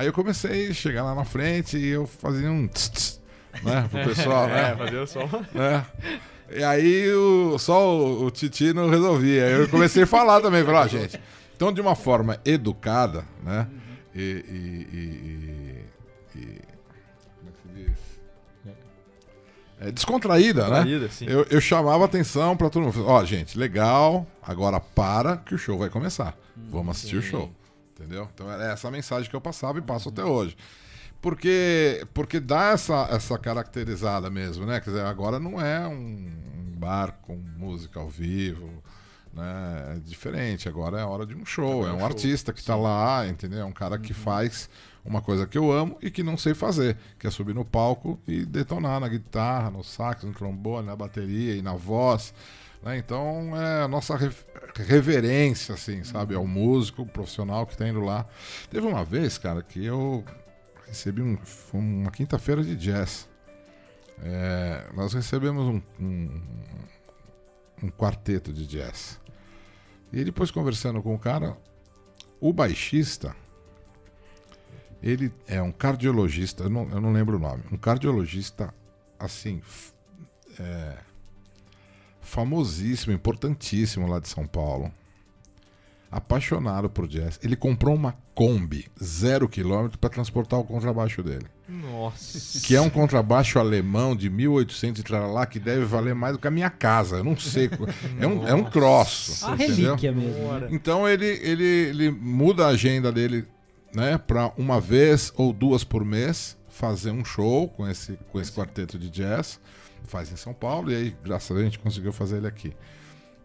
Aí 0.00 0.06
eu 0.06 0.14
comecei 0.14 0.68
a 0.70 0.72
chegar 0.72 1.02
lá 1.02 1.14
na 1.14 1.26
frente 1.26 1.76
e 1.76 1.88
eu 1.88 2.06
fazia 2.06 2.50
um 2.50 2.66
tss, 2.66 2.88
tss, 2.90 3.20
né, 3.62 3.86
pro 3.90 4.02
pessoal, 4.02 4.46
né? 4.46 4.70
É, 4.72 4.76
fazia 4.76 5.02
o 5.02 5.06
som. 5.06 5.28
né? 5.52 5.86
E 6.50 6.64
aí 6.64 7.12
o, 7.12 7.58
só 7.58 7.86
o, 7.98 8.24
o 8.24 8.30
Titi 8.30 8.72
não 8.72 8.88
resolvia. 8.88 9.44
Aí 9.44 9.52
Eu 9.52 9.68
comecei 9.68 10.04
a 10.04 10.06
falar 10.06 10.40
também, 10.40 10.64
falar, 10.64 10.84
ah, 10.84 10.88
gente. 10.88 11.20
Então, 11.54 11.70
de 11.70 11.82
uma 11.82 11.94
forma 11.94 12.40
educada, 12.46 13.26
né? 13.44 13.66
E. 14.14 14.20
e- 14.22 14.96
e- 14.96 16.38
e- 16.38 16.60
como 17.38 17.50
é 17.50 17.52
que 17.52 17.60
se 17.60 17.68
diz? 17.74 17.98
É, 19.80 19.92
descontraída, 19.92 20.62
Descontraída, 20.62 21.04
né? 21.04 21.10
sim. 21.12 21.26
Eu, 21.28 21.46
eu 21.50 21.60
chamava 21.60 22.06
atenção 22.06 22.56
pra 22.56 22.70
todo 22.70 22.84
mundo. 22.84 23.04
Ó, 23.06 23.22
gente, 23.26 23.58
legal. 23.58 24.26
Agora 24.42 24.80
para 24.80 25.36
que 25.36 25.54
o 25.54 25.58
show 25.58 25.76
vai 25.78 25.90
começar. 25.90 26.34
Vamos 26.56 26.96
assistir 26.96 27.16
o 27.16 27.22
show. 27.22 27.52
Entendeu? 28.00 28.26
Então 28.34 28.50
era 28.50 28.72
essa 28.72 28.88
a 28.88 28.90
mensagem 28.90 29.28
que 29.28 29.36
eu 29.36 29.40
passava 29.42 29.78
e 29.78 29.82
passo 29.82 30.08
até 30.08 30.24
hoje. 30.24 30.56
Porque, 31.20 32.06
porque 32.14 32.40
dá 32.40 32.70
essa, 32.70 33.06
essa 33.10 33.38
caracterizada 33.38 34.30
mesmo, 34.30 34.64
né? 34.64 34.80
Quer 34.80 34.90
dizer, 34.90 35.04
agora 35.04 35.38
não 35.38 35.60
é 35.60 35.86
um, 35.86 35.92
um 35.92 36.78
bar 36.78 37.18
com 37.20 37.36
música 37.36 38.00
ao 38.00 38.08
vivo, 38.08 38.82
né? 39.34 39.96
É 39.96 40.00
diferente. 40.00 40.66
Agora 40.66 40.98
é 40.98 41.04
hora 41.04 41.26
de 41.26 41.34
um 41.34 41.44
show. 41.44 41.86
É 41.86 41.92
um 41.92 42.02
artista 42.02 42.54
que 42.54 42.64
tá 42.64 42.74
lá, 42.74 43.28
entendeu? 43.28 43.60
É 43.60 43.64
um 43.66 43.72
cara 43.72 43.98
que 43.98 44.14
faz 44.14 44.70
uma 45.04 45.20
coisa 45.20 45.46
que 45.46 45.58
eu 45.58 45.70
amo 45.70 45.98
e 46.00 46.10
que 46.10 46.22
não 46.22 46.38
sei 46.38 46.54
fazer, 46.54 46.96
que 47.18 47.26
é 47.26 47.30
subir 47.30 47.54
no 47.54 47.66
palco 47.66 48.18
e 48.26 48.46
detonar 48.46 48.98
na 48.98 49.08
guitarra, 49.08 49.70
no 49.70 49.84
sax, 49.84 50.24
no 50.24 50.32
trombone, 50.32 50.86
na 50.86 50.96
bateria 50.96 51.54
e 51.54 51.60
na 51.60 51.74
voz. 51.74 52.32
Né? 52.82 52.98
Então 52.98 53.56
é 53.56 53.82
a 53.82 53.88
nossa 53.88 54.16
re- 54.16 54.32
reverência, 54.76 55.74
assim, 55.74 56.02
sabe, 56.04 56.34
ao 56.34 56.46
músico 56.46 57.06
profissional 57.06 57.66
que 57.66 57.76
tá 57.76 57.88
indo 57.88 58.00
lá. 58.00 58.26
Teve 58.70 58.86
uma 58.86 59.04
vez, 59.04 59.38
cara, 59.38 59.62
que 59.62 59.84
eu 59.84 60.24
recebi 60.86 61.22
um, 61.22 61.38
uma 61.72 62.10
quinta-feira 62.10 62.62
de 62.62 62.74
jazz. 62.76 63.28
É, 64.22 64.86
nós 64.94 65.14
recebemos 65.14 65.66
um, 65.66 65.82
um, 65.98 66.42
um 67.84 67.88
quarteto 67.90 68.52
de 68.52 68.66
jazz. 68.66 69.18
E 70.12 70.24
depois 70.24 70.50
conversando 70.50 71.02
com 71.02 71.14
o 71.14 71.18
cara, 71.18 71.56
o 72.40 72.52
baixista, 72.52 73.34
ele 75.02 75.32
é 75.46 75.62
um 75.62 75.72
cardiologista, 75.72 76.64
eu 76.64 76.70
não, 76.70 76.88
eu 76.90 77.00
não 77.00 77.12
lembro 77.12 77.36
o 77.36 77.38
nome, 77.38 77.62
um 77.72 77.76
cardiologista 77.76 78.74
assim, 79.18 79.62
é, 80.58 80.98
famosíssimo, 82.30 83.12
importantíssimo 83.12 84.06
lá 84.06 84.20
de 84.20 84.28
São 84.28 84.46
Paulo. 84.46 84.92
Apaixonado 86.10 86.88
por 86.88 87.06
jazz. 87.06 87.38
Ele 87.42 87.56
comprou 87.56 87.94
uma 87.94 88.16
Kombi, 88.34 88.86
zero 89.02 89.48
quilômetro, 89.48 89.98
para 89.98 90.10
transportar 90.10 90.58
o 90.58 90.64
contrabaixo 90.64 91.22
dele. 91.22 91.46
Nossa. 91.68 92.60
Que 92.66 92.74
é 92.74 92.80
um 92.80 92.88
contrabaixo 92.88 93.58
alemão 93.58 94.16
de 94.16 94.30
1800 94.30 95.02
e 95.02 95.12
lá 95.12 95.44
que 95.44 95.58
deve 95.60 95.84
valer 95.84 96.14
mais 96.14 96.32
do 96.32 96.38
que 96.38 96.48
a 96.48 96.50
minha 96.50 96.70
casa. 96.70 97.16
Eu 97.16 97.24
não 97.24 97.36
sei. 97.36 97.68
é, 98.18 98.26
um, 98.26 98.48
é 98.48 98.54
um 98.54 98.64
troço. 98.64 99.46
A 99.46 99.54
entendeu? 99.54 99.96
relíquia 99.96 100.12
mesmo. 100.12 100.52
né? 100.58 100.68
Então 100.70 101.08
ele, 101.08 101.26
ele, 101.26 101.64
ele 101.64 102.10
muda 102.10 102.66
a 102.66 102.70
agenda 102.70 103.12
dele 103.12 103.46
né, 103.94 104.18
para 104.18 104.52
uma 104.56 104.80
vez 104.80 105.32
ou 105.36 105.52
duas 105.52 105.84
por 105.84 106.04
mês 106.04 106.56
fazer 106.68 107.10
um 107.10 107.24
show 107.24 107.68
com 107.68 107.86
esse, 107.88 108.18
com 108.32 108.40
esse 108.40 108.52
quarteto 108.52 108.98
de 108.98 109.10
jazz. 109.10 109.60
Faz 110.10 110.32
em 110.32 110.36
São 110.36 110.52
Paulo 110.52 110.90
e 110.90 110.96
aí, 110.96 111.16
graças 111.22 111.48
a 111.52 111.54
Deus, 111.54 111.62
a 111.62 111.70
gente 111.70 111.78
conseguiu 111.78 112.12
fazer 112.12 112.38
ele 112.38 112.48
aqui. 112.48 112.74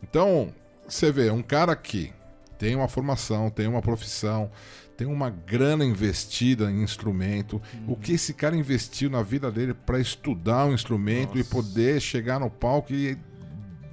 Então, 0.01 0.51
você 0.87 1.11
vê, 1.11 1.29
um 1.29 1.43
cara 1.43 1.75
que 1.75 2.11
tem 2.57 2.75
uma 2.75 2.87
formação, 2.87 3.51
tem 3.51 3.67
uma 3.67 3.83
profissão, 3.83 4.49
tem 4.97 5.05
uma 5.05 5.29
grana 5.29 5.85
investida 5.85 6.71
em 6.71 6.81
instrumento. 6.81 7.61
O 7.87 7.95
que 7.95 8.13
esse 8.13 8.33
cara 8.33 8.55
investiu 8.55 9.11
na 9.11 9.21
vida 9.21 9.51
dele 9.51 9.75
para 9.75 9.99
estudar 9.99 10.65
um 10.65 10.73
instrumento 10.73 11.37
e 11.37 11.43
poder 11.43 12.01
chegar 12.01 12.39
no 12.39 12.49
palco 12.49 12.91
e 12.91 13.15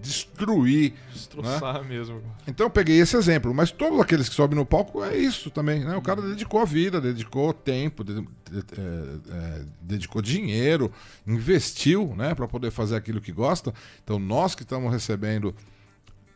destruir. 0.02 0.94
Destroçar 1.12 1.82
né? 1.82 1.88
mesmo. 1.88 2.22
Então 2.46 2.66
eu 2.66 2.70
peguei 2.70 2.98
esse 2.98 3.16
exemplo, 3.16 3.54
mas 3.54 3.70
todos 3.70 3.98
aqueles 4.00 4.28
que 4.28 4.34
sobem 4.34 4.58
no 4.58 4.66
palco 4.66 5.02
é 5.02 5.16
isso 5.16 5.50
também, 5.50 5.84
né? 5.84 5.96
O 5.96 6.02
cara 6.02 6.20
dedicou 6.20 6.60
a 6.60 6.64
vida, 6.64 7.00
dedicou 7.00 7.52
tempo, 7.52 8.04
é, 8.04 8.80
é, 9.30 9.64
dedicou 9.80 10.20
dinheiro, 10.20 10.92
investiu, 11.26 12.14
né, 12.16 12.34
para 12.34 12.48
poder 12.48 12.70
fazer 12.70 12.96
aquilo 12.96 13.20
que 13.20 13.32
gosta. 13.32 13.72
Então 14.02 14.18
nós 14.18 14.54
que 14.54 14.62
estamos 14.62 14.92
recebendo 14.92 15.54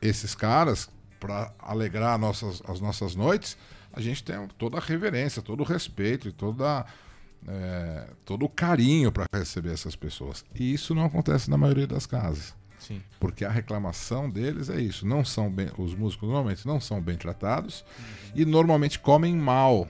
esses 0.01 0.35
caras 0.35 0.89
para 1.19 1.53
alegrar 1.59 2.19
nossas, 2.19 2.63
as 2.69 2.81
nossas 2.81 3.15
noites, 3.15 3.57
a 3.93 4.01
gente 4.01 4.23
tem 4.23 4.37
toda 4.59 4.79
a 4.79 4.81
reverência, 4.81 5.43
todo 5.43 5.61
o 5.61 5.65
respeito 5.65 6.29
e 6.29 6.33
toda 6.33 6.87
é, 7.49 8.09
todo 8.25 8.45
o 8.45 8.49
carinho 8.49 9.11
para 9.11 9.27
receber 9.33 9.73
essas 9.73 9.97
pessoas. 9.97 10.45
E 10.55 10.73
isso 10.73 10.95
não 10.95 11.05
acontece 11.05 11.51
na 11.51 11.57
maioria 11.57 11.87
das 11.87 12.07
casas. 12.07 12.55
Sim. 12.87 13.03
Porque 13.19 13.45
a 13.45 13.51
reclamação 13.51 14.31
deles 14.31 14.71
é 14.71 14.81
isso. 14.81 15.07
Não 15.07 15.25
são 15.25 15.51
bem, 15.51 15.71
os 15.77 15.95
músicos 15.95 16.29
normalmente 16.29 16.67
não 16.67 16.81
são 16.81 17.01
bem 17.01 17.17
tratados 17.17 17.81
uhum. 17.81 18.33
e 18.37 18.45
normalmente 18.45 18.99
comem 18.99 19.35
mal. 19.35 19.89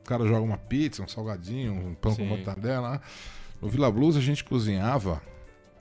O 0.00 0.08
cara 0.08 0.24
joga 0.26 0.40
uma 0.40 0.56
pizza, 0.56 1.02
um 1.02 1.08
salgadinho, 1.08 1.74
um 1.74 1.94
pão 1.94 2.12
Sim. 2.12 2.22
com 2.22 2.34
mortadela. 2.34 3.00
No 3.60 3.68
Vila 3.68 3.90
Blues 3.90 4.16
a 4.16 4.20
gente 4.20 4.42
cozinhava 4.42 5.22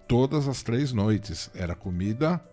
todas 0.08 0.48
as 0.48 0.62
três 0.62 0.92
noites. 0.92 1.50
Era 1.56 1.76
comida 1.76 2.44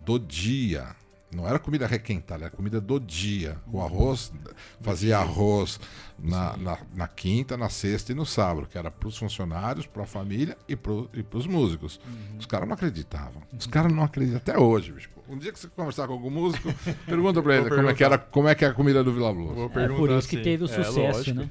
do 0.00 0.18
dia. 0.18 0.96
Não 1.36 1.46
era 1.46 1.58
comida 1.58 1.86
requentada, 1.86 2.46
era 2.46 2.50
comida 2.50 2.80
do 2.80 2.98
dia. 2.98 3.58
O 3.70 3.82
arroz, 3.82 4.32
fazia 4.80 5.18
arroz 5.18 5.78
na, 6.18 6.56
na, 6.56 6.78
na, 6.94 7.06
quinta, 7.06 7.58
na 7.58 7.68
sexta 7.68 8.12
e 8.12 8.14
no 8.14 8.24
sábado, 8.24 8.66
que 8.66 8.78
era 8.78 8.90
para 8.90 9.06
os 9.06 9.18
funcionários, 9.18 9.86
para 9.86 10.04
a 10.04 10.06
família 10.06 10.56
e 10.66 10.74
para 10.74 11.38
os 11.38 11.46
músicos. 11.46 12.00
Uhum. 12.06 12.38
Os 12.38 12.46
caras 12.46 12.66
não 12.66 12.74
acreditavam. 12.74 13.42
Os 13.52 13.66
caras 13.66 13.92
não 13.92 14.02
acreditam 14.02 14.38
até 14.38 14.58
hoje, 14.58 14.92
bicho. 14.92 15.10
Um 15.28 15.36
dia 15.36 15.52
que 15.52 15.58
você 15.58 15.68
conversar 15.68 16.06
com 16.06 16.14
algum 16.14 16.30
músico, 16.30 16.72
pergunta 17.04 17.42
para 17.42 17.56
ele 17.56 17.68
como 17.68 17.90
é, 17.90 17.94
que 17.94 18.04
era, 18.04 18.16
como 18.16 18.48
é 18.48 18.54
que 18.54 18.64
é 18.64 18.68
a 18.68 18.72
comida 18.72 19.04
do 19.04 19.12
Vila 19.12 19.34
Blues. 19.34 19.70
É 19.76 19.88
por 19.88 20.10
isso 20.10 20.28
que 20.28 20.38
teve 20.38 20.64
o 20.64 20.66
é, 20.66 20.68
sucesso, 20.68 21.30
é, 21.30 21.34
né? 21.34 21.48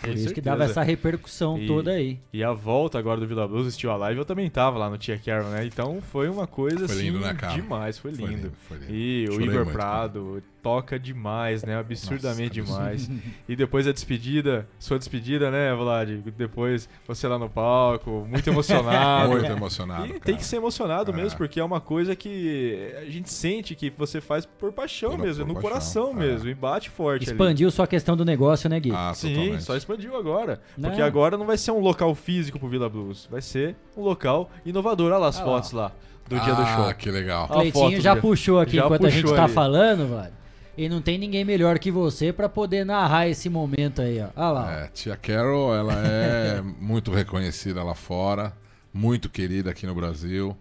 Por 0.00 0.10
isso 0.10 0.32
que 0.32 0.40
dava 0.40 0.64
essa 0.64 0.82
repercussão 0.82 1.58
e, 1.58 1.66
toda 1.66 1.92
aí. 1.92 2.18
E 2.32 2.42
a 2.42 2.52
volta 2.52 2.98
agora 2.98 3.20
do 3.20 3.26
Vila 3.26 3.46
Blues, 3.48 3.66
assistiu 3.66 3.90
a 3.90 3.96
live, 3.96 4.18
eu 4.18 4.24
também 4.24 4.48
tava 4.48 4.78
lá 4.78 4.88
no 4.88 4.96
Tia 4.98 5.18
Carol, 5.18 5.50
né? 5.50 5.64
Então 5.66 6.00
foi 6.00 6.28
uma 6.28 6.46
coisa 6.46 6.86
foi 6.86 6.96
assim 6.96 7.10
lindo, 7.10 7.20
né, 7.20 7.36
demais, 7.54 7.98
foi 7.98 8.12
lindo. 8.12 8.22
Foi 8.22 8.34
lindo, 8.34 8.52
foi 8.68 8.78
lindo. 8.78 8.92
E 8.92 9.26
Chorei 9.26 9.38
o 9.38 9.50
Igor 9.50 9.64
muito, 9.64 9.72
Prado 9.72 10.20
cara. 10.30 10.42
Toca 10.62 10.98
demais, 10.98 11.62
né? 11.62 11.76
Absurdamente 11.76 12.60
Nossa, 12.60 12.72
demais. 12.72 13.10
e 13.48 13.56
depois 13.56 13.86
a 13.86 13.92
despedida, 13.92 14.68
sua 14.78 14.98
despedida, 14.98 15.50
né, 15.50 15.74
Vlad? 15.74 16.10
Depois 16.36 16.88
você 17.06 17.26
lá 17.26 17.38
no 17.38 17.48
palco, 17.48 18.26
muito 18.28 18.48
emocionado. 18.48 19.30
muito 19.32 19.46
emocionado. 19.46 20.06
E 20.06 20.08
cara. 20.08 20.20
tem 20.20 20.36
que 20.36 20.44
ser 20.44 20.56
emocionado 20.56 21.12
é. 21.12 21.14
mesmo, 21.14 21.38
porque 21.38 21.60
é 21.60 21.64
uma 21.64 21.80
coisa 21.80 22.14
que 22.16 22.92
a 23.00 23.04
gente 23.06 23.30
sente 23.30 23.74
que 23.74 23.90
você 23.90 24.20
faz 24.20 24.46
por 24.46 24.72
paixão 24.72 25.10
por, 25.10 25.20
mesmo, 25.20 25.44
por 25.44 25.48
no 25.48 25.54
paixão, 25.54 25.70
coração 25.70 26.10
é. 26.10 26.14
mesmo, 26.14 26.48
e 26.48 26.54
bate 26.54 26.90
forte. 26.90 27.24
Expandiu 27.24 27.68
ali. 27.68 27.74
sua 27.74 27.86
questão 27.86 28.16
do 28.16 28.24
negócio, 28.24 28.68
né, 28.68 28.78
Gui? 28.80 28.92
Ah, 28.94 29.12
Sim, 29.14 29.34
totalmente. 29.34 29.62
só 29.62 29.76
expandiu 29.76 30.16
agora. 30.16 30.60
Não. 30.76 30.88
Porque 30.88 31.02
agora 31.02 31.36
não 31.36 31.46
vai 31.46 31.56
ser 31.56 31.70
um 31.70 31.80
local 31.80 32.14
físico 32.14 32.58
pro 32.58 32.68
Vila 32.68 32.88
Blues, 32.88 33.28
vai 33.30 33.40
ser 33.40 33.76
um 33.96 34.02
local 34.02 34.50
inovador. 34.64 35.12
Olha 35.12 35.18
lá 35.18 35.28
as 35.28 35.40
ah, 35.40 35.44
fotos 35.44 35.72
lá 35.72 35.92
do 36.28 36.36
ah, 36.36 36.38
dia 36.40 36.54
do 36.54 36.66
show. 36.66 36.84
Ah, 36.84 36.94
que 36.94 37.10
legal. 37.10 37.48
Cleitinho 37.48 38.00
já 38.00 38.14
puxou 38.14 38.60
aqui 38.60 38.76
já 38.76 38.84
enquanto 38.84 39.00
puxou 39.00 39.18
a 39.18 39.22
gente 39.22 39.34
tá 39.34 39.44
ali. 39.44 39.52
falando, 39.52 40.08
velho. 40.08 40.37
E 40.78 40.88
não 40.88 41.02
tem 41.02 41.18
ninguém 41.18 41.44
melhor 41.44 41.76
que 41.80 41.90
você 41.90 42.32
para 42.32 42.48
poder 42.48 42.86
narrar 42.86 43.26
esse 43.26 43.48
momento 43.48 44.00
aí, 44.00 44.20
ó. 44.20 44.28
Olha 44.36 44.50
lá. 44.50 44.72
É, 44.72 44.86
tia 44.86 45.16
Carol, 45.16 45.74
ela 45.74 45.92
é 45.92 46.62
muito 46.80 47.10
reconhecida 47.10 47.82
lá 47.82 47.96
fora, 47.96 48.56
muito 48.94 49.28
querida 49.28 49.72
aqui 49.72 49.88
no 49.88 49.94
Brasil. 49.96 50.56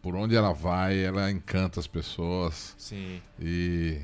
Por 0.00 0.16
onde 0.16 0.34
ela 0.34 0.54
vai, 0.54 0.98
ela 1.04 1.30
encanta 1.30 1.78
as 1.78 1.86
pessoas. 1.86 2.74
Sim. 2.78 3.20
E 3.38 3.98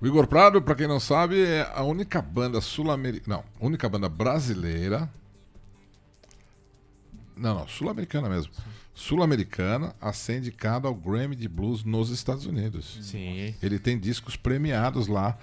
o 0.00 0.06
Igor 0.06 0.28
Prado, 0.28 0.62
para 0.62 0.76
quem 0.76 0.86
não 0.86 1.00
sabe, 1.00 1.42
é 1.42 1.68
a 1.74 1.82
única 1.82 2.22
banda 2.22 2.60
sul-americana, 2.60 3.42
não, 3.60 3.66
única 3.66 3.88
banda 3.88 4.08
brasileira. 4.08 5.10
Não, 7.40 7.54
não, 7.54 7.66
sul-americana 7.66 8.28
mesmo. 8.28 8.52
Sul-americana 8.94 9.94
a 9.98 10.12
ser 10.12 10.38
indicada 10.38 10.86
ao 10.86 10.94
Grammy 10.94 11.34
de 11.34 11.48
Blues 11.48 11.84
nos 11.84 12.10
Estados 12.10 12.44
Unidos. 12.44 12.98
Sim. 13.00 13.54
Ele 13.62 13.78
tem 13.78 13.98
discos 13.98 14.36
premiados 14.36 15.06
lá. 15.08 15.38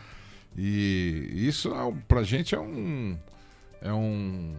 E 0.55 1.27
isso 1.33 1.73
é, 1.73 1.93
pra 2.07 2.21
gente 2.21 2.53
é 2.53 2.59
um 2.59 3.17
é 3.81 3.91
um 3.91 4.55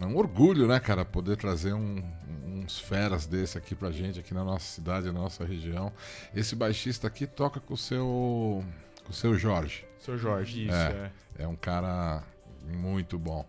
é 0.00 0.06
um 0.06 0.16
orgulho, 0.16 0.66
né, 0.66 0.78
cara, 0.78 1.04
poder 1.04 1.36
trazer 1.36 1.72
um, 1.72 2.02
uns 2.46 2.78
feras 2.78 3.26
desse 3.26 3.56
aqui 3.56 3.74
pra 3.74 3.90
gente, 3.90 4.20
aqui 4.20 4.34
na 4.34 4.44
nossa 4.44 4.66
cidade, 4.66 5.06
na 5.06 5.12
nossa 5.14 5.44
região. 5.44 5.92
Esse 6.34 6.54
baixista 6.54 7.06
aqui 7.08 7.26
toca 7.26 7.58
com 7.58 7.74
o 7.74 7.76
seu 7.76 8.64
com 9.04 9.10
o 9.10 9.14
seu 9.14 9.34
Jorge. 9.36 9.84
Seu 9.98 10.16
Jorge, 10.16 10.66
isso, 10.66 10.74
é. 10.74 11.10
É, 11.38 11.42
é 11.44 11.48
um 11.48 11.56
cara 11.56 12.22
muito 12.64 13.18
bom. 13.18 13.44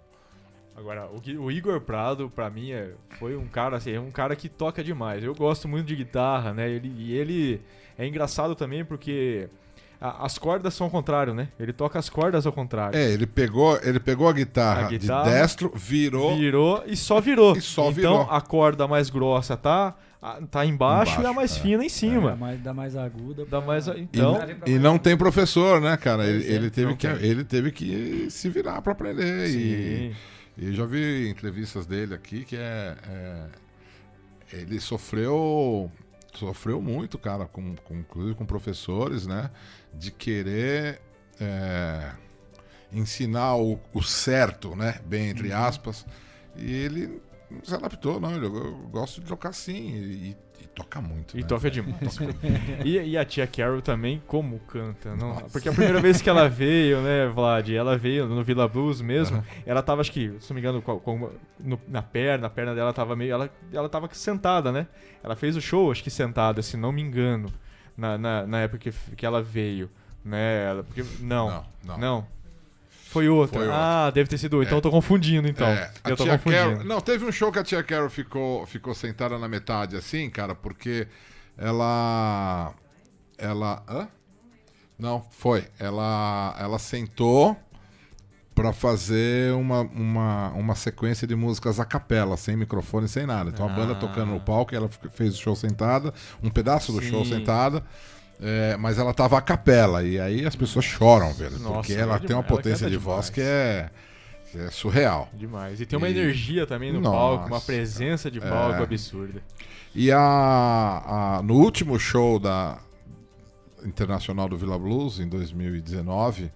Agora, 0.78 1.08
o, 1.08 1.46
o 1.46 1.52
Igor 1.52 1.82
Prado, 1.82 2.30
pra 2.30 2.52
mim, 2.52 2.72
é, 2.72 2.92
foi 3.18 3.36
um 3.36 3.48
cara, 3.48 3.78
assim, 3.78 3.94
é 3.94 4.00
um 4.00 4.12
cara 4.12 4.36
que 4.36 4.48
toca 4.48 4.84
demais. 4.84 5.24
Eu 5.24 5.34
gosto 5.34 5.68
muito 5.68 5.88
de 5.88 5.96
guitarra, 5.96 6.54
né? 6.54 6.70
Ele, 6.70 6.94
e 6.96 7.14
ele 7.18 7.62
é 7.98 8.06
engraçado 8.06 8.54
também 8.54 8.86
porque 8.86 9.50
a, 10.00 10.24
as 10.24 10.38
cordas 10.38 10.76
são 10.76 10.86
ao 10.86 10.92
contrário, 10.92 11.34
né? 11.34 11.48
Ele 11.60 11.74
toca 11.74 11.98
as 11.98 12.10
cordas 12.10 12.46
ao 12.46 12.54
contrário. 12.54 12.96
É, 12.96 13.12
ele 13.12 13.26
pegou, 13.26 13.80
ele 13.82 14.00
pegou 14.00 14.30
a 14.30 14.34
guitarra, 14.34 14.86
a 14.86 14.90
guitarra 14.90 15.24
de 15.24 15.32
destro, 15.32 15.72
virou. 15.74 16.38
Virou 16.38 16.84
e 16.86 16.96
só 16.96 17.20
virou. 17.20 17.58
E 17.58 17.62
só 17.62 17.90
então, 17.90 17.94
virou. 17.94 18.22
a 18.30 18.40
corda 18.40 18.88
mais 18.88 19.10
grossa 19.10 19.58
tá 19.58 19.96
tá 20.52 20.66
embaixo, 20.66 21.14
embaixo 21.14 21.22
e 21.22 21.26
a 21.26 21.34
mais 21.34 21.58
é. 21.58 21.60
fina 21.60 21.86
em 21.86 21.90
cima. 21.90 22.32
É, 22.34 22.36
mais, 22.36 22.62
dá 22.62 22.74
mais 22.74 22.96
aguda. 22.96 23.46
Dá 23.46 23.62
mais, 23.62 23.88
então, 23.88 24.38
e, 24.66 24.72
e 24.72 24.80
não 24.80 24.98
tem 24.98 25.18
professor, 25.18 25.80
né, 25.80 25.96
cara? 25.98 26.26
Ele, 26.26 26.46
é, 26.46 26.56
ele, 26.56 26.70
teve 26.70 26.96
que, 26.96 27.08
ele 27.08 27.44
teve 27.44 27.72
que 27.72 28.28
se 28.30 28.50
virar 28.50 28.82
para 28.82 28.92
aprender. 28.92 29.48
Sim. 29.48 29.58
E, 29.58 30.16
e 30.58 30.74
já 30.74 30.86
vi 30.86 31.30
entrevistas 31.30 31.86
dele 31.86 32.14
aqui 32.14 32.44
que 32.44 32.56
é, 32.56 32.96
é 33.08 33.48
ele 34.52 34.80
sofreu 34.80 35.92
sofreu 36.34 36.82
muito, 36.82 37.18
cara, 37.18 37.46
com, 37.46 37.76
com, 37.78 37.96
inclusive 37.96 38.36
com 38.36 38.46
professores, 38.46 39.26
né? 39.26 39.50
De 39.94 40.12
querer 40.12 41.02
é, 41.40 42.12
ensinar 42.92 43.56
o, 43.56 43.80
o, 43.94 44.04
certo, 44.04 44.76
né? 44.76 45.00
Bem 45.06 45.30
entre 45.30 45.50
uhum. 45.50 45.58
aspas. 45.58 46.06
E 46.56 46.72
ele 46.72 47.22
não 47.50 47.64
se 47.64 47.74
adaptou, 47.74 48.20
não. 48.20 48.32
Eu, 48.32 48.56
eu 48.56 48.78
gosto 48.90 49.20
de 49.20 49.28
tocar 49.28 49.50
assim. 49.50 49.74
E 49.74 50.38
toca 50.78 51.02
muito. 51.02 51.36
E 51.36 51.42
né? 51.42 51.48
toca 51.48 51.72
demais. 51.72 52.20
e, 52.86 52.98
e, 53.00 53.18
a 53.18 53.26
tia 53.26 53.48
Carol 53.48 53.82
também, 53.82 54.22
como 54.28 54.60
canta? 54.60 55.16
Não? 55.16 55.36
Porque 55.52 55.68
a 55.68 55.72
primeira 55.72 56.00
vez 56.00 56.22
que 56.22 56.30
ela 56.30 56.48
veio, 56.48 57.02
né, 57.02 57.28
Vlad? 57.28 57.68
Ela 57.70 57.98
veio 57.98 58.28
no 58.28 58.44
Villa 58.44 58.68
Blues 58.68 59.02
mesmo. 59.02 59.38
Uhum. 59.38 59.44
Ela 59.66 59.82
tava, 59.82 60.02
acho 60.02 60.12
que, 60.12 60.36
se 60.40 60.52
não 60.52 60.56
me 60.56 60.62
engano, 60.62 60.82
com, 60.82 61.00
com, 61.00 61.32
no, 61.60 61.80
na 61.88 62.04
perna, 62.04 62.46
a 62.46 62.50
perna 62.50 62.76
dela 62.76 62.94
tava 62.94 63.16
meio. 63.16 63.34
Ela, 63.34 63.50
ela 63.74 63.90
tava 63.90 64.08
sentada, 64.12 64.72
né? 64.72 64.88
Ela 65.24 65.36
fez 65.36 65.56
o 65.58 65.62
show, 65.62 65.92
acho 65.92 66.04
que 66.04 66.12
sentada, 66.12 66.62
se 66.62 66.78
não 66.78 66.92
me 66.92 67.02
engano, 67.02 67.52
na, 67.98 68.16
na, 68.18 68.46
na 68.46 68.60
época 68.60 68.78
que, 68.78 69.16
que 69.16 69.26
ela 69.26 69.42
veio. 69.42 69.90
Né? 70.24 70.66
Ela, 70.66 70.84
porque, 70.84 71.04
não, 71.20 71.50
não, 71.50 71.66
não. 71.84 71.98
não. 71.98 72.28
Foi 73.08 73.30
outra. 73.30 73.60
Foi 73.60 73.68
outra. 73.68 74.08
Ah, 74.08 74.12
deve 74.12 74.30
ter 74.30 74.38
sido. 74.38 74.62
Então 74.62 74.78
eu 74.78 74.82
tô 74.82 74.92
confundindo, 74.92 75.48
então. 75.48 75.68
É, 75.68 75.92
eu 76.06 76.18
tô 76.18 76.26
confundindo. 76.26 76.64
Carol, 76.72 76.84
não, 76.84 77.00
teve 77.00 77.26
um 77.26 77.32
show 77.32 77.52
que 77.52 77.60
a 77.60 77.64
tia 77.64 77.82
Carol 77.82 78.10
ficou, 78.10 78.66
ficou 78.66 78.94
sentada 78.94 79.38
na 79.40 79.48
metade, 79.48 79.96
assim, 79.96 80.30
cara, 80.30 80.54
porque 80.54 81.08
ela. 81.58 82.74
Ela. 83.38 83.84
Hã? 83.88 84.08
Não, 85.00 85.24
foi. 85.32 85.66
Ela, 85.80 86.56
ela 86.60 86.80
sentou 86.80 87.56
para 88.54 88.74
fazer 88.74 89.54
uma, 89.54 89.82
uma, 89.82 90.50
uma 90.50 90.76
sequência 90.76 91.28
de 91.28 91.36
músicas 91.36 91.80
a 91.80 91.86
capela, 91.86 92.36
sem 92.36 92.58
microfone, 92.58 93.08
sem 93.08 93.26
nada. 93.26 93.52
Então 93.52 93.66
a 93.68 93.70
banda 93.70 93.94
ah. 93.94 93.96
tocando 93.96 94.32
no 94.32 94.40
palco, 94.40 94.76
ela 94.76 94.90
fez 94.90 95.36
o 95.36 95.38
show 95.38 95.56
sentada, 95.56 96.12
um 96.44 96.50
pedaço 96.50 96.92
do 96.92 97.00
Sim. 97.00 97.10
show 97.10 97.24
sentada. 97.24 97.84
É, 98.40 98.78
mas 98.78 99.00
ela 99.00 99.14
tava 99.14 99.38
a 99.38 99.42
capela, 99.42 100.04
e 100.04 100.20
aí 100.20 100.46
as 100.46 100.56
pessoas 100.56 100.86
choram, 100.86 101.34
velho. 101.34 101.58
Nossa, 101.60 101.74
porque 101.74 101.94
ela 101.94 102.18
é 102.18 102.20
tem 102.20 102.36
uma 102.36 102.44
potência 102.44 102.90
de 102.90 102.98
voz 102.98 103.30
que 103.32 103.42
é, 103.42 103.90
que 104.52 104.60
é, 104.60 104.70
surreal. 104.70 105.28
Demais. 105.34 105.82
E 105.82 105.86
tem 105.86 105.98
uma 105.98 106.08
e... 106.08 106.12
energia 106.12 106.68
também 106.68 106.94
no 106.94 107.02
Nossa, 107.02 107.18
palco, 107.18 107.48
uma 107.48 107.62
presença 107.62 108.30
de 108.30 108.40
palco 108.40 108.80
é... 108.80 108.84
absurda. 108.84 109.42
E 109.96 110.12
a, 110.12 110.20
a, 110.20 111.42
no 111.42 111.56
último 111.56 112.00
show 112.00 112.40
da 112.40 112.78
Internacional 113.84 114.48
do 114.48 114.56
Villa 114.58 114.78
Blues, 114.78 115.20
em 115.20 115.28
2019, 115.28 116.52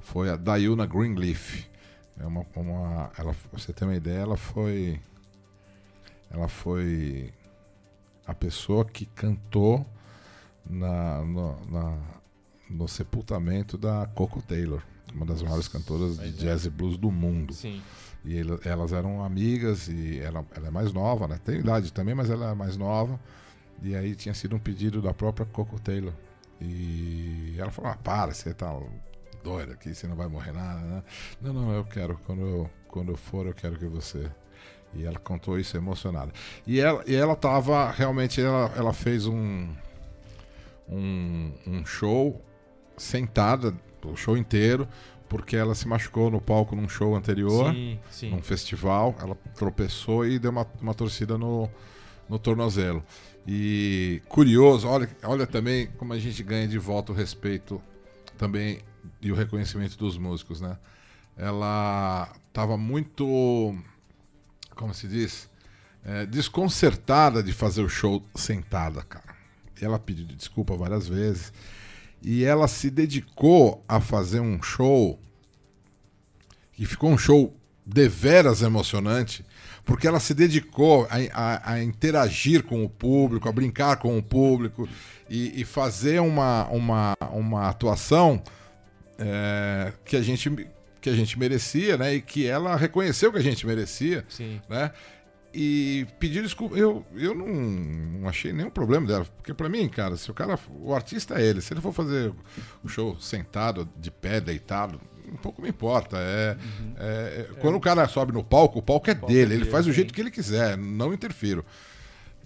foi 0.00 0.30
a 0.30 0.36
Dayuna 0.36 0.86
Greenleaf. 0.86 1.64
É 2.18 2.26
uma, 2.26 2.44
uma, 2.56 3.10
ela, 3.16 3.34
você 3.52 3.72
tem 3.72 3.86
uma 3.86 3.96
ideia, 3.96 4.20
ela 4.20 4.36
foi. 4.36 5.00
Ela 6.30 6.48
foi 6.48 7.32
a 8.26 8.34
pessoa 8.34 8.84
que 8.84 9.06
cantou 9.06 9.86
na, 10.70 11.22
no, 11.22 11.66
na, 11.70 11.98
no 12.70 12.88
sepultamento 12.88 13.76
da 13.76 14.06
Coco 14.14 14.40
Taylor, 14.40 14.82
uma 15.14 15.26
das 15.26 15.42
maiores 15.42 15.68
cantoras 15.68 16.18
de 16.18 16.28
é. 16.28 16.30
jazz 16.30 16.64
e 16.64 16.70
blues 16.70 16.96
do 16.96 17.10
mundo. 17.10 17.52
Sim. 17.52 17.82
E 18.24 18.36
ele, 18.36 18.58
elas 18.64 18.92
eram 18.92 19.24
amigas 19.24 19.88
e 19.88 20.18
ela, 20.20 20.44
ela 20.54 20.68
é 20.68 20.70
mais 20.70 20.92
nova, 20.92 21.26
né? 21.26 21.40
Tem 21.42 21.58
idade 21.58 21.92
também, 21.92 22.14
mas 22.14 22.30
ela 22.30 22.50
é 22.50 22.54
mais 22.54 22.76
nova. 22.76 23.18
E 23.82 23.94
aí 23.94 24.14
tinha 24.14 24.34
sido 24.34 24.54
um 24.54 24.58
pedido 24.58 25.00
da 25.00 25.14
própria 25.14 25.46
Coco 25.46 25.80
Taylor. 25.80 26.12
E 26.60 27.54
ela 27.58 27.70
falou: 27.70 27.90
ah, 27.90 27.96
para, 27.96 28.34
você 28.34 28.52
tá 28.52 28.78
doida 29.42 29.72
aqui, 29.72 29.94
você 29.94 30.06
não 30.06 30.16
vai 30.16 30.28
morrer 30.28 30.52
nada, 30.52 30.80
né? 30.80 31.02
Não, 31.40 31.52
não, 31.52 31.72
eu 31.72 31.84
quero, 31.84 32.20
quando 32.26 32.42
eu, 32.42 32.70
quando 32.88 33.12
eu 33.12 33.16
for, 33.16 33.46
eu 33.46 33.54
quero 33.54 33.78
que 33.78 33.86
você. 33.86 34.30
E 34.92 35.04
ela 35.04 35.18
contou 35.18 35.58
isso 35.58 35.76
emocionada. 35.76 36.32
E 36.66 36.78
ela, 36.78 37.02
e 37.06 37.14
ela 37.14 37.36
tava, 37.36 37.90
realmente, 37.90 38.40
ela, 38.40 38.72
ela 38.76 38.92
fez 38.92 39.26
um, 39.26 39.72
um, 40.90 41.52
um 41.66 41.84
show 41.86 42.44
sentada, 42.96 43.74
o 44.04 44.16
show 44.16 44.36
inteiro, 44.36 44.88
porque 45.28 45.56
ela 45.56 45.74
se 45.74 45.86
machucou 45.86 46.30
no 46.30 46.40
palco 46.40 46.74
num 46.74 46.88
show 46.88 47.14
anterior, 47.14 47.72
Sim, 47.72 48.00
sim. 48.10 48.30
num 48.30 48.42
festival. 48.42 49.14
Ela 49.20 49.36
tropeçou 49.54 50.26
e 50.26 50.38
deu 50.38 50.50
uma, 50.50 50.66
uma 50.80 50.92
torcida 50.92 51.38
no, 51.38 51.70
no 52.28 52.38
tornozelo. 52.38 53.02
E 53.46 54.20
curioso, 54.28 54.88
olha, 54.88 55.08
olha 55.22 55.46
também 55.46 55.86
como 55.98 56.12
a 56.12 56.18
gente 56.18 56.42
ganha 56.42 56.66
de 56.66 56.78
volta 56.78 57.12
o 57.12 57.14
respeito 57.14 57.80
também 58.36 58.80
e 59.20 59.30
o 59.30 59.34
reconhecimento 59.34 59.96
dos 59.96 60.18
músicos, 60.18 60.60
né? 60.60 60.76
Ela 61.36 62.30
estava 62.48 62.76
muito, 62.76 63.74
como 64.74 64.92
se 64.92 65.06
diz, 65.08 65.48
é, 66.04 66.26
desconcertada 66.26 67.42
de 67.42 67.52
fazer 67.52 67.82
o 67.82 67.88
show 67.88 68.22
sentada, 68.34 69.02
cara. 69.02 69.29
Ela 69.82 69.98
pediu 69.98 70.24
desculpa 70.26 70.76
várias 70.76 71.08
vezes. 71.08 71.52
E 72.22 72.44
ela 72.44 72.68
se 72.68 72.90
dedicou 72.90 73.84
a 73.88 74.00
fazer 74.00 74.40
um 74.40 74.62
show 74.62 75.18
e 76.78 76.84
ficou 76.86 77.10
um 77.10 77.18
show 77.18 77.54
deveras 77.84 78.62
emocionante, 78.62 79.44
porque 79.84 80.06
ela 80.06 80.20
se 80.20 80.32
dedicou 80.34 81.06
a, 81.10 81.16
a- 81.32 81.72
a 81.72 81.82
interagir 81.82 82.62
com 82.62 82.84
o 82.84 82.88
público, 82.88 83.48
a 83.48 83.52
brincar 83.52 83.96
com 83.96 84.16
o 84.16 84.22
público 84.22 84.88
e, 85.28 85.60
e 85.60 85.64
fazer 85.64 86.20
uma, 86.20 86.66
uma, 86.68 87.14
uma 87.32 87.68
atuação 87.68 88.42
é, 89.18 89.92
que, 90.04 90.16
a 90.16 90.22
gente, 90.22 90.50
que 91.00 91.10
a 91.10 91.14
gente 91.14 91.38
merecia, 91.38 91.96
né? 91.96 92.14
E 92.14 92.20
que 92.22 92.46
ela 92.46 92.76
reconheceu 92.76 93.32
que 93.32 93.38
a 93.38 93.42
gente 93.42 93.66
merecia, 93.66 94.24
Sim. 94.28 94.60
né? 94.68 94.90
E 95.52 96.06
pedir 96.20 96.42
desculpa, 96.42 96.76
eu, 96.76 97.04
eu 97.14 97.34
não, 97.34 97.46
não 97.48 98.28
achei 98.28 98.52
nenhum 98.52 98.70
problema 98.70 99.06
dela, 99.06 99.26
porque 99.36 99.52
pra 99.52 99.68
mim, 99.68 99.88
cara, 99.88 100.16
se 100.16 100.30
o 100.30 100.34
cara, 100.34 100.56
o 100.80 100.94
artista 100.94 101.40
é 101.40 101.44
ele, 101.44 101.60
se 101.60 101.72
ele 101.74 101.80
for 101.80 101.92
fazer 101.92 102.32
o 102.84 102.88
show 102.88 103.18
sentado, 103.20 103.88
de 103.96 104.12
pé, 104.12 104.40
deitado, 104.40 105.00
um 105.26 105.36
pouco 105.36 105.60
me 105.60 105.68
importa. 105.68 106.16
É, 106.18 106.56
é- 106.98 107.46
é- 107.50 107.54
quando 107.60 107.74
o 107.76 107.80
cara 107.80 108.06
sobe 108.06 108.32
no 108.32 108.44
palco, 108.44 108.78
o 108.78 108.82
palco 108.82 109.10
é 109.10 109.14
dele, 109.14 109.54
ele 109.54 109.58
dele, 109.58 109.64
faz 109.70 109.86
do 109.86 109.92
jeito 109.92 110.14
que 110.14 110.20
ele 110.20 110.30
quiser, 110.30 110.76
não 110.78 111.12
interfiro. 111.12 111.64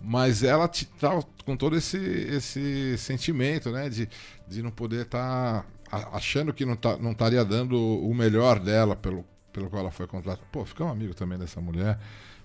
Mas 0.03 0.43
ela 0.43 0.67
t- 0.69 0.87
tava 1.01 1.23
com 1.45 1.57
todo 1.57 1.77
esse, 1.77 1.97
esse 1.99 2.97
sentimento, 2.99 3.71
né? 3.71 3.89
De, 3.89 4.09
de 4.47 4.63
não 4.63 4.71
poder 4.71 5.03
estar 5.03 5.67
achando 6.13 6.53
que 6.53 6.65
não, 6.67 6.77
tá, 6.77 6.97
não 6.99 7.13
estaria 7.13 7.45
dando 7.45 7.77
o 7.79 8.13
melhor 8.15 8.59
dela 8.59 8.97
pelo, 8.97 9.25
pelo 9.53 9.71
qual 9.71 9.81
ela 9.83 9.91
foi 9.91 10.07
contratada. 10.07 10.47
Pô, 10.53 10.65
ficamos 10.65 10.93
amigo 10.93 11.15
também 11.15 11.39
dessa 11.39 11.61
mulher. 11.61 11.99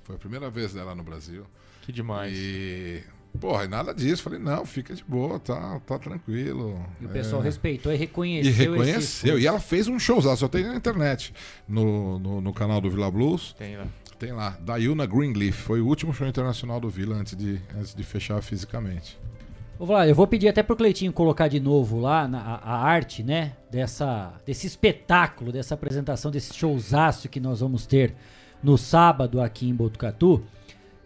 Foi 0.10 0.16
a 0.16 0.20
primeira 0.20 0.50
vez 0.50 0.74
dela 0.74 0.96
no 0.96 1.04
Brasil. 1.04 1.46
Que 1.84 1.92
demais. 1.92 2.34
E, 2.36 3.04
porra, 3.40 3.66
e 3.66 3.68
nada 3.68 3.94
disso. 3.94 4.24
Falei, 4.24 4.40
não, 4.40 4.66
fica 4.66 4.92
de 4.96 5.04
boa, 5.04 5.40
tá, 5.40 5.80
tá 5.86 6.00
tranquilo. 6.00 6.84
E 7.00 7.06
o 7.06 7.10
pessoal 7.10 7.44
É. 7.44 7.46
respeitou 7.46 7.92
e 7.92 7.96
E 7.96 7.98
reconheceu. 8.00 8.50
esse 8.52 8.60
reconheceu. 8.64 9.40
E 9.40 9.46
ela 9.46 9.60
fez 9.60 9.88
um 9.88 10.00
showzaço, 10.00 10.38
só 10.38 10.48
tem 10.48 10.64
na 10.64 10.74
internet. 10.76 11.32
No, 11.68 12.18
no, 12.18 12.42
no 12.42 12.52
canal 12.52 12.82
do 12.82 12.90
Vila 12.90 13.12
Blues. 13.12 13.54
Tem 13.56 13.78
lá. 13.78 13.86
Tem 14.18 14.32
lá. 14.32 14.58
Da 14.62 14.78
Yuna 14.78 15.06
Greenleaf. 15.06 15.56
Foi 15.62 15.80
o 15.80 15.86
último 15.86 16.12
show 16.12 16.26
internacional 16.28 16.80
do 16.80 16.90
Vila 16.90 17.16
antes 17.16 17.36
de, 17.36 17.62
antes 17.78 17.94
de 17.94 18.02
fechar 18.04 18.42
fisicamente. 18.42 19.16
Ô, 19.78 19.86
Vlad, 19.86 20.10
eu 20.10 20.16
vou 20.16 20.26
pedir 20.26 20.48
até 20.48 20.64
pro 20.64 20.76
Cleitinho 20.76 21.14
colocar 21.14 21.48
de 21.48 21.60
novo 21.60 22.00
lá 22.00 22.28
na, 22.28 22.40
a, 22.42 22.56
a 22.56 22.78
arte, 22.84 23.22
né? 23.22 23.54
Dessa, 23.70 24.34
desse 24.44 24.66
espetáculo, 24.66 25.52
dessa 25.52 25.76
apresentação, 25.76 26.32
desse 26.32 26.52
showzaço 26.56 27.30
que 27.30 27.40
nós 27.40 27.60
vamos 27.60 27.86
ter 27.86 28.16
no 28.64 28.78
sábado 28.78 29.42
aqui 29.42 29.68
em 29.68 29.74
Botucatu. 29.74 30.44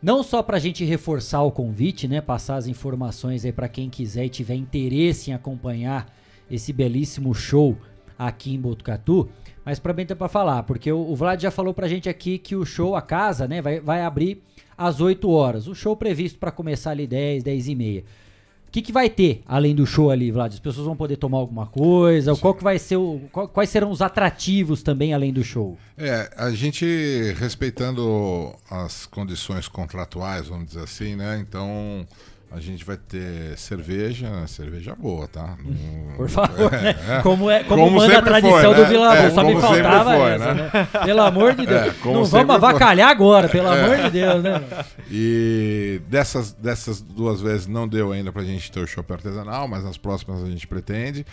Não 0.01 0.21
só 0.21 0.43
pra 0.43 0.59
gente 0.59 0.83
reforçar 0.83 1.41
o 1.43 1.51
convite, 1.51 2.07
né? 2.07 2.19
Passar 2.19 2.57
as 2.57 2.67
informações 2.67 3.45
aí 3.45 3.51
pra 3.51 3.69
quem 3.69 3.89
quiser 3.89 4.25
e 4.25 4.29
tiver 4.29 4.55
interesse 4.55 5.31
em 5.31 5.33
acompanhar 5.33 6.13
esse 6.51 6.73
belíssimo 6.73 7.33
show 7.33 7.77
aqui 8.17 8.53
em 8.53 8.59
Botucatu. 8.59 9.29
Mas 9.63 9.79
pra 9.79 9.93
bem 9.93 10.05
ter 10.05 10.15
pra 10.15 10.27
falar, 10.27 10.63
porque 10.63 10.91
o, 10.91 10.99
o 11.09 11.15
Vlad 11.15 11.41
já 11.41 11.49
falou 11.49 11.73
pra 11.73 11.87
gente 11.87 12.09
aqui 12.09 12.37
que 12.37 12.55
o 12.55 12.65
show, 12.65 12.95
a 12.95 13.01
casa, 13.01 13.47
né? 13.47 13.61
Vai, 13.61 13.79
vai 13.79 14.01
abrir 14.01 14.43
às 14.77 14.99
8 14.99 15.29
horas. 15.29 15.67
O 15.67 15.75
show 15.75 15.95
previsto 15.95 16.37
pra 16.37 16.51
começar 16.51 16.91
ali 16.91 17.07
10, 17.07 17.43
10 17.43 17.67
e 17.69 17.75
meia. 17.75 18.03
O 18.73 18.75
que, 18.75 18.81
que 18.81 18.91
vai 18.91 19.07
ter 19.07 19.43
além 19.45 19.75
do 19.75 19.85
show 19.85 20.09
ali, 20.09 20.31
Vlad? 20.31 20.51
As 20.51 20.59
pessoas 20.59 20.87
vão 20.87 20.95
poder 20.95 21.15
tomar 21.17 21.37
alguma 21.37 21.67
coisa? 21.67 22.35
Qual 22.35 22.55
que 22.55 22.63
vai 22.63 22.79
ser 22.79 22.95
o, 22.95 23.21
qual- 23.31 23.47
quais 23.47 23.69
serão 23.69 23.91
os 23.91 24.01
atrativos 24.01 24.81
também 24.81 25.13
além 25.13 25.31
do 25.31 25.43
show? 25.43 25.77
É, 25.95 26.27
a 26.35 26.49
gente 26.49 26.83
respeitando 27.37 28.51
as 28.71 29.05
condições 29.05 29.67
contratuais, 29.67 30.47
vamos 30.47 30.65
dizer 30.69 30.79
assim, 30.81 31.15
né? 31.15 31.37
Então 31.47 32.03
a 32.55 32.59
gente 32.59 32.85
vai 32.85 32.97
ter 32.97 33.57
cerveja, 33.57 34.45
cerveja 34.47 34.95
boa, 34.95 35.27
tá? 35.27 35.57
Não- 35.63 36.15
Por 36.15 36.29
favor, 36.29 36.71
É, 36.73 36.81
né? 36.81 36.95
é. 37.17 37.21
Como, 37.21 37.49
é, 37.49 37.63
como, 37.63 37.89
manda 37.89 38.19
a 38.19 38.21
tradição 38.21 38.61
foi, 38.61 38.75
do 38.75 38.81
né? 38.83 38.87
Vila 38.89 39.17
É. 39.17 39.29
Só 39.31 39.43
me 39.43 39.53
como 39.53 39.61
faltava 39.61 40.11
foi, 40.17 40.29
essa, 40.31 40.53
né? 40.53 40.71
Pelo 41.03 41.21
amor 41.21 41.55
de 41.55 41.65
Deus. 41.67 41.81
É, 41.81 41.89
como 42.01 42.13
Não 42.19 42.25
vamos 42.25 42.45
foi. 42.47 42.55
avacalhar 42.55 43.09
agora, 43.09 43.49
pelo 43.49 43.67
É. 43.73 43.81
amor 43.83 43.97
de 43.97 44.09
Deus, 44.11 44.43
né? 44.43 44.61
E 45.09 46.01
dessas, 46.07 46.51
dessas 46.53 47.01
duas 47.01 47.41
vezes 47.41 47.67
não 47.67 47.87
deu 47.87 48.11
ainda 48.11 48.31
pra 48.31 48.43
gente 48.43 48.71
ter 48.71 48.79
o 48.79 48.87
show 48.87 49.03
artesanal, 49.09 49.67
mas 49.67 49.83
nas 49.83 49.97
próximas 49.97 50.43
a 50.43 50.47
gente 50.49 50.67
pretende. 50.67 51.25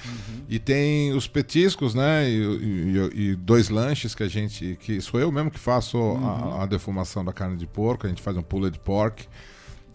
E 0.48 0.58
tem 0.58 1.12
os 1.12 1.26
petiscos, 1.28 1.94
né? 1.94 2.28
E, 2.28 2.34
e- 2.42 3.10
e 3.30 3.34
dois 3.36 3.68
lanches 3.68 4.14
que 4.14 4.22
a 4.22 4.28
gente. 4.28 4.76
que 4.80 5.00
sou 5.00 5.20
eu 5.20 5.30
mesmo 5.30 5.50
que 5.50 5.58
faço 5.58 5.98
a, 6.22 6.62
a 6.62 6.66
defumação 6.66 7.24
da 7.24 7.32
carne 7.32 7.56
de 7.56 7.66
porco. 7.66 8.06
A 8.06 8.08
gente 8.08 8.22
faz 8.22 8.36
um 8.36 8.42
pulled 8.42 8.78
pork. 8.80 9.24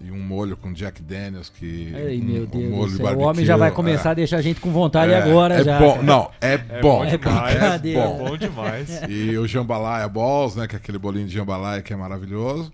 E 0.05 0.11
um 0.11 0.19
molho 0.19 0.55
com 0.55 0.71
Jack 0.71 1.01
Daniels 1.01 1.49
que. 1.49 1.91
Ai, 1.95 2.19
um, 2.19 2.23
meu 2.23 2.43
um 2.43 2.45
Deus 2.45 2.69
molho 2.69 2.91
do 2.91 2.97
de 2.97 3.03
céu. 3.03 3.17
O 3.17 3.21
homem 3.21 3.43
já 3.43 3.57
vai 3.57 3.71
começar 3.71 4.09
é. 4.09 4.11
a 4.11 4.13
deixar 4.13 4.37
a 4.37 4.41
gente 4.41 4.61
com 4.61 4.71
vontade 4.71 5.11
É, 5.11 5.17
agora 5.17 5.55
é 5.55 5.63
já. 5.63 5.79
Bom, 5.79 6.03
não, 6.03 6.29
é, 6.39 6.53
É 6.69 6.79
bom. 6.79 6.99
bom 6.99 7.05
demais. 7.05 7.53
brincadeira. 7.53 7.99
É 7.99 8.03
bom. 8.03 8.15
É 8.15 8.29
bom 8.29 8.37
demais. 8.37 9.01
E 9.09 9.35
o 9.35 9.47
jambalaya 9.47 10.07
balls, 10.07 10.55
né? 10.55 10.67
Que 10.67 10.75
é 10.75 10.77
aquele 10.77 10.99
bolinho 10.99 11.25
de 11.25 11.33
jambalaya 11.33 11.81
que 11.81 11.91
é 11.91 11.95
maravilhoso. 11.95 12.71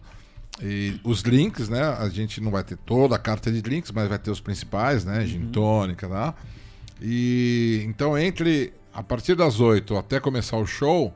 E 0.61 0.99
os 1.05 1.23
drinks, 1.23 1.69
né? 1.69 1.81
A 1.81 2.09
gente 2.09 2.41
não 2.41 2.51
vai 2.51 2.63
ter 2.65 2.77
toda 2.77 3.15
a 3.15 3.19
carta 3.19 3.49
de 3.49 3.61
drinks, 3.61 3.91
mas 3.91 4.09
vai 4.09 4.19
ter 4.19 4.29
os 4.29 4.41
principais, 4.41 5.05
né? 5.05 5.25
Gin 5.25 5.47
tônica, 5.47 6.09
tá? 6.09 6.33
E 7.01 7.81
então 7.87 8.17
entre 8.17 8.73
a 8.93 9.01
partir 9.01 9.35
das 9.35 9.61
8 9.61 9.95
até 9.97 10.19
começar 10.19 10.57
o 10.57 10.65
show, 10.65 11.13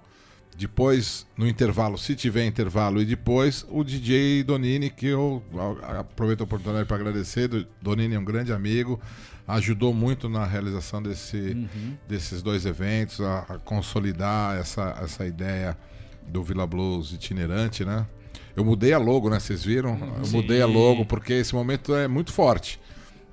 depois 0.58 1.26
no 1.38 1.48
intervalo, 1.48 1.98
se 1.98 2.16
tiver 2.16 2.46
intervalo 2.46 3.02
e 3.02 3.06
depois 3.06 3.66
o 3.70 3.84
DJ 3.84 4.44
Donini 4.44 4.90
que 4.90 5.08
eu 5.08 5.44
aproveito 6.00 6.42
a 6.42 6.44
oportunidade 6.46 6.88
para 6.88 6.96
agradecer, 6.98 7.48
Do- 7.48 7.68
Donini 7.82 8.16
é 8.16 8.20
um 8.20 8.24
grande 8.26 8.54
amigo, 8.54 9.00
ajudou 9.48 9.94
muito 9.94 10.28
na 10.30 10.46
realização 10.46 11.02
desse 11.04 11.68
desses 12.08 12.42
dois 12.42 12.66
eventos, 12.66 13.20
a, 13.22 13.40
a 13.50 13.60
consolidar 13.60 14.58
essa, 14.58 14.98
essa 15.04 15.26
ideia 15.28 15.78
do 16.28 16.42
Vila 16.44 16.66
Blues 16.66 17.12
itinerante, 17.12 17.84
né? 17.86 18.06
Eu 18.56 18.64
mudei 18.64 18.94
a 18.94 18.98
logo, 18.98 19.30
né? 19.30 19.40
Vocês 19.40 19.64
viram? 19.64 20.00
Eu 20.18 20.26
Sim. 20.26 20.38
mudei 20.38 20.62
a 20.62 20.66
logo 20.66 21.06
porque 21.06 21.34
esse 21.34 21.54
momento 21.54 21.94
é 21.94 22.08
muito 22.08 22.32
forte. 22.32 22.80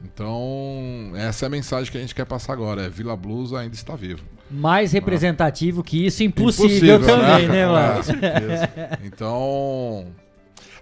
Então, 0.04 1.12
essa 1.14 1.44
é 1.44 1.46
a 1.46 1.50
mensagem 1.50 1.90
que 1.90 1.96
a 1.96 2.00
gente 2.00 2.14
quer 2.14 2.26
passar 2.26 2.52
agora. 2.52 2.82
É 2.82 2.88
Vila 2.90 3.16
Blues 3.16 3.52
ainda 3.52 3.74
está 3.74 3.94
vivo. 3.94 4.22
Mais 4.52 4.92
representativo 4.92 5.82
que 5.82 6.06
isso, 6.06 6.22
impossível, 6.22 7.00
também, 7.00 7.48
né, 7.48 7.66
mano? 7.66 7.96
Com 7.96 8.02
certeza. 8.02 8.70
Então. 9.04 10.06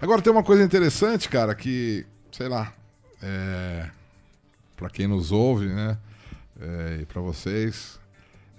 Agora 0.00 0.22
tem 0.22 0.32
uma 0.32 0.42
coisa 0.42 0.62
interessante, 0.62 1.28
cara, 1.28 1.54
que, 1.54 2.06
sei 2.32 2.48
lá, 2.48 2.72
é, 3.22 3.86
para 4.74 4.88
quem 4.88 5.06
nos 5.06 5.30
ouve, 5.30 5.66
né, 5.66 5.98
é, 6.58 6.98
e 7.02 7.06
para 7.06 7.20
vocês, 7.20 8.00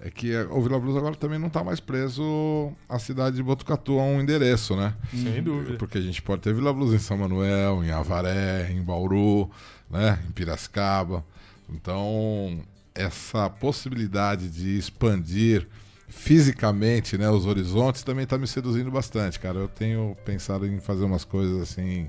é 0.00 0.08
que 0.08 0.36
o 0.50 0.60
Vila 0.60 0.78
Blues 0.78 0.96
agora 0.96 1.16
também 1.16 1.38
não 1.38 1.48
tá 1.48 1.64
mais 1.64 1.80
preso 1.80 2.72
à 2.88 2.98
cidade 2.98 3.36
de 3.36 3.42
Botucatu, 3.42 3.98
a 3.98 4.02
um 4.02 4.20
endereço, 4.20 4.76
né? 4.76 4.94
Sem 5.10 5.42
dúvida. 5.42 5.78
Porque 5.78 5.98
a 5.98 6.00
gente 6.00 6.22
pode 6.22 6.42
ter 6.42 6.54
Vila 6.54 6.72
Blues 6.72 6.92
em 6.92 6.98
São 6.98 7.16
Manuel, 7.16 7.84
em 7.84 7.90
Avaré, 7.90 8.70
em 8.70 8.82
Bauru, 8.82 9.50
né, 9.90 10.20
em 10.28 10.32
Piracicaba. 10.32 11.24
Então, 11.68 12.60
essa 12.94 13.48
possibilidade 13.48 14.48
de 14.48 14.76
expandir 14.78 15.66
fisicamente 16.08 17.16
né, 17.16 17.30
os 17.30 17.46
horizontes 17.46 18.02
também 18.02 18.24
está 18.24 18.36
me 18.36 18.46
seduzindo 18.46 18.90
bastante, 18.90 19.40
cara. 19.40 19.58
Eu 19.58 19.68
tenho 19.68 20.16
pensado 20.24 20.66
em 20.66 20.78
fazer 20.78 21.04
umas 21.04 21.24
coisas 21.24 21.60
assim 21.62 22.08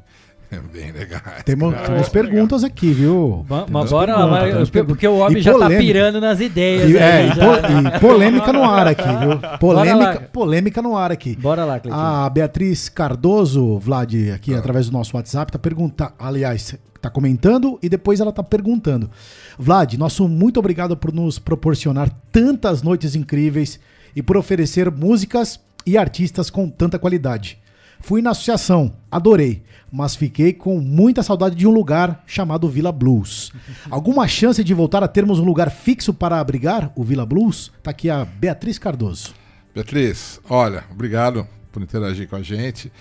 Bem 0.74 0.92
legal. 0.92 1.22
Temos, 1.46 1.74
Cara, 1.74 1.88
temos 1.88 2.08
é 2.08 2.10
perguntas 2.10 2.62
legal. 2.62 2.76
aqui, 2.76 2.94
viu? 2.94 3.46
Mas 3.70 3.90
bora 3.90 4.16
lá, 4.16 4.40
porque 4.86 5.08
o 5.08 5.18
homem 5.18 5.42
já 5.42 5.58
tá 5.58 5.68
pirando 5.68 6.22
nas 6.22 6.40
ideias. 6.40 6.90
E, 6.90 6.98
aí, 6.98 7.02
é, 7.02 7.28
e, 7.28 7.32
po- 7.32 7.98
e 7.98 8.00
polêmica 8.00 8.54
no 8.54 8.64
ar 8.64 8.88
aqui, 8.88 9.04
viu? 9.04 9.58
Polêmica, 9.60 10.22
polêmica 10.32 10.82
no 10.82 10.96
ar 10.96 11.12
aqui. 11.12 11.36
Bora 11.36 11.66
lá, 11.66 11.80
Cleitinho. 11.80 12.04
A 12.06 12.30
Beatriz 12.30 12.90
Cardoso, 12.90 13.80
Vlad, 13.80 14.14
aqui 14.34 14.54
através 14.54 14.88
do 14.88 14.94
nosso 14.94 15.16
WhatsApp, 15.16 15.52
tá 15.52 15.60
perguntando, 15.60 16.12
aliás, 16.20 16.76
tá 17.04 17.10
comentando 17.10 17.78
e 17.84 17.90
depois 17.90 18.22
ela 18.22 18.32
tá 18.32 18.42
perguntando. 18.42 19.12
Vlad, 19.60 19.96
nosso 19.96 20.26
muito 20.28 20.58
obrigado 20.58 20.96
por 20.96 21.14
nos 21.14 21.38
proporcionar 21.38 22.10
tantas 22.32 22.82
noites 22.82 23.14
incríveis 23.14 23.78
e 24.16 24.24
por 24.24 24.38
oferecer 24.38 24.90
músicas 24.90 25.60
e 25.86 25.98
artistas 25.98 26.50
com 26.50 26.70
tanta 26.70 26.98
qualidade. 26.98 27.60
Fui 28.00 28.22
na 28.22 28.32
associação, 28.32 28.94
adorei, 29.12 29.64
mas 29.92 30.16
fiquei 30.16 30.54
com 30.54 30.80
muita 30.80 31.22
saudade 31.24 31.56
de 31.56 31.68
um 31.68 31.72
lugar 31.72 32.24
chamado 32.26 32.70
Vila 32.70 32.92
Blues. 32.92 33.52
Alguma 33.92 34.26
chance 34.26 34.64
de 34.64 34.74
voltar 34.74 35.04
a 35.04 35.08
termos 35.08 35.40
um 35.40 35.46
lugar 35.46 35.70
fixo 35.70 36.14
para 36.14 36.40
abrigar 36.40 36.92
o 36.96 37.04
Vila 37.04 37.26
Blues? 37.26 37.72
Tá 37.82 37.92
aqui 37.92 38.10
a 38.10 38.24
Beatriz 38.24 38.80
Cardoso. 38.80 39.34
Beatriz, 39.76 40.40
olha, 40.50 40.86
obrigado 40.90 41.46
por 41.72 41.82
interagir 41.82 42.30
com 42.30 42.38
a 42.38 42.42
gente. 42.42 42.92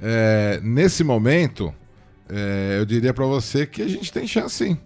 É, 0.00 0.60
nesse 0.64 1.04
momento, 1.04 1.72
é, 2.34 2.78
eu 2.78 2.86
diria 2.86 3.12
para 3.12 3.26
você 3.26 3.66
que 3.66 3.82
a 3.82 3.88
gente 3.88 4.10
tem 4.10 4.26
chance 4.26 4.64
sim. 4.64 4.78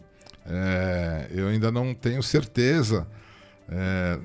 É, 0.45 1.29
eu 1.31 1.47
ainda 1.47 1.71
não 1.71 1.95
tenho 1.95 2.21
certeza 2.23 3.07
é, 3.69 4.19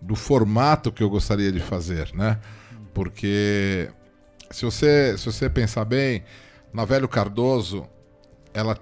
do 0.00 0.14
formato 0.14 0.92
que 0.92 1.02
eu 1.02 1.10
gostaria 1.10 1.50
de 1.50 1.58
fazer, 1.58 2.12
né? 2.14 2.38
Porque 2.94 3.90
se 4.48 4.64
você, 4.64 5.18
se 5.18 5.26
você 5.26 5.50
pensar 5.50 5.84
bem, 5.84 6.22
na 6.72 6.84
Velho 6.84 7.08
Cardoso, 7.08 7.84
ela, 8.54 8.78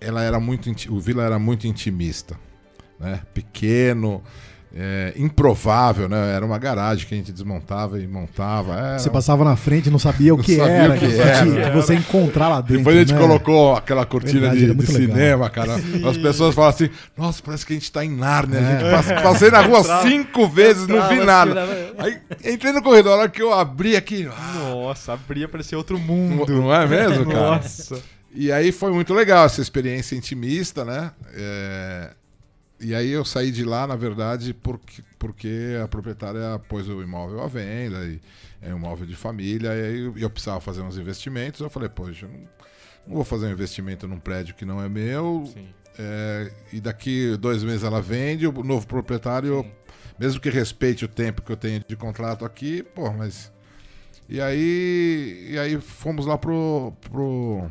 ela 0.00 0.22
era 0.22 0.38
muito, 0.38 0.70
o 0.92 1.00
Vila 1.00 1.24
era 1.24 1.38
muito 1.38 1.66
intimista, 1.66 2.38
né? 2.98 3.22
Pequeno, 3.34 4.22
é, 4.74 5.12
improvável, 5.16 6.08
né? 6.08 6.34
Era 6.34 6.46
uma 6.46 6.58
garagem 6.58 7.06
que 7.06 7.12
a 7.14 7.16
gente 7.16 7.32
desmontava 7.32 7.98
e 8.00 8.06
montava. 8.06 8.74
Era 8.74 8.98
Você 8.98 9.10
passava 9.10 9.44
na 9.44 9.56
frente 9.56 9.86
e 9.86 9.90
não 9.90 9.98
sabia 9.98 10.32
o 10.32 10.36
Não 10.36 10.44
que 10.44 10.56
sabia 10.56 10.72
era, 10.72 10.94
o 10.94 10.98
que 10.98 11.08
que, 11.08 11.20
era. 11.20 11.70
que 11.70 11.76
você 11.76 11.94
encontrar 11.94 12.48
lá 12.48 12.60
dentro. 12.60 12.78
Depois 12.78 12.96
a 12.96 13.00
gente 13.00 13.12
né? 13.14 13.18
colocou 13.20 13.74
aquela 13.76 14.06
cortina 14.06 14.40
Verdade, 14.52 14.58
de, 14.58 14.64
era 14.66 14.74
de 14.74 14.86
cinema, 14.86 15.50
cara. 15.50 15.74
As 16.08 16.16
pessoas 16.16 16.54
falam 16.54 16.70
assim: 16.70 16.88
nossa, 17.16 17.42
parece 17.42 17.66
que 17.66 17.72
a 17.72 17.76
gente 17.76 17.90
tá 17.90 18.04
em 18.04 18.10
Nárnia. 18.10 18.60
A 18.60 18.72
gente 18.72 18.84
É. 18.84 18.90
passe- 18.90 19.14
passei 19.14 19.50
na 19.50 19.60
rua 19.60 19.80
Entrava- 19.80 20.08
cinco 20.08 20.46
vezes, 20.48 20.86
não 20.86 21.08
vi 21.08 21.16
entrava 21.16 21.46
nada. 21.54 21.62
assim, 21.64 21.72
na- 21.98 22.04
Aí 22.04 22.18
entrei 22.52 22.72
no 22.72 22.82
corredor, 22.82 23.12
a 23.12 23.16
hora 23.22 23.28
que 23.28 23.42
eu 23.42 23.52
abri 23.52 23.96
aqui. 23.96 24.28
ah, 24.32 24.70
Nossa, 24.70 25.14
abria 25.14 25.48
parecia 25.48 25.76
outro 25.76 25.98
mundo. 25.98 26.46
Não 26.50 26.72
é 26.72 26.86
mesmo, 26.86 27.26
cara? 27.26 27.56
Nossa. 27.56 27.98
E 28.32 28.52
aí 28.52 28.70
foi 28.70 28.92
muito 28.92 29.12
legal 29.12 29.46
essa 29.46 29.60
experiência 29.60 30.14
intimista, 30.14 30.84
né? 30.84 31.10
É, 31.34 32.10
E 32.80 32.94
aí 32.94 33.10
eu 33.10 33.24
saí 33.26 33.50
de 33.50 33.62
lá, 33.62 33.86
na 33.86 33.94
verdade, 33.94 34.54
porque, 34.54 35.02
porque 35.18 35.78
a 35.82 35.86
proprietária 35.86 36.58
pôs 36.66 36.88
o 36.88 37.02
imóvel 37.02 37.42
à 37.42 37.46
venda, 37.46 37.98
e 38.06 38.18
é 38.62 38.72
um 38.72 38.78
imóvel 38.78 39.06
de 39.06 39.14
família, 39.14 39.74
e 39.74 39.82
aí 39.82 40.00
eu, 40.00 40.16
eu 40.16 40.30
precisava 40.30 40.60
fazer 40.60 40.80
uns 40.80 40.96
investimentos. 40.96 41.60
Eu 41.60 41.68
falei, 41.68 41.90
poxa, 41.90 42.26
não, 42.26 42.40
não 43.06 43.14
vou 43.16 43.24
fazer 43.24 43.46
um 43.46 43.50
investimento 43.50 44.08
num 44.08 44.18
prédio 44.18 44.54
que 44.54 44.64
não 44.64 44.82
é 44.82 44.88
meu. 44.88 45.44
é, 45.98 46.50
e 46.72 46.80
daqui 46.80 47.36
dois 47.36 47.62
meses 47.62 47.84
ela 47.84 48.00
vende, 48.00 48.46
o 48.46 48.52
novo 48.64 48.86
proprietário, 48.86 49.66
mesmo 50.18 50.40
que 50.40 50.48
respeite 50.48 51.04
o 51.04 51.08
tempo 51.08 51.42
que 51.42 51.52
eu 51.52 51.56
tenho 51.56 51.84
de 51.86 51.96
contrato 51.96 52.44
aqui, 52.44 52.82
pô, 52.82 53.12
mas. 53.12 53.52
E 54.28 54.40
aí, 54.40 55.48
e 55.50 55.58
aí 55.58 55.78
fomos 55.80 56.24
lá 56.24 56.38
pro, 56.38 56.92
pro, 57.00 57.68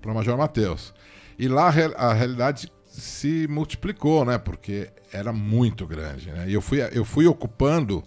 pro 0.00 0.14
Major 0.14 0.36
Mateus. 0.36 0.92
E 1.38 1.46
lá 1.46 1.72
a 1.96 2.12
realidade 2.12 2.72
se 2.92 3.46
multiplicou, 3.48 4.24
né? 4.24 4.36
Porque 4.38 4.90
era 5.12 5.32
muito 5.32 5.86
grande, 5.86 6.30
né? 6.30 6.48
E 6.48 6.52
eu 6.52 6.60
fui, 6.60 6.78
eu 6.92 7.04
fui 7.04 7.26
ocupando 7.26 8.04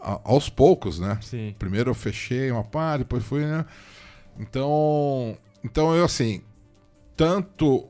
a- 0.00 0.20
aos 0.24 0.48
poucos, 0.48 0.98
né? 0.98 1.18
Sim. 1.22 1.54
Primeiro 1.58 1.90
eu 1.90 1.94
fechei 1.94 2.50
uma 2.50 2.64
parte, 2.64 3.00
depois 3.00 3.22
fui, 3.24 3.44
né? 3.46 3.64
Então, 4.38 5.36
então 5.62 5.94
eu 5.94 6.04
assim, 6.04 6.42
tanto 7.16 7.88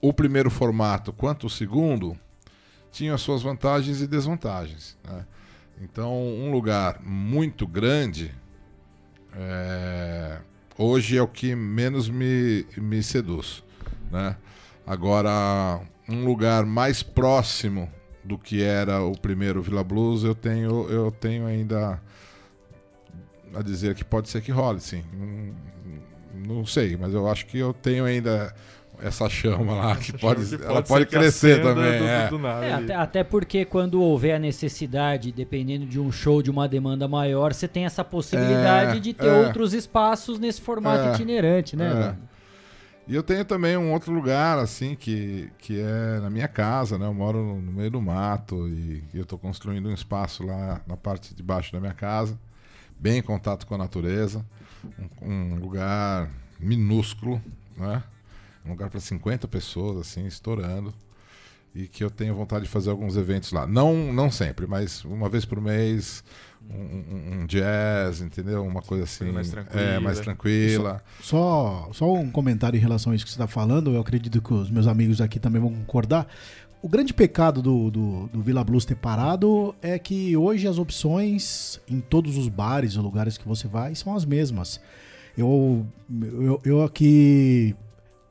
o 0.00 0.12
primeiro 0.12 0.50
formato 0.50 1.12
quanto 1.12 1.46
o 1.46 1.50
segundo 1.50 2.18
tinham 2.90 3.14
as 3.14 3.20
suas 3.20 3.42
vantagens 3.42 4.00
e 4.00 4.06
desvantagens. 4.06 4.96
né? 5.04 5.24
Então, 5.80 6.12
um 6.12 6.50
lugar 6.50 7.00
muito 7.00 7.64
grande 7.66 8.34
é, 9.34 10.38
hoje 10.76 11.16
é 11.16 11.22
o 11.22 11.28
que 11.28 11.54
menos 11.54 12.08
me, 12.08 12.66
me 12.76 13.02
seduz. 13.02 13.62
Né? 14.10 14.36
Agora, 14.88 15.80
um 16.08 16.24
lugar 16.24 16.64
mais 16.64 17.02
próximo 17.02 17.88
do 18.24 18.38
que 18.38 18.62
era 18.62 19.02
o 19.02 19.12
primeiro 19.12 19.60
Villa 19.62 19.84
Blues, 19.84 20.24
eu 20.24 20.34
tenho, 20.34 20.88
eu 20.90 21.10
tenho 21.10 21.46
ainda 21.46 22.00
a 23.54 23.60
dizer 23.62 23.94
que 23.94 24.02
pode 24.04 24.28
ser 24.30 24.40
que 24.40 24.50
role, 24.50 24.80
sim. 24.80 25.04
Não, 25.12 26.56
não 26.56 26.66
sei, 26.66 26.96
mas 26.96 27.12
eu 27.12 27.28
acho 27.28 27.44
que 27.46 27.58
eu 27.58 27.72
tenho 27.74 28.04
ainda 28.06 28.54
essa 29.00 29.28
chama 29.28 29.74
lá 29.74 29.96
que 29.96 30.12
pode, 30.18 30.44
que 30.56 30.62
ela 30.64 30.82
pode 30.82 30.88
pode 30.88 31.04
ser 31.04 31.06
que 31.06 31.16
crescer 31.18 31.62
também. 31.62 31.98
do- 31.98 32.04
é. 32.06 32.28
do 32.28 32.38
nada 32.38 32.64
É, 32.66 32.72
até, 32.72 32.94
até 32.94 33.24
porque 33.24 33.64
quando 33.64 34.00
houver 34.02 34.34
a 34.34 34.38
necessidade, 34.38 35.30
dependendo 35.32 35.84
de 35.86 36.00
um 36.00 36.10
show 36.10 36.42
de 36.42 36.50
uma 36.50 36.66
demanda 36.66 37.06
maior, 37.06 37.52
você 37.54 37.68
tem 37.68 37.84
essa 37.84 38.02
possibilidade 38.02 38.96
É, 38.96 39.00
de 39.00 39.12
ter 39.12 39.26
é. 39.26 39.46
outros 39.46 39.72
espaços 39.74 40.38
nesse 40.38 40.60
formato 40.60 41.08
É, 41.10 41.14
itinerante, 41.14 41.76
né? 41.76 42.16
E 43.08 43.14
eu 43.14 43.22
tenho 43.22 43.42
também 43.42 43.74
um 43.74 43.90
outro 43.90 44.12
lugar, 44.12 44.58
assim, 44.58 44.94
que, 44.94 45.50
que 45.56 45.80
é 45.80 46.20
na 46.20 46.28
minha 46.28 46.46
casa, 46.46 46.98
né? 46.98 47.06
Eu 47.06 47.14
moro 47.14 47.38
no, 47.38 47.62
no 47.62 47.72
meio 47.72 47.90
do 47.90 48.02
mato 48.02 48.68
e, 48.68 49.02
eu 49.14 49.22
estou 49.22 49.38
construindo 49.38 49.88
um 49.88 49.94
espaço 49.94 50.44
lá 50.44 50.82
na 50.86 50.94
parte 50.94 51.34
de 51.34 51.42
baixo 51.42 51.72
da 51.72 51.80
minha 51.80 51.94
casa, 51.94 52.38
bem 53.00 53.18
em 53.18 53.22
contato 53.22 53.66
com 53.66 53.74
a 53.74 53.78
natureza, 53.78 54.44
um, 55.22 55.32
um 55.32 55.54
lugar 55.54 56.28
minúsculo, 56.60 57.40
né? 57.78 58.02
Um 58.62 58.72
lugar 58.72 58.90
para 58.90 59.00
50 59.00 59.48
pessoas, 59.48 59.96
assim, 59.96 60.26
estourando. 60.26 60.92
E 61.74 61.88
que 61.88 62.04
eu 62.04 62.10
tenho 62.10 62.34
vontade 62.34 62.66
de 62.66 62.70
fazer 62.70 62.90
alguns 62.90 63.16
eventos 63.16 63.52
lá. 63.52 63.66
Não, 63.66 64.12
não 64.12 64.30
sempre, 64.30 64.66
mas 64.66 65.02
uma 65.06 65.30
vez 65.30 65.46
por 65.46 65.62
mês, 65.62 66.22
um, 66.70 67.40
um- 67.42 67.46
jazz, 67.46 68.20
entendeu? 68.20 68.64
Uma 68.64 68.82
coisa 68.82 69.04
assim. 69.04 69.30
mais 69.32 69.48
É, 69.48 69.50
tranquila. 69.52 70.00
mais 70.00 70.20
tranquila. 70.20 71.02
Só, 71.22 71.88
só 71.92 72.12
um 72.14 72.30
comentário 72.30 72.76
em 72.76 72.80
relação 72.80 73.12
a 73.12 73.16
isso 73.16 73.24
que 73.24 73.30
você 73.30 73.36
está 73.36 73.46
falando, 73.46 73.92
eu 73.94 74.00
acredito 74.00 74.40
que 74.42 74.52
os 74.52 74.70
meus 74.70 74.86
amigos 74.86 75.20
aqui 75.20 75.38
também 75.38 75.60
vão 75.60 75.70
concordar. 75.70 76.26
O 76.80 76.88
grande 76.88 77.12
pecado 77.12 77.60
do, 77.60 77.90
do, 77.90 78.26
do 78.32 78.40
Villa 78.42 78.62
Blues 78.62 78.84
ter 78.84 78.94
parado 78.94 79.74
é 79.82 79.98
que 79.98 80.36
hoje 80.36 80.68
as 80.68 80.78
opções 80.78 81.80
em 81.88 81.98
todos 82.00 82.36
os 82.36 82.48
bares 82.48 82.96
ou 82.96 83.02
lugares 83.02 83.36
que 83.36 83.48
você 83.48 83.66
vai 83.66 83.94
são 83.96 84.14
as 84.14 84.24
mesmas. 84.24 84.80
Eu, 85.36 85.84
eu, 86.40 86.60
eu 86.64 86.82
aqui 86.84 87.74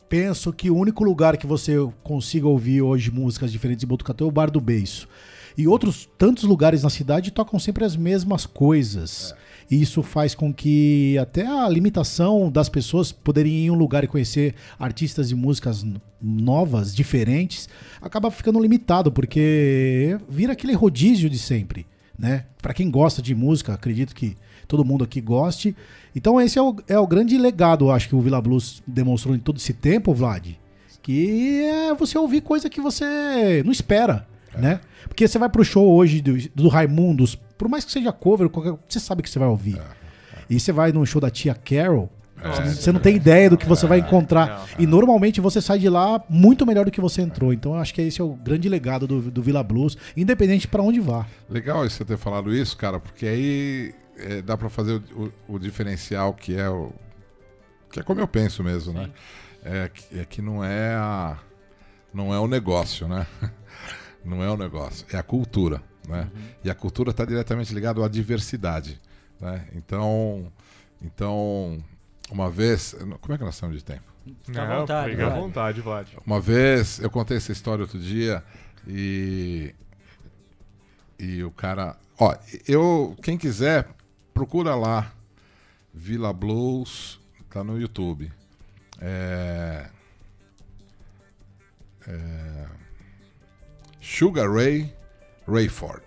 penso 0.08 0.54
que 0.54 0.70
o 0.72 0.76
único 0.78 1.04
lugar 1.04 1.36
que 1.36 1.46
você 1.46 1.74
consiga 2.04 2.48
ouvir 2.48 2.82
hoje 2.82 3.12
músicas 3.12 3.52
diferentes 3.52 3.82
de 3.82 3.86
Botucatu 3.86 4.24
é 4.24 4.28
o 4.28 4.32
Bar 4.32 4.50
do 4.50 4.62
Beiço. 4.62 5.08
E 5.58 5.68
outros 5.68 6.08
tantos 6.18 6.44
lugares 6.44 6.84
na 6.84 6.90
cidade 6.90 7.32
tocam 7.32 7.60
sempre 7.60 7.84
as 7.84 7.96
mesmas 7.96 8.46
coisas. 8.46 9.34
E 9.70 9.82
isso 9.82 10.04
faz 10.04 10.36
com 10.36 10.54
que 10.54 11.18
até 11.18 11.46
a 11.46 11.68
limitação 11.68 12.52
das 12.52 12.70
pessoas 12.70 13.12
poderem 13.12 13.52
ir 13.52 13.66
em 13.66 13.72
um 13.72 13.76
lugar 13.76 14.04
e 14.04 14.08
conhecer 14.08 14.54
artistas 14.80 15.32
e 15.32 15.36
músicas 15.36 15.84
novas, 16.22 16.96
diferentes, 16.96 17.68
acaba 18.02 18.30
ficando 18.30 18.62
limitado, 18.62 19.12
porque 19.12 20.18
vira 20.30 20.54
aquele 20.54 20.74
rodízio 20.74 21.30
de 21.30 21.40
sempre, 21.40 21.86
né? 22.18 22.46
Para 22.62 22.74
quem 22.74 22.90
gosta 22.90 23.22
de 23.22 23.36
música, 23.36 23.74
acredito 23.74 24.16
que 24.16 24.38
todo 24.68 24.86
mundo 24.86 25.04
aqui 25.04 25.20
goste. 25.20 25.76
Então 26.16 26.40
esse 26.40 26.58
é 26.58 26.62
o, 26.62 26.76
é 26.88 27.00
o 27.00 27.08
grande 27.08 27.38
legado, 27.38 27.92
acho, 27.92 28.10
que 28.10 28.16
o 28.16 28.22
Villa 28.22 28.42
Blues 28.42 28.82
demonstrou 28.86 29.36
em 29.36 29.40
todo 29.40 29.58
esse 29.58 29.74
tempo, 29.74 30.14
Vlad, 30.14 30.56
que 31.02 31.62
é 31.64 31.94
você 31.94 32.18
ouvir 32.18 32.42
coisa 32.42 32.70
que 32.70 32.80
você 32.80 33.64
não 33.66 33.72
espera, 33.72 34.28
né? 34.56 34.80
Porque 35.08 35.28
você 35.28 35.38
vai 35.40 35.50
pro 35.50 35.64
show 35.64 35.96
hoje 35.96 36.22
do, 36.22 36.38
do 36.54 36.68
Raimundos, 36.68 37.36
por 37.58 37.68
mais 37.68 37.84
que 37.86 37.92
seja 37.92 38.12
cover, 38.12 38.50
qualquer, 38.50 38.76
você 38.88 39.00
sabe 39.00 39.22
que 39.24 39.30
você 39.30 39.40
vai 39.40 39.48
ouvir. 39.48 39.82
E 40.50 40.60
você 40.60 40.72
vai 40.72 40.92
no 40.92 41.06
show 41.06 41.20
da 41.22 41.30
tia 41.30 41.54
Carol, 41.56 42.10
você- 42.42 42.76
você 42.76 42.92
não 42.92 43.00
tem 43.00 43.16
ideia 43.16 43.50
do 43.50 43.58
que 43.58 43.66
você 43.66 43.88
vai 43.88 44.00
encontrar. 44.00 44.66
E 44.78 44.86
normalmente 44.86 45.42
você 45.42 45.60
sai 45.60 45.80
de 45.80 45.90
lá 45.90 46.24
muito 46.30 46.66
melhor 46.66 46.86
do 46.86 46.92
que 46.92 47.02
você 47.02 47.22
entrou. 47.22 47.52
Então 47.52 47.74
eu 47.74 47.80
acho 47.80 47.94
que 47.94 48.02
esse 48.02 48.22
é 48.22 48.24
o 48.24 48.34
grande 48.36 48.70
legado 48.70 49.08
do, 49.08 49.22
do 49.32 49.42
Villa 49.42 49.64
Blues, 49.64 49.98
independente 50.16 50.68
para 50.68 50.82
onde 50.84 51.00
vá. 51.00 51.26
Legal 51.50 51.84
você 51.90 52.06
ter 52.06 52.18
falado 52.18 52.54
isso, 52.54 52.78
cara, 52.78 53.00
porque 53.00 53.26
aí 53.26 53.94
é, 54.18 54.42
dá 54.42 54.56
pra 54.56 54.70
fazer 54.70 55.02
o, 55.16 55.24
o- 55.50 55.56
o 55.56 55.60
diferencial 55.60 56.34
que 56.34 56.56
é 56.56 56.70
o. 56.70 56.92
que 57.92 58.00
é 58.00 58.04
como 58.04 58.22
eu 58.22 58.28
penso 58.28 58.64
mesmo, 58.64 58.94
né? 58.94 59.10
É, 59.66 59.90
que- 59.94 60.20
é 60.20 60.26
que 60.26 60.42
não 60.42 60.64
é 60.64 60.94
a. 60.96 61.38
não 62.14 62.34
é 62.34 62.40
o 62.40 62.48
negócio, 62.48 63.08
né? 63.08 63.26
Não 64.24 64.44
é 64.44 64.50
o 64.50 64.58
negócio, 64.58 65.06
é 65.12 65.18
a 65.18 65.24
cultura, 65.24 65.82
né? 66.08 66.30
E 66.64 66.70
a 66.70 66.76
cultura 66.76 67.12
está 67.12 67.24
diretamente 67.26 67.74
ligada 67.74 68.04
à 68.04 68.08
diversidade, 68.08 69.00
né? 69.40 69.68
Então, 69.74 70.52
então 71.02 71.82
Uma 72.30 72.50
vez. 72.50 72.96
Como 73.22 73.34
é 73.34 73.38
que 73.38 73.44
nós 73.44 73.56
estamos 73.56 73.78
de 73.78 73.84
tempo? 73.84 74.04
Fica 74.44 74.62
à 74.62 74.80
vontade, 74.80 75.12
Fica 75.12 75.28
à 75.28 75.30
vontade, 75.30 75.82
Vlad. 75.82 76.08
Uma 76.26 76.42
vez 76.42 77.00
eu 77.00 77.10
contei 77.10 77.38
essa 77.38 77.52
história 77.52 77.84
outro 77.84 78.00
dia 78.00 78.44
e. 78.86 79.74
E 81.18 81.44
o 81.44 81.52
cara. 81.52 81.96
Ó, 82.20 82.36
eu. 82.68 83.16
Quem 83.24 83.38
quiser, 83.38 83.88
procura 84.34 84.76
lá. 84.76 85.12
Vila 85.94 86.34
Blues. 86.34 87.20
Tá 87.50 87.64
no 87.64 87.80
YouTube. 87.80 88.32
É. 89.00 89.90
É, 92.06 92.66
Sugar 94.08 94.50
Ray 94.50 94.94
Rayford. 95.46 96.02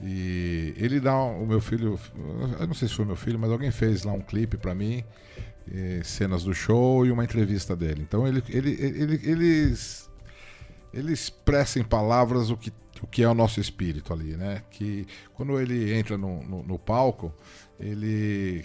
E 0.00 0.74
ele 0.76 1.00
dá 1.00 1.16
o 1.16 1.44
meu 1.44 1.60
filho, 1.60 1.98
eu 2.60 2.66
não 2.68 2.74
sei 2.74 2.86
se 2.86 2.94
foi 2.94 3.04
meu 3.04 3.16
filho, 3.16 3.36
mas 3.36 3.50
alguém 3.50 3.72
fez 3.72 4.04
lá 4.04 4.12
um 4.12 4.20
clipe 4.20 4.56
para 4.56 4.72
mim, 4.72 5.02
cenas 6.04 6.44
do 6.44 6.54
show 6.54 7.04
e 7.04 7.10
uma 7.10 7.24
entrevista 7.24 7.74
dele. 7.74 8.02
Então 8.02 8.28
ele, 8.28 8.44
ele, 8.48 8.70
ele, 8.80 9.20
eles, 9.24 10.08
ele 10.94 11.12
expressa 11.12 11.80
em 11.80 11.84
palavras 11.84 12.48
o 12.48 12.56
que, 12.56 12.72
o 13.02 13.08
que 13.08 13.24
é 13.24 13.28
o 13.28 13.34
nosso 13.34 13.58
espírito 13.58 14.12
ali, 14.12 14.36
né? 14.36 14.62
Que 14.70 15.04
quando 15.34 15.58
ele 15.60 15.94
entra 15.94 16.16
no, 16.16 16.44
no, 16.44 16.62
no 16.62 16.78
palco, 16.78 17.34
ele, 17.80 18.64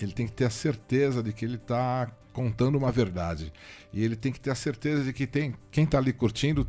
ele 0.00 0.12
tem 0.12 0.26
que 0.26 0.32
ter 0.32 0.46
a 0.46 0.50
certeza 0.50 1.22
de 1.22 1.34
que 1.34 1.44
ele 1.44 1.56
está 1.56 2.10
contando 2.32 2.78
uma 2.78 2.90
verdade. 2.90 3.52
E 3.92 4.02
ele 4.02 4.16
tem 4.16 4.32
que 4.32 4.40
ter 4.40 4.50
a 4.50 4.54
certeza 4.54 5.04
de 5.04 5.12
que 5.12 5.26
tem 5.26 5.54
quem 5.70 5.84
está 5.84 5.98
ali 5.98 6.12
curtindo, 6.12 6.66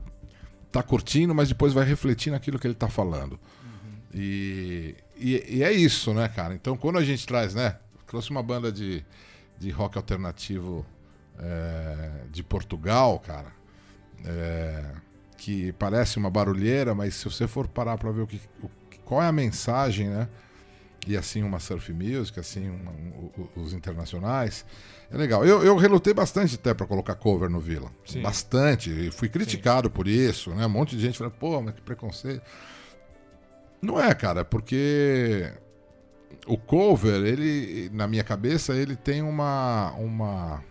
está 0.70 0.82
curtindo, 0.84 1.36
mas 1.36 1.50
depois 1.50 1.74
vai 1.74 1.84
refletir 1.84 2.32
naquilo 2.32 2.58
que 2.58 2.66
ele 2.66 2.74
está 2.74 2.88
falando. 2.88 3.34
Uhum. 3.34 4.00
E, 4.14 4.96
e, 5.18 5.58
e, 5.58 5.64
é 5.64 5.72
isso, 5.72 6.14
né, 6.14 6.28
cara? 6.30 6.54
Então 6.54 6.78
quando 6.78 6.98
a 6.98 7.04
gente 7.04 7.26
traz, 7.28 7.54
né? 7.54 7.78
Trouxe 8.08 8.32
uma 8.32 8.42
banda 8.42 8.72
de, 8.72 9.04
de 9.60 9.70
rock 9.70 9.98
alternativo 9.98 10.86
é, 11.38 12.24
de 12.32 12.44
Portugal, 12.44 13.20
cara. 13.20 13.52
É, 14.26 14.92
que 15.38 15.72
parece 15.74 16.18
uma 16.18 16.30
barulheira, 16.30 16.94
mas 16.94 17.16
se 17.16 17.26
você 17.26 17.48
for 17.48 17.68
parar 17.68 17.98
para 17.98 18.12
ver 18.12 18.22
o 18.22 18.28
que, 18.28 18.42
o, 18.62 18.70
qual 19.06 19.24
é 19.24 19.28
a 19.28 19.32
mensagem, 19.32 20.10
né? 20.10 20.28
E 21.08 21.16
assim 21.16 21.42
uma 21.44 21.60
surf 21.60 21.92
music, 21.94 22.40
assim 22.40 22.70
uma, 22.70 22.92
um, 22.92 23.32
os 23.56 23.74
internacionais, 23.74 24.66
é 25.12 25.18
legal. 25.18 25.44
Eu, 25.44 25.64
eu 25.64 25.76
relutei 25.76 26.14
bastante 26.14 26.56
até 26.56 26.74
para 26.74 26.86
colocar 26.86 27.16
cover 27.16 27.50
no 27.50 27.60
Vila. 27.60 27.92
Sim. 28.06 28.22
Bastante. 28.22 28.90
E 28.90 29.12
fui 29.12 29.28
criticado 29.28 29.88
Sim. 29.88 29.94
por 29.94 30.08
isso, 30.08 30.52
né? 30.52 30.66
Um 30.66 30.70
monte 30.70 30.96
de 30.96 31.02
gente 31.02 31.18
falando, 31.18 31.34
pô, 31.34 31.60
mas 31.62 31.74
que 31.74 31.82
preconceito. 31.82 32.44
Não 33.82 34.00
é, 34.00 34.14
cara, 34.14 34.46
porque 34.46 35.52
o 36.46 36.58
cover, 36.58 37.24
ele, 37.26 37.90
na 37.92 38.08
minha 38.08 38.24
cabeça, 38.24 38.76
ele 38.76 38.96
tem 38.96 39.22
uma, 39.22 39.92
uma, 39.94 40.64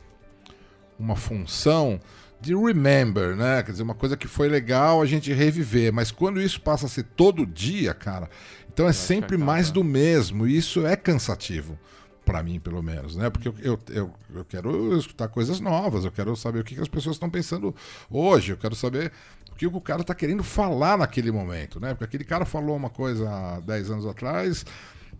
uma 0.98 1.16
função 1.16 2.01
de 2.40 2.55
remember, 2.55 3.35
né? 3.35 3.62
Quer 3.65 3.73
dizer, 3.73 3.82
uma 3.82 3.94
coisa 3.94 4.16
que 4.16 4.28
foi 4.28 4.48
legal 4.48 5.02
a 5.02 5.06
gente 5.06 5.32
reviver. 5.32 5.93
Mas 5.93 6.12
quando 6.12 6.40
isso 6.40 6.60
passa 6.60 6.86
a 6.86 6.89
ser 6.89 7.02
todo 7.02 7.44
dia, 7.44 7.93
cara, 7.93 8.31
então 8.73 8.86
é 8.86 8.93
sempre 8.93 9.36
mais 9.36 9.73
do 9.73 9.82
mesmo. 9.82 10.47
E 10.47 10.56
isso 10.56 10.86
é 10.86 10.94
cansativo 10.94 11.77
para 12.29 12.43
mim, 12.43 12.61
pelo 12.61 12.83
menos, 12.83 13.17
né? 13.17 13.31
Porque 13.31 13.49
eu, 13.49 13.55
eu, 13.63 13.81
eu, 13.89 14.15
eu, 14.35 14.45
quero 14.45 14.95
escutar 14.99 15.29
coisas 15.29 15.61
novas, 15.61 16.05
eu 16.05 16.13
quero 16.13 16.37
saber 16.37 16.61
o 16.61 16.65
que, 16.65 16.75
que 16.75 16.81
as 16.83 16.87
pessoas 16.87 17.17
estão 17.17 17.31
pensando 17.31 17.75
hoje, 18.11 18.53
eu 18.53 18.57
quero 18.59 18.75
saber 18.75 19.11
o 19.51 19.55
que 19.55 19.67
o 19.67 19.81
cara 19.81 20.03
está 20.03 20.15
querendo 20.15 20.45
falar 20.45 20.99
naquele 20.99 21.33
momento, 21.33 21.81
né? 21.81 21.95
Porque 21.95 22.05
aquele 22.05 22.25
cara 22.25 22.45
falou 22.45 22.77
uma 22.77 22.91
coisa 22.91 23.31
há 23.31 23.61
10 23.61 23.91
anos 23.93 24.07
atrás 24.07 24.67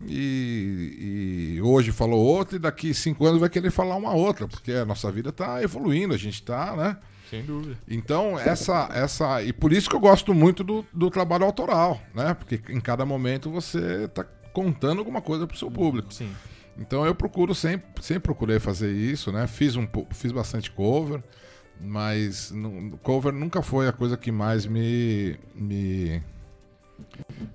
e, 0.05 1.55
e, 1.57 1.61
hoje 1.63 1.91
falou 1.91 2.23
outra 2.23 2.57
e 2.57 2.59
daqui 2.59 2.93
cinco 2.93 3.25
anos 3.25 3.39
vai 3.39 3.49
querer 3.49 3.71
falar 3.71 3.95
uma 3.95 4.13
outra, 4.13 4.47
porque 4.47 4.71
a 4.73 4.85
nossa 4.85 5.11
vida 5.11 5.29
está 5.29 5.63
evoluindo, 5.63 6.13
a 6.13 6.17
gente 6.17 6.35
está, 6.35 6.75
né? 6.75 6.95
Sem 7.27 7.43
dúvida. 7.43 7.75
Então, 7.87 8.39
essa, 8.39 8.87
essa. 8.93 9.41
E 9.41 9.51
por 9.51 9.73
isso 9.73 9.89
que 9.89 9.95
eu 9.95 9.99
gosto 9.99 10.31
muito 10.31 10.63
do, 10.63 10.85
do 10.93 11.09
trabalho 11.09 11.45
autoral, 11.45 11.99
né? 12.13 12.35
Porque 12.35 12.61
em 12.71 12.79
cada 12.79 13.03
momento 13.03 13.49
você 13.49 14.03
está 14.03 14.23
contando 14.53 14.99
alguma 14.99 15.21
coisa 15.21 15.47
para 15.47 15.55
o 15.55 15.57
seu 15.57 15.71
público. 15.71 16.13
Sim. 16.13 16.29
Então 16.79 17.05
eu 17.05 17.13
procuro 17.13 17.53
sempre, 17.53 18.01
sempre 18.01 18.21
procurei 18.21 18.57
fazer 18.57 18.91
isso, 18.91 19.31
né? 19.31 19.45
Fiz 19.47 19.75
um 19.75 19.85
fiz 20.11 20.31
bastante 20.31 20.71
cover, 20.71 21.21
mas 21.79 22.51
no, 22.51 22.97
cover 22.99 23.33
nunca 23.33 23.61
foi 23.61 23.87
a 23.87 23.91
coisa 23.91 24.15
que 24.15 24.31
mais 24.31 24.65
me 24.65 25.37
me 25.53 26.23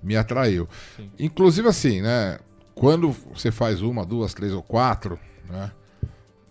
me 0.01 0.15
atraiu. 0.15 0.69
Sim. 0.95 1.11
Inclusive 1.17 1.67
assim, 1.67 2.01
né? 2.01 2.37
Quando 2.75 3.11
você 3.33 3.51
faz 3.51 3.81
uma, 3.81 4.05
duas, 4.05 4.33
três 4.33 4.53
ou 4.53 4.61
quatro, 4.61 5.19
né? 5.49 5.71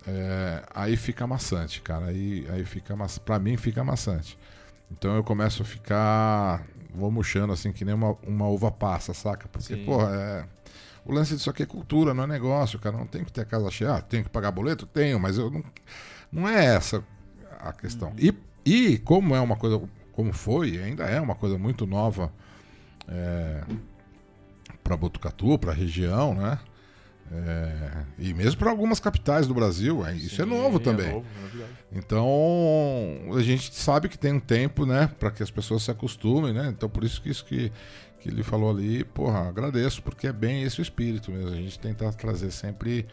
É, 0.06 0.62
aí 0.74 0.96
fica 0.96 1.26
maçante, 1.26 1.80
cara. 1.80 2.06
Aí, 2.06 2.46
aí 2.50 2.64
fica 2.64 2.96
para 3.24 3.38
mim 3.38 3.56
fica 3.56 3.84
maçante. 3.84 4.36
Então 4.90 5.14
eu 5.14 5.22
começo 5.22 5.62
a 5.62 5.64
ficar 5.64 6.66
vou 6.92 7.10
murchando 7.10 7.52
assim 7.52 7.72
que 7.72 7.84
nem 7.84 7.94
uma, 7.94 8.16
uma 8.26 8.48
uva 8.48 8.70
passa, 8.70 9.14
saca? 9.14 9.48
Porque, 9.48 9.74
Sim. 9.74 9.84
porra, 9.84 10.10
é 10.12 10.44
o 11.04 11.12
lance 11.12 11.34
disso 11.34 11.50
aqui 11.50 11.62
é 11.62 11.66
cultura, 11.66 12.14
não 12.14 12.24
é 12.24 12.26
negócio, 12.26 12.78
cara. 12.78 12.96
Não 12.96 13.06
tem 13.06 13.24
que 13.24 13.32
ter 13.32 13.42
a 13.42 13.44
casa 13.44 13.70
cheia. 13.70 13.94
Ah, 13.94 14.00
tenho 14.00 14.24
que 14.24 14.30
pagar 14.30 14.50
boleto? 14.50 14.86
Tenho, 14.86 15.20
mas 15.20 15.36
eu 15.36 15.50
não. 15.50 15.62
Não 16.32 16.48
é 16.48 16.64
essa 16.64 17.04
a 17.60 17.72
questão. 17.72 18.08
Uhum. 18.08 18.16
E, 18.18 18.34
e 18.64 18.98
como 18.98 19.34
é 19.34 19.40
uma 19.40 19.56
coisa. 19.56 19.80
Como 20.12 20.32
foi, 20.32 20.78
ainda 20.78 21.04
é 21.04 21.20
uma 21.20 21.34
coisa 21.34 21.58
muito 21.58 21.86
nova 21.86 22.32
é, 23.08 23.64
para 24.82 24.96
Botucatu, 24.96 25.58
para 25.58 25.72
a 25.72 25.74
região, 25.74 26.34
né? 26.34 26.58
É, 27.32 28.04
e 28.18 28.34
mesmo 28.34 28.58
para 28.58 28.70
algumas 28.70 29.00
capitais 29.00 29.46
do 29.46 29.54
Brasil, 29.54 30.06
é, 30.06 30.14
isso 30.14 30.40
é 30.40 30.44
novo 30.44 30.76
é 30.76 30.80
também. 30.80 31.08
É 31.08 31.12
novo, 31.12 31.26
então 31.90 33.36
a 33.36 33.42
gente 33.42 33.74
sabe 33.74 34.08
que 34.08 34.18
tem 34.18 34.34
um 34.34 34.40
tempo, 34.40 34.84
né, 34.84 35.10
para 35.18 35.30
que 35.30 35.42
as 35.42 35.50
pessoas 35.50 35.82
se 35.82 35.90
acostumem, 35.90 36.52
né? 36.52 36.68
Então 36.68 36.88
por 36.88 37.02
isso 37.02 37.20
que 37.22 37.30
isso 37.30 37.44
que 37.44 37.72
que 38.24 38.30
ele 38.30 38.42
falou 38.42 38.70
ali, 38.70 39.04
porra, 39.04 39.50
agradeço, 39.50 40.02
porque 40.02 40.26
é 40.26 40.32
bem 40.32 40.62
esse 40.62 40.80
o 40.80 40.82
espírito 40.82 41.30
mesmo. 41.30 41.50
A 41.50 41.56
gente 41.56 41.78
tenta 41.78 42.10
trazer 42.10 42.50
sempre 42.50 43.06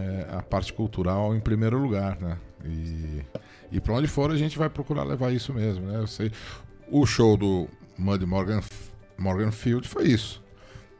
é, 0.00 0.26
a 0.38 0.40
parte 0.40 0.72
cultural 0.72 1.36
em 1.36 1.40
primeiro 1.40 1.76
lugar, 1.76 2.18
né? 2.18 2.38
E, 2.64 3.22
e 3.70 3.78
para 3.78 3.92
onde 3.92 4.08
for 4.08 4.30
a 4.30 4.36
gente 4.38 4.56
vai 4.56 4.70
procurar 4.70 5.04
levar 5.04 5.34
isso 5.34 5.52
mesmo, 5.52 5.84
né? 5.84 5.98
Eu 5.98 6.06
sei, 6.06 6.32
o 6.90 7.04
show 7.04 7.36
do 7.36 7.68
Muddy 7.98 8.24
Morgan, 8.24 8.62
Morgan 9.18 9.50
Field 9.50 9.86
foi 9.86 10.06
isso. 10.06 10.42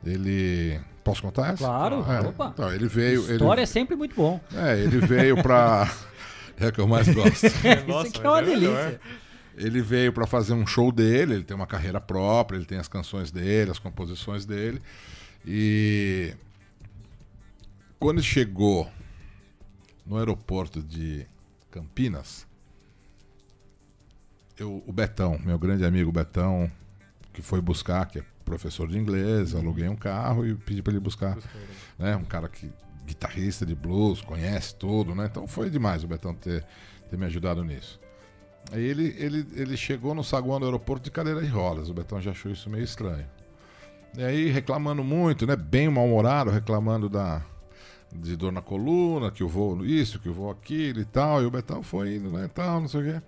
Ele. 0.05 0.79
Posso 1.03 1.23
contar 1.23 1.55
essa? 1.55 1.65
Claro, 1.65 2.05
é, 2.07 2.29
opa. 2.29 2.51
Então, 2.53 2.71
ele 2.71 2.87
veio. 2.87 3.23
História 3.33 3.61
ele, 3.61 3.63
é 3.63 3.67
sempre 3.67 3.97
muito 3.97 4.15
bom. 4.15 4.39
É, 4.55 4.79
ele 4.79 4.99
veio 4.99 5.43
pra. 5.43 5.91
é 6.61 6.71
que 6.71 6.79
eu 6.79 6.87
mais 6.87 7.09
gosto. 7.09 7.31
Isso 7.49 7.57
aqui 7.57 7.67
é 7.67 8.29
uma 8.29 8.41
é 8.41 8.45
delícia. 8.45 9.01
Ele 9.59 9.83
veio 9.83 10.13
para 10.13 10.27
fazer 10.27 10.53
um 10.53 10.67
show 10.67 10.93
dele, 10.93 11.35
ele 11.35 11.45
tem 11.45 11.57
uma 11.57 11.67
carreira 11.67 12.01
própria, 12.01 12.57
ele 12.57 12.65
tem 12.65 12.79
as 12.79 12.87
canções 12.87 13.31
dele, 13.33 13.73
as 13.73 13.79
composições 13.79 14.47
dele. 14.47 14.81
E 15.45 16.33
quando 17.99 18.19
ele 18.19 18.27
chegou 18.27 18.89
no 20.07 20.17
aeroporto 20.17 20.81
de 20.81 21.27
Campinas, 21.73 22.47
eu, 24.57 24.83
o 24.87 24.93
Betão, 24.93 25.39
meu 25.45 25.59
grande 25.59 25.85
amigo 25.85 26.13
Betão, 26.13 26.71
que 27.33 27.43
foi 27.43 27.61
buscar, 27.61 28.07
que 28.07 28.21
é 28.21 28.25
professor 28.45 28.89
de 28.89 28.97
inglês, 28.97 29.55
aluguei 29.55 29.89
um 29.89 29.97
carro 29.97 30.47
e 30.47 30.55
pedi 30.55 30.83
para 30.83 30.93
ele 30.93 31.01
buscar, 31.01 31.37
né, 31.99 32.17
um 32.17 32.25
cara 32.25 32.49
que 32.49 32.71
guitarrista 33.05 33.67
de 33.67 33.75
blues, 33.75 34.21
conhece 34.21 34.75
tudo, 34.75 35.15
né? 35.15 35.27
Então 35.31 35.47
foi 35.47 35.71
demais 35.71 36.05
o 36.05 36.07
Betão 36.07 36.35
ter, 36.35 36.65
ter 37.11 37.17
me 37.17 37.25
ajudado 37.27 37.65
nisso. 37.65 37.99
Aí 38.71 38.85
ele, 38.85 39.15
ele, 39.19 39.47
ele 39.55 39.77
chegou 39.77 40.15
no 40.15 40.23
saguão 40.23 40.61
do 40.61 40.67
aeroporto 40.67 41.05
de 41.05 41.11
cadeira 41.11 41.41
de 41.41 41.49
rodas. 41.49 41.89
O 41.89 41.95
Betão 41.95 42.21
já 42.21 42.33
achou 42.33 42.53
isso 42.53 42.69
meio 42.69 42.85
estranho. 42.85 43.27
E 44.17 44.23
aí 44.23 44.51
reclamando 44.51 45.03
muito, 45.03 45.47
né? 45.47 45.57
Bem 45.57 45.89
mal-humorado, 45.89 46.51
reclamando 46.51 47.09
da, 47.09 47.43
de 48.13 48.37
dor 48.37 48.53
na 48.53 48.61
coluna, 48.61 49.31
que 49.31 49.43
o 49.45 49.49
voo 49.49 49.85
isso, 49.85 50.19
que 50.19 50.29
o 50.29 50.35
voo 50.35 50.51
aquilo 50.51 51.01
e 51.01 51.05
tal. 51.05 51.43
E 51.43 51.47
o 51.47 51.51
Betão 51.51 51.83
foi 51.83 52.17
indo, 52.17 52.31
né? 52.31 52.49
Tal, 52.53 52.81
não 52.81 52.89
sei 52.89 53.01
o 53.01 53.05
quê. 53.05 53.23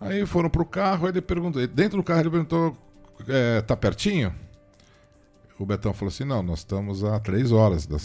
Aí 0.00 0.26
foram 0.26 0.50
pro 0.50 0.64
carro, 0.64 1.08
ele 1.08 1.20
perguntou. 1.20 1.64
Dentro 1.66 1.98
do 1.98 2.02
carro 2.02 2.20
ele 2.20 2.30
perguntou: 2.30 2.76
é, 3.28 3.60
tá 3.62 3.76
pertinho? 3.76 4.34
O 5.58 5.66
Betão 5.66 5.92
falou 5.92 6.08
assim: 6.08 6.24
não, 6.24 6.42
nós 6.42 6.60
estamos 6.60 7.04
a 7.04 7.20
três 7.20 7.52
horas 7.52 7.86
da. 7.86 7.98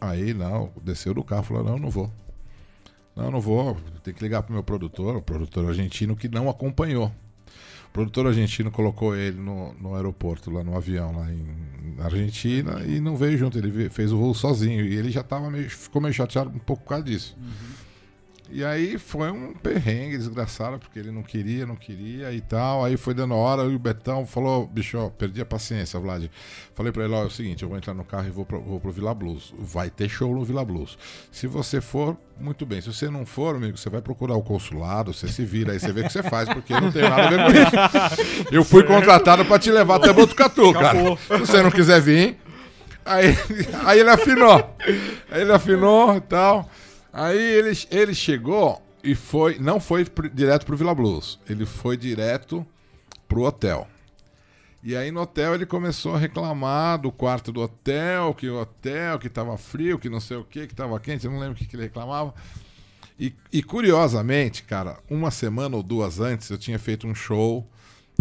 Aí 0.00 0.32
não, 0.32 0.70
desceu 0.82 1.12
do 1.12 1.24
carro 1.24 1.42
falou: 1.42 1.64
não, 1.64 1.78
não 1.78 1.90
vou. 1.90 2.10
Não, 3.16 3.30
não 3.30 3.40
vou. 3.40 3.76
Tem 4.04 4.12
que 4.12 4.22
ligar 4.22 4.42
pro 4.42 4.52
meu 4.52 4.62
produtor, 4.62 5.16
o 5.16 5.22
produtor 5.22 5.68
argentino 5.68 6.14
que 6.14 6.28
não 6.28 6.50
acompanhou. 6.50 7.10
O 7.88 7.92
produtor 7.92 8.26
argentino 8.26 8.70
colocou 8.70 9.16
ele 9.16 9.40
no, 9.40 9.72
no 9.80 9.94
aeroporto, 9.94 10.50
lá 10.50 10.62
no 10.62 10.76
avião, 10.76 11.16
lá 11.16 11.32
em 11.32 11.96
Argentina, 11.98 12.84
e 12.84 13.00
não 13.00 13.16
veio 13.16 13.38
junto. 13.38 13.56
Ele 13.56 13.88
fez 13.88 14.12
o 14.12 14.18
voo 14.18 14.34
sozinho. 14.34 14.84
E 14.84 14.94
ele 14.94 15.10
já 15.10 15.22
tava 15.22 15.50
meio, 15.50 15.70
ficou 15.70 16.02
meio 16.02 16.12
chateado 16.12 16.50
um 16.50 16.58
pouco 16.58 16.82
por 16.82 16.90
causa 16.90 17.04
disso. 17.04 17.34
Uhum. 17.40 17.75
E 18.50 18.64
aí 18.64 18.96
foi 18.96 19.30
um 19.30 19.52
perrengue 19.52 20.16
desgraçado, 20.16 20.78
porque 20.78 20.98
ele 20.98 21.10
não 21.10 21.22
queria, 21.22 21.66
não 21.66 21.74
queria 21.74 22.32
e 22.32 22.40
tal. 22.40 22.84
Aí 22.84 22.96
foi 22.96 23.12
dando 23.12 23.34
hora 23.34 23.62
e 23.64 23.74
o 23.74 23.78
Betão 23.78 24.24
falou: 24.24 24.66
bicho, 24.66 24.96
ó, 24.98 25.10
perdi 25.10 25.40
a 25.40 25.44
paciência, 25.44 25.98
Vlad. 25.98 26.26
Falei 26.74 26.92
pra 26.92 27.04
ele: 27.04 27.14
ó, 27.14 27.22
é 27.22 27.26
o 27.26 27.30
seguinte, 27.30 27.62
eu 27.62 27.68
vou 27.68 27.76
entrar 27.76 27.94
no 27.94 28.04
carro 28.04 28.26
e 28.26 28.30
vou 28.30 28.46
pro, 28.46 28.60
vou 28.60 28.78
pro 28.78 28.92
Vila 28.92 29.12
Blues. 29.12 29.52
Vai 29.58 29.90
ter 29.90 30.08
show 30.08 30.32
no 30.34 30.44
Vila 30.44 30.64
Blues. 30.64 30.96
Se 31.32 31.46
você 31.46 31.80
for, 31.80 32.16
muito 32.38 32.64
bem. 32.64 32.80
Se 32.80 32.92
você 32.92 33.10
não 33.10 33.26
for, 33.26 33.56
amigo, 33.56 33.76
você 33.76 33.90
vai 33.90 34.00
procurar 34.00 34.36
o 34.36 34.42
consulado, 34.42 35.12
você 35.12 35.26
se 35.28 35.44
vira 35.44 35.72
aí, 35.72 35.80
você 35.80 35.92
vê 35.92 36.02
o 36.02 36.04
que 36.04 36.12
você 36.12 36.22
faz, 36.22 36.48
porque 36.48 36.72
não 36.72 36.92
tem 36.92 37.02
nada 37.02 37.26
a 37.26 37.30
ver 37.30 37.44
com 37.44 37.50
isso. 37.50 38.46
Eu 38.52 38.64
fui 38.64 38.84
contratado 38.84 39.44
pra 39.44 39.58
te 39.58 39.70
levar 39.70 39.96
até 39.96 40.12
Botucatu, 40.12 40.72
cara. 40.72 40.98
Se 41.16 41.38
você 41.38 41.62
não 41.62 41.70
quiser 41.70 42.00
vir. 42.00 42.38
Aí, 43.04 43.36
aí 43.84 44.00
ele 44.00 44.10
afinou. 44.10 44.76
Aí 45.30 45.42
ele 45.42 45.52
afinou 45.52 46.16
e 46.16 46.20
tal. 46.20 46.68
Aí 47.18 47.38
ele, 47.38 47.72
ele 47.90 48.14
chegou 48.14 48.82
e 49.02 49.14
foi. 49.14 49.58
Não 49.58 49.80
foi 49.80 50.04
direto 50.34 50.66
pro 50.66 50.76
Vila 50.76 50.94
Blues. 50.94 51.40
Ele 51.48 51.64
foi 51.64 51.96
direto 51.96 52.66
pro 53.26 53.44
hotel. 53.44 53.88
E 54.82 54.94
aí 54.94 55.10
no 55.10 55.22
hotel 55.22 55.54
ele 55.54 55.64
começou 55.64 56.14
a 56.14 56.18
reclamar 56.18 56.98
do 56.98 57.10
quarto 57.10 57.50
do 57.50 57.62
hotel, 57.62 58.34
que 58.34 58.50
o 58.50 58.60
hotel, 58.60 59.18
que 59.18 59.30
tava 59.30 59.56
frio, 59.56 59.98
que 59.98 60.10
não 60.10 60.20
sei 60.20 60.36
o 60.36 60.44
que, 60.44 60.66
que 60.66 60.74
tava 60.74 61.00
quente, 61.00 61.24
eu 61.24 61.30
não 61.30 61.38
lembro 61.38 61.54
o 61.54 61.56
que, 61.56 61.64
que 61.64 61.74
ele 61.74 61.84
reclamava. 61.84 62.34
E, 63.18 63.34
e 63.50 63.62
curiosamente, 63.62 64.62
cara, 64.62 64.98
uma 65.08 65.30
semana 65.30 65.74
ou 65.74 65.82
duas 65.82 66.20
antes 66.20 66.50
eu 66.50 66.58
tinha 66.58 66.78
feito 66.78 67.06
um 67.06 67.14
show 67.14 67.66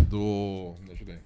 do. 0.07 0.73
Deixa 0.87 1.03
eu 1.03 1.07
ver. 1.07 1.19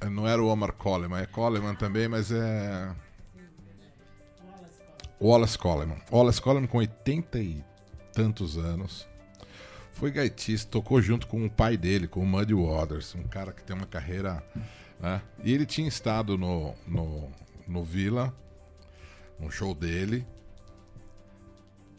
Não 0.10 0.28
era 0.28 0.42
o 0.42 0.48
Omar 0.48 0.72
Coleman, 0.74 1.22
é 1.22 1.26
Coleman 1.26 1.74
também, 1.74 2.08
mas 2.08 2.30
é. 2.30 3.05
Wallace 5.20 5.58
Coleman. 5.58 5.98
Wallace 6.10 6.40
Coleman 6.40 6.66
com 6.66 6.78
80 6.78 7.38
e 7.38 7.64
tantos 8.12 8.56
anos. 8.56 9.08
Foi 9.92 10.10
gaitista, 10.10 10.70
tocou 10.70 11.00
junto 11.00 11.26
com 11.26 11.44
o 11.44 11.50
pai 11.50 11.76
dele, 11.76 12.06
com 12.06 12.20
o 12.20 12.26
Muddy 12.26 12.52
Waters, 12.52 13.14
um 13.14 13.22
cara 13.22 13.52
que 13.52 13.64
tem 13.64 13.74
uma 13.74 13.86
carreira. 13.86 14.42
Né? 15.00 15.22
E 15.42 15.52
ele 15.52 15.64
tinha 15.64 15.88
estado 15.88 16.36
no, 16.36 16.74
no, 16.86 17.30
no 17.66 17.82
Vila, 17.82 18.34
um 19.40 19.50
show 19.50 19.74
dele, 19.74 20.26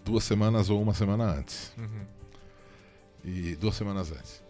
duas 0.05 0.23
semanas 0.23 0.69
ou 0.69 0.81
uma 0.81 0.93
semana 0.93 1.25
antes. 1.25 1.73
Uhum. 1.77 2.05
E 3.25 3.55
duas 3.55 3.75
semanas 3.75 4.11
antes. 4.11 4.43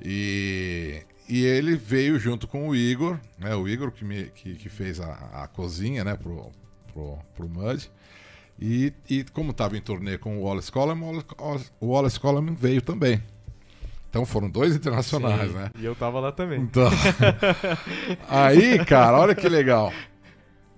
E, 0.00 1.02
e 1.28 1.44
ele 1.44 1.76
veio 1.76 2.18
junto 2.18 2.46
com 2.46 2.68
o 2.68 2.74
Igor, 2.74 3.18
né? 3.38 3.54
O 3.54 3.68
Igor 3.68 3.90
que, 3.90 4.04
me, 4.04 4.26
que, 4.30 4.54
que 4.54 4.68
fez 4.68 5.00
a, 5.00 5.42
a 5.42 5.48
cozinha, 5.48 6.04
né? 6.04 6.16
Pro, 6.16 6.50
pro, 6.92 7.18
pro 7.34 7.48
Mud. 7.48 7.90
E, 8.60 8.92
e 9.10 9.24
como 9.24 9.50
estava 9.50 9.76
em 9.76 9.80
turnê 9.80 10.16
com 10.18 10.38
o 10.38 10.42
Wallace 10.42 10.70
Coleman, 10.70 11.22
o 11.80 11.86
Wallace- 11.86 12.20
Coleman 12.20 12.54
veio 12.54 12.80
também. 12.82 13.22
Então 14.08 14.24
foram 14.26 14.48
dois 14.50 14.76
internacionais, 14.76 15.50
Sim, 15.50 15.56
né? 15.56 15.70
E 15.78 15.84
eu 15.84 15.94
tava 15.94 16.20
lá 16.20 16.30
também. 16.30 16.60
Então, 16.60 16.88
aí, 18.28 18.84
cara, 18.84 19.18
olha 19.18 19.34
que 19.34 19.48
legal. 19.48 19.92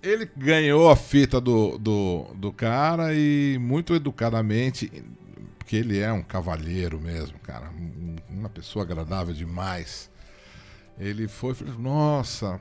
Ele 0.03 0.29
ganhou 0.37 0.91
a 0.91 0.97
fita 0.97 1.41
do, 1.41 1.79
do, 1.79 2.27
do 2.35 2.53
cara 2.53 3.15
e 3.15 3.59
muito 3.61 3.95
educadamente, 3.95 4.91
porque 5.59 5.77
ele 5.77 5.99
é 5.99 6.13
um 6.13 6.23
cavalheiro 6.23 7.01
mesmo, 7.01 7.39
cara, 7.41 7.71
um- 7.71 8.17
uma 8.29 8.49
pessoa 8.49 8.85
agradável 8.85 9.33
demais. 9.35 10.11
Ele 10.99 11.27
foi 11.27 11.53
e 11.53 11.55
falou: 11.55 11.79
Nossa, 11.79 12.61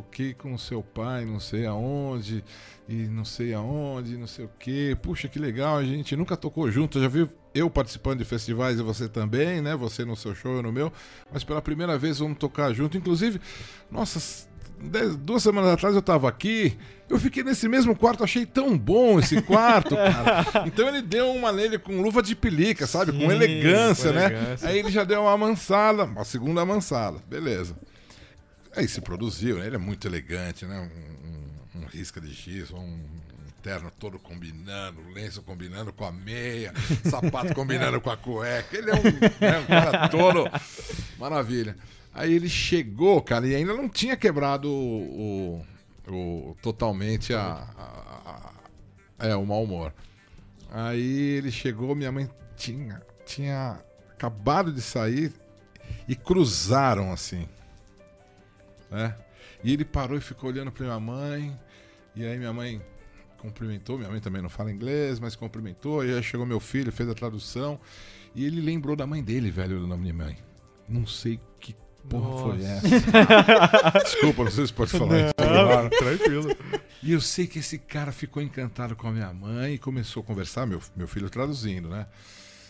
toquei 0.00 0.34
com 0.34 0.56
seu 0.58 0.82
pai, 0.82 1.24
não 1.24 1.40
sei 1.40 1.66
aonde, 1.66 2.44
e 2.88 2.94
não 3.08 3.24
sei 3.24 3.54
aonde, 3.54 4.16
não 4.16 4.26
sei 4.26 4.44
o 4.44 4.50
que. 4.58 4.94
Puxa, 4.96 5.28
que 5.28 5.38
legal, 5.38 5.78
a 5.78 5.84
gente 5.84 6.14
nunca 6.16 6.36
tocou 6.36 6.70
junto. 6.70 7.00
Já 7.00 7.08
viu 7.08 7.28
eu 7.54 7.70
participando 7.70 8.18
de 8.18 8.24
festivais 8.24 8.78
e 8.78 8.82
você 8.82 9.08
também, 9.08 9.60
né? 9.62 9.74
Você 9.74 10.04
no 10.04 10.14
seu 10.16 10.34
show, 10.34 10.56
eu 10.56 10.62
no 10.62 10.72
meu. 10.72 10.92
Mas 11.32 11.42
pela 11.44 11.62
primeira 11.62 11.96
vez 11.96 12.18
vamos 12.18 12.36
tocar 12.38 12.72
junto. 12.74 12.98
Inclusive, 12.98 13.40
nossa, 13.90 14.46
dez- 14.82 15.16
duas 15.16 15.42
semanas 15.42 15.70
atrás 15.70 15.94
eu 15.94 16.02
tava 16.02 16.28
aqui. 16.28 16.76
Eu 17.08 17.18
fiquei 17.18 17.42
nesse 17.42 17.68
mesmo 17.68 17.96
quarto, 17.96 18.22
achei 18.24 18.44
tão 18.44 18.76
bom 18.76 19.18
esse 19.18 19.40
quarto, 19.42 19.94
cara. 19.96 20.64
Então 20.66 20.86
ele 20.88 21.00
deu 21.00 21.30
uma 21.32 21.50
nele 21.52 21.78
com 21.78 22.02
luva 22.02 22.22
de 22.22 22.36
pelica, 22.36 22.86
sabe? 22.86 23.12
com 23.12 23.18
Sim, 23.20 23.30
elegância, 23.30 24.10
com 24.12 24.18
né? 24.18 24.26
elegância. 24.26 24.68
Aí 24.68 24.78
ele 24.78 24.90
já 24.90 25.04
deu 25.04 25.22
uma 25.22 25.32
amansada, 25.32 26.04
uma 26.04 26.24
segunda 26.24 26.60
amansada. 26.60 27.18
Beleza. 27.28 27.76
Aí 28.76 28.86
se 28.88 29.00
produziu, 29.00 29.58
né? 29.58 29.66
Ele 29.66 29.76
é 29.76 29.78
muito 29.78 30.06
elegante, 30.06 30.64
né? 30.66 30.78
Um, 30.80 31.78
um- 31.78 31.82
um 31.82 31.86
risca 31.86 32.20
de 32.20 32.32
giz, 32.32 32.70
um, 32.70 32.78
um 32.78 33.00
terno 33.62 33.90
todo 33.98 34.18
combinando, 34.18 35.00
lenço 35.12 35.42
combinando 35.42 35.92
com 35.92 36.04
a 36.04 36.12
meia, 36.12 36.72
sapato 37.04 37.54
combinando 37.54 38.00
com 38.00 38.10
a 38.10 38.16
cueca. 38.16 38.76
Ele 38.76 38.90
é 38.90 38.94
um, 38.94 39.02
né, 39.40 39.58
um 39.60 39.66
cara 39.66 40.08
todo. 40.08 40.44
Maravilha. 41.18 41.76
Aí 42.14 42.32
ele 42.32 42.48
chegou, 42.48 43.20
cara, 43.22 43.46
e 43.46 43.54
ainda 43.54 43.74
não 43.74 43.88
tinha 43.88 44.16
quebrado 44.16 44.70
o, 44.70 45.64
o- 46.06 46.12
o- 46.50 46.56
totalmente 46.62 47.34
a, 47.34 47.42
a- 47.76 48.52
a- 49.20 49.28
é, 49.28 49.36
o 49.36 49.44
mau 49.44 49.62
humor. 49.64 49.92
Aí 50.70 51.02
ele 51.36 51.50
chegou, 51.50 51.94
minha 51.94 52.10
mãe 52.12 52.28
tinha, 52.56 53.02
tinha 53.26 53.78
acabado 54.12 54.72
de 54.72 54.80
sair 54.80 55.32
e 56.08 56.14
cruzaram 56.16 57.12
assim 57.12 57.46
né? 58.90 59.16
E 59.62 59.72
ele 59.72 59.84
parou 59.84 60.16
e 60.16 60.20
ficou 60.20 60.50
olhando 60.50 60.70
pra 60.70 60.84
minha 60.84 61.00
mãe. 61.00 61.58
E 62.14 62.24
aí 62.24 62.38
minha 62.38 62.52
mãe 62.52 62.80
cumprimentou, 63.38 63.98
minha 63.98 64.10
mãe 64.10 64.20
também 64.20 64.42
não 64.42 64.48
fala 64.48 64.70
inglês, 64.70 65.20
mas 65.20 65.36
cumprimentou. 65.36 66.04
E 66.04 66.14
aí 66.14 66.22
chegou 66.22 66.46
meu 66.46 66.60
filho, 66.60 66.90
fez 66.92 67.08
a 67.08 67.14
tradução. 67.14 67.78
E 68.34 68.44
ele 68.44 68.60
lembrou 68.60 68.96
da 68.96 69.06
mãe 69.06 69.22
dele, 69.22 69.50
velho, 69.50 69.86
da 69.86 69.96
minha 69.96 70.14
mãe. 70.14 70.36
Não 70.88 71.06
sei 71.06 71.40
que 71.60 71.74
porra 72.08 72.42
foi 72.42 72.58
Nossa. 72.58 72.86
essa. 72.86 73.98
Desculpa, 74.04 74.44
não 74.44 74.50
sei 74.50 74.66
se 74.66 74.72
pode 74.72 74.90
falar 74.90 75.20
isso. 75.20 75.34
Claro. 75.34 75.90
tranquilo. 75.98 76.56
E 77.02 77.12
eu 77.12 77.20
sei 77.20 77.46
que 77.46 77.58
esse 77.58 77.78
cara 77.78 78.12
ficou 78.12 78.42
encantado 78.42 78.96
com 78.96 79.08
a 79.08 79.12
minha 79.12 79.32
mãe 79.32 79.74
e 79.74 79.78
começou 79.78 80.22
a 80.22 80.26
conversar, 80.26 80.66
meu, 80.66 80.80
meu 80.96 81.08
filho 81.08 81.28
traduzindo, 81.28 81.88
né? 81.88 82.06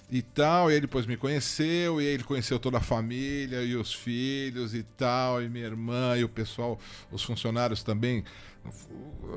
E 0.08 0.22
tal, 0.22 0.70
e 0.70 0.74
aí 0.74 0.80
depois 0.80 1.04
me 1.04 1.16
conheceu, 1.16 2.00
e 2.00 2.06
aí 2.06 2.12
ele 2.14 2.22
conheceu 2.22 2.60
toda 2.60 2.78
a 2.78 2.80
família 2.80 3.62
e 3.62 3.74
os 3.74 3.92
filhos 3.92 4.72
e 4.72 4.84
tal, 4.84 5.42
e 5.42 5.48
minha 5.48 5.66
irmã 5.66 6.16
e 6.16 6.22
o 6.22 6.28
pessoal, 6.28 6.78
os 7.10 7.24
funcionários 7.24 7.82
também. 7.82 8.22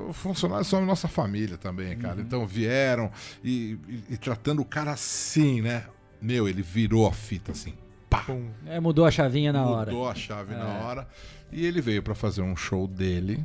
Os 0.07 0.15
funcionários 0.17 0.67
são 0.67 0.79
a 0.83 0.85
nossa 0.85 1.07
família 1.07 1.57
também, 1.57 1.97
cara. 1.97 2.21
Então 2.21 2.45
vieram 2.45 3.11
e, 3.43 3.77
e- 3.87 4.03
e 4.13 4.17
tratando 4.17 4.61
o 4.61 4.65
cara 4.65 4.91
assim, 4.91 5.61
né? 5.61 5.85
Meu, 6.21 6.47
ele 6.47 6.61
virou 6.61 7.07
a 7.07 7.11
fita 7.11 7.51
assim. 7.51 7.73
Pá! 8.09 8.25
É, 8.65 8.79
mudou 8.79 9.05
a 9.05 9.11
chavinha 9.11 9.51
na 9.53 9.65
hora. 9.65 9.91
Mudou 9.91 10.07
a 10.09 10.13
chave 10.15 10.53
na 10.53 10.79
É. 10.79 10.83
hora. 10.83 11.07
E 11.51 11.65
ele 11.65 11.81
veio 11.81 12.03
pra 12.03 12.13
fazer 12.13 12.41
um 12.41 12.55
show 12.55 12.87
dele. 12.87 13.43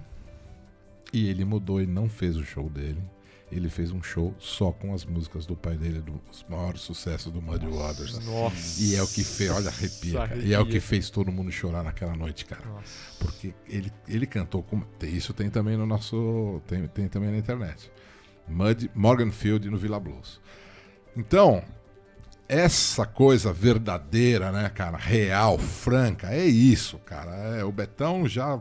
E 1.12 1.28
ele 1.28 1.44
mudou 1.44 1.80
e 1.80 1.86
não 1.86 2.08
fez 2.08 2.36
o 2.36 2.44
show 2.44 2.68
dele. 2.68 3.00
Ele 3.54 3.70
fez 3.70 3.92
um 3.92 4.02
show 4.02 4.34
só 4.38 4.72
com 4.72 4.92
as 4.92 5.04
músicas 5.04 5.46
do 5.46 5.54
pai 5.54 5.76
dele, 5.76 6.00
dos 6.00 6.44
maiores 6.48 6.80
sucessos 6.80 7.32
do 7.32 7.40
Muddy 7.40 7.66
Waters. 7.66 8.18
Nossa. 8.26 8.82
E 8.82 8.96
é 8.96 9.02
o 9.02 9.06
que 9.06 9.22
fez, 9.22 9.50
olha, 9.50 9.68
arrepia, 9.68 10.26
cara. 10.26 10.36
E 10.36 10.52
é 10.52 10.58
o 10.58 10.66
que 10.66 10.80
fez 10.80 11.08
todo 11.08 11.30
mundo 11.30 11.52
chorar 11.52 11.84
naquela 11.84 12.16
noite, 12.16 12.44
cara. 12.44 12.64
Porque 13.20 13.54
ele, 13.68 13.92
ele 14.08 14.26
cantou 14.26 14.62
com. 14.62 14.82
Isso 15.02 15.32
tem 15.32 15.48
também 15.48 15.76
no 15.76 15.86
nosso. 15.86 16.60
Tem, 16.66 16.86
tem 16.88 17.08
também 17.08 17.30
na 17.30 17.38
internet. 17.38 17.90
Mud, 18.48 18.90
Morgan 18.92 19.30
Field 19.30 19.70
no 19.70 19.78
Villa 19.78 20.00
Blues. 20.00 20.40
Então, 21.16 21.62
essa 22.48 23.06
coisa 23.06 23.52
verdadeira, 23.52 24.52
né, 24.52 24.68
cara? 24.68 24.96
Real, 24.96 25.58
franca, 25.58 26.28
é 26.28 26.44
isso, 26.44 26.98
cara. 26.98 27.30
É, 27.56 27.64
o 27.64 27.72
Betão 27.72 28.28
já. 28.28 28.60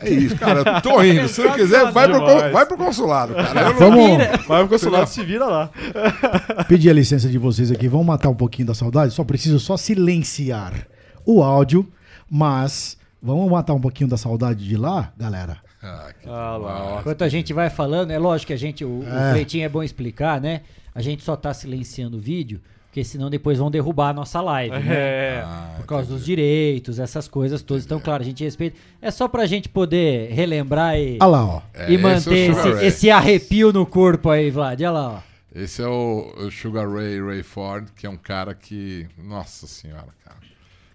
É 0.00 0.08
isso, 0.10 0.36
cara. 0.36 0.60
Eu 0.60 0.80
tô 0.82 1.02
indo. 1.02 1.28
Se 1.28 1.42
não 1.44 1.52
quiser, 1.52 1.90
vai 1.92 2.08
pro, 2.08 2.24
vai 2.52 2.66
pro 2.66 2.76
consulado, 2.76 3.34
cara. 3.34 3.60
Eu 3.60 3.72
não- 3.72 3.78
Vamos- 3.78 4.46
Vai 4.46 4.60
pro 4.60 4.68
consulado, 4.68 5.06
se 5.08 5.22
vira 5.22 5.44
lá. 5.46 5.70
Pedir 6.68 6.90
a 6.90 6.94
licença 6.94 7.28
de 7.28 7.38
vocês 7.38 7.70
aqui, 7.70 7.88
vamos 7.88 8.06
matar 8.06 8.28
um 8.30 8.34
pouquinho 8.34 8.68
da 8.68 8.74
saudade? 8.74 9.12
Só 9.12 9.22
preciso 9.24 9.60
só 9.60 9.76
silenciar 9.76 10.86
o 11.26 11.42
áudio, 11.42 11.86
mas 12.30 12.96
vamos 13.22 13.50
matar 13.50 13.74
um 13.74 13.80
pouquinho 13.80 14.08
da 14.08 14.16
saudade 14.16 14.66
de 14.66 14.76
lá, 14.76 15.12
galera? 15.16 15.58
Ah 15.82 16.56
lá, 16.56 16.84
ó. 16.94 17.00
Enquanto 17.00 17.22
a 17.22 17.28
gente 17.28 17.52
vai 17.52 17.68
falando, 17.68 18.10
é 18.12 18.18
lógico 18.18 18.48
que 18.48 18.52
a 18.52 18.58
gente, 18.58 18.84
o, 18.84 19.00
o 19.00 19.04
É. 19.08 19.32
Cleitinho 19.32 19.64
é 19.64 19.68
bom 19.68 19.82
explicar, 19.82 20.40
né? 20.40 20.60
A 20.94 21.02
gente 21.02 21.22
só 21.24 21.34
tá 21.36 21.52
silenciando 21.52 22.16
o 22.18 22.20
vídeo, 22.20 22.60
porque 22.92 23.04
senão 23.04 23.30
depois 23.30 23.56
vão 23.56 23.70
derrubar 23.70 24.10
a 24.10 24.12
nossa 24.12 24.38
live, 24.42 24.78
né? 24.78 24.94
É. 24.94 25.44
Por 25.78 25.86
causa 25.86 26.12
dos 26.12 26.26
direitos, 26.26 26.98
essas 26.98 27.26
coisas 27.26 27.62
todas. 27.62 27.86
Então, 27.86 27.98
claro, 27.98 28.22
a 28.22 28.26
gente 28.26 28.44
respeita. 28.44 28.76
É 29.00 29.10
só 29.10 29.26
pra 29.26 29.46
gente 29.46 29.66
poder 29.66 30.30
relembrar 30.30 30.98
e, 30.98 31.16
Olha 31.18 31.26
lá, 31.26 31.44
ó. 31.46 31.62
É, 31.72 31.90
e 31.90 31.94
esse 31.94 31.94
é 31.94 31.98
manter 31.98 32.50
esse, 32.50 32.84
esse 32.84 33.10
arrepio 33.10 33.72
no 33.72 33.86
corpo 33.86 34.28
aí, 34.28 34.50
Vlad. 34.50 34.78
Olha 34.78 34.90
lá, 34.90 35.08
ó. 35.08 35.18
Esse 35.54 35.80
é 35.80 35.86
o, 35.86 36.34
o 36.36 36.50
Sugar 36.50 36.86
Ray 36.86 37.18
Ray 37.18 37.42
Ford, 37.42 37.88
que 37.96 38.06
é 38.06 38.10
um 38.10 38.16
cara 38.18 38.54
que. 38.54 39.08
Nossa 39.16 39.66
senhora, 39.66 40.08
cara. 40.22 40.36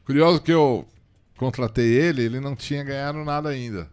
Curioso 0.05 0.39
que 0.39 0.53
eu 0.53 0.85
contratei 1.35 1.87
ele, 1.87 2.21
ele 2.21 2.39
não 2.39 2.55
tinha 2.55 2.83
ganhado 2.83 3.25
nada 3.25 3.49
ainda. 3.49 3.89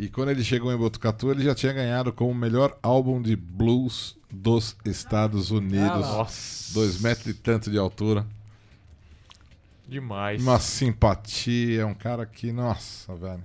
E 0.00 0.08
quando 0.08 0.30
ele 0.30 0.44
chegou 0.44 0.72
em 0.72 0.76
Botucatu, 0.76 1.32
ele 1.32 1.42
já 1.42 1.54
tinha 1.56 1.72
ganhado 1.72 2.12
como 2.12 2.30
o 2.30 2.34
melhor 2.34 2.78
álbum 2.80 3.20
de 3.20 3.34
blues 3.34 4.16
dos 4.30 4.76
Estados 4.84 5.50
Unidos. 5.50 6.06
Ah, 6.06 6.18
nossa. 6.18 6.72
Dois 6.72 7.00
metros 7.00 7.26
e 7.26 7.34
tanto 7.34 7.68
de 7.68 7.76
altura. 7.76 8.24
Demais. 9.88 10.40
Uma 10.40 10.60
simpatia, 10.60 11.84
um 11.86 11.94
cara 11.94 12.24
que, 12.26 12.52
nossa, 12.52 13.14
velho. 13.16 13.42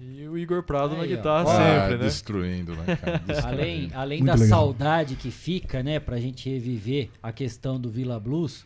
E 0.00 0.26
o 0.28 0.38
Igor 0.38 0.62
Prado 0.62 0.94
Aí, 0.94 0.98
na 0.98 1.04
ó. 1.04 1.06
guitarra 1.06 1.50
Ah, 1.50 1.80
sempre, 1.80 1.98
né? 1.98 2.04
Destruindo, 2.04 2.74
né, 2.76 2.96
cara? 2.96 3.18
Destruindo. 3.26 3.46
Além, 3.60 3.90
além 3.94 4.18
Muito 4.20 4.26
da 4.32 4.34
legal. 4.42 4.58
saudade 4.58 5.16
que 5.16 5.30
fica, 5.30 5.82
né, 5.82 5.98
pra 5.98 6.18
gente 6.18 6.48
reviver 6.48 7.10
a 7.22 7.32
questão 7.32 7.78
do 7.78 7.90
Vila 7.90 8.18
Blues, 8.20 8.64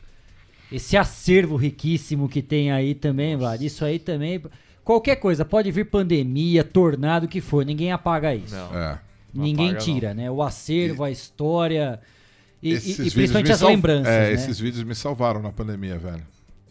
esse 0.70 0.96
acervo 0.96 1.56
riquíssimo 1.56 2.28
que 2.28 2.42
tem 2.42 2.70
aí 2.70 2.94
também, 2.94 3.36
Vlad, 3.36 3.60
isso 3.62 3.84
aí 3.84 3.98
também. 3.98 4.40
Qualquer 4.90 5.16
coisa, 5.16 5.44
pode 5.44 5.70
vir 5.70 5.84
pandemia, 5.88 6.64
tornado, 6.64 7.26
o 7.26 7.28
que 7.28 7.40
for, 7.40 7.64
ninguém 7.64 7.92
apaga 7.92 8.34
isso. 8.34 8.54
Não. 8.56 8.74
É. 8.76 8.98
Não 9.32 9.44
ninguém 9.44 9.68
apaga, 9.70 9.84
tira, 9.84 10.14
né? 10.14 10.28
O 10.28 10.42
acervo, 10.42 11.04
a 11.04 11.10
história 11.12 12.00
e, 12.60 12.72
e- 12.74 12.76
e 12.76 13.10
principalmente 13.12 13.46
me 13.46 13.52
as 13.52 13.58
sal- 13.60 13.68
lembranças, 13.68 14.12
É, 14.12 14.20
né? 14.26 14.32
esses 14.32 14.58
vídeos 14.58 14.82
me 14.82 14.94
salvaram 14.96 15.40
na 15.40 15.52
pandemia, 15.52 15.96
velho. 15.96 16.26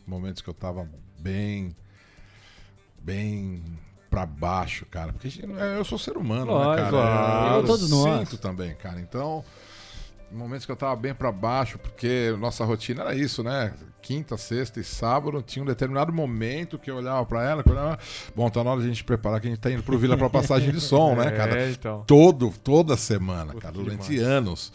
Momentos 0.06 0.42
que 0.42 0.50
eu 0.50 0.54
tava 0.54 0.86
bem. 1.18 1.74
bem 3.02 3.64
pra 4.10 4.26
baixo, 4.26 4.86
cara. 4.92 5.14
Porque 5.14 5.30
é, 5.58 5.78
eu 5.78 5.86
sou 5.86 5.98
ser 5.98 6.18
humano, 6.18 6.52
Lógico, 6.52 6.72
né, 6.72 6.78
cara? 6.78 6.90
claro. 6.90 7.56
eu 7.62 7.66
Todos 7.66 7.90
nós. 7.90 8.28
sinto 8.28 8.38
também, 8.42 8.76
cara. 8.76 9.00
Então, 9.00 9.46
momentos 10.32 10.66
que 10.66 10.72
eu 10.72 10.76
tava 10.76 10.96
bem 10.96 11.14
pra 11.14 11.32
baixo, 11.32 11.78
porque 11.80 12.36
nossa 12.40 12.64
rotina 12.64 13.02
era 13.02 13.16
isso, 13.16 13.44
né? 13.44 13.74
Quinta, 14.02 14.38
sexta 14.38 14.80
e 14.80 14.84
sábado, 14.84 15.42
tinha 15.42 15.62
um 15.64 15.66
determinado 15.66 16.14
momento 16.14 16.78
que 16.80 16.90
eu 16.90 16.96
olhava 16.96 17.26
pra 17.26 17.44
ela, 17.44 17.64
que 17.64 17.70
eu 17.70 17.74
olhava, 17.74 18.00
bom, 18.36 18.50
tá 18.50 18.64
na 18.64 18.72
hora 18.72 18.80
de 18.82 18.86
a 18.86 18.90
gente 18.90 19.04
preparar 19.04 19.42
que 19.42 19.48
a 19.48 19.50
gente 19.50 19.60
tá 19.60 19.72
indo 19.72 19.84
pro 19.84 19.98
Vila 19.98 20.18
pra 20.18 20.30
passagem 20.30 20.72
de 20.72 20.80
som, 20.80 21.16
né, 21.16 21.28
É, 21.30 21.32
cara? 21.32 21.70
então. 21.70 22.04
Todo, 22.08 22.54
toda 22.64 22.96
semana, 22.96 23.54
cara, 23.56 23.74
durante 23.74 24.10
demais. 24.10 24.28
anos. 24.28 24.74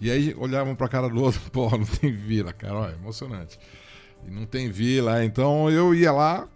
E 0.00 0.10
aí 0.10 0.34
olhavam 0.38 0.74
pra 0.74 0.88
cara 0.88 1.08
do 1.08 1.22
outro, 1.22 1.40
pô, 1.52 1.70
não 1.70 1.84
tem 1.86 2.12
vila, 2.12 2.52
cara, 2.52 2.74
olha, 2.74 2.94
emocionante. 2.94 3.58
E 4.26 4.30
não 4.30 4.44
tem 4.46 4.70
vila, 4.70 5.24
então 5.24 5.70
eu 5.70 5.94
ia 5.94 6.10
lá, 6.12 6.48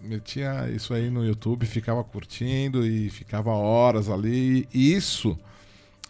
metia 0.00 0.68
isso 0.70 0.94
aí 0.94 1.10
no 1.10 1.24
YouTube, 1.24 1.66
ficava 1.66 2.02
curtindo 2.02 2.86
e 2.86 3.10
ficava 3.10 3.50
horas 3.50 4.08
ali. 4.08 4.66
E 4.72 4.94
isso 4.94 5.38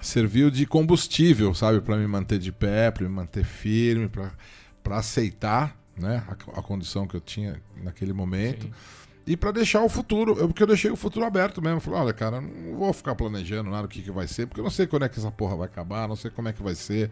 serviu 0.00 0.50
de 0.50 0.66
combustível, 0.66 1.54
sabe, 1.54 1.80
Pra 1.80 1.96
me 1.96 2.06
manter 2.06 2.38
de 2.38 2.50
pé, 2.52 2.90
pra 2.90 3.02
me 3.04 3.10
manter 3.14 3.44
firme, 3.44 4.08
pra 4.08 4.32
pra 4.82 4.96
aceitar, 4.98 5.76
né, 5.96 6.22
a, 6.26 6.58
a 6.58 6.62
condição 6.62 7.06
que 7.06 7.14
eu 7.14 7.20
tinha 7.20 7.60
naquele 7.82 8.12
momento. 8.12 8.66
E 9.26 9.36
pra 9.36 9.52
deixar 9.52 9.82
o 9.82 9.88
futuro, 9.88 10.36
eu, 10.38 10.48
porque 10.48 10.62
eu 10.62 10.66
deixei 10.66 10.90
o 10.90 10.96
futuro 10.96 11.24
aberto 11.24 11.62
mesmo. 11.62 11.80
Falei, 11.80 12.00
olha, 12.00 12.12
cara, 12.12 12.40
não 12.40 12.76
vou 12.78 12.92
ficar 12.92 13.14
planejando 13.14 13.70
nada 13.70 13.84
o 13.84 13.88
que, 13.88 14.02
que 14.02 14.10
vai 14.10 14.26
ser, 14.26 14.46
porque 14.46 14.60
eu 14.60 14.64
não 14.64 14.70
sei 14.70 14.86
quando 14.86 15.04
é 15.04 15.08
que 15.08 15.18
essa 15.18 15.30
porra 15.30 15.54
vai 15.56 15.66
acabar, 15.66 16.08
não 16.08 16.16
sei 16.16 16.30
como 16.30 16.48
é 16.48 16.52
que 16.52 16.62
vai 16.62 16.74
ser. 16.74 17.10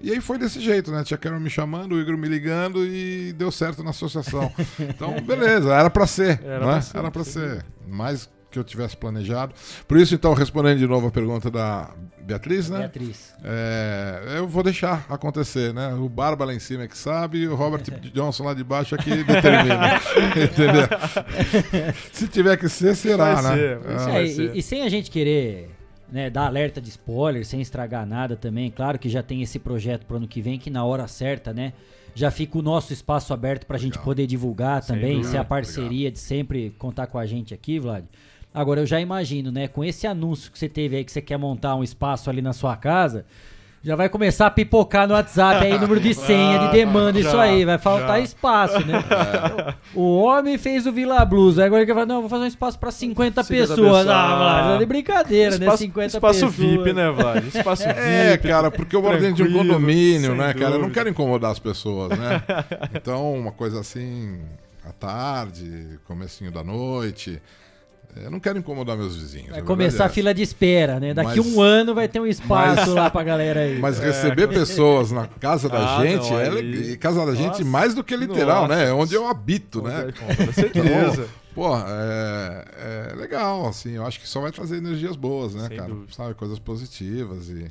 E 0.00 0.10
aí 0.10 0.20
foi 0.20 0.36
desse 0.36 0.60
jeito, 0.60 0.90
né? 0.90 1.04
Tia 1.04 1.16
Carol 1.16 1.38
me 1.38 1.48
chamando, 1.48 1.94
o 1.94 2.00
Igor 2.00 2.18
me 2.18 2.26
ligando 2.26 2.84
e 2.84 3.32
deu 3.34 3.52
certo 3.52 3.84
na 3.84 3.90
associação. 3.90 4.52
Então, 4.80 5.20
beleza, 5.22 5.72
era 5.72 5.88
pra 5.88 6.06
ser, 6.08 6.42
Era 6.44 6.66
né? 6.66 6.72
pra 6.72 6.82
ser, 6.82 6.98
era 6.98 7.12
sem 7.12 7.24
ser. 7.24 7.66
Mais 7.88 8.28
que 8.52 8.58
eu 8.58 8.64
tivesse 8.64 8.96
planejado. 8.96 9.54
Por 9.88 9.96
isso, 9.98 10.14
então, 10.14 10.34
respondendo 10.34 10.78
de 10.78 10.86
novo 10.86 11.08
a 11.08 11.10
pergunta 11.10 11.50
da 11.50 11.90
Beatriz, 12.20 12.70
né? 12.70 12.80
Beatriz. 12.80 13.34
É, 13.42 14.34
eu 14.36 14.46
vou 14.46 14.62
deixar 14.62 15.04
acontecer, 15.08 15.74
né? 15.74 15.92
O 15.94 16.08
Barba 16.08 16.44
lá 16.44 16.54
em 16.54 16.60
cima 16.60 16.84
é 16.84 16.88
que 16.88 16.96
sabe, 16.96 17.38
e 17.38 17.48
o 17.48 17.54
Robert 17.54 17.82
Johnson 18.14 18.44
lá 18.44 18.54
de 18.54 18.62
baixo 18.62 18.94
é 18.94 18.98
que 18.98 19.24
determina. 19.24 19.96
entendeu? 20.44 20.88
Se 22.12 22.28
tiver 22.28 22.56
que 22.56 22.68
ser, 22.68 22.94
será, 22.94 23.34
Vai 23.34 23.42
né? 23.42 23.56
ser, 23.56 23.80
Ah, 23.86 23.98
ser. 23.98 24.10
É, 24.10 24.24
e, 24.54 24.58
e 24.58 24.62
sem 24.62 24.82
a 24.82 24.88
gente 24.88 25.10
querer 25.10 25.70
né, 26.10 26.28
dar 26.28 26.46
alerta 26.46 26.80
de 26.80 26.90
spoiler, 26.90 27.44
sem 27.44 27.60
estragar 27.60 28.06
nada 28.06 28.36
também, 28.36 28.70
claro 28.70 28.98
que 28.98 29.08
já 29.08 29.22
tem 29.22 29.40
esse 29.42 29.58
projeto 29.58 30.04
pro 30.04 30.18
ano 30.18 30.28
que 30.28 30.42
vem, 30.42 30.58
que 30.58 30.68
na 30.70 30.84
hora 30.84 31.08
certa, 31.08 31.52
né? 31.52 31.72
Já 32.14 32.30
fica 32.30 32.58
o 32.58 32.62
nosso 32.62 32.92
espaço 32.92 33.32
aberto 33.32 33.64
pra 33.66 33.78
gente 33.78 33.98
poder 33.98 34.26
divulgar 34.26 34.84
também, 34.84 35.24
ser 35.24 35.38
a 35.38 35.44
parceria 35.44 36.10
de 36.10 36.18
sempre 36.18 36.68
contar 36.78 37.06
com 37.06 37.18
a 37.18 37.24
gente 37.24 37.54
aqui, 37.54 37.78
Vlad. 37.78 38.04
Agora 38.54 38.80
eu 38.80 38.86
já 38.86 39.00
imagino, 39.00 39.50
né, 39.50 39.66
com 39.68 39.82
esse 39.82 40.06
anúncio 40.06 40.52
que 40.52 40.58
você 40.58 40.68
teve 40.68 40.96
aí 40.96 41.04
que 41.04 41.12
você 41.12 41.22
quer 41.22 41.38
montar 41.38 41.74
um 41.74 41.82
espaço 41.82 42.28
ali 42.28 42.42
na 42.42 42.52
sua 42.52 42.76
casa, 42.76 43.24
já 43.84 43.96
vai 43.96 44.08
começar 44.08 44.46
a 44.46 44.50
pipocar 44.50 45.08
no 45.08 45.14
WhatsApp 45.14 45.64
aí 45.64 45.76
número 45.78 45.98
de 45.98 46.14
senha, 46.14 46.58
de 46.58 46.70
demanda, 46.70 47.18
isso 47.18 47.30
Já, 47.32 47.42
aí, 47.42 47.64
vai 47.64 47.78
faltar 47.78 48.18
já. 48.18 48.20
espaço, 48.20 48.78
né? 48.86 49.02
O 49.94 50.22
homem 50.22 50.56
fez 50.56 50.86
o 50.86 50.92
Vila 50.92 51.24
Blues, 51.24 51.58
aí 51.58 51.66
agora 51.66 51.82
ele 51.82 51.92
falar, 51.92 52.06
não, 52.06 52.20
vou 52.20 52.30
fazer 52.30 52.44
um 52.44 52.48
espaço 52.48 52.78
pra 52.78 52.90
50, 52.90 53.42
50 53.42 53.68
pessoas. 53.68 53.80
pessoas. 53.80 54.08
Ah, 54.08 54.36
Vlad, 54.36 54.76
é 54.76 54.78
de 54.78 54.86
brincadeira, 54.86 55.58
né? 55.58 55.66
Espaço, 55.66 55.82
50 55.82 56.06
espaço 56.06 56.46
pessoas. 56.46 56.54
VIP, 56.54 56.92
né, 56.92 57.10
Vlad? 57.10 57.44
Espaço 57.44 57.82
VIP. 57.88 57.98
É, 57.98 58.36
cara, 58.36 58.70
porque 58.70 58.94
eu 58.94 59.02
moro 59.02 59.18
dentro 59.18 59.44
de 59.44 59.52
um 59.52 59.58
condomínio, 59.58 60.34
né, 60.34 60.54
cara? 60.54 60.76
Eu 60.76 60.78
não 60.78 60.90
quero 60.90 61.08
incomodar 61.08 61.50
as 61.50 61.58
pessoas, 61.58 62.16
né? 62.16 62.42
Então, 62.94 63.34
uma 63.34 63.52
coisa 63.52 63.80
assim, 63.80 64.40
à 64.88 64.92
tarde, 64.92 65.98
comecinho 66.06 66.52
da 66.52 66.62
noite. 66.62 67.42
Eu 68.14 68.30
não 68.30 68.38
quero 68.38 68.58
incomodar 68.58 68.96
meus 68.96 69.16
vizinhos. 69.16 69.48
Vai 69.50 69.60
a 69.60 69.62
começar 69.62 70.04
a 70.04 70.06
é 70.06 70.10
fila 70.10 70.34
de 70.34 70.42
espera, 70.42 71.00
né? 71.00 71.14
Daqui 71.14 71.38
Mas- 71.40 71.46
um 71.46 71.60
ano 71.62 71.94
vai 71.94 72.06
ter 72.08 72.20
um 72.20 72.26
espaço 72.26 72.80
mas- 72.80 72.88
lá 72.88 73.10
pra 73.10 73.22
galera 73.24 73.60
aí. 73.60 73.78
Mas 73.78 73.98
receber 73.98 74.48
pessoas 74.52 75.10
na 75.10 75.26
casa 75.26 75.68
da 75.68 75.96
Ah, 75.98 76.04
gente 76.06 76.30
não, 76.30 76.38
é 76.40 76.48
aí- 76.50 76.92
e 76.92 76.96
casa 76.98 77.24
da 77.24 77.34
gente 77.34 77.46
Nossa. 77.60 77.64
mais 77.64 77.94
do 77.94 78.04
que 78.04 78.14
literal, 78.14 78.68
Nossa. 78.68 78.76
né? 78.76 78.88
É 78.88 78.92
onde 78.92 79.14
eu 79.14 79.26
habito, 79.26 79.80
né? 79.82 80.12
Com 80.18 80.26
toda 80.34 80.52
certeza. 80.52 81.22
Então, 81.22 81.24
pô, 81.54 81.74
é, 81.76 82.64
é 83.12 83.14
legal, 83.16 83.66
assim, 83.68 83.92
eu 83.92 84.04
acho 84.06 84.20
que 84.20 84.28
só 84.28 84.40
vai 84.42 84.52
trazer 84.52 84.76
energias 84.76 85.16
boas, 85.16 85.54
né, 85.54 85.68
Sem 85.68 85.76
cara? 85.78 85.88
dúvida. 85.88 86.12
Sabe, 86.12 86.34
coisas 86.34 86.58
positivas 86.58 87.48
e, 87.48 87.70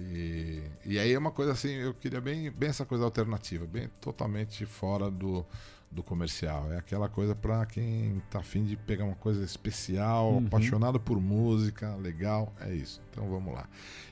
e. 0.00 0.62
E 0.86 0.98
aí 0.98 1.12
é 1.12 1.18
uma 1.18 1.30
coisa 1.32 1.52
assim, 1.52 1.74
eu 1.74 1.92
queria 1.94 2.20
bem, 2.20 2.50
bem 2.50 2.68
essa 2.70 2.84
coisa 2.84 3.04
alternativa, 3.04 3.66
bem 3.66 3.88
totalmente 4.00 4.64
fora 4.64 5.10
do, 5.10 5.44
do 5.90 6.02
comercial. 6.02 6.70
É 6.72 6.76
aquela 6.78 7.08
coisa 7.08 7.34
pra 7.34 7.64
quem 7.66 8.22
tá 8.30 8.40
afim 8.40 8.64
de 8.64 8.76
pegar 8.76 9.04
uma 9.04 9.14
coisa 9.14 9.42
especial, 9.44 10.32
Uhum. 10.34 10.46
apaixonado 10.46 11.00
por 11.00 11.20
música, 11.20 11.94
legal, 11.96 12.52
é 12.60 12.72
isso. 12.74 13.00
Então 13.10 13.28
vamos 13.28 13.54
lá. 13.54 13.66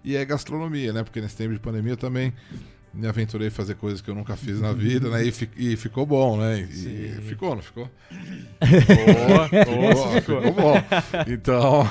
E 0.05 0.17
é 0.17 0.25
gastronomia, 0.25 0.93
né? 0.93 1.05
Porque 1.05 1.21
nesse 1.21 1.37
tempo 1.37 1.53
de 1.53 1.61
pandemia 1.61 1.93
eu 1.93 1.97
também 1.97 2.33
me 2.95 3.07
aventurei 3.07 3.49
a 3.49 3.51
fazer 3.51 3.75
coisas 3.75 4.01
que 4.01 4.09
eu 4.11 4.15
nunca 4.15 4.35
fiz 4.37 4.59
na 4.59 4.73
vida, 4.73 5.11
né? 5.11 5.23
E, 5.23 5.31
fi- 5.31 5.51
e 5.57 5.77
ficou 5.77 6.07
bom, 6.07 6.39
né? 6.39 6.61
E, 6.61 7.19
e 7.19 7.23
ficou, 7.23 7.55
não 7.55 7.63
ficou? 7.63 7.91
Boa, 8.61 9.65
boa, 9.65 10.21
ficou. 10.21 10.41
bom. 10.55 10.75
Então, 11.29 11.91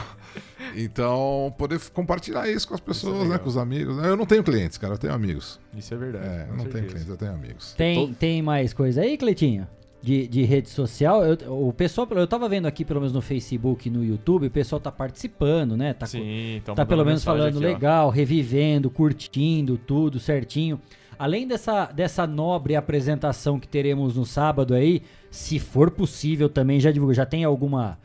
então 0.76 1.54
poder 1.58 1.80
compartilhar 1.94 2.50
isso 2.50 2.68
com 2.68 2.74
as 2.74 2.80
pessoas, 2.80 3.16
né? 3.18 3.24
legal. 3.24 3.40
Com 3.40 3.50
os 3.50 3.58
amigos. 3.58 3.98
né? 3.98 4.10
Eu 4.10 4.18
não 4.18 4.26
tenho 4.26 4.44
clientes, 4.44 4.78
cara, 4.78 4.94
eu 4.94 4.98
tenho 4.98 5.14
amigos. 5.14 5.60
Isso 5.76 5.94
é 5.94 5.98
verdade. 5.98 6.26
É, 6.26 6.42
eu 6.50 6.56
não 6.56 6.66
tenho 6.66 6.72
certeza. 6.72 6.88
clientes, 6.88 7.10
eu 7.10 7.18
tenho 7.18 7.32
amigos. 7.34 7.74
Tem, 7.74 8.14
tem 8.14 8.42
mais 8.42 8.74
coisa 8.74 9.02
aí, 9.02 9.18
Cleitinho? 9.18 9.68
De, 10.02 10.28
de 10.28 10.44
rede 10.44 10.70
social? 10.70 11.24
Eu, 11.26 11.68
o 11.68 11.74
pessoal, 11.74 12.08
eu 12.12 12.28
tava 12.28 12.48
vendo 12.48 12.68
aqui, 12.68 12.86
pelo 12.86 13.00
menos 13.00 13.12
no 13.12 13.22
Facebook 13.22 13.88
e 13.88 13.92
no 13.92 14.04
YouTube, 14.04 14.46
o 14.46 14.52
pessoal 14.52 14.80
tá 14.80 14.92
participando, 14.92 15.76
né? 15.76 15.94
Tá, 15.96 16.06
Sim, 16.06 16.62
tá 16.64 16.86
pelo 16.86 17.04
menos 17.04 17.24
falando 17.24 17.58
aqui, 17.58 17.66
ó. 17.66 17.68
legal, 17.68 18.10
revivendo, 18.12 18.90
curtindo 18.92 19.78
tudo 19.80 20.20
certinho. 20.20 20.80
Além 21.18 21.48
dessa, 21.48 21.86
dessa 21.86 22.28
nobre 22.28 22.76
apresentação 22.76 23.60
que 23.60 23.68
teremos 23.68 24.16
no 24.16 24.26
sábado 24.26 24.76
aí, 24.76 25.02
se 25.32 25.58
for 25.58 25.90
possível 25.90 26.50
também, 26.50 26.80
já 26.80 26.92
divulga. 26.92 27.14
Já 27.14 27.26
tem 27.26 27.44
alguma 27.44 27.98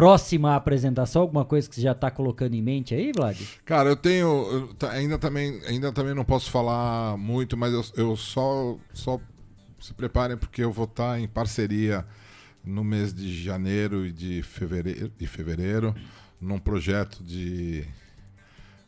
próxima 0.00 0.56
apresentação, 0.56 1.20
alguma 1.22 1.44
coisa 1.44 1.68
que 1.68 1.74
você 1.74 1.82
já 1.82 1.94
tá 1.94 2.10
colocando 2.10 2.54
em 2.54 2.62
mente 2.62 2.94
aí, 2.94 3.12
Vlad? 3.14 3.38
Cara, 3.66 3.90
eu 3.90 3.96
tenho. 3.96 4.26
eu 4.80 4.88
ainda, 4.88 5.18
também, 5.18 5.60
ainda 5.66 5.92
também 5.92 6.14
não 6.14 6.24
posso 6.24 6.50
falar 6.50 7.18
muito, 7.18 7.54
mas 7.56 7.72
eu, 7.74 7.84
eu 7.96 8.16
só, 8.16 8.78
só 8.94 9.20
se 9.78 9.92
preparem 9.92 10.38
porque 10.38 10.64
eu 10.64 10.72
vou 10.72 10.86
estar 10.86 11.20
em 11.20 11.28
parceria 11.28 12.06
no 12.64 12.82
mês 12.82 13.12
de 13.12 13.42
janeiro 13.42 14.06
e 14.06 14.12
de 14.12 14.42
fevereiro, 14.42 15.12
de 15.18 15.26
fevereiro 15.26 15.94
num 16.40 16.58
projeto 16.58 17.22
de 17.22 17.84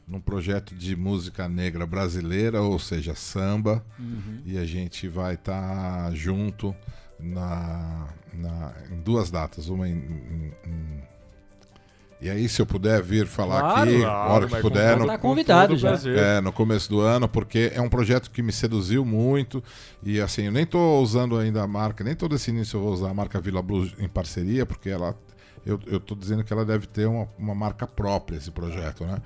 num 0.09 0.21
projeto 0.21 0.75
de 0.75 0.97
música 0.97 1.49
negra 1.49 1.87
brasileira, 1.87 2.61
ou 2.61 2.79
seja, 2.79 3.15
samba, 3.15 3.85
Uhum. 3.99 4.41
e 4.45 4.59
a 4.59 4.65
gente 4.65 5.07
vai 5.09 5.35
estar 5.35 6.11
junto 6.15 6.75
na, 7.23 8.09
na- 8.35 8.73
em 8.90 9.01
duas 9.01 9.31
datas, 9.31 9.69
uma 9.69 9.89
em, 9.89 9.93
em- 9.93 10.53
em- 10.66 11.03
e 12.20 12.31
aí 12.31 12.49
se 12.49 12.62
eu 12.62 12.66
puder 12.66 13.03
vir 13.03 13.27
falar 13.27 13.61
Claro, 13.61 13.90
aqui, 13.90 14.01
claro, 14.01 14.16
a 14.31 14.32
hora 14.32 14.47
que 14.47 14.61
puder, 14.61 14.97
no, 14.97 15.07
Tá 15.07 15.19
convidado 15.19 15.77
já. 15.77 15.90
é, 16.09 16.40
no 16.40 16.53
começo 16.53 16.89
do 16.89 17.01
ano, 17.01 17.28
porque 17.28 17.73
é 17.74 17.81
um 17.81 17.89
projeto 17.89 18.31
que 18.31 18.40
me 18.43 18.53
seduziu 18.53 19.05
muito. 19.05 19.62
E 20.05 20.20
assim, 20.20 20.43
eu 20.44 20.53
nem 20.53 20.65
tô 20.65 21.01
usando 21.01 21.36
ainda 21.36 21.62
a 21.62 21.66
marca, 21.66 22.05
nem 22.05 22.15
todo 22.15 22.36
esse 22.36 22.51
início 22.53 22.77
eu 22.77 22.82
vou 22.82 22.93
usar 22.93 23.11
a 23.11 23.15
marca 23.15 23.40
Vila 23.40 23.61
Blues 23.61 23.93
em 23.99 24.09
parceria, 24.09 24.65
porque 24.65 24.89
ela. 24.89 25.16
Eu, 25.66 25.81
eu 25.86 25.99
tô 25.99 26.15
dizendo 26.15 26.44
que 26.44 26.53
ela 26.53 26.65
deve 26.65 26.86
ter 26.86 27.07
uma, 27.07 27.28
uma 27.39 27.55
marca 27.57 27.89
própria, 27.89 28.36
esse 28.36 28.53
projeto, 28.53 29.05
né? 29.05 29.19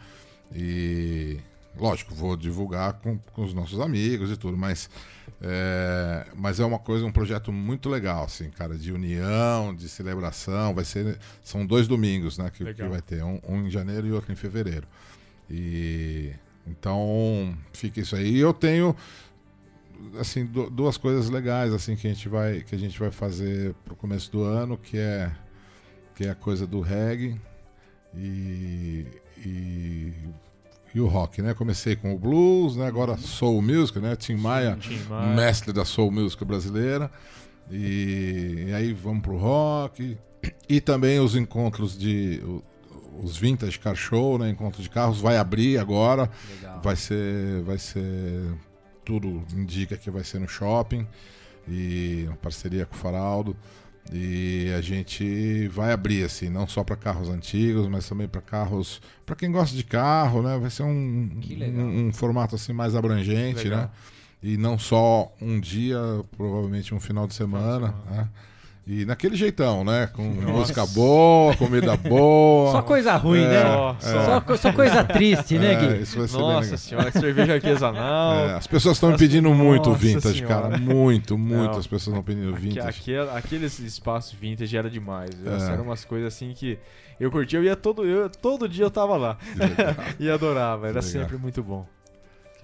E. 0.55 1.39
lógico, 1.79 2.15
vou 2.15 2.37
divulgar 2.37 2.95
com, 2.95 3.19
com 3.19 3.43
os 3.43 3.55
nossos 3.55 3.81
amigos 3.81 4.31
e 4.31 4.37
tudo, 4.37 4.57
mas 4.57 4.89
é, 5.41 6.27
mas 6.35 6.61
é 6.61 6.65
uma 6.65 6.79
coisa, 6.79 7.05
um 7.05 7.13
projeto 7.13 7.53
muito 7.53 7.89
legal, 7.89 8.25
assim, 8.25 8.51
cara, 8.51 8.77
de 8.77 8.93
união, 8.93 9.75
de 9.75 9.89
celebração. 9.89 10.75
Vai 10.75 10.85
ser, 10.85 11.19
são 11.43 11.67
dois 11.67 11.87
domingos, 11.87 12.39
né, 12.39 12.51
que, 12.51 12.65
que 12.73 12.83
vai 12.85 13.03
ter, 13.03 13.23
um, 13.23 13.41
um, 13.47 13.67
em 13.67 13.71
janeiro 13.71 14.07
e 14.07 14.13
outro 14.13 14.33
em 14.33 14.37
fevereiro. 14.37 14.87
E 15.51 16.33
então 16.67 17.57
fica 17.73 18.01
isso 18.01 18.17
aí. 18.17 18.37
E 18.37 18.39
eu 18.41 18.53
tenho 18.53 18.97
assim 20.19 20.45
duas 20.45 20.99
coisas 20.99 21.31
legais 21.31 21.73
assim 21.73 21.97
que 21.97 22.07
a 22.07 22.13
gente 22.13 22.29
vai 22.29 22.61
que 22.61 22.75
a 22.75 22.79
gente 22.79 22.99
vai 22.99 23.11
fazer 23.11 23.75
pro 23.85 23.97
começo 23.97 24.31
do 24.31 24.43
ano, 24.43 24.77
que 24.77 24.99
é 24.99 25.33
que 26.15 26.25
é 26.25 26.31
a 26.31 26.35
coisa 26.35 26.67
do 26.67 26.81
reggae 26.81 27.41
e, 28.15 29.07
e 29.39 30.13
e 30.97 31.01
o 31.01 31.07
rock, 31.07 31.43
né? 31.43 31.53
Comecei 31.53 31.95
com 31.95 32.15
o 32.15 32.19
blues, 32.19 32.75
né? 32.75 32.87
Agora 32.87 33.19
soul 33.19 33.61
music, 33.61 33.99
né? 33.99 34.17
Tim 34.17 34.35
Maia, 34.35 34.79
Tim 34.81 34.99
Maia. 35.01 35.37
mestre 35.37 35.71
da 35.71 35.85
soul 35.85 36.11
music 36.11 36.43
brasileira. 36.43 37.11
E, 37.71 38.65
e, 38.69 38.73
aí 38.73 38.95
vamos 38.95 39.23
pro 39.23 39.37
rock 39.37 40.17
e 40.67 40.81
também 40.81 41.21
os 41.21 41.37
encontros 41.37 41.99
de 41.99 42.41
os 43.23 43.37
vintage 43.37 43.79
car 43.79 43.95
show, 43.95 44.39
né? 44.39 44.49
Encontro 44.49 44.83
de 44.83 44.89
carros 44.89 45.21
vai 45.21 45.37
abrir 45.37 45.77
agora. 45.77 46.31
Legal. 46.55 46.81
Vai 46.81 46.97
ser 46.97 47.61
vai 47.63 47.77
ser 47.77 48.55
tudo 49.05 49.45
indica 49.55 49.99
que 49.99 50.11
vai 50.11 50.25
ser 50.25 50.39
no 50.39 50.49
shopping 50.49 51.07
e 51.69 52.25
uma 52.27 52.37
parceria 52.37 52.87
com 52.87 52.95
o 52.95 52.99
Faraldo. 52.99 53.55
E 54.13 54.73
a 54.77 54.81
gente 54.81 55.69
vai 55.69 55.93
abrir 55.93 56.25
assim, 56.25 56.49
não 56.49 56.67
só 56.67 56.85
para 56.85 56.97
carros 56.97 57.29
antigos, 57.29 57.89
mas 57.89 58.09
também 58.09 58.29
para 58.29 58.41
carros, 58.41 59.01
para 59.25 59.35
quem 59.35 59.51
gosta 59.51 59.77
de 59.77 59.85
carro, 59.85 60.43
né? 60.43 60.59
Vai 60.59 60.71
ser 60.71 60.85
um, 60.85 61.41
um, 61.41 62.07
um, 62.07 62.13
formato 62.13 62.55
assim 62.55 62.73
mais 62.73 62.95
abrangente, 62.95 63.69
né? 63.69 63.89
E 64.43 64.57
não 64.57 64.79
só 64.79 65.33
um 65.41 65.59
dia, 65.59 65.99
provavelmente 66.37 66.95
um 66.95 67.01
final 67.01 67.27
de 67.27 67.35
semana, 67.35 67.95
né? 68.11 68.29
E 68.87 69.05
naquele 69.05 69.35
jeitão, 69.35 69.83
né? 69.83 70.07
Com 70.13 70.23
Nossa. 70.23 70.53
música 70.53 70.87
boa, 70.87 71.57
comida 71.57 71.97
boa. 71.97 72.71
Só 72.71 72.83
coisa 72.83 73.17
ruim, 73.17 73.43
é, 73.43 73.49
né? 73.49 73.63
É. 74.01 74.41
Só, 74.41 74.57
só, 74.57 74.73
coisa 74.73 75.03
triste, 75.03 75.59
né, 75.59 75.75
Gui? 75.75 75.87
É, 75.87 75.97
isso 76.03 76.17
vai 76.17 76.29
ser 76.29 76.39
Nossa 76.39 76.77
senhora, 76.77 77.11
que 77.11 77.19
cerveja 77.19 77.55
artesanal. 77.55 78.35
É, 78.35 78.55
as 78.55 78.69
pessoas 78.69 78.97
estão 78.97 79.11
me 79.11 79.19
pedindo 79.19 79.53
muito 79.53 79.93
vintage, 79.93 80.39
senhora. 80.39 80.69
cara. 80.69 80.79
Muito, 80.79 81.37
muito 81.37 81.73
Não, 81.73 81.79
as 81.79 81.87
pessoas 81.89 82.17
estão 82.17 82.23
pedindo 82.23 82.55
vintage. 82.55 82.89
Aqui, 82.89 83.17
aqueles 83.35 83.77
espaços 83.81 84.35
vintage 84.35 84.77
era 84.77 84.89
demais. 84.89 85.31
É. 85.45 85.73
Eram 85.73 85.83
umas 85.83 86.05
coisas 86.05 86.33
assim 86.33 86.55
que 86.55 86.79
eu 87.19 87.29
curtia. 87.29 87.59
Eu 87.59 87.65
ia 87.65 87.75
todo, 87.75 88.05
eu, 88.05 88.31
todo 88.31 88.69
dia 88.69 88.85
eu 88.85 88.91
tava 88.91 89.17
lá. 89.17 89.37
e 90.21 90.31
adorava. 90.31 90.87
Era 90.87 91.03
sempre 91.03 91.37
muito 91.37 91.61
bom. 91.61 91.85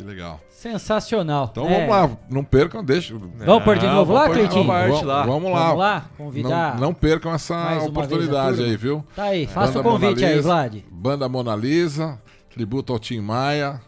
Que 0.02 0.08
legal. 0.08 0.40
Sensacional. 0.50 1.48
Então 1.52 1.68
é. 1.68 1.86
vamos 1.86 1.88
lá, 1.88 2.18
não 2.28 2.42
percam, 2.42 2.84
deixa. 2.84 3.14
Vamos 3.16 3.64
pôr 3.64 3.78
de 3.78 3.86
novo 3.86 4.12
lá, 4.12 4.28
Cleitinho? 4.28 4.66
Vamos, 4.66 5.02
lá. 5.02 5.24
Vamos 5.24 5.52
lá. 5.52 5.64
Vamos 5.64 5.78
lá, 5.78 6.10
convidar. 6.16 6.74
Não, 6.74 6.80
não 6.88 6.94
percam 6.94 7.32
essa 7.32 7.84
oportunidade 7.84 8.62
aí, 8.62 8.76
viu? 8.76 9.04
Tá 9.14 9.24
aí, 9.24 9.46
faça 9.46 9.78
o 9.78 9.82
convite 9.82 10.24
aí, 10.24 10.40
Vlad. 10.40 10.82
Banda 10.90 11.28
Mona 11.28 11.54
Lisa, 11.54 12.20
tributo 12.50 12.92
ao 12.92 12.98
Tim 12.98 13.20
Maia, 13.20 13.80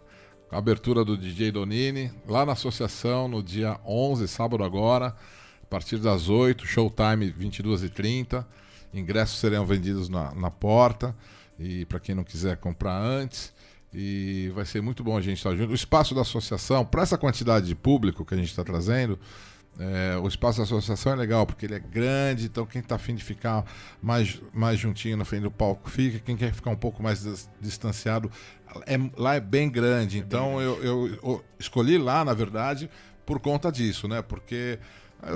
abertura 0.53 1.05
do 1.05 1.17
DJ 1.17 1.51
Donini, 1.51 2.13
lá 2.29 2.47
na 2.47 2.53
associação, 2.53 3.27
no 3.27 3.43
dia 3.43 3.77
11, 3.85 4.29
sábado 4.29 4.63
agora, 4.63 5.17
a 5.63 5.67
partir 5.69 5.97
das 5.97 6.29
8, 6.29 6.65
showtime 6.65 7.33
22h30. 7.33 8.45
Ingressos 8.93 9.41
serão 9.41 9.67
vendidos 9.67 10.09
na, 10.09 10.33
na 10.33 10.51
porta. 10.51 11.15
E 11.59 11.85
para 11.85 11.99
quem 11.99 12.15
não 12.15 12.25
quiser 12.25 12.57
comprar 12.57 13.01
antes, 13.01 13.54
e 13.95 14.51
vai 14.55 14.65
ser 14.65 14.83
muito 14.83 15.05
bom 15.05 15.17
a 15.17 15.21
gente 15.21 15.39
estar 15.39 15.55
junto. 15.55 15.71
O 15.71 15.75
espaço 15.75 16.15
da 16.15 16.23
associação, 16.23 16.85
para 16.85 17.03
essa 17.03 17.17
quantidade 17.17 17.67
de 17.67 17.75
público 17.75 18.25
que 18.25 18.35
a 18.35 18.37
gente 18.37 18.49
está 18.49 18.65
trazendo, 18.65 19.19
é, 19.79 20.17
o 20.19 20.27
espaço 20.27 20.59
da 20.59 20.65
associação 20.65 21.13
é 21.13 21.17
legal, 21.17 21.47
porque 21.47 21.67
ele 21.67 21.75
é 21.75 21.79
grande, 21.79 22.47
então 22.47 22.67
quem 22.67 22.81
está 22.81 22.97
afim 22.97 23.15
de 23.15 23.23
ficar 23.23 23.65
mais, 24.03 24.41
mais 24.53 24.79
juntinho 24.79 25.17
na 25.17 25.25
frente 25.25 25.43
do 25.43 25.51
palco 25.51 25.89
fica, 25.91 26.19
quem 26.19 26.37
quer 26.37 26.53
ficar 26.53 26.71
um 26.71 26.77
pouco 26.77 27.03
mais 27.03 27.49
distanciado, 27.61 28.31
é, 28.87 28.97
lá 29.17 29.35
é 29.35 29.41
bem 29.41 29.71
grande. 29.71 30.19
Então 30.19 30.61
é 30.61 30.65
bem 30.65 30.75
grande. 30.75 30.87
Eu, 30.87 31.07
eu, 31.07 31.19
eu 31.23 31.45
escolhi 31.59 31.97
lá, 31.97 32.25
na 32.25 32.35
verdade, 32.35 32.91
por 33.25 33.39
conta 33.41 33.71
disso, 33.71 34.09
né? 34.09 34.23
Porque 34.23 34.79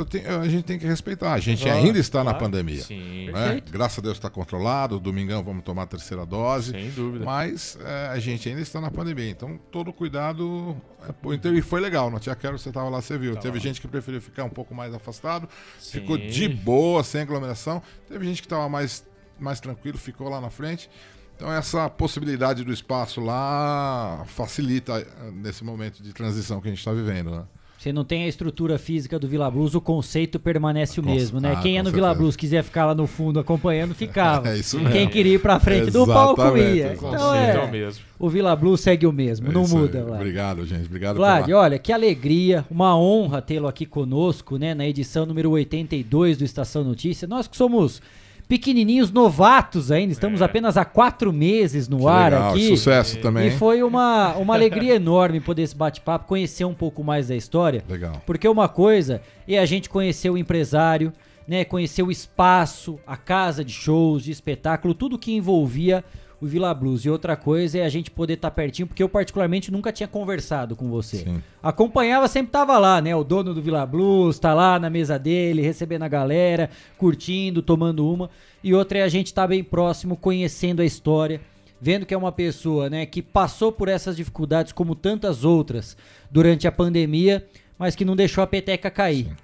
tenho, 0.05 0.41
a 0.41 0.49
gente 0.49 0.65
tem 0.65 0.79
que 0.79 0.87
respeitar. 0.87 1.33
A 1.33 1.41
gente 1.41 1.63
claro, 1.63 1.79
ainda 1.79 1.99
está 1.99 2.23
claro, 2.23 2.37
na 2.37 2.45
pandemia. 2.45 2.83
Sim. 2.83 3.31
Né? 3.31 3.63
Graças 3.71 3.99
a 3.99 4.03
Deus 4.03 4.17
está 4.17 4.29
controlado. 4.29 5.01
Domingão 5.01 5.43
vamos 5.43 5.65
tomar 5.65 5.83
a 5.83 5.87
terceira 5.87 6.27
dose. 6.27 6.73
Sem 6.73 6.91
dúvida. 6.91 7.25
Mas 7.25 7.79
é, 7.85 8.09
a 8.09 8.19
gente 8.19 8.49
ainda 8.49 8.61
está 8.61 8.81
na 8.81 8.91
pandemia. 8.91 9.31
Então 9.31 9.59
todo 9.71 9.93
cuidado. 9.93 10.77
É, 11.03 11.35
então, 11.35 11.55
e 11.55 11.63
foi 11.63 11.81
legal. 11.81 12.11
No 12.11 12.21
Tia 12.21 12.35
Quero 12.35 12.59
você 12.59 12.69
estava 12.69 12.89
lá, 12.89 13.01
você 13.01 13.17
viu. 13.17 13.35
Tá 13.35 13.41
Teve 13.41 13.59
lá. 13.59 13.63
gente 13.63 13.81
que 13.81 13.89
preferiu 13.89 14.21
ficar 14.21 14.45
um 14.45 14.51
pouco 14.51 14.75
mais 14.75 14.93
afastado. 14.95 15.49
Sim. 15.79 16.01
Ficou 16.01 16.19
de 16.19 16.49
boa, 16.49 17.03
sem 17.03 17.23
aglomeração. 17.23 17.83
Teve 18.09 18.27
gente 18.27 18.43
que 18.43 18.47
estava 18.47 18.69
mais, 18.69 19.05
mais 19.39 19.61
tranquilo, 19.61 19.97
ficou 19.97 20.29
lá 20.29 20.41
na 20.41 20.51
frente. 20.51 20.91
Então 21.39 21.53
essa 21.53 21.89
possibilidade 21.89 22.65
do 22.65 22.73
espaço 22.73 23.21
lá 23.21 24.25
facilita 24.27 24.99
eh, 24.99 25.31
nesse 25.33 25.63
momento 25.63 26.03
de 26.03 26.13
transição 26.13 26.61
que 26.61 26.67
a 26.67 26.71
gente 26.71 26.81
está 26.81 26.93
vivendo, 26.93 27.31
né? 27.31 27.45
Você 27.79 27.93
não 27.93 28.05
tem 28.05 28.25
a 28.25 28.27
estrutura 28.27 28.77
física 28.77 29.21
do 29.21 29.29
Vila 29.29 29.49
Blues, 29.49 29.73
o 29.73 29.81
conceito 29.81 30.41
permanece 30.41 30.99
o 30.99 31.05
mesmo, 31.05 31.41
né? 31.41 31.55
Ah, 31.57 31.61
Quem 31.61 31.79
é 31.79 31.83
no 31.83 31.93
Vila 31.93 32.13
Blues 32.13 32.35
quiser 32.35 32.65
ficar 32.65 32.87
lá 32.87 32.93
no 32.93 33.07
fundo 33.07 33.39
acompanhando, 33.39 33.95
ficava. 33.95 34.49
É 34.49 34.57
isso 34.57 34.79
mesmo. 34.79 34.93
Quem 34.93 35.09
queria 35.09 35.35
ir 35.35 35.39
pra 35.39 35.61
frente 35.61 35.91
do 35.91 36.05
palco 36.05 36.57
ia. 36.57 36.95
Então 36.95 37.35
é, 37.35 37.55
é 37.55 37.59
o 37.61 37.71
mesmo. 37.71 38.05
O 38.19 38.29
Vila 38.29 38.57
Blues 38.57 38.81
segue 38.81 39.07
o 39.07 39.13
mesmo, 39.13 39.49
é 39.49 39.53
não 39.53 39.67
muda. 39.69 40.03
Vlad. 40.03 40.21
Obrigado, 40.21 40.67
gente. 40.67 40.87
Obrigado. 40.87 41.17
Vlad, 41.17 41.47
pela... 41.47 41.61
olha, 41.61 41.79
que 41.79 41.93
alegria, 41.93 42.65
uma 42.69 42.99
honra 42.99 43.41
tê-lo 43.41 43.69
aqui 43.69 43.87
conosco, 43.87 44.57
né? 44.57 44.75
Na 44.75 44.87
edição 44.87 45.25
número 45.25 45.51
82 45.51 46.39
do 46.39 46.45
Estação 46.45 46.83
Notícia. 46.83 47.29
Nós 47.29 47.47
que 47.47 47.57
somos 47.57 48.03
pequenininhos, 48.49 49.13
novatos 49.13 49.93
ainda. 49.93 50.13
Estamos 50.13 50.41
é. 50.41 50.45
apenas 50.45 50.77
há 50.77 50.85
quatro 50.85 51.33
meses 51.33 51.87
no 51.89 51.99
que 51.99 52.07
ar 52.07 52.33
legal, 52.33 52.51
aqui. 52.51 52.69
Sucesso 52.69 53.19
também. 53.19 53.49
E 53.49 53.51
foi 53.53 53.83
uma, 53.83 54.35
uma 54.39 54.55
alegria 54.55 54.95
enorme 54.95 55.41
poder 55.41 55.63
esse 55.63 55.77
bate-papo, 55.77 56.27
conhecer 56.27 56.65
um 56.65 56.75
pouco 56.75 57.05
mais 57.05 57.29
da 57.29 57.37
história. 57.37 57.85
Legal. 57.89 58.23
Porque 58.25 58.49
uma 58.49 58.69
coisa 58.69 59.21
é 59.47 59.59
a 59.59 59.67
gente 59.67 59.91
conhecer 59.91 60.31
o 60.31 60.39
empresário, 60.39 61.13
né, 61.47 61.65
conhecer 61.65 62.03
o 62.03 62.11
espaço, 62.11 62.99
a 63.07 63.17
casa 63.17 63.65
de 63.65 63.73
shows, 63.73 64.25
de 64.25 64.31
espetáculo, 64.31 64.95
tudo 64.95 65.19
que 65.19 65.35
envolvia 65.35 66.03
o 66.41 66.47
Vila 66.47 66.73
Blues. 66.73 67.05
E 67.05 67.11
outra 67.11 67.37
coisa 67.37 67.79
é 67.79 67.85
a 67.85 67.89
gente 67.89 68.11
poder 68.11 68.35
estar 68.35 68.51
tá 68.51 68.55
pertinho, 68.55 68.87
porque 68.87 69.03
eu 69.03 69.09
particularmente 69.09 69.71
nunca 69.71 69.93
tinha 69.93 70.09
conversado 70.09 70.77
com 70.77 70.89
você. 70.89 71.19
Sim. 71.19 71.43
Acompanhava, 71.63 72.29
sempre 72.29 72.53
tava 72.53 72.79
lá, 72.79 73.01
né? 73.01 73.15
O 73.15 73.25
dono 73.25 73.53
do 73.53 73.63
Vila 73.63 73.85
Blues 73.85 74.39
tá 74.39 74.55
lá 74.55 74.79
na 74.79 74.89
mesa 74.89 75.19
dele, 75.19 75.63
recebendo 75.63 76.03
a 76.03 76.09
galera, 76.09 76.71
curtindo, 76.97 77.63
tomando 77.63 78.09
uma. 78.09 78.31
E 78.63 78.75
outra 78.75 78.99
é 78.99 79.03
a 79.03 79.09
gente 79.09 79.27
estar 79.27 79.43
tá 79.43 79.49
bem 79.49 79.63
próximo, 79.65 80.17
conhecendo 80.17 80.81
a 80.81 80.85
história, 80.85 81.41
vendo 81.81 82.07
que 82.07 82.15
é 82.15 82.19
uma 82.19 82.33
pessoa, 82.33 82.89
né, 82.89 83.07
que 83.07 83.23
passou 83.23 83.71
por 83.73 83.89
essas 83.89 84.17
dificuldades 84.17 84.73
como 84.73 84.95
tantas 84.95 85.45
outras 85.45 85.97
durante 86.31 86.67
a 86.67 86.73
pandemia, 86.73 87.47
mas 87.79 87.95
que 87.95 88.05
não 88.05 88.17
deixou 88.17 88.43
a 88.43 88.47
peteca 88.47 88.91
cair. 88.91 89.27
Sim. 89.27 89.37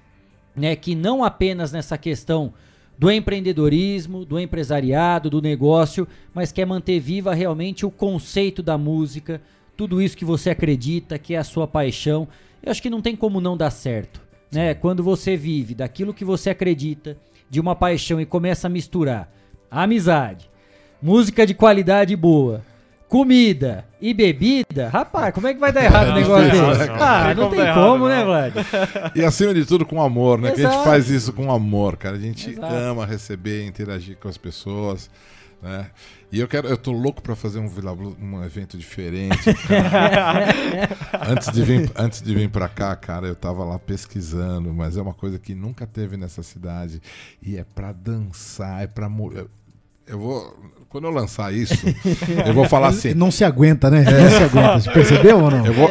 Né, 0.56 0.76
que 0.76 0.94
não 0.94 1.24
apenas 1.24 1.72
nessa 1.72 1.98
questão 1.98 2.54
do 2.96 3.10
empreendedorismo, 3.10 4.24
do 4.24 4.38
empresariado, 4.38 5.28
do 5.28 5.42
negócio, 5.42 6.06
mas 6.32 6.52
quer 6.52 6.64
manter 6.64 7.00
viva 7.00 7.34
realmente 7.34 7.84
o 7.84 7.90
conceito 7.90 8.62
da 8.62 8.78
música, 8.78 9.40
tudo 9.76 10.00
isso 10.00 10.16
que 10.16 10.24
você 10.24 10.50
acredita, 10.50 11.18
que 11.18 11.34
é 11.34 11.38
a 11.38 11.44
sua 11.44 11.66
paixão. 11.66 12.28
Eu 12.62 12.70
acho 12.70 12.80
que 12.80 12.90
não 12.90 13.02
tem 13.02 13.16
como 13.16 13.40
não 13.40 13.56
dar 13.56 13.70
certo, 13.70 14.20
né? 14.50 14.74
Quando 14.74 15.02
você 15.02 15.36
vive 15.36 15.74
daquilo 15.74 16.14
que 16.14 16.24
você 16.24 16.50
acredita, 16.50 17.16
de 17.50 17.60
uma 17.60 17.76
paixão 17.76 18.20
e 18.20 18.26
começa 18.26 18.66
a 18.66 18.70
misturar 18.70 19.32
amizade, 19.70 20.48
música 21.02 21.46
de 21.46 21.54
qualidade 21.54 22.14
boa, 22.16 22.64
comida 23.08 23.84
e 24.00 24.12
bebida, 24.12 24.88
rapaz, 24.88 25.32
como 25.34 25.46
é 25.46 25.54
que 25.54 25.60
vai 25.60 25.72
dar 25.72 25.84
errado 25.84 26.08
o 26.08 26.10
é 26.10 26.14
negócio 26.14 26.50
desse? 26.50 26.90
Ah, 26.90 27.34
não 27.34 27.50
tem 27.50 27.72
como, 27.72 28.08
né, 28.08 28.24
Vlad? 28.24 28.54
E 29.14 29.24
acima 29.24 29.54
de 29.54 29.64
tudo 29.64 29.86
com 29.86 30.02
amor, 30.02 30.40
né? 30.40 30.52
Que 30.52 30.64
a 30.64 30.70
gente 30.70 30.84
faz 30.84 31.10
isso 31.10 31.32
com 31.32 31.50
amor, 31.50 31.96
cara. 31.96 32.16
A 32.16 32.20
gente 32.20 32.50
Exato. 32.50 32.74
ama 32.74 33.06
receber, 33.06 33.64
interagir 33.66 34.16
com 34.16 34.28
as 34.28 34.36
pessoas. 34.36 35.10
Né? 35.62 35.86
E 36.30 36.40
eu 36.40 36.46
quero, 36.46 36.68
eu 36.68 36.76
tô 36.76 36.92
louco 36.92 37.22
para 37.22 37.34
fazer 37.34 37.58
um 37.58 37.68
Vila 37.68 37.94
Blue, 37.94 38.16
um 38.20 38.44
evento 38.44 38.76
diferente. 38.76 39.50
antes 41.26 41.50
de 41.50 41.62
vir, 41.62 41.90
antes 41.96 42.20
de 42.20 42.34
vir 42.34 42.50
para 42.50 42.68
cá, 42.68 42.94
cara, 42.96 43.26
eu 43.26 43.34
tava 43.34 43.64
lá 43.64 43.78
pesquisando, 43.78 44.74
mas 44.74 44.96
é 44.96 45.02
uma 45.02 45.14
coisa 45.14 45.38
que 45.38 45.54
nunca 45.54 45.86
teve 45.86 46.16
nessa 46.16 46.42
cidade 46.42 47.00
e 47.40 47.56
é 47.56 47.64
para 47.64 47.92
dançar, 47.92 48.82
é 48.82 48.86
para 48.86 49.08
eu 50.06 50.18
vou. 50.18 50.54
Quando 50.94 51.08
eu 51.08 51.10
lançar 51.10 51.52
isso, 51.52 51.74
eu 52.46 52.54
vou 52.54 52.68
falar 52.68 52.86
assim. 52.86 53.14
Não 53.14 53.28
se 53.28 53.42
aguenta, 53.44 53.90
né? 53.90 54.04
Não 54.04 54.30
se 54.30 54.44
aguenta. 54.44 54.78
Você 54.78 54.90
percebeu 54.92 55.40
ou 55.40 55.50
não? 55.50 55.66
Eu 55.66 55.72
vou, 55.72 55.88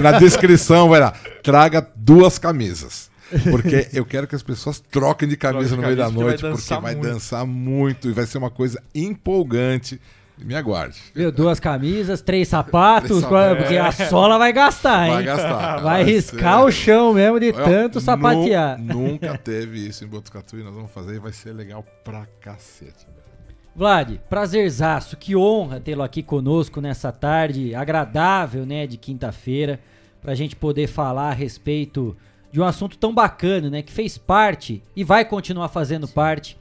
na 0.00 0.12
descrição 0.12 0.88
vai 0.88 1.00
lá. 1.00 1.12
Traga 1.42 1.86
duas 1.94 2.38
camisas. 2.38 3.10
Porque 3.50 3.88
eu 3.92 4.06
quero 4.06 4.26
que 4.26 4.34
as 4.34 4.42
pessoas 4.42 4.80
troquem 4.80 5.28
de 5.28 5.36
camisa 5.36 5.76
no 5.76 5.82
meio 5.82 5.94
da 5.94 6.10
noite, 6.10 6.40
vai 6.40 6.52
porque 6.52 6.74
vai 6.76 6.94
muito. 6.94 7.08
dançar 7.12 7.44
muito 7.46 8.08
e 8.08 8.12
vai 8.14 8.24
ser 8.24 8.38
uma 8.38 8.48
coisa 8.50 8.82
empolgante 8.94 10.00
Me 10.38 10.54
aguarde. 10.54 10.96
Viu? 11.14 11.30
Duas 11.30 11.60
camisas, 11.60 12.22
três 12.22 12.48
sapatos, 12.48 13.08
Três 13.10 13.20
sapatos. 13.24 13.58
porque 13.58 13.76
a 13.76 13.92
sola 13.92 14.38
vai 14.38 14.50
gastar, 14.54 15.08
hein? 15.08 15.14
Vai 15.16 15.24
gastar. 15.24 15.74
Vai 15.74 15.82
Vai 15.82 16.04
riscar 16.04 16.60
ser. 16.60 16.64
o 16.64 16.70
chão 16.70 17.12
mesmo 17.12 17.38
de 17.38 17.52
tanto 17.52 18.00
sapatear. 18.00 18.78
nu- 18.80 19.08
Nunca 19.08 19.36
teve 19.36 19.86
isso 19.86 20.04
em 20.04 20.06
Botucatu 20.06 20.56
e 20.58 20.62
nós 20.62 20.72
vamos 20.74 20.90
fazer 20.90 21.16
e 21.16 21.18
vai 21.18 21.32
ser 21.32 21.52
legal 21.52 21.84
pra 22.02 22.24
cacete. 22.40 23.06
Vlad, 23.78 24.18
prazerzaço, 24.28 25.16
que 25.16 25.36
honra 25.36 25.78
tê-lo 25.78 26.02
aqui 26.02 26.20
conosco 26.20 26.80
nessa 26.80 27.12
tarde 27.12 27.76
agradável, 27.76 28.66
né, 28.66 28.88
de 28.88 28.96
quinta-feira, 28.96 29.78
pra 30.20 30.34
gente 30.34 30.56
poder 30.56 30.88
falar 30.88 31.30
a 31.30 31.32
respeito 31.32 32.16
de 32.50 32.60
um 32.60 32.64
assunto 32.64 32.98
tão 32.98 33.14
bacana, 33.14 33.70
né, 33.70 33.80
que 33.80 33.92
fez 33.92 34.18
parte 34.18 34.82
e 34.96 35.04
vai 35.04 35.24
continuar 35.24 35.68
fazendo 35.68 36.08
parte 36.08 36.58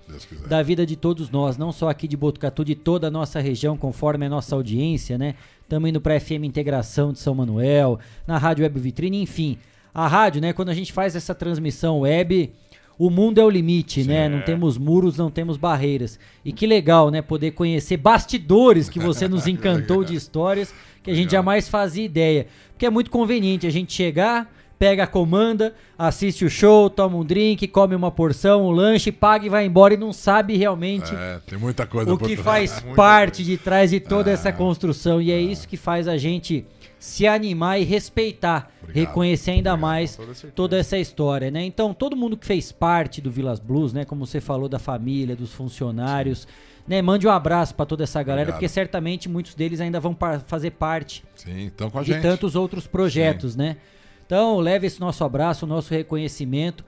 da 0.48 0.62
vida 0.62 0.86
de 0.86 0.96
todos 0.96 1.32
nós, 1.32 1.58
não 1.58 1.72
só 1.72 1.90
aqui 1.90 2.08
de 2.08 2.16
Botucatu, 2.16 2.64
de 2.64 2.76
toda 2.76 3.08
a 3.08 3.12
nossa 3.12 3.40
região, 3.40 3.76
conforme 3.76 4.28
a 4.28 4.30
nossa 4.30 4.54
audiência, 4.54 5.18
né? 5.18 5.34
Estamos 5.64 5.90
indo 5.90 6.00
para 6.00 6.20
FM 6.20 6.44
Integração 6.44 7.12
de 7.12 7.18
São 7.18 7.34
Manuel, 7.34 7.98
na 8.28 8.38
Rádio 8.38 8.62
Web 8.62 8.80
Vitrine, 8.80 9.24
enfim. 9.24 9.58
A 9.92 10.08
rádio, 10.08 10.40
né, 10.40 10.54
quando 10.54 10.70
a 10.70 10.74
gente 10.76 10.94
faz 10.94 11.16
essa 11.16 11.34
transmissão 11.34 12.02
web, 12.02 12.54
o 13.00 13.10
mundo 13.10 13.40
é 13.40 13.44
o 13.44 13.50
limite, 13.50 14.04
né? 14.04 14.28
Não 14.28 14.42
temos 14.42 14.78
muros, 14.78 15.18
não 15.18 15.30
temos 15.30 15.56
barreiras. 15.58 16.20
E 16.44 16.52
que 16.52 16.66
legal, 16.66 17.10
né? 17.12 17.22
Poder 17.22 17.52
conhecer 17.52 17.98
bastidores 17.98 18.90
que 18.90 19.00
você 19.00 19.28
nos 19.28 19.46
encantou 19.48 20.04
de 20.04 20.16
histórias 20.16 20.74
que 21.04 21.12
a 21.12 21.14
gente 21.16 21.32
jamais 21.32 21.70
fazia 21.70 22.04
ideia. 22.04 22.48
Porque 22.72 22.86
é 22.86 22.90
muito 22.90 23.12
conveniente 23.12 23.66
a 23.68 23.70
gente 23.70 23.94
chegar, 23.94 24.52
pega 24.80 25.04
a 25.04 25.08
comanda, 25.08 25.74
assiste 25.98 26.44
o 26.46 26.50
show, 26.50 26.90
toma 26.90 27.18
um 27.18 27.24
drink, 27.24 27.68
come 27.68 27.96
uma 27.96 28.12
porção, 28.12 28.68
um 28.68 28.72
lanche, 28.72 29.12
paga 29.12 29.46
e 29.46 29.50
vai 29.50 29.66
embora 29.66 29.94
e 29.94 29.98
não 29.98 30.12
sabe 30.14 30.56
realmente 30.58 31.12
É, 31.16 31.40
tem 31.48 31.58
muita 31.58 31.86
coisa 31.88 32.14
o 32.14 32.18
que 32.18 32.36
trás. 32.36 32.42
faz 32.72 32.82
Muita 32.84 32.96
parte 32.96 33.44
de 33.44 33.58
trás 33.58 33.92
de 33.92 34.00
toda 34.00 34.30
É. 34.30 34.34
essa 34.34 34.52
construção. 34.52 35.22
E 35.22 35.32
é 35.32 35.40
isso 35.40 35.68
que 35.68 35.78
faz 35.78 36.08
a 36.08 36.18
gente 36.18 36.66
se 37.00 37.28
animar 37.28 37.80
e 37.80 37.84
respeitar, 37.84 38.72
reconhecer 38.94 39.52
ainda 39.52 39.78
mais 39.78 40.18
toda 40.56 40.78
essa 40.78 40.98
história, 40.98 41.52
né? 41.52 41.64
Então, 41.64 41.94
todo 41.94 42.16
mundo 42.16 42.36
que 42.36 42.46
fez 42.46 42.72
parte 42.72 43.22
do 43.22 43.30
Vilas 43.32 43.60
Blues, 43.60 43.94
né, 43.94 44.04
como 44.06 44.26
você 44.26 44.42
falou 44.42 44.68
da 44.68 44.80
família, 44.80 45.36
dos 45.36 45.54
funcionários, 45.54 46.48
né, 46.88 47.02
mande 47.02 47.28
um 47.28 47.32
abraço 47.32 47.76
pra 47.76 47.86
toda 47.86 48.04
essa 48.04 48.24
galera, 48.24 48.44
Obrigado. 48.44 48.56
porque 48.60 48.68
certamente 48.68 49.30
muitos 49.30 49.54
deles 49.54 49.80
ainda 49.82 50.00
vão 50.00 50.14
par- 50.14 50.42
fazer 50.48 50.72
parte 50.72 51.24
Sim, 51.36 51.66
então 51.66 51.90
com 51.90 52.00
a 52.00 52.04
de 52.04 52.14
gente. 52.14 52.22
tantos 52.22 52.56
outros 52.56 52.88
projetos, 52.88 53.56
né? 53.56 53.78
Então, 54.26 54.58
leve 54.60 54.88
esse 54.88 55.00
nosso 55.00 55.24
abraço, 55.24 55.66
o 55.66 55.70
nosso 55.70 55.94
reconhecimento. 55.94 56.84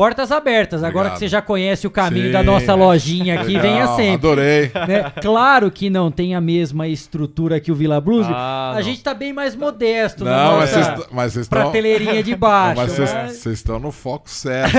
Portas 0.00 0.32
abertas, 0.32 0.82
agora 0.82 1.08
Obrigado. 1.08 1.12
que 1.12 1.18
você 1.18 1.28
já 1.28 1.42
conhece 1.42 1.86
o 1.86 1.90
caminho 1.90 2.28
Sim. 2.28 2.32
da 2.32 2.42
nossa 2.42 2.74
lojinha 2.74 3.38
aqui, 3.38 3.48
Legal, 3.52 3.62
venha 3.62 3.86
sempre. 3.88 4.14
adorei. 4.14 4.70
Né? 4.88 5.12
Claro 5.20 5.70
que 5.70 5.90
não 5.90 6.10
tem 6.10 6.34
a 6.34 6.40
mesma 6.40 6.88
estrutura 6.88 7.60
que 7.60 7.70
o 7.70 7.74
Vila 7.74 8.00
Blues. 8.00 8.26
Ah, 8.26 8.70
a 8.70 8.74
não. 8.76 8.82
gente 8.82 9.02
tá 9.02 9.12
bem 9.12 9.30
mais 9.34 9.54
modesto 9.54 10.24
Não, 10.24 10.30
na 10.32 10.44
nossa 10.44 10.66
vocês 10.68 11.08
mas 11.12 11.32
vocês 11.34 11.44
estão- 11.44 11.60
prateleirinha 11.60 12.22
de 12.22 12.32
baixo. 12.34 12.80
Mas 12.80 12.92
vocês- 12.92 13.44
estão 13.58 13.78
no 13.78 13.92
foco 13.92 14.30
certo. 14.30 14.74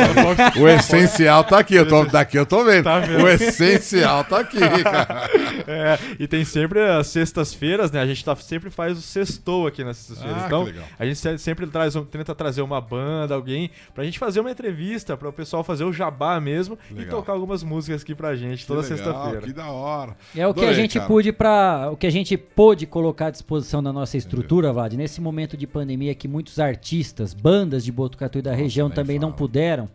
o 0.60 0.68
essencial 0.68 1.44
tá 1.44 1.60
aqui. 1.60 1.76
Eu 1.76 1.88
tô, 1.88 2.04
daqui 2.06 2.40
eu 2.40 2.46
tô 2.48 2.64
vendo. 2.66 2.86
vendo? 3.06 3.24
O 3.24 3.30
essencial 3.30 4.24
tá 4.24 4.40
aqui, 4.40 4.58
cara. 4.84 5.30
É, 5.68 6.00
e 6.20 6.26
tem 6.28 6.44
sempre 6.44 6.80
as 6.80 7.06
sextas-feiras, 7.06 7.92
né? 7.92 8.02
A 8.02 8.08
gente 8.08 8.26
tá, 8.26 8.36
sempre 8.38 8.72
faz 8.72 8.98
o 8.98 9.02
sextou 9.04 9.68
aqui 9.68 9.84
nas 9.84 9.98
sextas-feiras. 9.98 10.42
Ah, 10.42 10.48
então, 10.48 10.66
que 10.66 10.72
legal. 10.72 10.88
a 10.98 11.06
gente 11.06 11.20
se- 11.20 11.38
sempre 11.38 11.68
traz, 11.68 11.94
tenta 12.10 12.34
trazer 12.34 12.64
uma 12.64 12.82
banda, 12.82 13.36
alguém, 13.36 13.70
pra 13.94 14.04
gente 14.04 14.18
fazer 14.18 14.40
uma 14.40 14.50
entrevista, 14.50 15.11
para 15.18 15.30
o 15.30 15.34
pessoal 15.34 15.64
fazer 15.64 15.84
o 15.84 15.94
jabá 15.94 16.40
mesmo 16.40 16.78
e 16.90 16.94
Legal. 16.94 17.20
tocar 17.20 17.34
algumas 17.34 17.64
músicas 17.64 18.02
aqui 18.02 18.16
pra 18.16 18.36
gente 18.36 18.66
toda 18.66 18.84
sexta-feira. 18.84 19.42
Que 19.42 19.54
da 19.54 19.70
hora. 19.70 20.16
É 20.36 20.48
o 20.48 20.54
que 20.54 20.66
a 20.66 20.74
gente 20.74 20.96
cara. 20.98 21.08
pôde 21.08 21.32
para 21.32 21.90
o 21.92 21.98
que 21.98 22.08
a 22.08 22.12
gente 22.12 22.38
pôde 22.38 22.86
colocar 22.86 23.28
à 23.28 23.30
disposição 23.32 23.82
da 23.82 23.92
nossa 23.92 24.18
estrutura, 24.18 24.72
Vlad, 24.72 24.94
nesse 24.94 25.22
momento 25.22 25.56
de 25.56 25.68
pandemia 25.68 26.16
que 26.16 26.28
muitos 26.28 26.60
artistas, 26.60 27.34
bandas 27.34 27.84
de 27.84 27.92
Botucatu 27.92 28.40
e 28.40 28.42
da 28.42 28.54
região 28.54 28.90
também 28.90 29.20
não 29.20 29.32
puderam 29.32 29.90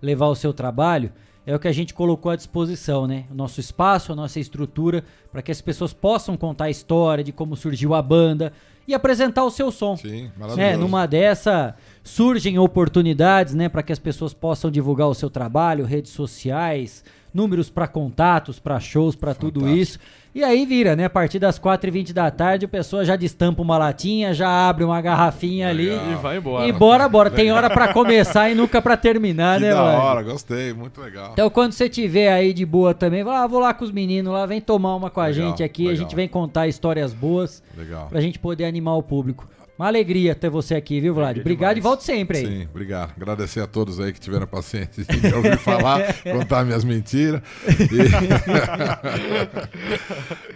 levar 0.00 0.26
o 0.26 0.34
seu 0.34 0.52
trabalho, 0.52 1.12
é 1.46 1.54
o 1.54 1.58
que 1.58 1.68
a 1.68 1.72
gente 1.72 1.94
colocou 1.94 2.30
à 2.30 2.36
disposição, 2.36 3.06
né? 3.06 3.24
O 3.30 3.34
nosso 3.34 3.60
espaço, 3.60 4.12
a 4.12 4.14
nossa 4.14 4.38
estrutura, 4.38 5.04
para 5.32 5.42
que 5.42 5.50
as 5.50 5.60
pessoas 5.60 5.92
possam 5.92 6.36
contar 6.36 6.66
a 6.66 6.70
história 6.70 7.24
de 7.24 7.32
como 7.32 7.56
surgiu 7.56 7.94
a 7.94 8.02
banda 8.02 8.52
e 8.86 8.94
apresentar 8.94 9.44
o 9.44 9.50
seu 9.50 9.70
som. 9.70 9.96
Sim, 9.96 10.24
né? 10.24 10.32
maravilhoso. 10.36 10.78
Numa 10.78 11.06
dessa 11.06 11.74
surgem 12.02 12.58
oportunidades, 12.58 13.54
né, 13.54 13.68
para 13.68 13.82
que 13.82 13.92
as 13.92 13.98
pessoas 13.98 14.32
possam 14.34 14.70
divulgar 14.70 15.08
o 15.08 15.14
seu 15.14 15.28
trabalho, 15.30 15.84
redes 15.84 16.12
sociais, 16.12 17.04
números 17.32 17.70
para 17.70 17.86
contatos, 17.86 18.58
para 18.58 18.80
shows, 18.80 19.14
para 19.14 19.34
tudo 19.34 19.68
isso. 19.68 19.98
E 20.34 20.42
aí 20.44 20.64
vira, 20.64 20.94
né? 20.94 21.04
A 21.06 21.10
partir 21.10 21.38
das 21.40 21.58
4h20 21.58 22.12
da 22.12 22.30
tarde, 22.30 22.64
a 22.64 22.68
pessoa 22.68 23.04
já 23.04 23.16
destampa 23.16 23.62
uma 23.62 23.76
latinha, 23.76 24.32
já 24.32 24.48
abre 24.68 24.84
uma 24.84 25.00
garrafinha 25.00 25.68
ali. 25.68 25.88
E 25.90 26.14
vai 26.22 26.38
embora. 26.38 26.66
E 26.68 26.72
bora, 26.72 27.08
bora. 27.08 27.30
Tem 27.30 27.50
hora 27.50 27.68
pra 27.68 27.92
começar 27.92 28.48
e 28.48 28.54
nunca 28.54 28.80
pra 28.80 28.96
terminar, 28.96 29.58
Que 29.58 29.66
né, 29.66 29.74
da 29.74 29.82
mano? 29.82 29.98
hora, 29.98 30.22
gostei, 30.22 30.72
muito 30.72 31.00
legal. 31.00 31.30
Então, 31.32 31.50
quando 31.50 31.72
você 31.72 31.88
tiver 31.88 32.32
aí 32.32 32.52
de 32.52 32.64
boa 32.64 32.94
também, 32.94 33.24
vai 33.24 33.34
lá, 33.34 33.46
vou 33.48 33.58
lá 33.60 33.74
com 33.74 33.84
os 33.84 33.90
meninos 33.90 34.32
lá, 34.32 34.46
vem 34.46 34.60
tomar 34.60 34.94
uma 34.94 35.10
com 35.10 35.20
a 35.20 35.26
Legal, 35.26 35.48
gente 35.48 35.62
aqui, 35.64 35.82
a 35.86 35.90
legal. 35.90 36.02
gente 36.04 36.14
vem 36.16 36.28
contar 36.28 36.68
histórias 36.68 37.12
boas 37.12 37.60
Legal. 37.76 38.06
pra 38.08 38.20
gente 38.20 38.38
poder 38.38 38.64
animar 38.66 38.96
o 38.96 39.02
público. 39.02 39.48
Uma 39.80 39.86
alegria 39.86 40.34
ter 40.34 40.50
você 40.50 40.74
aqui, 40.74 41.00
viu, 41.00 41.14
Vlad? 41.14 41.38
Obrigado 41.38 41.78
e 41.78 41.80
volte 41.80 42.04
sempre 42.04 42.36
aí. 42.36 42.46
Sim, 42.46 42.68
obrigado. 42.70 43.14
Agradecer 43.16 43.60
a 43.60 43.66
todos 43.66 43.98
aí 43.98 44.12
que 44.12 44.20
tiveram 44.20 44.46
paciência 44.46 45.02
de 45.02 45.16
me 45.22 45.32
ouvir 45.32 45.56
falar, 45.56 46.16
contar 46.22 46.66
minhas 46.66 46.84
mentiras. 46.84 47.40
E- 47.66 48.10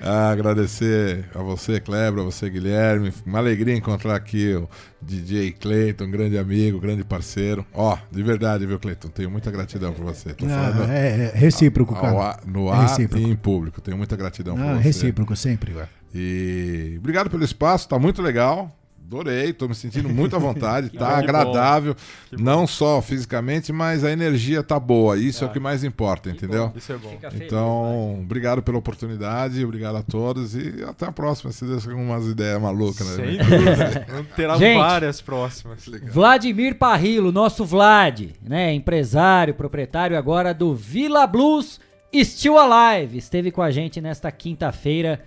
Ah, 0.06 0.30
agradecer 0.30 1.24
a 1.34 1.38
você, 1.42 1.80
Kleber, 1.80 2.20
a 2.20 2.24
você, 2.24 2.50
Guilherme. 2.50 3.10
Uma 3.24 3.38
alegria 3.38 3.74
encontrar 3.74 4.14
aqui 4.14 4.52
o 4.54 4.68
DJ 5.00 5.52
Cleiton, 5.52 6.10
grande 6.10 6.36
amigo, 6.36 6.78
grande 6.78 7.02
parceiro. 7.02 7.64
Ó, 7.72 7.96
de 8.12 8.22
verdade, 8.22 8.66
viu, 8.66 8.78
Cleiton? 8.78 9.08
Tenho 9.08 9.30
muita 9.30 9.50
gratidão 9.50 9.94
por 9.94 10.04
você. 10.04 10.34
Tô 10.34 10.44
Ah, 10.44 10.86
é- 10.92 11.32
é 11.34 11.38
recíproco, 11.38 11.94
cara. 11.94 12.20
ar- 12.20 12.40
no 12.46 12.68
É 12.68 12.72
ar 12.72 12.82
recíproco. 12.82 13.26
e 13.26 13.30
em 13.30 13.34
público. 13.36 13.80
Tenho 13.80 13.96
muita 13.96 14.14
gratidão 14.16 14.54
por 14.54 14.62
Ah, 14.66 14.74
você. 14.74 14.82
recíproco 14.82 15.34
sempre. 15.34 15.74
E 16.14 16.96
obrigado 16.98 17.30
pelo 17.30 17.42
espaço, 17.42 17.88
tá 17.88 17.98
muito 17.98 18.20
legal. 18.20 18.70
Adorei, 19.14 19.52
tô 19.52 19.68
me 19.68 19.74
sentindo 19.74 20.08
muito 20.08 20.34
à 20.34 20.38
vontade, 20.38 20.90
Que 20.94 20.98
tá 20.98 21.06
bom, 21.06 21.12
que 21.12 21.22
agradável, 21.22 21.94
bom. 21.94 22.36
Que 22.36 22.42
não 22.42 22.66
só 22.66 23.00
fisicamente, 23.00 23.72
mas 23.72 24.02
a 24.02 24.10
energia 24.10 24.62
tá 24.62 24.78
boa. 24.80 25.16
Isso 25.16 25.44
é, 25.44 25.46
o 25.46 25.50
que 25.50 25.60
mais 25.60 25.84
importa, 25.84 26.30
entendeu? 26.30 26.72
Isso 26.74 26.92
é 26.92 26.96
bom. 26.96 27.10
Fica 27.10 27.30
feliz, 27.30 27.46
Então, 27.46 28.20
obrigado 28.20 28.62
pela 28.62 28.76
oportunidade, 28.78 29.64
obrigado 29.64 29.96
a 29.96 30.02
todos 30.02 30.56
e 30.56 30.82
até 30.86 31.06
a 31.06 31.12
próxima. 31.12 31.52
Se 31.52 31.64
Deus 31.64 31.86
com 31.86 31.94
umas 31.94 32.26
ideias 32.26 32.60
malucas, 32.60 33.06
né? 33.16 33.24
Sem 33.24 33.36
dúvida. 33.38 34.06
Terá 34.34 34.56
Gente, 34.56 34.78
várias 34.78 35.20
próximas. 35.20 35.84
Vladimir 36.10 36.76
Parrilo, 36.76 37.30
nosso 37.30 37.64
Vlad, 37.64 38.30
né? 38.42 38.72
Empresário, 38.74 39.54
proprietário 39.54 40.18
agora 40.18 40.52
do 40.52 40.74
Vila 40.74 41.26
Blues 41.26 41.80
Still 42.22 42.58
Alive. 42.58 43.18
Esteve 43.18 43.50
com 43.50 43.62
a 43.62 43.70
gente 43.70 44.00
nesta 44.00 44.30
quinta-feira, 44.30 45.20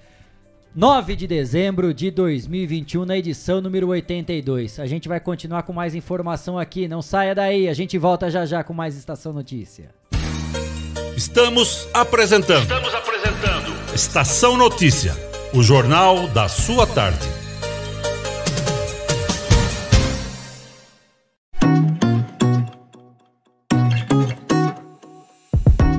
9 0.77 1.15
de 1.15 1.25
dezembro 1.25 1.91
de 1.91 2.11
2021, 2.11 3.03
na 3.03 3.17
edição 3.17 3.59
número 3.59 3.87
82. 3.87 4.79
A 4.79 4.85
gente 4.85 5.07
vai 5.09 5.19
continuar 5.19 5.63
com 5.63 5.73
mais 5.73 5.95
informação 5.95 6.55
aqui, 6.59 6.87
não 6.87 7.01
saia 7.01 7.33
daí. 7.33 7.67
A 7.67 7.73
gente 7.73 7.97
volta 7.97 8.29
já 8.29 8.45
já 8.45 8.63
com 8.63 8.75
mais 8.75 8.95
Estação 8.95 9.33
Notícia. 9.33 9.89
Estamos 11.15 11.87
apresentando. 11.95 12.61
Estamos 12.61 12.93
apresentando. 12.93 13.95
Estação 13.95 14.55
Notícia, 14.55 15.15
o 15.51 15.63
jornal 15.63 16.27
da 16.27 16.47
sua 16.47 16.85
tarde. 16.85 17.36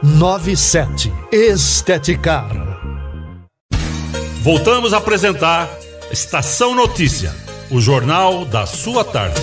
97. 0.00 1.12
Esteticar. 1.30 2.50
Voltamos 4.40 4.92
a 4.92 4.98
apresentar 4.98 5.68
Estação 6.10 6.74
Notícia, 6.74 7.32
o 7.70 7.80
jornal 7.80 8.44
da 8.44 8.64
sua 8.64 9.04
tarde. 9.04 9.40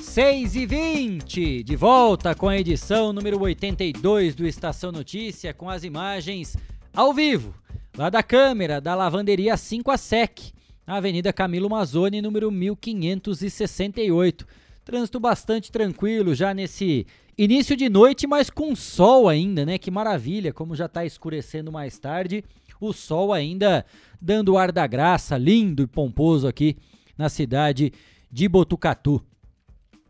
6 0.00 0.56
e 0.56 0.66
20 0.66 1.62
de 1.62 1.76
volta 1.76 2.34
com 2.34 2.48
a 2.48 2.58
edição 2.58 3.12
número 3.12 3.40
82 3.40 4.34
do 4.34 4.46
Estação 4.46 4.92
Notícia, 4.92 5.54
com 5.54 5.70
as 5.70 5.82
imagens 5.82 6.56
ao 6.92 7.14
vivo, 7.14 7.54
lá 7.96 8.10
da 8.10 8.22
câmera 8.22 8.80
da 8.80 8.94
lavanderia 8.94 9.56
5 9.56 9.90
a 9.90 9.96
SEC, 9.96 10.52
na 10.86 10.96
Avenida 10.96 11.32
Camilo 11.32 11.70
Mazzoni, 11.70 12.20
número 12.20 12.50
1568. 12.50 14.46
Trânsito 14.84 15.20
bastante 15.20 15.70
tranquilo 15.70 16.34
já 16.34 16.52
nesse 16.52 17.06
início 17.36 17.76
de 17.76 17.88
noite, 17.88 18.26
mas 18.26 18.50
com 18.50 18.74
sol 18.74 19.28
ainda, 19.28 19.64
né? 19.64 19.78
Que 19.78 19.90
maravilha, 19.90 20.52
como 20.52 20.76
já 20.76 20.86
está 20.86 21.04
escurecendo 21.04 21.72
mais 21.72 21.98
tarde. 21.98 22.44
O 22.80 22.92
sol 22.92 23.32
ainda 23.32 23.84
dando 24.20 24.56
ar 24.56 24.72
da 24.72 24.86
graça, 24.86 25.38
lindo 25.38 25.82
e 25.82 25.86
pomposo 25.86 26.48
aqui 26.48 26.76
na 27.16 27.28
cidade 27.28 27.92
de 28.30 28.48
Botucatu. 28.48 29.22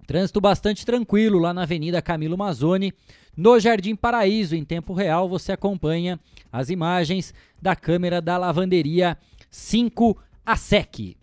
Trânsito 0.07 0.41
bastante 0.41 0.85
tranquilo 0.85 1.39
lá 1.39 1.55
na 1.55 1.63
Avenida 1.63 2.03
Camilo 2.03 2.37
Mazzoni. 2.37 2.93
No 3.37 3.59
Jardim 3.59 3.97
Paraíso, 3.97 4.55
em 4.55 4.65
tempo 4.65 4.93
real, 4.93 5.29
você 5.29 5.53
acompanha 5.53 6.19
as 6.51 6.71
imagens 6.71 7.33
da 7.61 7.75
câmera 7.75 8.21
da 8.21 8.37
lavanderia 8.37 9.17
5 9.51 10.19
ASEC. 10.45 11.17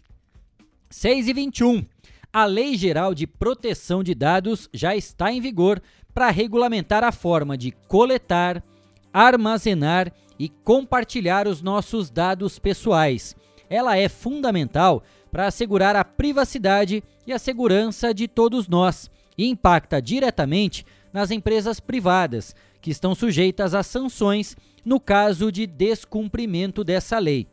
6 0.89 1.27
e 1.27 1.33
21. 1.33 1.85
A 2.31 2.45
Lei 2.45 2.77
Geral 2.77 3.15
de 3.15 3.25
Proteção 3.25 4.03
de 4.03 4.13
Dados 4.13 4.69
já 4.71 4.95
está 4.95 5.31
em 5.31 5.41
vigor 5.41 5.81
para 6.13 6.29
regulamentar 6.29 7.03
a 7.03 7.11
forma 7.11 7.57
de 7.57 7.71
coletar, 7.87 8.63
armazenar 9.11 10.13
e 10.37 10.47
compartilhar 10.47 11.47
os 11.47 11.63
nossos 11.63 12.11
dados 12.11 12.59
pessoais. 12.59 13.35
Ela 13.67 13.97
é 13.97 14.07
fundamental 14.07 15.03
para 15.31 15.47
assegurar 15.47 15.95
a 15.95 16.05
privacidade 16.05 17.03
e 17.25 17.33
a 17.33 17.39
segurança 17.39 18.13
de 18.13 18.27
todos 18.27 18.67
nós 18.67 19.09
e 19.35 19.47
impacta 19.47 19.99
diretamente 19.99 20.85
nas 21.11 21.31
empresas 21.31 21.79
privadas, 21.79 22.55
que 22.79 22.91
estão 22.91 23.15
sujeitas 23.15 23.73
a 23.73 23.81
sanções 23.81 24.55
no 24.85 24.99
caso 24.99 25.51
de 25.51 25.65
descumprimento 25.65 26.83
dessa 26.83 27.17
lei. 27.17 27.47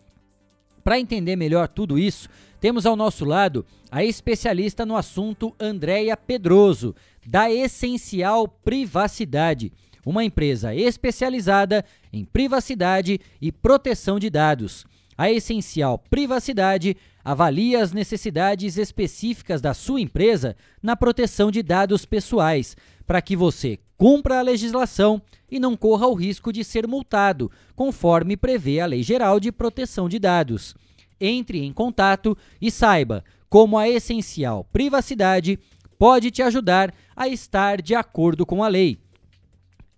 Para 0.84 1.00
entender 1.00 1.34
melhor 1.34 1.66
tudo 1.66 1.98
isso, 1.98 2.28
temos 2.66 2.84
ao 2.84 2.96
nosso 2.96 3.24
lado 3.24 3.64
a 3.92 4.02
especialista 4.02 4.84
no 4.84 4.96
assunto 4.96 5.54
Andréia 5.60 6.16
Pedroso, 6.16 6.96
da 7.24 7.48
Essencial 7.48 8.48
Privacidade, 8.48 9.72
uma 10.04 10.24
empresa 10.24 10.74
especializada 10.74 11.84
em 12.12 12.24
privacidade 12.24 13.20
e 13.40 13.52
proteção 13.52 14.18
de 14.18 14.28
dados. 14.28 14.84
A 15.16 15.30
Essencial 15.30 15.96
Privacidade 16.10 16.96
avalia 17.24 17.80
as 17.80 17.92
necessidades 17.92 18.76
específicas 18.76 19.60
da 19.60 19.72
sua 19.72 20.00
empresa 20.00 20.56
na 20.82 20.96
proteção 20.96 21.52
de 21.52 21.62
dados 21.62 22.04
pessoais, 22.04 22.76
para 23.06 23.22
que 23.22 23.36
você 23.36 23.78
cumpra 23.96 24.40
a 24.40 24.42
legislação 24.42 25.22
e 25.48 25.60
não 25.60 25.76
corra 25.76 26.08
o 26.08 26.14
risco 26.14 26.52
de 26.52 26.64
ser 26.64 26.88
multado, 26.88 27.48
conforme 27.76 28.36
prevê 28.36 28.80
a 28.80 28.86
Lei 28.86 29.04
Geral 29.04 29.38
de 29.38 29.52
Proteção 29.52 30.08
de 30.08 30.18
Dados 30.18 30.74
entre 31.20 31.64
em 31.64 31.72
contato 31.72 32.36
e 32.60 32.70
saiba 32.70 33.24
como 33.48 33.78
a 33.78 33.88
essencial 33.88 34.64
privacidade 34.72 35.58
pode 35.98 36.30
te 36.30 36.42
ajudar 36.42 36.94
a 37.14 37.28
estar 37.28 37.80
de 37.80 37.94
acordo 37.94 38.44
com 38.44 38.62
a 38.62 38.68
lei. 38.68 38.98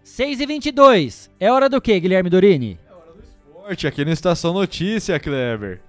6 0.07 0.39
e 0.39 0.45
22 0.45 1.29
É 1.37 1.51
hora 1.51 1.67
do 1.67 1.81
que, 1.81 1.99
Guilherme 1.99 2.29
Dorini? 2.29 2.79
É 2.89 2.93
hora 2.93 3.11
do 3.13 3.21
esporte, 3.21 3.87
aqui 3.87 4.05
no 4.05 4.11
Estação 4.11 4.53
Notícia, 4.53 5.19
Kleber. 5.19 5.81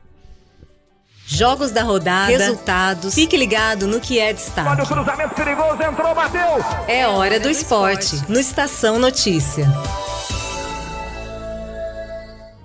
Jogos 1.25 1.71
da 1.71 1.85
rodada, 1.85 2.27
resultados. 2.27 3.15
Fique 3.15 3.37
ligado 3.37 3.87
no 3.87 4.01
que 4.01 4.19
é 4.19 4.33
destaque. 4.33 4.69
Olha 4.69 4.83
o 4.83 4.87
cruzamento 4.87 5.35
perigoso, 5.37 5.83
entrou, 5.83 6.15
bateu. 6.15 6.41
É 6.89 7.07
hora 7.07 7.39
do 7.39 7.49
esporte, 7.49 8.17
no 8.29 8.41
Estação 8.41 8.99
Notícia. 8.99 9.67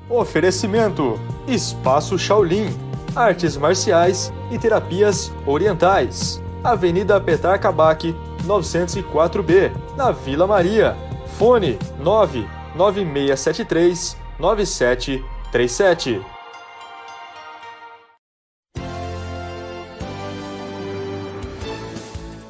Oferecimento: 0.09 1.19
Espaço 1.47 2.17
Shaolin, 2.17 2.67
Artes 3.15 3.55
Marciais 3.57 4.33
e 4.49 4.57
Terapias 4.57 5.31
Orientais. 5.45 6.41
Avenida 6.63 7.21
Petar 7.21 7.59
Kabak, 7.59 8.15
904B, 8.47 9.71
na 9.95 10.11
Vila 10.11 10.47
Maria. 10.47 11.12
Fone 11.37 11.77
99673 11.99 14.17
9737. 14.39 16.21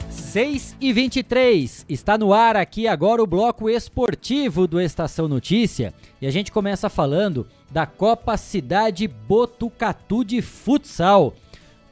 Seis 0.10 0.76
e 0.82 0.92
23 0.92 1.86
está 1.88 2.18
no 2.18 2.34
ar 2.34 2.58
aqui 2.58 2.88
agora 2.88 3.22
o 3.22 3.28
bloco 3.28 3.70
esportivo 3.70 4.66
do 4.68 4.82
Estação 4.82 5.28
Notícia 5.28 5.94
e 6.20 6.26
a 6.26 6.32
gente 6.32 6.52
começa 6.52 6.90
falando 6.90 7.46
da 7.70 7.86
Copa 7.86 8.36
Cidade 8.36 9.08
Botucatu 9.08 10.26
de 10.26 10.42
Futsal. 10.42 11.36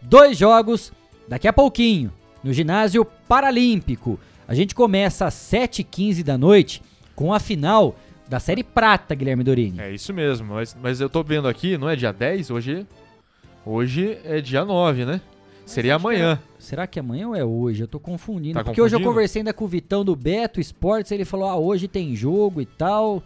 Dois 0.01 0.35
jogos 0.38 0.91
daqui 1.27 1.47
a 1.47 1.53
pouquinho 1.53 2.11
no 2.43 2.51
ginásio 2.51 3.05
Paralímpico. 3.05 4.19
A 4.52 4.53
gente 4.53 4.76
começa 4.76 5.28
às 5.28 5.34
7h15 5.34 6.23
da 6.23 6.38
noite 6.38 6.82
com 7.15 7.34
a 7.34 7.40
final 7.40 7.95
da 8.28 8.38
Série 8.38 8.65
Prata, 8.65 9.15
Guilherme 9.15 9.45
Dorini. 9.45 9.80
É 9.80 9.90
isso 9.90 10.14
mesmo, 10.14 10.53
mas, 10.53 10.76
mas 10.84 10.99
eu 10.99 11.10
tô 11.10 11.23
vendo 11.23 11.48
aqui, 11.48 11.78
não 11.78 11.90
é 11.90 11.95
dia 11.95 12.11
10? 12.11 12.52
Hoje, 12.52 12.86
hoje 13.65 14.18
é 14.26 14.41
dia 14.41 14.65
9, 14.65 15.06
né? 15.06 15.22
Seria 15.65 15.95
amanhã. 15.95 16.34
É, 16.34 16.61
será 16.61 16.86
que 16.86 16.99
amanhã 16.99 17.30
ou 17.30 17.36
é 17.38 17.45
hoje? 17.45 17.82
Eu 17.82 17.88
tô 17.88 17.98
confundindo. 17.98 18.56
Tá 18.56 18.65
porque 18.65 18.82
hoje 18.82 18.94
eu 18.94 18.99
confundindo? 18.99 19.15
conversei 19.15 19.40
ainda 19.40 19.53
com 19.53 19.64
o 19.64 19.69
Vitão 19.69 20.03
do 20.03 20.18
Beto 20.18 20.60
Esportes, 20.60 21.14
ele 21.14 21.23
falou: 21.23 21.48
ah, 21.48 21.56
hoje 21.56 21.88
tem 21.88 22.14
jogo 22.14 22.60
e 22.60 22.65
tal. 22.65 23.23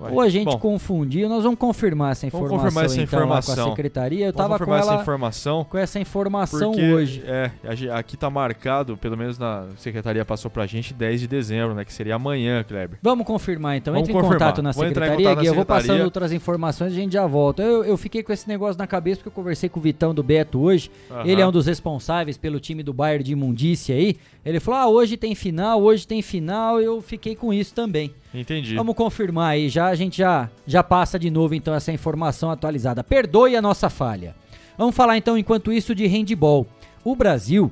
Ué, 0.00 0.10
Ou 0.12 0.20
a 0.20 0.28
gente 0.28 0.44
bom. 0.44 0.58
confundiu, 0.58 1.28
nós 1.28 1.42
vamos 1.42 1.58
confirmar 1.58 2.12
essa 2.12 2.28
Vamos 2.30 2.46
informação, 2.46 2.70
confirmar 2.70 2.84
essa 2.84 3.00
então, 3.02 3.18
lá 3.20 3.26
com 3.26 3.32
a 3.34 3.38
informação. 3.38 3.70
secretaria. 3.70 4.26
Eu 4.26 4.32
Vamos 4.32 4.50
tava 4.52 4.64
com 4.64 4.72
ela 4.74 4.92
essa 4.92 5.02
informação. 5.02 5.64
com 5.64 5.78
essa 5.78 5.98
informação 5.98 6.70
Porque, 6.70 6.92
hoje. 6.92 7.22
É, 7.26 7.50
a 7.90 7.98
aqui 7.98 8.16
tá 8.16 8.30
marcado, 8.30 8.96
pelo 8.96 9.16
menos 9.16 9.38
na 9.38 9.66
secretaria 9.76 10.24
passou 10.24 10.50
pra 10.50 10.66
gente, 10.66 10.94
10 10.94 11.20
de 11.22 11.26
dezembro, 11.26 11.74
né? 11.74 11.84
Que 11.84 11.92
seria 11.92 12.14
amanhã, 12.14 12.62
Kleber. 12.62 12.98
Vamos 13.02 13.26
confirmar 13.26 13.76
então. 13.76 13.92
Vamos 13.92 14.08
Entre 14.08 14.16
em 14.16 14.22
confirmar. 14.22 14.38
contato 14.50 14.62
na 14.62 14.70
Vou 14.70 14.84
em 14.84 14.88
secretaria, 14.88 15.16
contato 15.16 15.34
na 15.34 15.40
Gui. 15.40 15.46
Eu 15.48 15.54
vou 15.54 15.64
passando 15.64 16.04
outras 16.04 16.32
informações 16.32 16.92
e 16.92 16.96
a 16.96 17.00
gente 17.00 17.12
já 17.14 17.26
volta. 17.26 17.62
Eu, 17.62 17.84
eu 17.84 17.96
fiquei 17.96 18.22
com 18.22 18.32
esse 18.32 18.46
negócio 18.46 18.78
na 18.78 18.86
cabeça 18.86 19.16
porque 19.16 19.28
eu 19.28 19.32
conversei 19.32 19.68
com 19.68 19.80
o 19.80 19.82
Vitão 19.82 20.14
do 20.14 20.22
Beto 20.22 20.60
hoje. 20.60 20.90
Aham. 21.10 21.22
Ele 21.26 21.42
é 21.42 21.46
um 21.46 21.50
dos 21.52 21.66
responsáveis 21.66 22.36
pelo 22.38 22.60
time 22.60 22.84
do 22.84 22.92
Bayern 22.92 23.24
de 23.24 23.32
Imundícia 23.32 23.96
aí. 23.96 24.16
Ele 24.44 24.60
falou: 24.60 24.80
ah, 24.80 24.86
hoje 24.88 25.16
tem 25.16 25.34
final, 25.34 25.82
hoje 25.82 26.06
tem 26.06 26.22
final. 26.22 26.80
Eu 26.80 27.00
fiquei 27.02 27.34
com 27.34 27.52
isso 27.52 27.74
também. 27.74 28.14
Entendi. 28.40 28.74
Vamos 28.74 28.94
confirmar 28.94 29.52
aí, 29.52 29.68
já 29.68 29.86
a 29.86 29.94
gente 29.94 30.18
já, 30.18 30.50
já 30.66 30.82
passa 30.82 31.18
de 31.18 31.30
novo 31.30 31.54
então 31.54 31.74
essa 31.74 31.92
informação 31.92 32.50
atualizada. 32.50 33.02
Perdoe 33.02 33.56
a 33.56 33.62
nossa 33.62 33.90
falha. 33.90 34.34
Vamos 34.76 34.94
falar 34.94 35.16
então 35.16 35.36
enquanto 35.36 35.72
isso 35.72 35.94
de 35.94 36.06
handball. 36.06 36.66
O 37.04 37.16
Brasil 37.16 37.70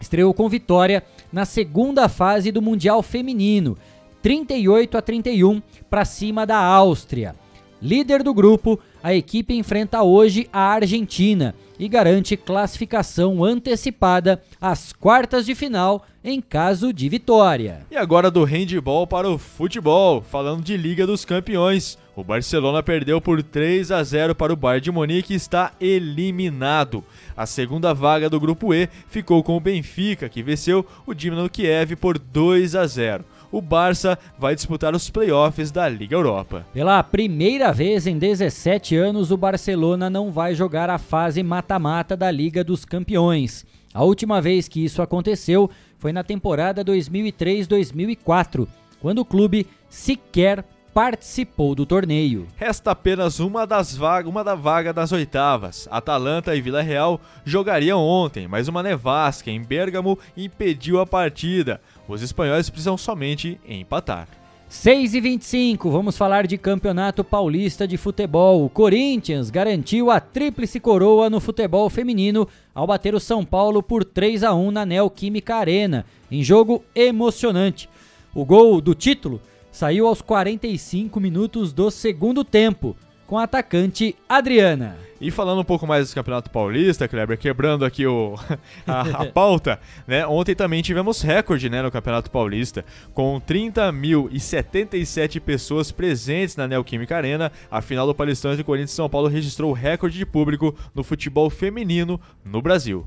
estreou 0.00 0.34
com 0.34 0.48
vitória 0.48 1.02
na 1.32 1.44
segunda 1.44 2.08
fase 2.08 2.52
do 2.52 2.60
Mundial 2.60 3.02
Feminino, 3.02 3.76
38 4.22 4.98
a 4.98 5.02
31 5.02 5.62
para 5.88 6.04
cima 6.04 6.46
da 6.46 6.58
Áustria. 6.58 7.34
Líder 7.80 8.22
do 8.22 8.34
grupo, 8.34 8.78
a 9.06 9.14
equipe 9.14 9.54
enfrenta 9.54 10.02
hoje 10.02 10.48
a 10.52 10.62
Argentina 10.62 11.54
e 11.78 11.86
garante 11.86 12.36
classificação 12.36 13.44
antecipada 13.44 14.42
às 14.60 14.92
quartas 14.92 15.46
de 15.46 15.54
final 15.54 16.04
em 16.24 16.40
caso 16.40 16.92
de 16.92 17.08
vitória. 17.08 17.86
E 17.88 17.96
agora 17.96 18.32
do 18.32 18.42
handball 18.42 19.06
para 19.06 19.30
o 19.30 19.38
futebol, 19.38 20.20
falando 20.20 20.64
de 20.64 20.76
Liga 20.76 21.06
dos 21.06 21.24
Campeões. 21.24 21.96
O 22.16 22.24
Barcelona 22.24 22.82
perdeu 22.82 23.20
por 23.20 23.40
3 23.44 23.92
a 23.92 24.02
0 24.02 24.34
para 24.34 24.52
o 24.52 24.56
Bayern 24.56 24.82
de 24.82 24.90
Munique 24.90 25.34
e 25.34 25.36
está 25.36 25.70
eliminado. 25.80 27.04
A 27.36 27.46
segunda 27.46 27.94
vaga 27.94 28.28
do 28.28 28.40
grupo 28.40 28.74
E 28.74 28.88
ficou 29.06 29.40
com 29.44 29.56
o 29.56 29.60
Benfica, 29.60 30.28
que 30.28 30.42
venceu 30.42 30.84
o 31.06 31.14
Dinamo 31.14 31.48
Kiev 31.48 31.94
por 31.94 32.18
2 32.18 32.74
a 32.74 32.84
0. 32.88 33.24
O 33.50 33.60
Barça 33.60 34.18
vai 34.38 34.54
disputar 34.54 34.94
os 34.94 35.08
playoffs 35.08 35.70
da 35.70 35.88
Liga 35.88 36.14
Europa. 36.14 36.66
Pela 36.72 37.02
primeira 37.02 37.72
vez 37.72 38.06
em 38.06 38.18
17 38.18 38.96
anos, 38.96 39.30
o 39.30 39.36
Barcelona 39.36 40.10
não 40.10 40.30
vai 40.30 40.54
jogar 40.54 40.90
a 40.90 40.98
fase 40.98 41.42
mata-mata 41.42 42.16
da 42.16 42.30
Liga 42.30 42.64
dos 42.64 42.84
Campeões. 42.84 43.64
A 43.94 44.04
última 44.04 44.42
vez 44.42 44.68
que 44.68 44.84
isso 44.84 45.00
aconteceu 45.00 45.70
foi 45.98 46.12
na 46.12 46.22
temporada 46.22 46.84
2003-2004, 46.84 48.66
quando 49.00 49.20
o 49.20 49.24
clube 49.24 49.66
sequer 49.88 50.64
participou 50.96 51.74
do 51.74 51.84
torneio. 51.84 52.46
Resta 52.56 52.92
apenas 52.92 53.38
uma 53.38 53.66
das 53.66 53.94
vagas, 53.94 54.30
uma 54.30 54.42
da 54.42 54.54
vaga 54.54 54.94
das 54.94 55.12
oitavas. 55.12 55.86
Atalanta 55.90 56.56
e 56.56 56.62
Vila 56.62 56.80
Real 56.80 57.20
jogariam 57.44 58.00
ontem, 58.00 58.48
mas 58.48 58.66
uma 58.66 58.82
nevasca 58.82 59.50
em 59.50 59.62
Bérgamo 59.62 60.18
impediu 60.34 60.98
a 60.98 61.06
partida. 61.06 61.82
Os 62.08 62.22
espanhóis 62.22 62.70
precisam 62.70 62.96
somente 62.96 63.60
empatar. 63.68 64.28
6 64.68 65.14
e 65.14 65.20
25 65.20 65.90
vamos 65.90 66.16
falar 66.18 66.46
de 66.46 66.58
Campeonato 66.58 67.22
Paulista 67.22 67.86
de 67.86 67.96
Futebol. 67.96 68.64
O 68.64 68.68
Corinthians 68.68 69.48
garantiu 69.48 70.10
a 70.10 70.18
tríplice 70.18 70.80
coroa 70.80 71.30
no 71.30 71.38
futebol 71.38 71.88
feminino 71.88 72.48
ao 72.74 72.86
bater 72.86 73.14
o 73.14 73.20
São 73.20 73.44
Paulo 73.44 73.80
por 73.82 74.04
3 74.04 74.42
a 74.42 74.54
1 74.54 74.70
na 74.72 74.84
Neoquímica 74.84 75.54
Arena, 75.54 76.04
em 76.30 76.42
jogo 76.42 76.84
emocionante. 76.94 77.88
O 78.34 78.44
gol 78.44 78.80
do 78.80 78.94
título 78.94 79.40
saiu 79.70 80.06
aos 80.06 80.20
45 80.20 81.20
minutos 81.20 81.72
do 81.72 81.90
segundo 81.90 82.42
tempo, 82.42 82.96
com 83.26 83.38
a 83.38 83.44
atacante 83.44 84.14
Adriana. 84.28 84.98
E 85.18 85.30
falando 85.30 85.60
um 85.60 85.64
pouco 85.64 85.86
mais 85.86 86.10
do 86.10 86.14
Campeonato 86.14 86.50
Paulista, 86.50 87.08
Kleber, 87.08 87.38
quebrando 87.38 87.86
aqui 87.86 88.06
o, 88.06 88.34
a, 88.86 89.22
a 89.22 89.26
pauta, 89.26 89.80
né? 90.06 90.26
Ontem 90.26 90.54
também 90.54 90.82
tivemos 90.82 91.22
recorde 91.22 91.70
né, 91.70 91.80
no 91.80 91.90
Campeonato 91.90 92.30
Paulista, 92.30 92.84
com 93.14 93.40
30.077 93.40 95.40
pessoas 95.40 95.90
presentes 95.90 96.56
na 96.56 96.68
Neoquímica 96.68 97.16
Arena. 97.16 97.50
A 97.70 97.80
final 97.80 98.06
do 98.06 98.14
Paulistão 98.14 98.52
entre 98.52 98.64
Corinthians 98.64 98.92
e 98.92 98.96
São 98.96 99.08
Paulo 99.08 99.28
registrou 99.28 99.70
o 99.70 99.74
recorde 99.74 100.18
de 100.18 100.26
público 100.26 100.76
no 100.94 101.02
futebol 101.02 101.48
feminino 101.48 102.20
no 102.44 102.60
Brasil. 102.60 103.06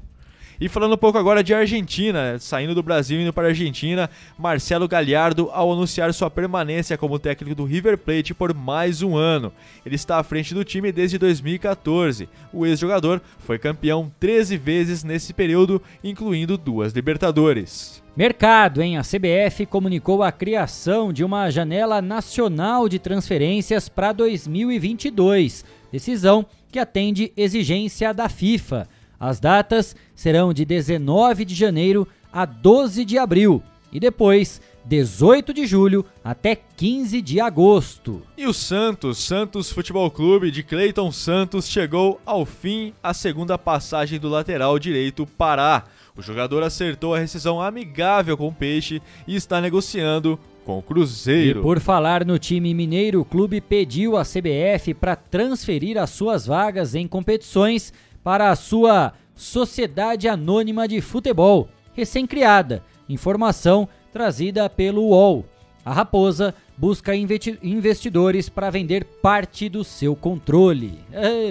E 0.62 0.68
falando 0.68 0.96
um 0.96 0.98
pouco 0.98 1.18
agora 1.18 1.42
de 1.42 1.54
Argentina, 1.54 2.38
saindo 2.38 2.76
do 2.76 2.84
Brasil 2.84 3.18
e 3.18 3.24
indo 3.24 3.32
para 3.32 3.48
a 3.48 3.50
Argentina, 3.52 4.10
Marcelo 4.38 4.90
Galhardo 4.90 5.50
ao 5.54 5.72
anunciar 5.72 6.14
sua 6.14 6.30
permanência 6.30 6.98
como 6.98 7.18
técnico 7.18 7.56
do 7.56 7.64
River 7.64 7.98
Plate 7.98 8.34
por 8.34 8.54
mais 8.54 9.02
um 9.02 9.16
ano. 9.16 9.54
Ele 9.86 9.96
está 9.96 10.18
à 10.18 10.24
frente 10.24 10.54
do 10.54 10.66
time 10.66 10.92
desde 10.92 11.18
2014. 11.18 12.28
O 12.52 12.66
ex-jogador 12.66 13.22
foi 13.38 13.58
campeão 13.58 14.12
13 14.20 14.58
vezes 14.58 15.02
nesse 15.02 15.34
período, 15.34 15.82
incluindo 16.04 16.58
duas 16.58 16.92
Libertadores. 16.92 18.04
Mercado, 18.14 18.82
hein? 18.82 18.98
A 18.98 19.02
CBF 19.02 19.66
comunicou 19.66 20.22
a 20.22 20.30
criação 20.30 21.14
de 21.14 21.24
uma 21.24 21.50
janela 21.50 22.02
nacional 22.02 22.90
de 22.90 23.00
transferências 23.00 23.88
para 23.88 24.12
2022. 24.12 25.64
Decisão 25.90 26.46
que 26.70 26.80
atende 26.80 27.32
exigência 27.38 28.14
da 28.14 28.28
FIFA. 28.28 28.90
As 29.20 29.40
datas 29.40 29.96
serão 30.16 30.54
de 30.54 30.64
19 30.64 31.44
de 31.44 31.54
janeiro 31.54 32.08
a 32.32 32.46
12 32.46 33.04
de 33.04 33.18
abril 33.18 33.62
e 33.92 34.00
depois 34.00 34.62
18 34.86 35.54
de 35.54 35.68
julho 35.68 36.06
até 36.24 36.56
15 36.56 37.22
de 37.22 37.40
agosto. 37.40 38.22
E 38.38 38.48
o 38.48 38.54
Santos, 38.54 39.18
Santos 39.18 39.72
Futebol 39.72 40.10
Clube 40.10 40.52
de 40.52 40.64
Cleiton 40.64 41.12
Santos, 41.12 41.68
chegou 41.68 42.20
ao 42.26 42.46
fim 42.46 42.94
a 43.04 43.14
segunda 43.14 43.58
passagem 43.58 44.20
do 44.20 44.30
lateral 44.30 44.80
direito 44.80 45.26
Pará. 45.26 45.84
O 46.16 46.22
jogador 46.22 46.64
acertou 46.64 47.14
a 47.14 47.20
rescisão 47.20 47.62
amigável 47.62 48.38
com 48.38 48.48
o 48.48 48.54
Peixe 48.54 49.02
e 49.28 49.36
está 49.36 49.60
negociando 49.62 50.40
com 50.66 50.78
o 50.78 50.82
Cruzeiro. 50.82 51.60
E 51.60 51.64
por 51.64 51.80
falar 51.80 52.26
no 52.26 52.38
time 52.38 52.74
mineiro, 52.74 53.22
o 53.22 53.26
clube 53.26 53.62
pediu 53.62 54.18
à 54.18 54.24
CBF 54.24 54.94
para 54.94 55.16
transferir 55.16 55.98
as 55.98 56.10
suas 56.10 56.46
vagas 56.46 56.96
em 56.96 57.08
competições 57.08 57.94
para 58.24 58.50
a 58.50 58.56
sua 58.56 59.14
Sociedade 59.36 60.28
Anônima 60.28 60.88
de 60.88 61.00
Futebol, 61.02 61.70
recém-criada. 61.94 62.84
Informação 63.08 63.88
trazida 64.12 64.70
pelo 64.70 65.04
UOL. 65.08 65.46
A 65.86 65.94
Raposa 65.94 66.54
busca 66.78 67.16
investi- 67.16 67.58
investidores 67.64 68.50
para 68.50 68.70
vender 68.70 69.04
parte 69.06 69.70
do 69.70 69.84
seu 69.84 70.16
controle. 70.16 71.00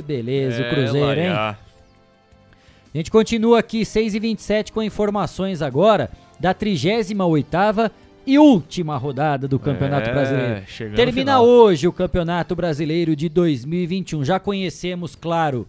Beleza, 0.07 0.63
o 0.63 0.65
É, 0.67 0.71
Cruzeiro, 0.71 1.21
hein? 1.21 1.29
A 1.31 1.57
gente 2.95 3.11
continua 3.11 3.59
aqui 3.59 3.85
6 3.85 4.15
e 4.15 4.19
27 4.21 4.73
com 4.73 4.83
informações 4.83 5.61
agora 5.63 6.11
da 6.39 6.55
38ª 6.55 7.91
e 8.27 8.39
última 8.39 8.97
rodada 8.97 9.49
do 9.49 9.59
Campeonato 9.59 10.11
É, 10.11 10.13
Brasileiro. 10.13 10.65
Termina 10.95 11.41
hoje 11.41 11.89
o 11.89 11.93
Campeonato 11.93 12.55
Brasileiro 12.55 13.17
de 13.17 13.29
2021. 13.29 14.25
Já 14.25 14.39
conhecemos, 14.39 15.15
claro, 15.15 15.67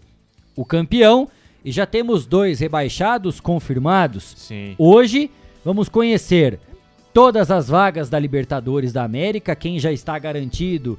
o 0.56 0.64
campeão 0.64 1.28
e 1.64 1.70
já 1.70 1.86
temos 1.86 2.26
dois 2.26 2.60
rebaixados 2.60 3.40
confirmados. 3.40 4.34
Sim. 4.36 4.74
Hoje 4.78 5.30
vamos 5.64 5.88
conhecer 5.88 6.58
todas 7.12 7.50
as 7.50 7.68
vagas 7.68 8.08
da 8.08 8.18
Libertadores 8.18 8.92
da 8.92 9.04
América, 9.04 9.54
quem 9.54 9.78
já 9.78 9.92
está 9.92 10.18
garantido, 10.18 10.98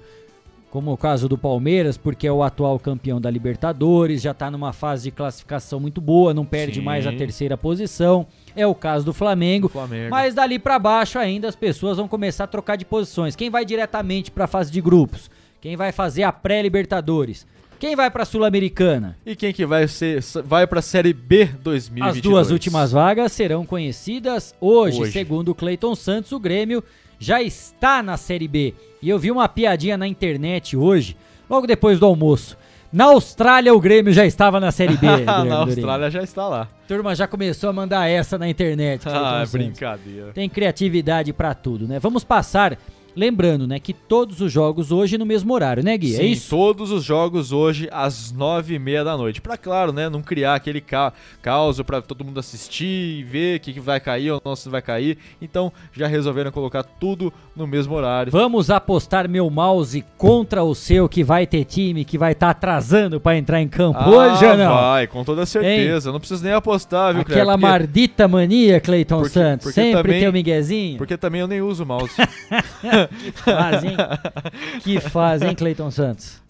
como 0.70 0.92
o 0.94 0.98
caso 0.98 1.28
do 1.28 1.38
Palmeiras, 1.38 1.98
porque 1.98 2.26
é 2.26 2.32
o 2.32 2.42
atual 2.42 2.80
campeão 2.80 3.20
da 3.20 3.30
Libertadores, 3.30 4.22
já 4.22 4.32
está 4.32 4.50
numa 4.50 4.72
fase 4.72 5.04
de 5.04 5.12
classificação 5.12 5.82
muito 5.82 6.00
boa, 6.00 6.34
não 6.34 6.46
perde 6.46 6.76
Sim. 6.76 6.86
mais 6.86 7.06
a 7.06 7.12
terceira 7.12 7.58
posição. 7.58 8.26
É 8.56 8.66
o 8.66 8.74
caso 8.74 9.06
do 9.06 9.14
Flamengo. 9.14 9.68
Flamengo. 9.68 10.10
Mas 10.10 10.34
dali 10.34 10.58
para 10.58 10.80
baixo 10.80 11.20
ainda 11.20 11.50
as 11.50 11.58
pessoas 11.58 11.98
vão 11.98 12.08
começar 12.08 12.46
a 12.46 12.48
trocar 12.48 12.78
de 12.78 12.86
posições. 12.86 13.36
Quem 13.36 13.50
vai 13.50 13.66
diretamente 13.66 14.32
para 14.32 14.46
a 14.46 14.48
fase 14.48 14.72
de 14.72 14.80
grupos? 14.80 15.30
Quem 15.60 15.76
vai 15.76 15.92
fazer 15.92 16.24
a 16.24 16.32
pré-Libertadores? 16.32 17.46
Quem 17.82 17.96
vai 17.96 18.12
para 18.12 18.22
a 18.22 18.26
Sul-Americana? 18.28 19.18
E 19.26 19.36
quem 19.36 19.52
que 19.52 19.66
vai 19.66 19.88
ser 19.88 20.22
vai 20.46 20.68
para 20.68 20.78
a 20.78 20.84
Série 20.84 21.14
B 21.14 21.46
2022? 21.64 22.16
As 22.16 22.22
duas 22.22 22.52
últimas 22.52 22.92
vagas 22.92 23.32
serão 23.32 23.66
conhecidas 23.66 24.54
hoje. 24.62 25.02
Hoje. 25.02 25.12
Segundo 25.12 25.50
o 25.50 25.56
Cleiton 25.56 25.96
Santos, 25.96 26.32
o 26.32 26.40
Grêmio 26.40 26.84
já 27.18 27.42
está 27.42 28.04
na 28.04 28.18
Série 28.18 28.48
B. 28.48 28.76
E 29.02 29.10
eu 29.10 29.18
vi 29.18 29.32
uma 29.32 29.50
piadinha 29.50 29.98
na 29.98 30.06
internet 30.08 30.78
hoje, 30.78 31.18
logo 31.50 31.66
depois 31.66 32.00
do 32.00 32.06
almoço. 32.06 32.56
Na 32.94 33.06
Austrália, 33.06 33.74
o 33.74 33.80
Grêmio 33.80 34.14
já 34.14 34.28
estava 34.28 34.60
na 34.60 34.72
Série 34.72 34.98
B. 34.98 35.08
Na. 35.26 35.56
Austrália 35.56 36.12
já 36.12 36.22
está 36.22 36.48
lá. 36.48 36.68
Turma 36.88 37.16
já 37.16 37.26
começou 37.26 37.70
a 37.72 37.74
mandar 37.74 38.08
essa 38.08 38.38
na 38.38 38.48
internet. 38.48 39.02
Ah, 39.10 39.44
é 39.44 39.50
brincadeira. 39.50 40.32
Tem 40.34 40.48
criatividade 40.48 41.34
pra 41.34 41.56
tudo, 41.56 41.88
né? 41.88 41.98
Vamos 42.00 42.24
passar, 42.24 42.78
lembrando, 43.16 43.68
né, 43.68 43.80
que 43.80 43.94
todos 43.94 44.40
os 44.42 44.52
jogos 44.52 44.92
hoje 44.92 45.18
no 45.18 45.26
mesmo 45.26 45.54
horário, 45.54 45.84
né, 45.84 45.98
Gui? 45.98 46.14
Sim, 46.14 46.22
é 46.22 46.26
isso? 46.26 46.50
todos 46.50 46.92
os 46.92 47.04
jogos 47.04 47.52
hoje 47.52 47.88
às 47.92 48.32
nove 48.32 48.76
e 48.76 48.80
meia 48.80 49.04
da 49.04 49.16
noite. 49.18 49.42
Pra, 49.42 49.58
claro, 49.58 49.92
né, 49.92 50.10
não 50.10 50.22
criar 50.22 50.56
aquele 50.56 50.82
ca 50.82 51.14
caos 51.42 51.82
pra 51.82 52.02
todo 52.02 52.24
mundo 52.24 52.40
assistir 52.40 52.86
e 53.20 53.24
ver 53.24 53.58
o 53.58 53.60
que, 53.60 53.74
que 53.74 53.80
vai 53.80 54.00
cair 54.00 54.32
ou 54.32 54.42
não 54.44 54.56
se 54.56 54.70
vai 54.70 54.82
cair. 54.82 55.18
Então, 55.42 55.72
já 55.94 56.08
resolveram 56.08 56.52
colocar 56.52 56.84
tudo 56.84 57.34
no 57.56 57.66
mesmo 57.68 57.94
horário. 57.96 58.32
Vamos 58.32 58.70
apostar 58.70 59.28
meu 59.30 59.50
mouse 59.50 60.04
contra 60.18 60.64
o 60.64 60.74
seu 60.76 61.08
que 61.10 61.24
vai 61.24 61.46
ter 61.48 61.66
time 61.66 62.06
que 62.06 62.18
vai 62.18 62.32
estar 62.34 62.50
atrasando 62.52 63.20
pra 63.20 63.38
entrar 63.38 63.62
em 63.62 63.68
campo 63.68 64.00
Ah, 64.00 64.10
hoje 64.10 64.46
ou 64.46 64.58
não? 64.58 64.74
vai, 64.74 65.08
com 65.08 65.24
toda 65.24 65.46
certeza. 65.46 66.12
Não 66.12 66.20
preciso 66.20 66.44
nem 66.44 66.54
apostar, 66.54 67.14
viu, 67.14 67.22
Aquela? 67.22 67.54
Porque- 67.54 67.66
mardita 67.68 68.28
mania, 68.28 68.80
Cleiton 68.80 69.26
Santos. 69.26 69.66
porque 69.66 69.82
Sempre 69.82 70.02
também- 70.04 70.20
tem 70.20 70.30
o 70.30 70.34
miguezinho. 70.34 70.98
Porque 70.98 71.18
também 71.18 71.42
eu 71.42 71.48
nem 71.48 71.62
uso 71.62 71.84
o 71.84 71.86
mouse. 71.86 72.12
que 73.08 73.32
fase, 73.32 73.88
hein? 73.88 73.98
que 74.82 75.00
fase, 75.00 75.46
hein, 75.46 75.56
Cleiton 75.56 75.92
Santos? 75.92 76.42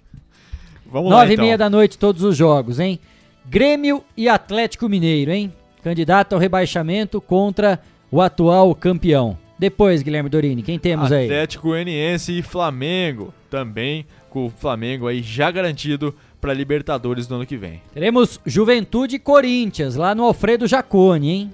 Vamos 0.86 1.12
lá, 1.12 1.20
Nove 1.20 1.34
então. 1.34 1.46
e 1.46 1.48
meia 1.48 1.58
da 1.58 1.70
noite, 1.70 1.98
todos 1.98 2.24
os 2.24 2.36
jogos, 2.36 2.80
hein? 2.80 3.00
Grêmio 3.46 4.04
e 4.16 4.28
Atlético 4.28 4.90
Mineiro, 4.90 5.32
hein? 5.32 5.52
Candidato 5.84 6.34
ao 6.34 6.40
rebaixamento 6.40 7.20
contra 7.20 7.80
o 8.12 8.22
atual 8.22 8.76
campeão. 8.76 9.38
Depois, 9.58 10.02
Guilherme 10.02 10.30
Dorini, 10.30 10.64
quem 10.64 10.78
temos 10.78 11.12
aí? 11.12 11.26
Atlético 11.26 11.68
Goianiense 11.68 12.38
e 12.38 12.42
Flamengo. 12.42 13.34
Também 13.50 14.06
com 14.30 14.48
o 14.48 14.50
Flamengo 14.50 15.08
aí 15.08 15.22
já 15.22 15.52
garantido 15.52 16.16
pra 16.40 16.54
Libertadores 16.54 17.28
no 17.28 17.36
ano 17.36 17.46
que 17.46 17.58
vem. 17.58 17.82
Teremos 17.94 18.40
Juventude 18.46 19.18
e 19.18 19.20
Corinthians, 19.20 19.96
lá 19.96 20.16
no 20.16 20.24
Alfredo 20.24 20.66
Jacone, 20.66 21.30
hein? 21.30 21.54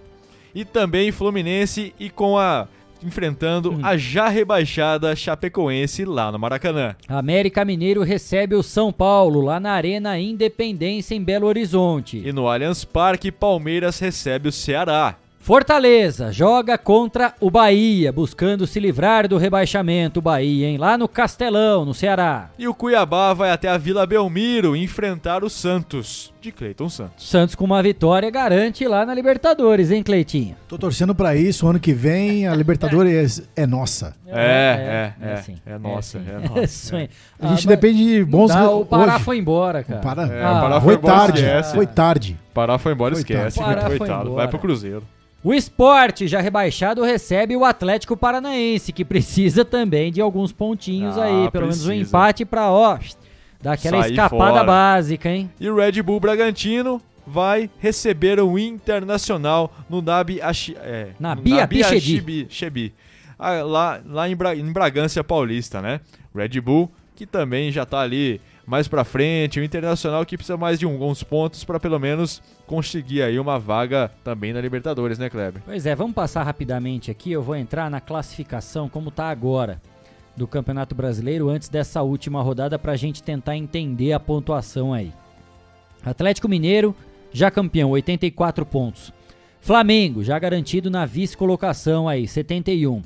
E 0.56 0.64
também 0.64 1.12
Fluminense 1.12 1.94
e 2.00 2.10
com 2.10 2.38
a 2.38 2.68
enfrentando 3.04 3.72
Hum. 3.72 3.80
a 3.84 3.96
já 3.98 4.28
rebaixada 4.30 5.16
Chapecoense 5.16 6.06
lá 6.06 6.32
no 6.32 6.40
Maracanã. 6.40 6.96
América 7.08 7.64
Mineiro 7.66 8.04
recebe 8.04 8.56
o 8.56 8.64
São 8.64 8.92
Paulo, 8.92 9.42
lá 9.42 9.60
na 9.60 9.72
Arena 9.72 10.20
Independência, 10.20 11.16
em 11.16 11.24
Belo 11.24 11.48
Horizonte. 11.48 12.22
E 12.26 12.32
no 12.32 12.48
Allianz 12.48 12.84
Parque, 12.84 13.32
Palmeiras 13.32 14.00
recebe 14.00 14.50
o 14.50 14.52
Ceará. 14.52 15.16
Fortaleza 15.52 16.30
joga 16.34 16.78
contra 16.78 17.34
o 17.40 17.50
Bahia, 17.50 18.12
buscando 18.12 18.68
se 18.68 18.82
livrar 18.82 19.30
do 19.30 19.38
rebaixamento. 19.38 20.22
Bahia, 20.22 20.68
hein? 20.68 20.78
Lá 20.78 20.98
no 20.98 21.08
Castelão, 21.08 21.86
no 21.86 21.94
Ceará. 21.94 22.50
E 22.60 22.68
o 22.68 22.74
Cuiabá 22.74 23.34
vai 23.34 23.50
até 23.50 23.70
a 23.70 23.78
Vila 23.78 24.06
Belmiro 24.06 24.76
enfrentar 24.76 25.46
o 25.46 25.50
Santos, 25.50 26.34
de 26.42 26.52
Cleiton 26.52 26.90
Santos. 26.90 27.30
Santos 27.30 27.56
com 27.56 27.64
uma 27.64 27.82
vitória 27.82 28.30
garante 28.30 28.86
lá 28.86 29.06
na 29.06 29.14
Libertadores, 29.16 29.90
hein, 29.90 30.04
Cleitinho? 30.04 30.54
Tô 30.68 30.78
torcendo 30.78 31.16
pra 31.16 31.34
isso. 31.34 31.66
Ano 31.66 31.80
que 31.80 31.94
vem 31.94 32.46
a 32.46 32.54
Libertadores 32.54 33.40
é, 33.56 33.62
é 33.62 33.66
nossa. 33.66 34.14
É, 34.28 34.34
é, 34.36 35.26
é. 35.26 35.28
é 35.28 35.30
É, 35.30 35.34
assim, 35.36 35.56
nossa, 35.82 36.18
é, 36.18 36.22
É 36.44 36.50
nossa. 36.50 36.68
sonho. 36.68 37.08
A 37.40 37.48
gente 37.48 37.66
Ah, 37.66 37.70
depende 37.70 38.04
de 38.04 38.26
bons 38.26 38.54
re- 38.54 38.64
O 38.66 38.84
Pará 38.84 39.16
hoje. 39.16 39.24
foi 39.24 39.38
embora, 39.38 39.82
cara. 39.82 40.02
O 40.02 40.04
Pará, 40.04 40.24
É, 40.24 40.44
Ah, 40.44 40.58
o 40.58 40.62
Pará 40.62 40.82
foi, 40.82 40.96
embora, 40.96 41.16
tarde, 41.16 41.40
esquece. 41.40 41.74
foi 41.74 41.88
tarde. 41.88 42.38
Pará 42.54 42.78
foi 42.78 42.92
embora, 42.92 43.14
Foi 43.16 43.22
esquece. 43.22 43.60
tarde. 43.60 43.76
Pará 43.76 43.88
foi 43.88 43.98
Coitado, 43.98 44.22
embora. 44.24 44.36
vai 44.36 44.48
pro 44.50 44.60
Cruzeiro. 44.60 45.04
O 45.44 45.54
esporte, 45.54 46.28
já 46.28 46.42
rebaixado, 46.42 47.04
recebe 47.04 47.56
o 47.56 47.64
Atlético 47.64 48.18
Paranaense, 48.18 48.92
que 48.92 49.06
precisa 49.06 49.64
também 49.64 50.12
de 50.12 50.20
alguns 50.20 50.52
pontinhos 50.52 51.18
Ah, 51.18 51.26
aí. 51.26 51.52
Pelo 51.52 51.66
menos 51.66 51.84
um 51.86 51.88
precisa. 51.90 52.10
empate 52.10 52.44
pra, 52.44 52.70
ó, 52.72 52.98
dar 53.62 53.74
aquela 53.74 54.02
Sair 54.02 54.12
escapada 54.12 54.52
fora. 54.52 54.64
básica, 54.64 55.30
hein? 55.30 55.50
E 55.60 55.70
o 55.70 55.76
Red 55.76 56.02
Bull 56.02 56.20
Bragantino 56.20 57.02
vai 57.26 57.70
receber 57.80 58.40
o 58.40 58.58
Internacional 58.58 59.72
no 59.90 60.02
Nabi 60.02 60.42
Ashi, 60.42 60.76
é, 60.82 61.10
Nabi. 61.20 61.54
Achibi- 61.60 62.48
Chebi. 62.50 62.94
Ah, 63.40 63.62
lá, 63.62 64.00
lá 64.06 64.28
em, 64.28 64.36
Bra 64.36 64.56
em 64.56 64.72
Bragança 64.72 65.24
Paulista, 65.24 65.82
né? 65.82 66.00
Red 66.36 66.60
Bull, 66.60 66.92
que 67.16 67.26
também 67.26 67.72
já 67.72 67.86
tá 67.86 68.00
ali 68.00 68.42
mais 68.68 68.86
pra 68.86 69.06
frente, 69.06 69.62
o 69.62 69.64
Internacional 69.64 70.26
que 70.26 70.36
precisa 70.36 70.58
mais 70.58 70.78
de 70.78 70.86
uns 70.86 71.24
pontos 71.24 71.64
pra 71.64 71.80
pelo 71.80 71.98
menos 71.98 72.42
conseguir 72.66 73.22
aí 73.22 73.40
uma 73.40 73.58
vaga 73.58 74.12
também 74.26 74.52
na 74.52 74.60
Libertadores, 74.60 75.18
né, 75.18 75.30
Kleber? 75.30 75.62
Pois 75.66 75.86
é, 75.86 75.96
vamos 75.96 76.14
passar 76.14 76.44
rapidamente 76.44 77.10
aqui. 77.10 77.32
Eu 77.32 77.42
vou 77.42 77.56
entrar 77.56 77.90
na 77.90 78.02
classificação 78.02 78.90
como 78.90 79.10
tá 79.10 79.30
agora 79.30 79.82
do 80.36 80.46
Campeonato 80.46 80.94
Brasileiro 80.94 81.48
antes 81.48 81.70
dessa 81.70 82.02
última 82.02 82.42
rodada 82.42 82.78
pra 82.78 82.98
gente 82.98 83.24
tentar 83.24 83.56
entender 83.56 84.12
a 84.12 84.20
pontuação 84.20 84.94
aí. 84.94 85.14
Atlético 86.04 86.50
Mineiro, 86.50 86.94
já 87.32 87.50
campeão, 87.50 87.92
84 87.92 88.66
pontos. 88.66 89.14
Flamengo, 89.62 90.26
já 90.26 90.38
garantido 90.38 90.92
na 90.92 91.06
vice-colocação 91.06 92.08
aí, 92.08 92.28
71. 92.28 93.02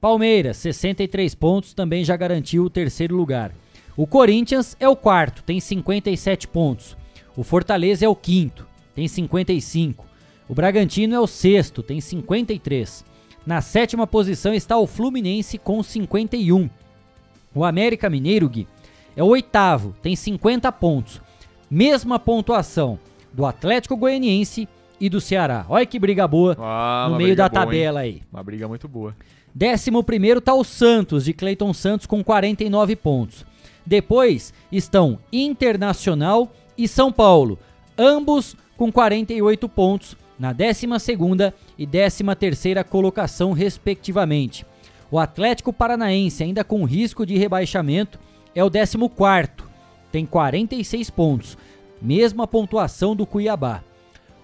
Palmeiras, 0.00 0.56
63 0.56 1.34
pontos, 1.34 1.74
também 1.74 2.02
já 2.02 2.16
garantiu 2.16 2.64
o 2.64 2.70
terceiro 2.70 3.14
lugar. 3.14 3.52
O 3.96 4.06
Corinthians 4.06 4.76
é 4.80 4.88
o 4.88 4.96
quarto, 4.96 5.42
tem 5.42 5.60
57 5.60 6.48
pontos. 6.48 6.96
O 7.36 7.42
Fortaleza 7.42 8.04
é 8.04 8.08
o 8.08 8.16
quinto, 8.16 8.66
tem 8.94 9.06
55. 9.06 10.04
O 10.48 10.54
Bragantino 10.54 11.14
é 11.14 11.20
o 11.20 11.26
sexto, 11.26 11.82
tem 11.82 12.00
53. 12.00 13.04
Na 13.46 13.60
sétima 13.60 14.06
posição 14.06 14.54
está 14.54 14.76
o 14.78 14.86
Fluminense 14.86 15.58
com 15.58 15.82
51. 15.82 16.68
O 17.54 17.64
América 17.64 18.08
Mineiro, 18.08 18.48
Gui, 18.48 18.66
é 19.16 19.22
o 19.22 19.26
oitavo, 19.26 19.94
tem 20.02 20.16
50 20.16 20.70
pontos. 20.72 21.20
Mesma 21.70 22.18
pontuação 22.18 22.98
do 23.32 23.44
Atlético 23.46 23.96
Goianiense 23.96 24.68
e 25.00 25.08
do 25.08 25.20
Ceará. 25.20 25.66
Olha 25.68 25.84
que 25.86 25.98
briga 25.98 26.26
boa 26.28 26.56
Ah, 26.58 27.08
no 27.10 27.16
meio 27.16 27.34
da 27.34 27.48
boa, 27.48 27.60
hein? 27.62 27.66
tabela 27.66 28.00
aí. 28.00 28.22
Uma 28.32 28.42
briga 28.42 28.68
muito 28.68 28.86
boa. 28.88 29.14
Décimo 29.54 30.02
primeiro 30.02 30.40
tá 30.40 30.54
o 30.54 30.64
Santos, 30.64 31.24
de 31.24 31.32
Cleiton 31.34 31.72
Santos, 31.74 32.06
com 32.06 32.22
49 32.22 32.96
pontos. 32.96 33.44
Depois 33.84 34.52
estão 34.70 35.18
Internacional 35.32 36.52
e 36.76 36.86
São 36.86 37.12
Paulo, 37.12 37.58
ambos 37.98 38.56
com 38.76 38.90
48 38.90 39.68
pontos, 39.68 40.16
na 40.38 40.54
12ª 40.54 41.52
e 41.78 41.86
13ª 41.86 42.82
colocação, 42.84 43.52
respectivamente. 43.52 44.66
O 45.10 45.18
Atlético 45.18 45.72
Paranaense, 45.72 46.42
ainda 46.42 46.64
com 46.64 46.84
risco 46.84 47.26
de 47.26 47.36
rebaixamento, 47.36 48.18
é 48.54 48.64
o 48.64 48.70
14º, 48.70 49.64
tem 50.10 50.26
46 50.26 51.10
pontos, 51.10 51.58
mesma 52.00 52.46
pontuação 52.46 53.14
do 53.14 53.26
Cuiabá. 53.26 53.82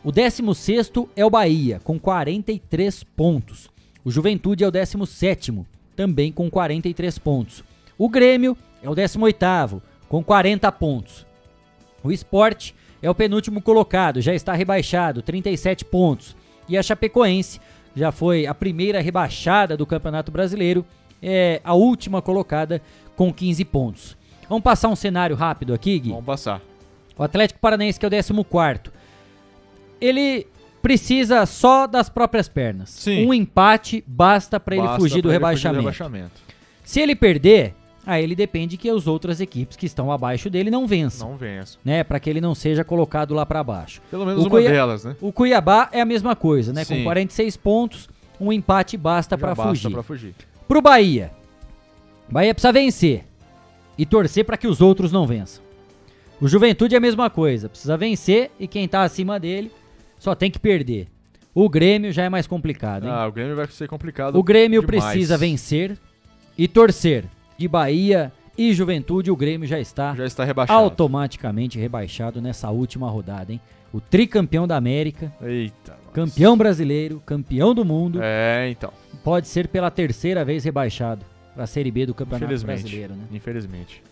O 0.04 0.12
16º 0.12 1.08
é 1.16 1.24
o 1.24 1.30
Bahia, 1.30 1.80
com 1.82 1.98
43 1.98 3.02
pontos. 3.02 3.68
O 4.04 4.10
Juventude 4.10 4.62
é 4.62 4.68
o 4.68 4.72
17º, 4.72 5.66
também 5.96 6.30
com 6.30 6.48
43 6.48 7.18
pontos. 7.18 7.64
O 7.98 8.08
Grêmio 8.08 8.56
é 8.82 8.88
o 8.88 8.94
18º, 8.94 9.80
com 10.08 10.22
40 10.22 10.70
pontos. 10.72 11.26
O 12.02 12.12
Sport 12.12 12.72
é 13.02 13.10
o 13.10 13.14
penúltimo 13.14 13.60
colocado, 13.60 14.20
já 14.20 14.34
está 14.34 14.54
rebaixado, 14.54 15.22
37 15.22 15.84
pontos. 15.84 16.36
E 16.68 16.76
a 16.76 16.82
Chapecoense 16.82 17.60
já 17.94 18.12
foi 18.12 18.46
a 18.46 18.54
primeira 18.54 19.00
rebaixada 19.00 19.76
do 19.76 19.86
Campeonato 19.86 20.30
Brasileiro, 20.30 20.84
é 21.22 21.60
a 21.64 21.74
última 21.74 22.22
colocada 22.22 22.80
com 23.16 23.32
15 23.32 23.64
pontos. 23.64 24.16
Vamos 24.48 24.62
passar 24.62 24.88
um 24.88 24.96
cenário 24.96 25.36
rápido 25.36 25.74
aqui, 25.74 25.98
Gui? 25.98 26.10
Vamos 26.10 26.24
passar. 26.24 26.60
O 27.16 27.22
Atlético 27.22 27.58
Paranaense, 27.60 27.98
que 27.98 28.06
é 28.06 28.08
o 28.08 28.10
14, 28.10 28.32
ele 30.00 30.46
precisa 30.80 31.44
só 31.44 31.86
das 31.86 32.08
próprias 32.08 32.48
pernas. 32.48 32.90
Sim. 32.90 33.26
Um 33.26 33.34
empate 33.34 34.04
basta 34.06 34.60
para 34.60 34.76
ele 34.76 34.88
fugir 34.96 34.98
do 34.98 35.04
ele 35.04 35.10
fugir 35.22 35.32
rebaixamento. 35.32 35.80
rebaixamento. 35.80 36.40
Se 36.84 37.00
ele 37.00 37.16
perder, 37.16 37.74
Aí 38.08 38.24
ele 38.24 38.34
depende 38.34 38.78
que 38.78 38.88
as 38.88 39.06
outras 39.06 39.38
equipes 39.38 39.76
que 39.76 39.84
estão 39.84 40.10
abaixo 40.10 40.48
dele 40.48 40.70
não 40.70 40.86
vençam. 40.86 41.28
Não 41.28 41.36
vençam. 41.36 41.78
Né, 41.84 42.02
para 42.02 42.18
que 42.18 42.30
ele 42.30 42.40
não 42.40 42.54
seja 42.54 42.82
colocado 42.82 43.34
lá 43.34 43.44
para 43.44 43.62
baixo. 43.62 44.00
Pelo 44.10 44.24
menos 44.24 44.40
o 44.40 44.44
uma 44.44 44.50
Cuiabá, 44.50 44.74
delas, 44.74 45.04
né? 45.04 45.16
O 45.20 45.30
Cuiabá 45.30 45.90
é 45.92 46.00
a 46.00 46.06
mesma 46.06 46.34
coisa, 46.34 46.72
né? 46.72 46.84
Sim. 46.84 46.96
Com 46.96 47.04
46 47.04 47.56
pontos, 47.58 48.08
um 48.40 48.50
empate 48.50 48.96
basta 48.96 49.36
para 49.36 49.54
basta 49.54 49.68
fugir. 49.68 49.90
pra 49.90 50.02
fugir. 50.02 50.34
Pro 50.66 50.80
Bahia. 50.80 51.30
Bahia 52.30 52.54
precisa 52.54 52.72
vencer 52.72 53.26
e 53.98 54.06
torcer 54.06 54.42
para 54.42 54.56
que 54.56 54.66
os 54.66 54.80
outros 54.80 55.12
não 55.12 55.26
vençam. 55.26 55.62
O 56.40 56.48
Juventude 56.48 56.94
é 56.94 56.98
a 56.98 57.02
mesma 57.02 57.28
coisa, 57.28 57.68
precisa 57.68 57.94
vencer 57.98 58.50
e 58.58 58.66
quem 58.66 58.88
tá 58.88 59.02
acima 59.02 59.38
dele 59.38 59.70
só 60.18 60.34
tem 60.34 60.50
que 60.50 60.58
perder. 60.58 61.08
O 61.54 61.68
Grêmio 61.68 62.10
já 62.10 62.22
é 62.22 62.30
mais 62.30 62.46
complicado, 62.46 63.04
hein? 63.04 63.10
Ah, 63.12 63.26
o 63.26 63.32
Grêmio 63.32 63.54
vai 63.54 63.66
ser 63.66 63.86
complicado. 63.86 64.38
o 64.38 64.42
Grêmio 64.42 64.80
demais. 64.80 65.04
precisa 65.04 65.36
vencer 65.36 65.98
e 66.56 66.66
torcer. 66.66 67.26
De 67.58 67.66
Bahia 67.66 68.32
e 68.56 68.72
Juventude, 68.72 69.30
o 69.30 69.36
Grêmio 69.36 69.66
já 69.68 69.78
está, 69.80 70.14
Já 70.14 70.24
está 70.24 70.44
rebaixado. 70.44 70.78
automaticamente 70.78 71.78
rebaixado 71.78 72.40
nessa 72.40 72.70
última 72.70 73.10
rodada, 73.10 73.52
hein? 73.52 73.60
O 73.92 74.00
tricampeão 74.00 74.66
da 74.66 74.76
América, 74.76 75.32
Eita. 75.42 75.96
campeão 76.12 76.56
brasileiro, 76.56 77.22
campeão 77.26 77.74
do 77.74 77.84
mundo, 77.84 78.20
É, 78.22 78.68
então. 78.70 78.92
pode 79.24 79.48
ser 79.48 79.66
pela 79.68 79.90
terceira 79.90 80.44
vez 80.44 80.62
rebaixado 80.64 81.24
para 81.54 81.64
a 81.64 81.66
Série 81.66 81.90
B 81.90 82.06
do 82.06 82.14
Campeonato. 82.14 82.46
Brasileiro, 82.64 83.14
né? 83.14 83.24
Infelizmente. 83.32 84.02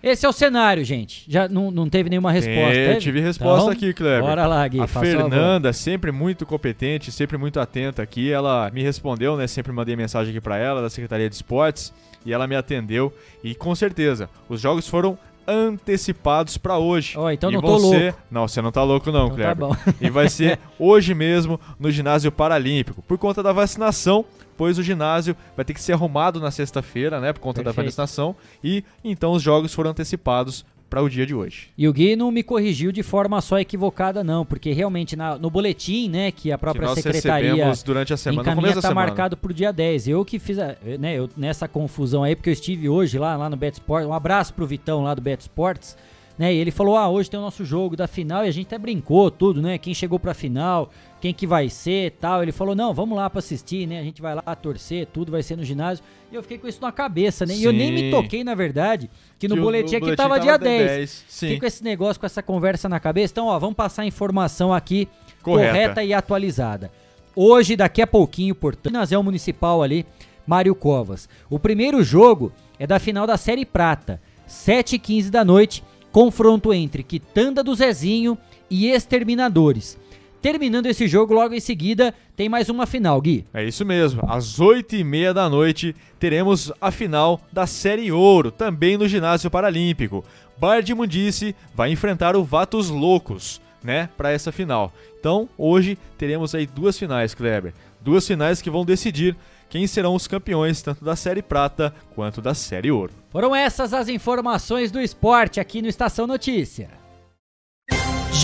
Esse 0.00 0.24
é 0.24 0.28
o 0.28 0.32
cenário, 0.32 0.84
gente. 0.84 1.24
Já 1.28 1.48
não, 1.48 1.72
não 1.72 1.88
teve 1.88 2.08
nenhuma 2.08 2.30
resposta. 2.30 2.60
É, 2.72 2.86
teve? 2.90 3.00
tive 3.00 3.20
resposta 3.20 3.62
Então, 3.62 3.68
aqui, 3.72 3.92
Kleber. 3.92 4.22
Bora 4.22 4.46
lá, 4.46 4.66
Gui. 4.68 4.80
A. 4.80 4.86
Fernanda, 4.86 5.72
sempre 5.72 6.12
muito 6.12 6.46
competente, 6.46 7.10
sempre 7.10 7.36
muito 7.36 7.58
atenta 7.58 8.00
aqui, 8.00 8.30
ela 8.30 8.70
me 8.72 8.80
respondeu, 8.82 9.36
né? 9.36 9.48
Sempre 9.48 9.72
mandei 9.72 9.96
mensagem 9.96 10.30
aqui 10.30 10.40
pra 10.40 10.56
ela, 10.56 10.80
da 10.80 10.88
Secretaria 10.88 11.28
de 11.28 11.34
Esportes, 11.34 11.92
e 12.24 12.32
ela 12.32 12.46
me 12.46 12.56
atendeu. 12.56 13.12
E 13.42 13.54
com 13.54 13.74
certeza, 13.74 14.28
os 14.48 14.60
jogos 14.60 14.88
foram 14.88 15.18
antecipados 15.48 16.58
pra 16.58 16.76
hoje. 16.76 17.16
Ó, 17.16 17.30
então 17.30 17.50
e 17.50 17.54
não 17.54 17.62
tô 17.62 17.78
ser... 17.78 18.02
louco. 18.04 18.18
Não, 18.30 18.46
você 18.46 18.60
não 18.60 18.70
tá 18.70 18.82
louco 18.82 19.10
não, 19.10 19.28
Então 19.28 19.38
tá 19.38 19.54
bom. 19.54 19.74
E 19.98 20.10
vai 20.10 20.28
ser 20.30 20.58
hoje 20.78 21.14
mesmo 21.14 21.58
no 21.80 21.90
ginásio 21.90 22.30
paralímpico, 22.30 23.02
por 23.02 23.16
conta 23.16 23.42
da 23.42 23.50
vacinação, 23.50 24.26
pois 24.58 24.78
o 24.78 24.82
ginásio 24.82 25.34
vai 25.56 25.64
ter 25.64 25.72
que 25.72 25.80
ser 25.80 25.94
arrumado 25.94 26.38
na 26.38 26.50
sexta-feira, 26.50 27.18
né, 27.18 27.32
por 27.32 27.40
conta 27.40 27.62
da 27.62 27.70
Perfeito. 27.70 27.86
vacinação, 27.86 28.36
e 28.62 28.84
então 29.02 29.32
os 29.32 29.42
jogos 29.42 29.72
foram 29.72 29.90
antecipados 29.90 30.66
para 30.88 31.02
o 31.02 31.08
dia 31.08 31.26
de 31.26 31.34
hoje. 31.34 31.68
E 31.76 31.86
o 31.86 31.92
Gui 31.92 32.16
não 32.16 32.30
me 32.30 32.42
corrigiu 32.42 32.90
de 32.90 33.02
forma 33.02 33.40
só 33.40 33.58
equivocada, 33.58 34.24
não, 34.24 34.44
porque 34.44 34.72
realmente 34.72 35.14
na- 35.16 35.36
no 35.38 35.50
boletim, 35.50 36.08
né, 36.08 36.30
que 36.30 36.50
a 36.50 36.56
própria 36.58 36.86
nós 36.88 36.98
secretaria 36.98 37.72
durante 37.84 38.12
a 38.12 38.16
semana, 38.16 38.36
no 38.36 38.42
encaminha 38.42 38.62
começo 38.62 38.74
da 38.76 38.82
tá 38.82 38.88
semana. 38.88 39.06
marcado 39.08 39.36
pro 39.36 39.52
dia 39.52 39.72
10. 39.72 40.08
Eu 40.08 40.24
que 40.24 40.38
fiz, 40.38 40.58
a- 40.58 40.76
né, 40.98 41.18
eu, 41.18 41.28
nessa 41.36 41.68
confusão 41.68 42.22
aí, 42.22 42.34
porque 42.34 42.48
eu 42.48 42.54
estive 42.54 42.88
hoje 42.88 43.18
lá, 43.18 43.36
lá 43.36 43.50
no 43.50 43.56
Bet 43.56 43.74
Sports, 43.74 44.08
um 44.08 44.12
abraço 44.14 44.54
pro 44.54 44.66
Vitão 44.66 45.02
lá 45.02 45.14
do 45.14 45.20
Bet 45.20 45.40
Sports, 45.42 45.96
né, 46.38 46.54
e 46.54 46.56
ele 46.56 46.70
falou, 46.70 46.96
ah, 46.96 47.08
hoje 47.08 47.28
tem 47.28 47.38
o 47.38 47.42
nosso 47.42 47.64
jogo 47.64 47.96
da 47.96 48.06
final, 48.06 48.44
e 48.44 48.48
a 48.48 48.50
gente 48.50 48.66
até 48.68 48.78
brincou 48.78 49.30
tudo, 49.30 49.60
né, 49.60 49.76
quem 49.76 49.92
chegou 49.92 50.18
pra 50.20 50.32
final, 50.32 50.90
quem 51.20 51.34
que 51.34 51.46
vai 51.46 51.68
ser 51.68 52.12
tal, 52.20 52.42
ele 52.42 52.52
falou, 52.52 52.74
não, 52.76 52.94
vamos 52.94 53.16
lá 53.16 53.28
pra 53.28 53.40
assistir, 53.40 53.86
né, 53.88 53.98
a 53.98 54.04
gente 54.04 54.22
vai 54.22 54.34
lá 54.34 54.54
torcer, 54.54 55.06
tudo 55.12 55.32
vai 55.32 55.42
ser 55.42 55.56
no 55.56 55.64
ginásio, 55.64 56.04
e 56.30 56.34
eu 56.36 56.42
fiquei 56.42 56.58
com 56.58 56.68
isso 56.68 56.80
na 56.80 56.92
cabeça, 56.92 57.44
né, 57.44 57.54
e 57.54 57.64
eu 57.64 57.72
nem 57.72 57.90
me 57.90 58.00
Sim. 58.02 58.10
toquei, 58.10 58.44
na 58.44 58.54
verdade, 58.54 59.10
que 59.38 59.48
no 59.48 59.56
Que 59.56 59.60
boletim 59.60 59.96
aqui 59.96 60.00
boletim 60.00 60.16
tava, 60.22 60.38
dia 60.38 60.56
dia 60.56 60.58
10. 60.58 60.90
10, 60.90 61.24
sim. 61.28 61.46
Fiquei 61.46 61.60
com 61.60 61.66
esse 61.66 61.82
negócio, 61.82 62.20
com 62.20 62.26
essa 62.26 62.42
conversa 62.42 62.88
na 62.88 63.00
cabeça, 63.00 63.32
então, 63.32 63.46
ó, 63.46 63.58
vamos 63.58 63.74
passar 63.74 64.02
a 64.02 64.06
informação 64.06 64.72
aqui 64.72 65.08
Correta. 65.42 65.72
correta 65.72 66.04
e 66.04 66.14
atualizada. 66.14 66.90
Hoje, 67.34 67.76
daqui 67.76 68.00
a 68.02 68.06
pouquinho, 68.06 68.54
portanto, 68.54 68.92
ginásio 68.92 69.22
municipal 69.22 69.82
ali, 69.82 70.06
Mário 70.46 70.74
Covas. 70.74 71.28
O 71.50 71.58
primeiro 71.58 72.02
jogo 72.02 72.52
é 72.78 72.86
da 72.86 72.98
final 72.98 73.26
da 73.26 73.36
Série 73.36 73.64
Prata, 73.64 74.20
7h15 74.48 75.30
da 75.30 75.44
noite, 75.44 75.84
confronto 76.12 76.72
entre 76.72 77.02
Quitanda 77.02 77.62
do 77.62 77.74
Zezinho 77.74 78.36
e 78.70 78.90
Exterminadores. 78.90 79.98
Terminando 80.40 80.86
esse 80.86 81.08
jogo, 81.08 81.34
logo 81.34 81.52
em 81.52 81.60
seguida, 81.60 82.14
tem 82.36 82.48
mais 82.48 82.68
uma 82.68 82.86
final, 82.86 83.20
Gui. 83.20 83.44
É 83.52 83.64
isso 83.64 83.84
mesmo. 83.84 84.22
Às 84.28 84.60
8h30 84.60 85.32
da 85.32 85.48
noite 85.48 85.96
teremos 86.18 86.72
a 86.80 86.92
final 86.92 87.40
da 87.52 87.66
Série 87.66 88.12
Ouro, 88.12 88.52
também 88.52 88.96
no 88.96 89.08
Ginásio 89.08 89.50
Paralímpico. 89.50 90.24
Bar 90.56 90.80
de 90.80 90.94
Mundice 90.94 91.56
vai 91.74 91.90
enfrentar 91.90 92.36
o 92.36 92.44
Vatos 92.44 92.88
Loucos, 92.88 93.60
né, 93.82 94.08
para 94.16 94.30
essa 94.30 94.52
final. 94.52 94.92
Então, 95.18 95.48
hoje 95.58 95.98
teremos 96.16 96.54
aí 96.54 96.66
duas 96.66 96.96
finais, 96.96 97.34
Kleber. 97.34 97.74
Duas 98.00 98.26
finais 98.26 98.62
que 98.62 98.70
vão 98.70 98.84
decidir 98.84 99.36
quem 99.68 99.86
serão 99.86 100.14
os 100.14 100.26
campeões 100.26 100.82
tanto 100.82 101.04
da 101.04 101.16
Série 101.16 101.42
Prata 101.42 101.94
quanto 102.14 102.40
da 102.40 102.54
Série 102.54 102.90
Ouro. 102.90 103.12
Foram 103.30 103.54
essas 103.54 103.92
as 103.92 104.08
informações 104.08 104.90
do 104.90 105.00
esporte 105.00 105.60
aqui 105.60 105.82
no 105.82 105.88
Estação 105.88 106.26
Notícia. 106.26 106.88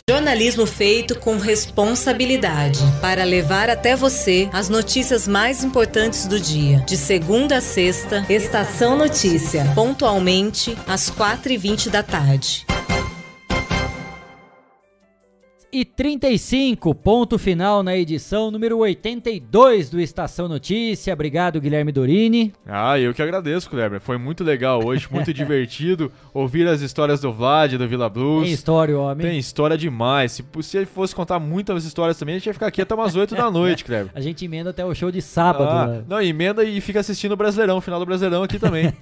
Jornalismo 0.09 0.67
feito 0.67 1.19
com 1.19 1.37
responsabilidade 1.37 2.81
para 3.01 3.25
levar 3.25 3.71
até 3.71 3.95
você 3.95 4.49
as 4.53 4.69
notícias 4.69 5.29
mais 5.29 5.63
importantes 5.63 6.27
do 6.27 6.41
dia. 6.41 6.79
De 6.81 6.97
segunda 6.97 7.59
a 7.59 7.61
sexta, 7.61 8.25
Estação 8.29 8.97
Notícia, 8.97 9.65
pontualmente 9.75 10.77
às 10.87 11.11
4h20 11.11 11.91
da 11.91 12.03
tarde. 12.03 12.67
E 15.75 15.85
35, 15.85 16.95
ponto 16.95 17.37
final 17.37 17.83
na 17.83 17.97
edição 17.97 18.49
número 18.49 18.79
82 18.79 19.91
do 19.91 20.01
Estação 20.01 20.47
Notícia. 20.47 21.13
Obrigado, 21.13 21.61
Guilherme 21.61 21.91
Dorini. 21.91 22.53
Ah, 22.65 22.97
eu 22.97 23.13
que 23.13 23.21
agradeço, 23.21 23.69
Kleber. 23.69 24.01
Foi 24.01 24.17
muito 24.17 24.45
legal 24.45 24.85
hoje, 24.85 25.09
muito 25.11 25.35
divertido 25.35 26.13
ouvir 26.33 26.69
as 26.69 26.81
histórias 26.81 27.21
do 27.21 27.33
Vlad, 27.33 27.73
do 27.73 27.89
Vila 27.89 28.09
Blues. 28.09 28.45
Tem 28.45 28.53
história, 28.53 28.97
homem. 28.97 29.27
Tem 29.27 29.37
história 29.37 29.77
demais. 29.77 30.31
Se, 30.31 30.45
se 30.63 30.87
fosse 30.87 31.13
contar 31.13 31.41
muitas 31.41 31.85
histórias 31.85 32.17
também, 32.17 32.37
a 32.37 32.39
gente 32.39 32.47
ia 32.47 32.55
ficar 32.55 32.69
aqui 32.69 32.81
até 32.81 32.95
umas 32.95 33.17
8 33.17 33.35
da 33.35 33.51
noite, 33.51 33.83
Kleber. 33.85 34.13
A 34.15 34.21
gente 34.21 34.45
emenda 34.45 34.71
até 34.71 34.85
o 34.85 34.95
show 34.95 35.11
de 35.11 35.21
sábado. 35.21 35.71
Ah, 35.71 35.87
né? 35.89 36.05
não, 36.07 36.23
emenda 36.23 36.63
e 36.63 36.81
fica 36.81 37.01
assistindo 37.01 37.33
o 37.33 37.37
Brasileirão, 37.37 37.81
final 37.81 37.99
do 37.99 38.07
Brasileirão 38.07 38.45
aqui 38.45 38.61
também. 38.61 38.93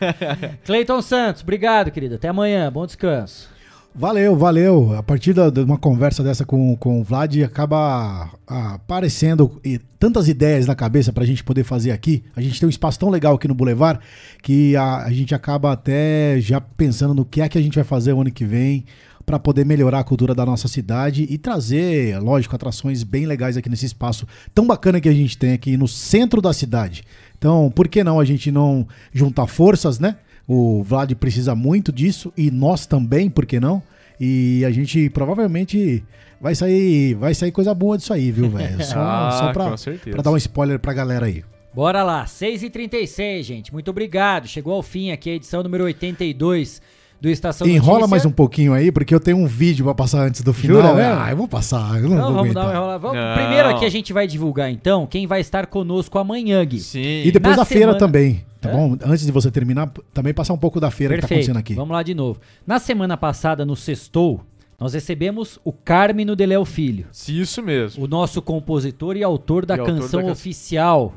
Cleiton 0.64 1.02
Santos, 1.02 1.42
obrigado, 1.42 1.90
querido. 1.90 2.14
Até 2.14 2.28
amanhã. 2.28 2.72
Bom 2.72 2.86
descanso. 2.86 3.52
Valeu, 3.96 4.34
valeu. 4.34 4.92
A 4.96 5.04
partir 5.04 5.32
de 5.32 5.60
uma 5.60 5.78
conversa 5.78 6.20
dessa 6.20 6.44
com, 6.44 6.76
com 6.76 7.00
o 7.00 7.04
Vlad, 7.04 7.36
acaba 7.44 8.28
ah, 8.44 8.74
aparecendo 8.74 9.60
tantas 10.00 10.26
ideias 10.26 10.66
na 10.66 10.74
cabeça 10.74 11.12
pra 11.12 11.24
gente 11.24 11.44
poder 11.44 11.62
fazer 11.62 11.92
aqui. 11.92 12.24
A 12.34 12.40
gente 12.40 12.58
tem 12.58 12.66
um 12.66 12.70
espaço 12.70 12.98
tão 12.98 13.08
legal 13.08 13.36
aqui 13.36 13.46
no 13.46 13.54
Boulevard 13.54 14.00
que 14.42 14.74
a, 14.74 15.04
a 15.04 15.12
gente 15.12 15.32
acaba 15.32 15.70
até 15.70 16.40
já 16.40 16.60
pensando 16.60 17.14
no 17.14 17.24
que 17.24 17.40
é 17.40 17.48
que 17.48 17.56
a 17.56 17.62
gente 17.62 17.76
vai 17.76 17.84
fazer 17.84 18.12
o 18.12 18.20
ano 18.20 18.32
que 18.32 18.44
vem 18.44 18.84
para 19.24 19.38
poder 19.38 19.64
melhorar 19.64 20.00
a 20.00 20.04
cultura 20.04 20.34
da 20.34 20.44
nossa 20.44 20.66
cidade 20.66 21.26
e 21.30 21.38
trazer, 21.38 22.18
lógico, 22.18 22.56
atrações 22.56 23.04
bem 23.04 23.26
legais 23.26 23.56
aqui 23.56 23.68
nesse 23.68 23.86
espaço 23.86 24.26
tão 24.52 24.66
bacana 24.66 25.00
que 25.00 25.08
a 25.08 25.14
gente 25.14 25.38
tem 25.38 25.52
aqui 25.52 25.76
no 25.76 25.86
centro 25.86 26.42
da 26.42 26.52
cidade. 26.52 27.04
Então, 27.38 27.70
por 27.72 27.86
que 27.86 28.02
não 28.02 28.18
a 28.18 28.24
gente 28.24 28.50
não 28.50 28.86
juntar 29.12 29.46
forças, 29.46 30.00
né? 30.00 30.16
O 30.46 30.82
Vlad 30.82 31.12
precisa 31.14 31.54
muito 31.54 31.90
disso 31.92 32.32
e 32.36 32.50
nós 32.50 32.86
também, 32.86 33.30
por 33.30 33.46
que 33.46 33.58
não? 33.58 33.82
E 34.20 34.64
a 34.64 34.70
gente 34.70 35.08
provavelmente 35.10 36.04
vai 36.40 36.54
sair, 36.54 37.14
vai 37.14 37.34
sair 37.34 37.50
coisa 37.50 37.74
boa 37.74 37.96
disso 37.96 38.12
aí, 38.12 38.30
viu, 38.30 38.48
velho? 38.50 38.82
Só, 38.84 38.98
Ah, 39.00 39.30
só 39.32 39.52
pra, 39.52 39.74
pra 40.12 40.22
dar 40.22 40.30
um 40.30 40.36
spoiler 40.36 40.78
pra 40.78 40.92
galera 40.92 41.26
aí. 41.26 41.42
Bora 41.74 42.02
lá, 42.04 42.24
6h36, 42.24 43.42
gente. 43.42 43.72
Muito 43.72 43.90
obrigado. 43.90 44.46
Chegou 44.46 44.74
ao 44.74 44.82
fim 44.82 45.10
aqui 45.10 45.30
a 45.30 45.34
edição 45.34 45.62
número 45.62 45.84
82 45.84 46.80
do 47.24 47.30
Estação 47.30 47.66
Enrola 47.66 48.00
Notícia. 48.00 48.10
mais 48.10 48.26
um 48.26 48.30
pouquinho 48.30 48.72
aí, 48.74 48.92
porque 48.92 49.14
eu 49.14 49.18
tenho 49.20 49.38
um 49.38 49.46
vídeo 49.46 49.84
pra 49.86 49.94
passar 49.94 50.26
antes 50.26 50.42
do 50.42 50.52
final. 50.52 50.82
Jura? 50.82 51.24
Ah, 51.24 51.30
eu 51.30 51.36
vou 51.36 51.48
passar. 51.48 51.96
Eu 51.96 52.08
não, 52.08 52.16
Não, 52.16 52.24
vou 52.26 52.34
vamos 52.34 52.52
dar 52.54 52.60
aguentar. 52.60 52.64
uma 52.64 52.72
enrolada. 52.74 52.98
Vamos- 52.98 53.16
Não. 53.16 53.34
Primeiro 53.34 53.68
aqui 53.70 53.84
a 53.86 53.88
gente 53.88 54.12
vai 54.12 54.26
divulgar 54.26 54.70
então 54.70 55.06
quem 55.06 55.26
vai 55.26 55.40
estar 55.40 55.66
conosco 55.66 56.18
amanhã, 56.18 56.62
Gui. 56.64 56.80
Sim. 56.80 57.22
E 57.24 57.32
depois 57.32 57.56
Na 57.56 57.62
da 57.62 57.64
feira 57.64 57.80
semana- 57.92 57.98
também, 57.98 58.44
tá 58.60 58.68
Hã? 58.68 58.72
bom? 58.72 58.96
Antes 59.06 59.24
de 59.24 59.32
você 59.32 59.50
terminar, 59.50 59.90
também 60.12 60.34
passar 60.34 60.52
um 60.52 60.58
pouco 60.58 60.78
da 60.78 60.90
feira 60.90 61.14
que 61.14 61.22
tá 61.22 61.28
Perfeito. 61.28 61.50
acontecendo 61.50 61.58
aqui. 61.60 61.74
Vamos 61.74 61.92
lá 61.94 62.02
de 62.02 62.14
novo. 62.14 62.38
Na 62.66 62.78
semana 62.78 63.16
passada, 63.16 63.64
no 63.64 63.74
Sextou, 63.74 64.42
nós 64.78 64.92
recebemos 64.92 65.58
o 65.64 65.72
Carmino 65.72 66.36
de 66.36 66.44
Léo 66.44 66.64
Filho, 66.64 67.06
Isso 67.28 67.62
mesmo. 67.62 68.04
o 68.04 68.06
nosso 68.08 68.42
compositor 68.42 69.16
e 69.16 69.22
autor 69.22 69.64
da 69.64 69.76
E 69.76 69.80
autor 69.80 69.94
canção 70.00 70.20
da 70.20 70.26
can- 70.26 70.32
oficial 70.32 71.14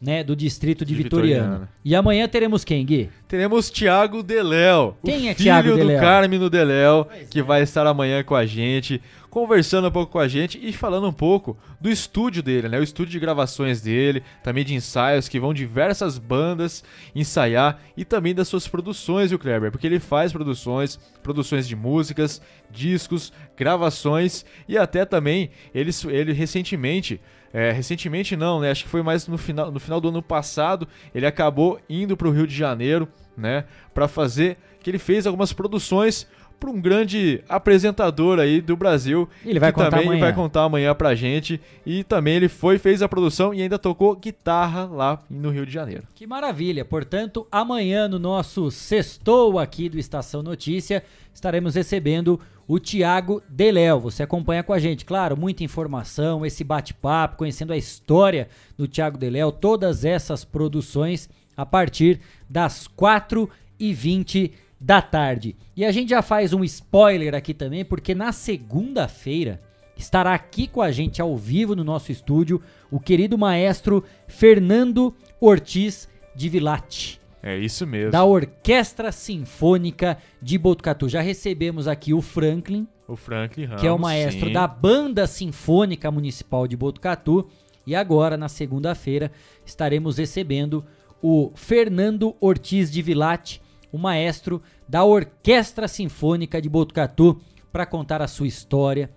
né, 0.00 0.22
do 0.22 0.36
distrito 0.36 0.84
de, 0.84 0.94
De 0.94 1.02
Vitoriano. 1.02 1.42
Vitoriano. 1.42 1.68
E 1.84 1.94
amanhã 1.94 2.28
teremos 2.28 2.64
quem, 2.64 2.84
Gui? 2.84 3.10
Teremos 3.26 3.70
Tiago 3.70 4.22
Deléo. 4.22 4.96
Quem 5.04 5.28
o 5.28 5.30
é 5.30 5.34
filho 5.34 5.36
Thiago 5.36 5.70
do 5.70 5.76
Deléo? 5.76 6.00
Carmino 6.00 6.50
Deléo, 6.50 7.06
que 7.30 7.42
vai 7.42 7.62
estar 7.62 7.86
amanhã 7.86 8.22
com 8.22 8.34
a 8.34 8.44
gente, 8.44 9.00
conversando 9.30 9.88
um 9.88 9.90
pouco 9.90 10.12
com 10.12 10.18
a 10.18 10.28
gente 10.28 10.60
e 10.62 10.72
falando 10.72 11.08
um 11.08 11.12
pouco 11.12 11.56
do 11.80 11.90
estúdio 11.90 12.42
dele, 12.42 12.68
né? 12.68 12.78
O 12.78 12.82
estúdio 12.82 13.12
de 13.12 13.18
gravações 13.18 13.80
dele, 13.80 14.22
também 14.42 14.64
de 14.64 14.74
ensaios 14.74 15.28
que 15.28 15.40
vão 15.40 15.52
diversas 15.52 16.18
bandas 16.18 16.84
ensaiar 17.14 17.80
e 17.96 18.04
também 18.04 18.34
das 18.34 18.46
suas 18.46 18.68
produções, 18.68 19.32
o 19.32 19.38
Kleber, 19.38 19.72
porque 19.72 19.86
ele 19.86 19.98
faz 19.98 20.32
produções, 20.32 21.00
produções 21.22 21.66
de 21.66 21.74
músicas, 21.74 22.40
discos, 22.70 23.32
gravações 23.56 24.44
e 24.68 24.78
até 24.78 25.04
também 25.04 25.50
ele, 25.74 25.90
ele 26.10 26.32
recentemente 26.32 27.20
é, 27.54 27.70
recentemente 27.70 28.34
não, 28.34 28.58
né? 28.58 28.72
Acho 28.72 28.82
que 28.82 28.90
foi 28.90 29.00
mais 29.00 29.28
no 29.28 29.38
final, 29.38 29.70
no 29.70 29.78
final 29.78 30.00
do 30.00 30.08
ano 30.08 30.20
passado. 30.20 30.88
Ele 31.14 31.24
acabou 31.24 31.80
indo 31.88 32.16
para 32.16 32.26
o 32.26 32.32
Rio 32.32 32.48
de 32.48 32.54
Janeiro, 32.54 33.08
né? 33.36 33.64
Para 33.94 34.08
fazer 34.08 34.58
que 34.80 34.90
ele 34.90 34.98
fez 34.98 35.24
algumas 35.24 35.52
produções 35.52 36.26
para 36.58 36.68
um 36.68 36.80
grande 36.80 37.44
apresentador 37.48 38.40
aí 38.40 38.60
do 38.60 38.76
Brasil. 38.76 39.28
Ele 39.44 39.60
vai 39.60 39.70
que 39.70 39.76
contar 39.76 39.90
também 39.90 40.06
amanhã. 40.06 40.20
vai 40.20 40.32
contar 40.32 40.62
amanhã 40.64 40.92
pra 40.96 41.14
gente. 41.14 41.60
E 41.86 42.02
também 42.02 42.34
ele 42.34 42.48
foi, 42.48 42.76
fez 42.76 43.02
a 43.02 43.08
produção 43.08 43.54
e 43.54 43.62
ainda 43.62 43.78
tocou 43.78 44.16
guitarra 44.16 44.86
lá 44.86 45.22
no 45.30 45.50
Rio 45.50 45.64
de 45.64 45.72
Janeiro. 45.72 46.02
Que 46.12 46.26
maravilha! 46.26 46.84
Portanto, 46.84 47.46
amanhã 47.52 48.08
no 48.08 48.18
nosso 48.18 48.68
sextou 48.68 49.60
aqui 49.60 49.88
do 49.88 49.96
Estação 49.96 50.42
Notícia, 50.42 51.04
estaremos 51.32 51.76
recebendo 51.76 52.40
o 52.66 52.78
Tiago 52.78 53.42
Deléo. 53.48 54.00
Você 54.00 54.22
acompanha 54.22 54.62
com 54.62 54.72
a 54.72 54.78
gente, 54.78 55.04
claro, 55.04 55.36
muita 55.36 55.64
informação, 55.64 56.44
esse 56.44 56.64
bate-papo, 56.64 57.36
conhecendo 57.36 57.72
a 57.72 57.76
história 57.76 58.48
do 58.76 58.88
Tiago 58.88 59.18
Deléo, 59.18 59.52
todas 59.52 60.04
essas 60.04 60.44
produções 60.44 61.28
a 61.56 61.64
partir 61.64 62.20
das 62.48 62.88
4h20 62.88 64.52
da 64.80 65.00
tarde. 65.00 65.56
E 65.76 65.84
a 65.84 65.92
gente 65.92 66.10
já 66.10 66.22
faz 66.22 66.52
um 66.52 66.64
spoiler 66.64 67.34
aqui 67.34 67.54
também, 67.54 67.84
porque 67.84 68.14
na 68.14 68.32
segunda-feira 68.32 69.62
estará 69.96 70.34
aqui 70.34 70.66
com 70.66 70.82
a 70.82 70.90
gente 70.90 71.22
ao 71.22 71.36
vivo 71.36 71.76
no 71.76 71.84
nosso 71.84 72.10
estúdio 72.10 72.60
o 72.90 72.98
querido 72.98 73.38
maestro 73.38 74.04
Fernando 74.26 75.14
Ortiz 75.40 76.08
de 76.34 76.48
Vilate. 76.48 77.23
É 77.46 77.58
isso 77.58 77.86
mesmo. 77.86 78.10
Da 78.10 78.24
Orquestra 78.24 79.12
Sinfônica 79.12 80.16
de 80.40 80.56
Botucatu. 80.56 81.10
Já 81.10 81.20
recebemos 81.20 81.86
aqui 81.86 82.14
o 82.14 82.22
Franklin, 82.22 82.88
O 83.06 83.16
Franklin 83.16 83.66
Ramos, 83.66 83.80
que 83.82 83.86
é 83.86 83.92
o 83.92 83.98
maestro 83.98 84.46
sim. 84.46 84.52
da 84.54 84.66
Banda 84.66 85.26
Sinfônica 85.26 86.10
Municipal 86.10 86.66
de 86.66 86.74
Botucatu. 86.74 87.46
E 87.86 87.94
agora, 87.94 88.38
na 88.38 88.48
segunda-feira, 88.48 89.30
estaremos 89.62 90.16
recebendo 90.16 90.86
o 91.20 91.52
Fernando 91.54 92.34
Ortiz 92.40 92.90
de 92.90 93.02
Vilate, 93.02 93.60
o 93.92 93.98
maestro 93.98 94.62
da 94.88 95.04
Orquestra 95.04 95.86
Sinfônica 95.86 96.62
de 96.62 96.70
Botucatu, 96.70 97.42
para 97.70 97.84
contar 97.84 98.22
a 98.22 98.26
sua 98.26 98.46
história, 98.46 99.10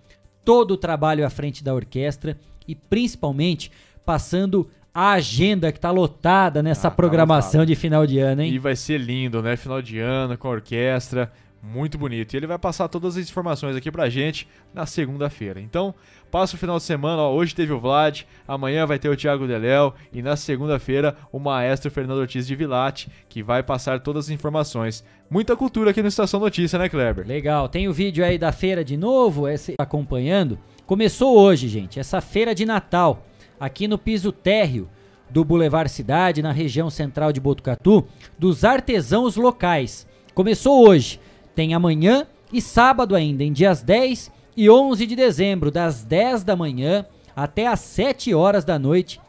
todo 0.43 0.71
o 0.71 0.77
trabalho 0.77 1.25
à 1.25 1.29
frente 1.29 1.63
da 1.63 1.73
orquestra 1.73 2.37
e 2.67 2.75
principalmente 2.75 3.71
passando 4.05 4.69
a 4.97 5.11
agenda 5.11 5.71
que 5.71 5.77
está 5.77 5.91
lotada 5.91 6.63
nessa 6.63 6.89
programação 6.89 7.63
de 7.63 7.75
final 7.75 8.07
de 8.07 8.17
ano, 8.17 8.41
hein? 8.41 8.51
E 8.51 8.57
vai 8.57 8.75
ser 8.75 8.97
lindo, 8.97 9.43
né? 9.43 9.55
Final 9.55 9.79
de 9.79 9.99
ano 9.99 10.35
com 10.35 10.47
a 10.47 10.51
orquestra, 10.51 11.31
muito 11.61 11.99
bonito. 11.99 12.33
E 12.33 12.37
ele 12.37 12.47
vai 12.47 12.57
passar 12.57 12.87
todas 12.87 13.15
as 13.15 13.29
informações 13.29 13.75
aqui 13.75 13.91
pra 13.91 14.09
gente 14.09 14.47
na 14.73 14.87
segunda-feira. 14.87 15.61
Então, 15.61 15.93
passa 16.31 16.55
o 16.55 16.57
final 16.57 16.77
de 16.77 16.83
semana, 16.83 17.21
ó, 17.21 17.31
hoje 17.31 17.53
teve 17.53 17.71
o 17.71 17.79
Vlad, 17.79 18.23
amanhã 18.47 18.87
vai 18.87 18.97
ter 18.97 19.07
o 19.07 19.15
Thiago 19.15 19.45
Deléu 19.45 19.93
e 20.11 20.23
na 20.23 20.35
segunda-feira 20.35 21.15
o 21.31 21.37
maestro 21.37 21.91
Fernando 21.91 22.17
Ortiz 22.17 22.47
de 22.47 22.55
Vilate, 22.55 23.07
que 23.29 23.43
vai 23.43 23.61
passar 23.61 23.99
todas 23.99 24.25
as 24.25 24.31
informações. 24.31 25.05
Muita 25.29 25.55
cultura 25.55 25.91
aqui 25.91 26.01
no 26.01 26.07
Estação 26.07 26.39
Notícia, 26.39 26.79
né, 26.79 26.89
Kleber? 26.89 27.27
Legal, 27.27 27.69
tem 27.69 27.87
o 27.87 27.93
vídeo 27.93 28.25
aí 28.25 28.39
da 28.39 28.51
feira 28.51 28.83
de 28.83 28.97
novo, 28.97 29.47
esse 29.47 29.75
acompanhando. 29.77 30.57
Começou 30.87 31.37
hoje, 31.37 31.67
gente, 31.67 31.99
essa 31.99 32.19
feira 32.19 32.55
de 32.55 32.65
Natal, 32.65 33.23
aqui 33.59 33.87
no 33.87 33.97
piso 33.97 34.31
térreo 34.31 34.89
do 35.29 35.43
Boulevard 35.43 35.89
Cidade, 35.91 36.41
na 36.41 36.51
região 36.51 36.89
central 36.89 37.33
de 37.33 37.39
Botucatu, 37.39 38.07
dos 38.37 38.63
artesãos 38.63 39.35
locais. 39.35 40.07
Começou 40.33 40.87
hoje, 40.87 41.19
tem 41.55 41.73
amanhã 41.73 42.25
e 42.51 42.61
sábado 42.61 43.15
ainda, 43.15 43.43
em 43.43 43.51
dias 43.51 43.81
10 43.81 44.31
e 44.55 44.69
11 44.69 45.05
de 45.05 45.15
dezembro, 45.15 45.69
das 45.69 46.03
10 46.03 46.43
da 46.43 46.55
manhã 46.55 47.05
até 47.35 47.67
às 47.67 47.81
7 47.81 48.33
horas 48.33 48.63
da 48.63 48.79
noite, 48.79 49.19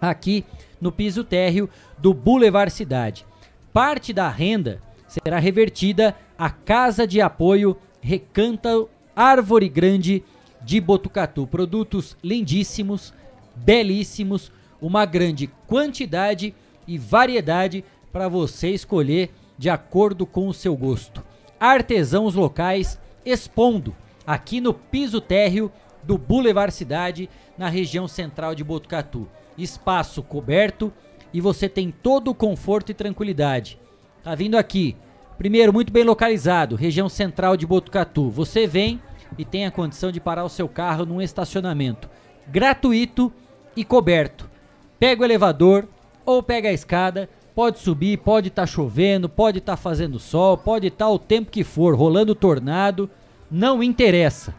aqui 0.00 0.44
no 0.80 0.92
piso 0.92 1.24
térreo 1.24 1.68
do 1.98 2.12
Boulevard 2.12 2.70
Cidade. 2.70 3.26
Parte 3.72 4.12
da 4.12 4.28
renda 4.28 4.80
será 5.08 5.38
revertida 5.38 6.14
à 6.38 6.50
Casa 6.50 7.06
de 7.06 7.20
Apoio 7.20 7.76
Recanto 8.00 8.88
Árvore 9.16 9.68
Grande 9.68 10.22
de 10.62 10.80
Botucatu. 10.80 11.46
Produtos 11.46 12.16
lindíssimos, 12.22 13.14
belíssimos, 13.54 14.50
uma 14.80 15.04
grande 15.04 15.46
quantidade 15.66 16.54
e 16.86 16.98
variedade 16.98 17.84
para 18.12 18.28
você 18.28 18.70
escolher 18.70 19.30
de 19.56 19.70
acordo 19.70 20.26
com 20.26 20.48
o 20.48 20.54
seu 20.54 20.76
gosto. 20.76 21.22
Artesãos 21.58 22.34
locais 22.34 22.98
expondo 23.24 23.94
aqui 24.26 24.60
no 24.60 24.74
piso 24.74 25.20
térreo 25.20 25.70
do 26.02 26.18
Boulevard 26.18 26.72
Cidade, 26.72 27.30
na 27.56 27.68
região 27.68 28.06
central 28.06 28.54
de 28.54 28.62
Botucatu. 28.62 29.28
Espaço 29.56 30.22
coberto 30.22 30.92
e 31.32 31.40
você 31.40 31.68
tem 31.68 31.90
todo 31.90 32.30
o 32.30 32.34
conforto 32.34 32.90
e 32.90 32.94
tranquilidade. 32.94 33.78
Tá 34.22 34.34
vindo 34.34 34.56
aqui. 34.56 34.96
Primeiro, 35.38 35.72
muito 35.72 35.92
bem 35.92 36.04
localizado, 36.04 36.76
região 36.76 37.08
central 37.08 37.56
de 37.56 37.66
Botucatu. 37.66 38.30
Você 38.30 38.66
vem 38.66 39.00
e 39.38 39.44
tem 39.44 39.66
a 39.66 39.70
condição 39.70 40.12
de 40.12 40.20
parar 40.20 40.44
o 40.44 40.48
seu 40.48 40.68
carro 40.68 41.06
num 41.06 41.20
estacionamento 41.20 42.08
gratuito 42.46 43.32
e 43.76 43.84
coberto. 43.84 44.48
Pega 44.98 45.22
o 45.22 45.24
elevador 45.24 45.86
ou 46.24 46.42
pega 46.42 46.68
a 46.68 46.72
escada, 46.72 47.28
pode 47.54 47.78
subir, 47.78 48.18
pode 48.18 48.48
estar 48.48 48.66
chovendo, 48.66 49.28
pode 49.28 49.58
estar 49.58 49.76
fazendo 49.76 50.18
sol, 50.18 50.56
pode 50.56 50.88
estar 50.88 51.08
o 51.08 51.18
tempo 51.18 51.50
que 51.50 51.62
for, 51.62 51.94
rolando 51.94 52.34
tornado, 52.34 53.08
não 53.50 53.82
interessa. 53.82 54.54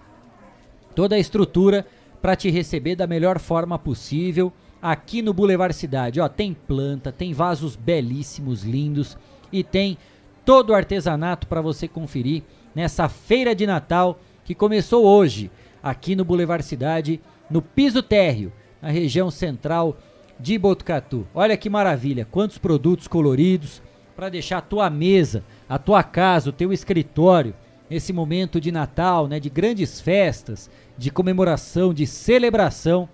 Toda 0.96 1.16
a 1.16 1.20
estrutura 1.20 1.86
para 2.22 2.36
te 2.36 2.50
receber 2.50 2.96
da 2.96 3.06
melhor 3.06 3.40
forma 3.40 3.78
possível 3.78 4.52
aqui 4.82 5.22
no 5.22 5.34
Boulevard 5.34 5.76
Cidade. 5.76 6.20
Ó, 6.20 6.28
tem 6.30 6.54
planta, 6.54 7.12
tem 7.12 7.34
vasos 7.34 7.76
belíssimos, 7.76 8.64
lindos 8.64 9.18
e 9.52 9.64
tem 9.64 9.98
todo 10.46 10.70
o 10.70 10.74
artesanato 10.76 11.48
para 11.48 11.62
você 11.62 11.88
conferir 11.88 12.44
nessa 12.74 13.10
feira 13.10 13.56
de 13.56 13.66
Natal 13.66 14.20
que 14.44 14.54
começou 14.54 15.06
hoje 15.06 15.50
aqui 15.82 16.16
no 16.16 16.24
Boulevard 16.24 16.64
Cidade, 16.64 17.20
no 17.50 17.62
piso 17.62 18.02
térreo, 18.02 18.52
na 18.86 18.92
região 18.92 19.32
central 19.32 19.98
de 20.40 20.60
Botucatu. 20.60 21.26
Olha 21.34 21.58
que 21.58 21.72
maravilha, 21.72 22.28
quantos 22.30 22.60
produtos 22.60 23.08
coloridos 23.08 23.82
para 24.16 24.30
deixar 24.30 24.60
a 24.60 24.62
tua 24.62 24.92
mesa, 24.92 25.44
a 25.68 25.80
tua 25.80 26.04
casa, 26.04 26.52
o 26.52 26.54
teu 26.54 26.72
escritório 26.72 27.56
nesse 27.90 28.14
momento 28.14 28.62
de 28.62 28.72
Natal, 28.72 29.28
né, 29.28 29.40
de 29.40 29.50
grandes 29.50 30.00
festas, 30.00 30.70
de 30.96 31.10
comemoração, 31.10 31.96
de 31.96 32.06
celebração. 32.06 33.10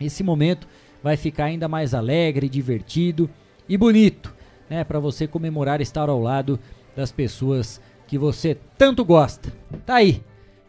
Esse 0.00 0.22
momento 0.22 0.66
vai 1.02 1.18
ficar 1.18 1.44
ainda 1.44 1.68
mais 1.68 1.92
alegre, 1.92 2.48
divertido 2.48 3.28
e 3.68 3.76
bonito, 3.76 4.34
né, 4.70 4.84
para 4.84 4.98
você 4.98 5.26
comemorar 5.26 5.82
estar 5.82 6.08
ao 6.08 6.18
lado 6.18 6.58
das 6.96 7.12
pessoas 7.12 7.78
que 8.06 8.16
você 8.16 8.56
tanto 8.78 9.04
gosta. 9.04 9.52
Tá 9.84 9.96
aí. 9.96 10.22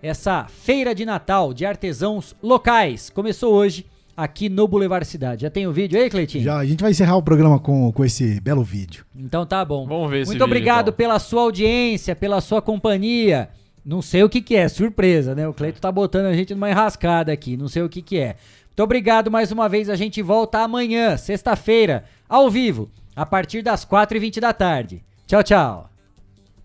Essa 0.03 0.45
feira 0.45 0.93
de 0.93 1.06
Natal 1.06 1.53
de 1.53 1.65
artesãos 1.65 2.35
locais 2.43 3.09
começou 3.09 3.53
hoje 3.53 3.85
aqui 4.23 4.49
no 4.49 4.67
Boulevard 4.67 5.06
Cidade. 5.07 5.43
Já 5.43 5.49
tem 5.49 5.65
o 5.65 5.72
vídeo 5.72 5.99
aí, 5.99 6.09
Cleitinho? 6.09 6.43
Já, 6.43 6.57
a 6.57 6.65
gente 6.65 6.81
vai 6.81 6.91
encerrar 6.91 7.15
o 7.15 7.23
programa 7.23 7.57
com, 7.59 7.91
com 7.91 8.03
esse 8.03 8.39
belo 8.41 8.64
vídeo. 8.64 9.06
Então 9.15 9.45
tá 9.45 9.64
bom. 9.64 9.88
Vamos 9.88 10.09
ver 10.09 10.17
Muito 10.17 10.31
vídeo, 10.31 10.43
obrigado 10.43 10.89
então. 10.89 10.93
pela 10.93 11.17
sua 11.19 11.43
audiência, 11.43 12.15
pela 12.15 12.41
sua 12.41 12.61
companhia. 12.61 13.49
Não 13.85 14.01
sei 14.01 14.23
o 14.23 14.30
que 14.30 14.41
que 14.41 14.56
é, 14.56 14.67
surpresa, 14.67 15.33
né? 15.33 15.48
O 15.48 15.53
Cleito 15.53 15.80
tá 15.80 15.91
botando 15.91 16.25
a 16.25 16.33
gente 16.33 16.53
numa 16.53 16.69
enrascada 16.69 17.31
aqui, 17.31 17.56
não 17.56 17.67
sei 17.67 17.81
o 17.81 17.89
que 17.89 18.01
que 18.01 18.19
é. 18.19 18.35
Muito 18.67 18.83
obrigado 18.83 19.31
mais 19.31 19.51
uma 19.51 19.67
vez, 19.67 19.89
a 19.89 19.95
gente 19.95 20.22
volta 20.22 20.59
amanhã, 20.59 21.17
sexta-feira, 21.17 22.03
ao 22.27 22.49
vivo, 22.49 22.89
a 23.15 23.25
partir 23.25 23.61
das 23.61 23.85
4h20 23.85 24.39
da 24.39 24.53
tarde. 24.53 25.01
Tchau, 25.25 25.43
tchau. 25.43 25.89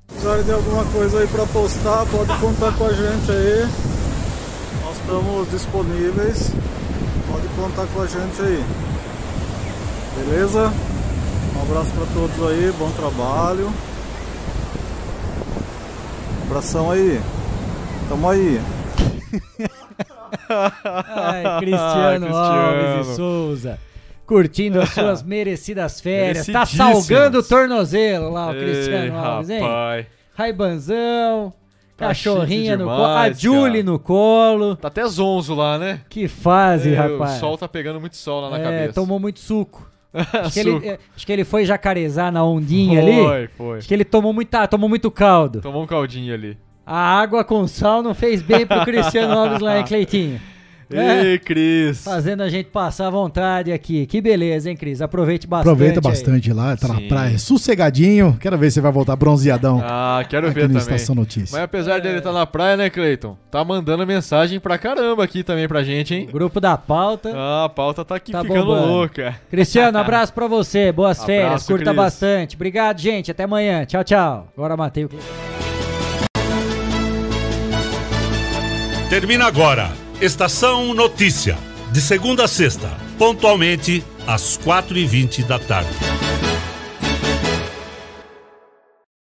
precisarem 0.07 0.45
de 0.45 0.53
alguma 0.53 0.85
coisa 0.87 1.21
aí 1.21 1.29
para 1.29 1.47
postar, 1.47 2.05
pode 2.07 2.41
contar 2.41 2.77
com 2.77 2.85
a 2.87 2.93
gente 2.93 3.31
aí. 3.31 3.69
Nós 4.85 4.97
estamos 4.99 5.51
disponíveis. 5.51 6.53
Pode 7.35 7.49
contar 7.49 7.85
com 7.93 8.01
a 8.01 8.07
gente 8.07 8.41
aí. 8.43 8.65
Beleza? 10.19 10.73
Um 11.57 11.63
abraço 11.63 11.91
para 11.91 12.07
todos 12.15 12.49
aí, 12.49 12.73
bom 12.79 12.89
trabalho. 12.93 13.73
Abração 16.47 16.93
aí. 16.93 17.21
Tamo 18.09 18.31
aí. 18.31 18.61
Ai, 20.49 21.59
Cristiano, 21.59 22.37
Alves 22.37 23.09
e 23.09 23.17
Souza. 23.17 23.81
Curtindo 24.25 24.81
as 24.81 24.91
suas 24.91 25.21
merecidas 25.27 26.01
férias. 26.01 26.47
Tá 26.47 26.65
salgando 26.65 27.41
o 27.41 27.43
tornozelo 27.43 28.31
lá, 28.31 28.51
o 28.51 28.55
Ei, 28.55 28.61
Cristiano 28.61 29.19
Alves, 29.19 29.51
hein? 29.51 29.63
Raibanzão, 30.37 31.53
Cachorrinha 31.97 32.73
chique 32.73 32.77
no 32.83 32.87
colo. 32.87 33.05
A 33.05 33.31
Julie 33.33 33.71
cara. 33.73 33.85
no 33.85 33.99
colo. 33.99 34.77
Tá 34.77 34.89
até 34.89 35.07
zonzo 35.07 35.55
lá, 35.55 35.79
né? 35.79 36.01
Que 36.09 36.27
fase, 36.29 36.93
É, 36.93 36.97
rapaz. 36.97 37.37
O 37.37 37.41
sol 37.41 37.57
tá 37.59 37.69
pegando 37.69 38.01
muito 38.01 38.17
sol 38.17 38.41
lá 38.43 38.51
na 38.51 38.59
É, 38.59 38.63
cabeça. 38.65 38.93
tomou 38.95 39.19
muito 39.21 39.39
suco. 39.41 39.89
Acho 40.15 40.53
que, 40.53 40.61
ele, 40.61 40.87
é, 40.87 40.99
acho 41.17 41.27
que 41.27 41.33
ele 41.33 41.43
foi 41.45 41.65
jacarezar 41.67 42.31
na 42.31 42.45
ondinha 42.45 43.03
Foi, 43.03 43.13
ali. 43.37 43.49
foi. 43.57 43.79
Acho 43.79 43.89
que 43.89 43.95
ele 43.95 44.05
tomou, 44.05 44.33
muita, 44.33 44.65
tomou 44.69 44.89
muito 44.89 45.11
caldo. 45.11 45.61
Tomou 45.61 45.83
um 45.83 45.87
caldinho 45.89 46.33
ali. 46.33 46.57
A 46.87 47.19
água 47.21 47.43
com 47.43 47.67
sal 47.67 48.01
não 48.01 48.15
fez 48.15 48.41
bem 48.41 48.65
pro 48.65 48.85
Cristiano 48.85 49.37
Alves 49.37 49.59
lá, 49.61 49.79
hein, 49.79 49.83
Cleitinho? 49.89 50.41
É, 50.91 51.25
Ei, 51.27 51.39
Cris. 51.39 52.03
Fazendo 52.05 52.43
a 52.43 52.49
gente 52.49 52.67
passar 52.71 53.11
vontade 53.11 53.73
aqui. 53.73 54.07
Que 54.07 54.21
beleza, 54.21 54.71
hein, 54.71 54.77
Cris? 54.77 55.01
Aproveite 55.01 55.47
bastante. 55.47 55.69
Aproveita 55.73 55.99
aí. 56.01 56.03
bastante 56.03 56.53
lá, 56.53 56.77
tá 56.77 56.89
na 56.89 57.01
praia, 57.03 57.39
sossegadinho. 57.39 58.37
Quero 58.41 58.57
ver 58.59 58.71
se 58.71 58.75
você 58.75 58.81
vai 58.81 58.93
voltar 58.93 59.17
bronzeadão. 59.17 59.81
Ah, 59.85 60.25
quero 60.29 60.47
aqui 60.47 60.55
ver 60.55 60.69
no 60.69 60.79
também. 60.79 60.83
Estação 60.97 61.15
Notícia. 61.15 61.57
Mas 61.57 61.65
apesar 61.65 62.01
dele 62.01 62.19
estar 62.19 62.33
na 62.33 62.47
praia, 62.47 62.77
né, 62.77 62.91
Cleiton? 62.91 63.37
Tá 63.51 63.65
mandando 63.65 64.07
mensagem 64.07 64.59
pra 64.61 64.77
caramba 64.79 65.25
aqui 65.25 65.43
também 65.43 65.67
pra 65.69 65.83
gente, 65.83 66.15
hein? 66.15 66.29
Grupo 66.33 66.61
da 66.61 66.77
pauta. 66.77 67.33
Ah, 67.35 67.65
a 67.65 67.69
pauta 67.69 68.05
tá 68.05 68.17
aqui 68.17 68.33
Tá 68.33 68.43
ficando 68.43 68.65
bombando. 68.65 68.87
louca. 68.87 69.37
Cristiano, 69.51 69.99
abraço 69.99 70.33
pra 70.33 70.47
você. 70.47 70.91
Boas 70.93 71.19
Abraço, 71.21 71.27
férias. 71.27 71.67
Curta 71.67 71.85
Cris. 71.85 71.97
bastante. 71.97 72.57
Obrigado, 72.57 73.01
gente. 73.01 73.31
Até 73.31 73.45
amanhã. 73.45 73.85
Tchau, 73.85 74.03
tchau. 74.05 74.49
Agora 74.57 74.77
matei 74.77 75.05
o 75.05 75.11
Termina 79.09 79.47
agora. 79.47 80.04
Estação 80.21 80.95
Notícia. 80.95 81.59
De 81.93 82.01
segunda 82.01 82.45
a 82.45 82.49
sexta, 82.49 82.89
pontualmente 83.19 84.03
às 84.27 84.57
4h20 84.59 85.45
da 85.45 85.59
tarde. 85.59 86.34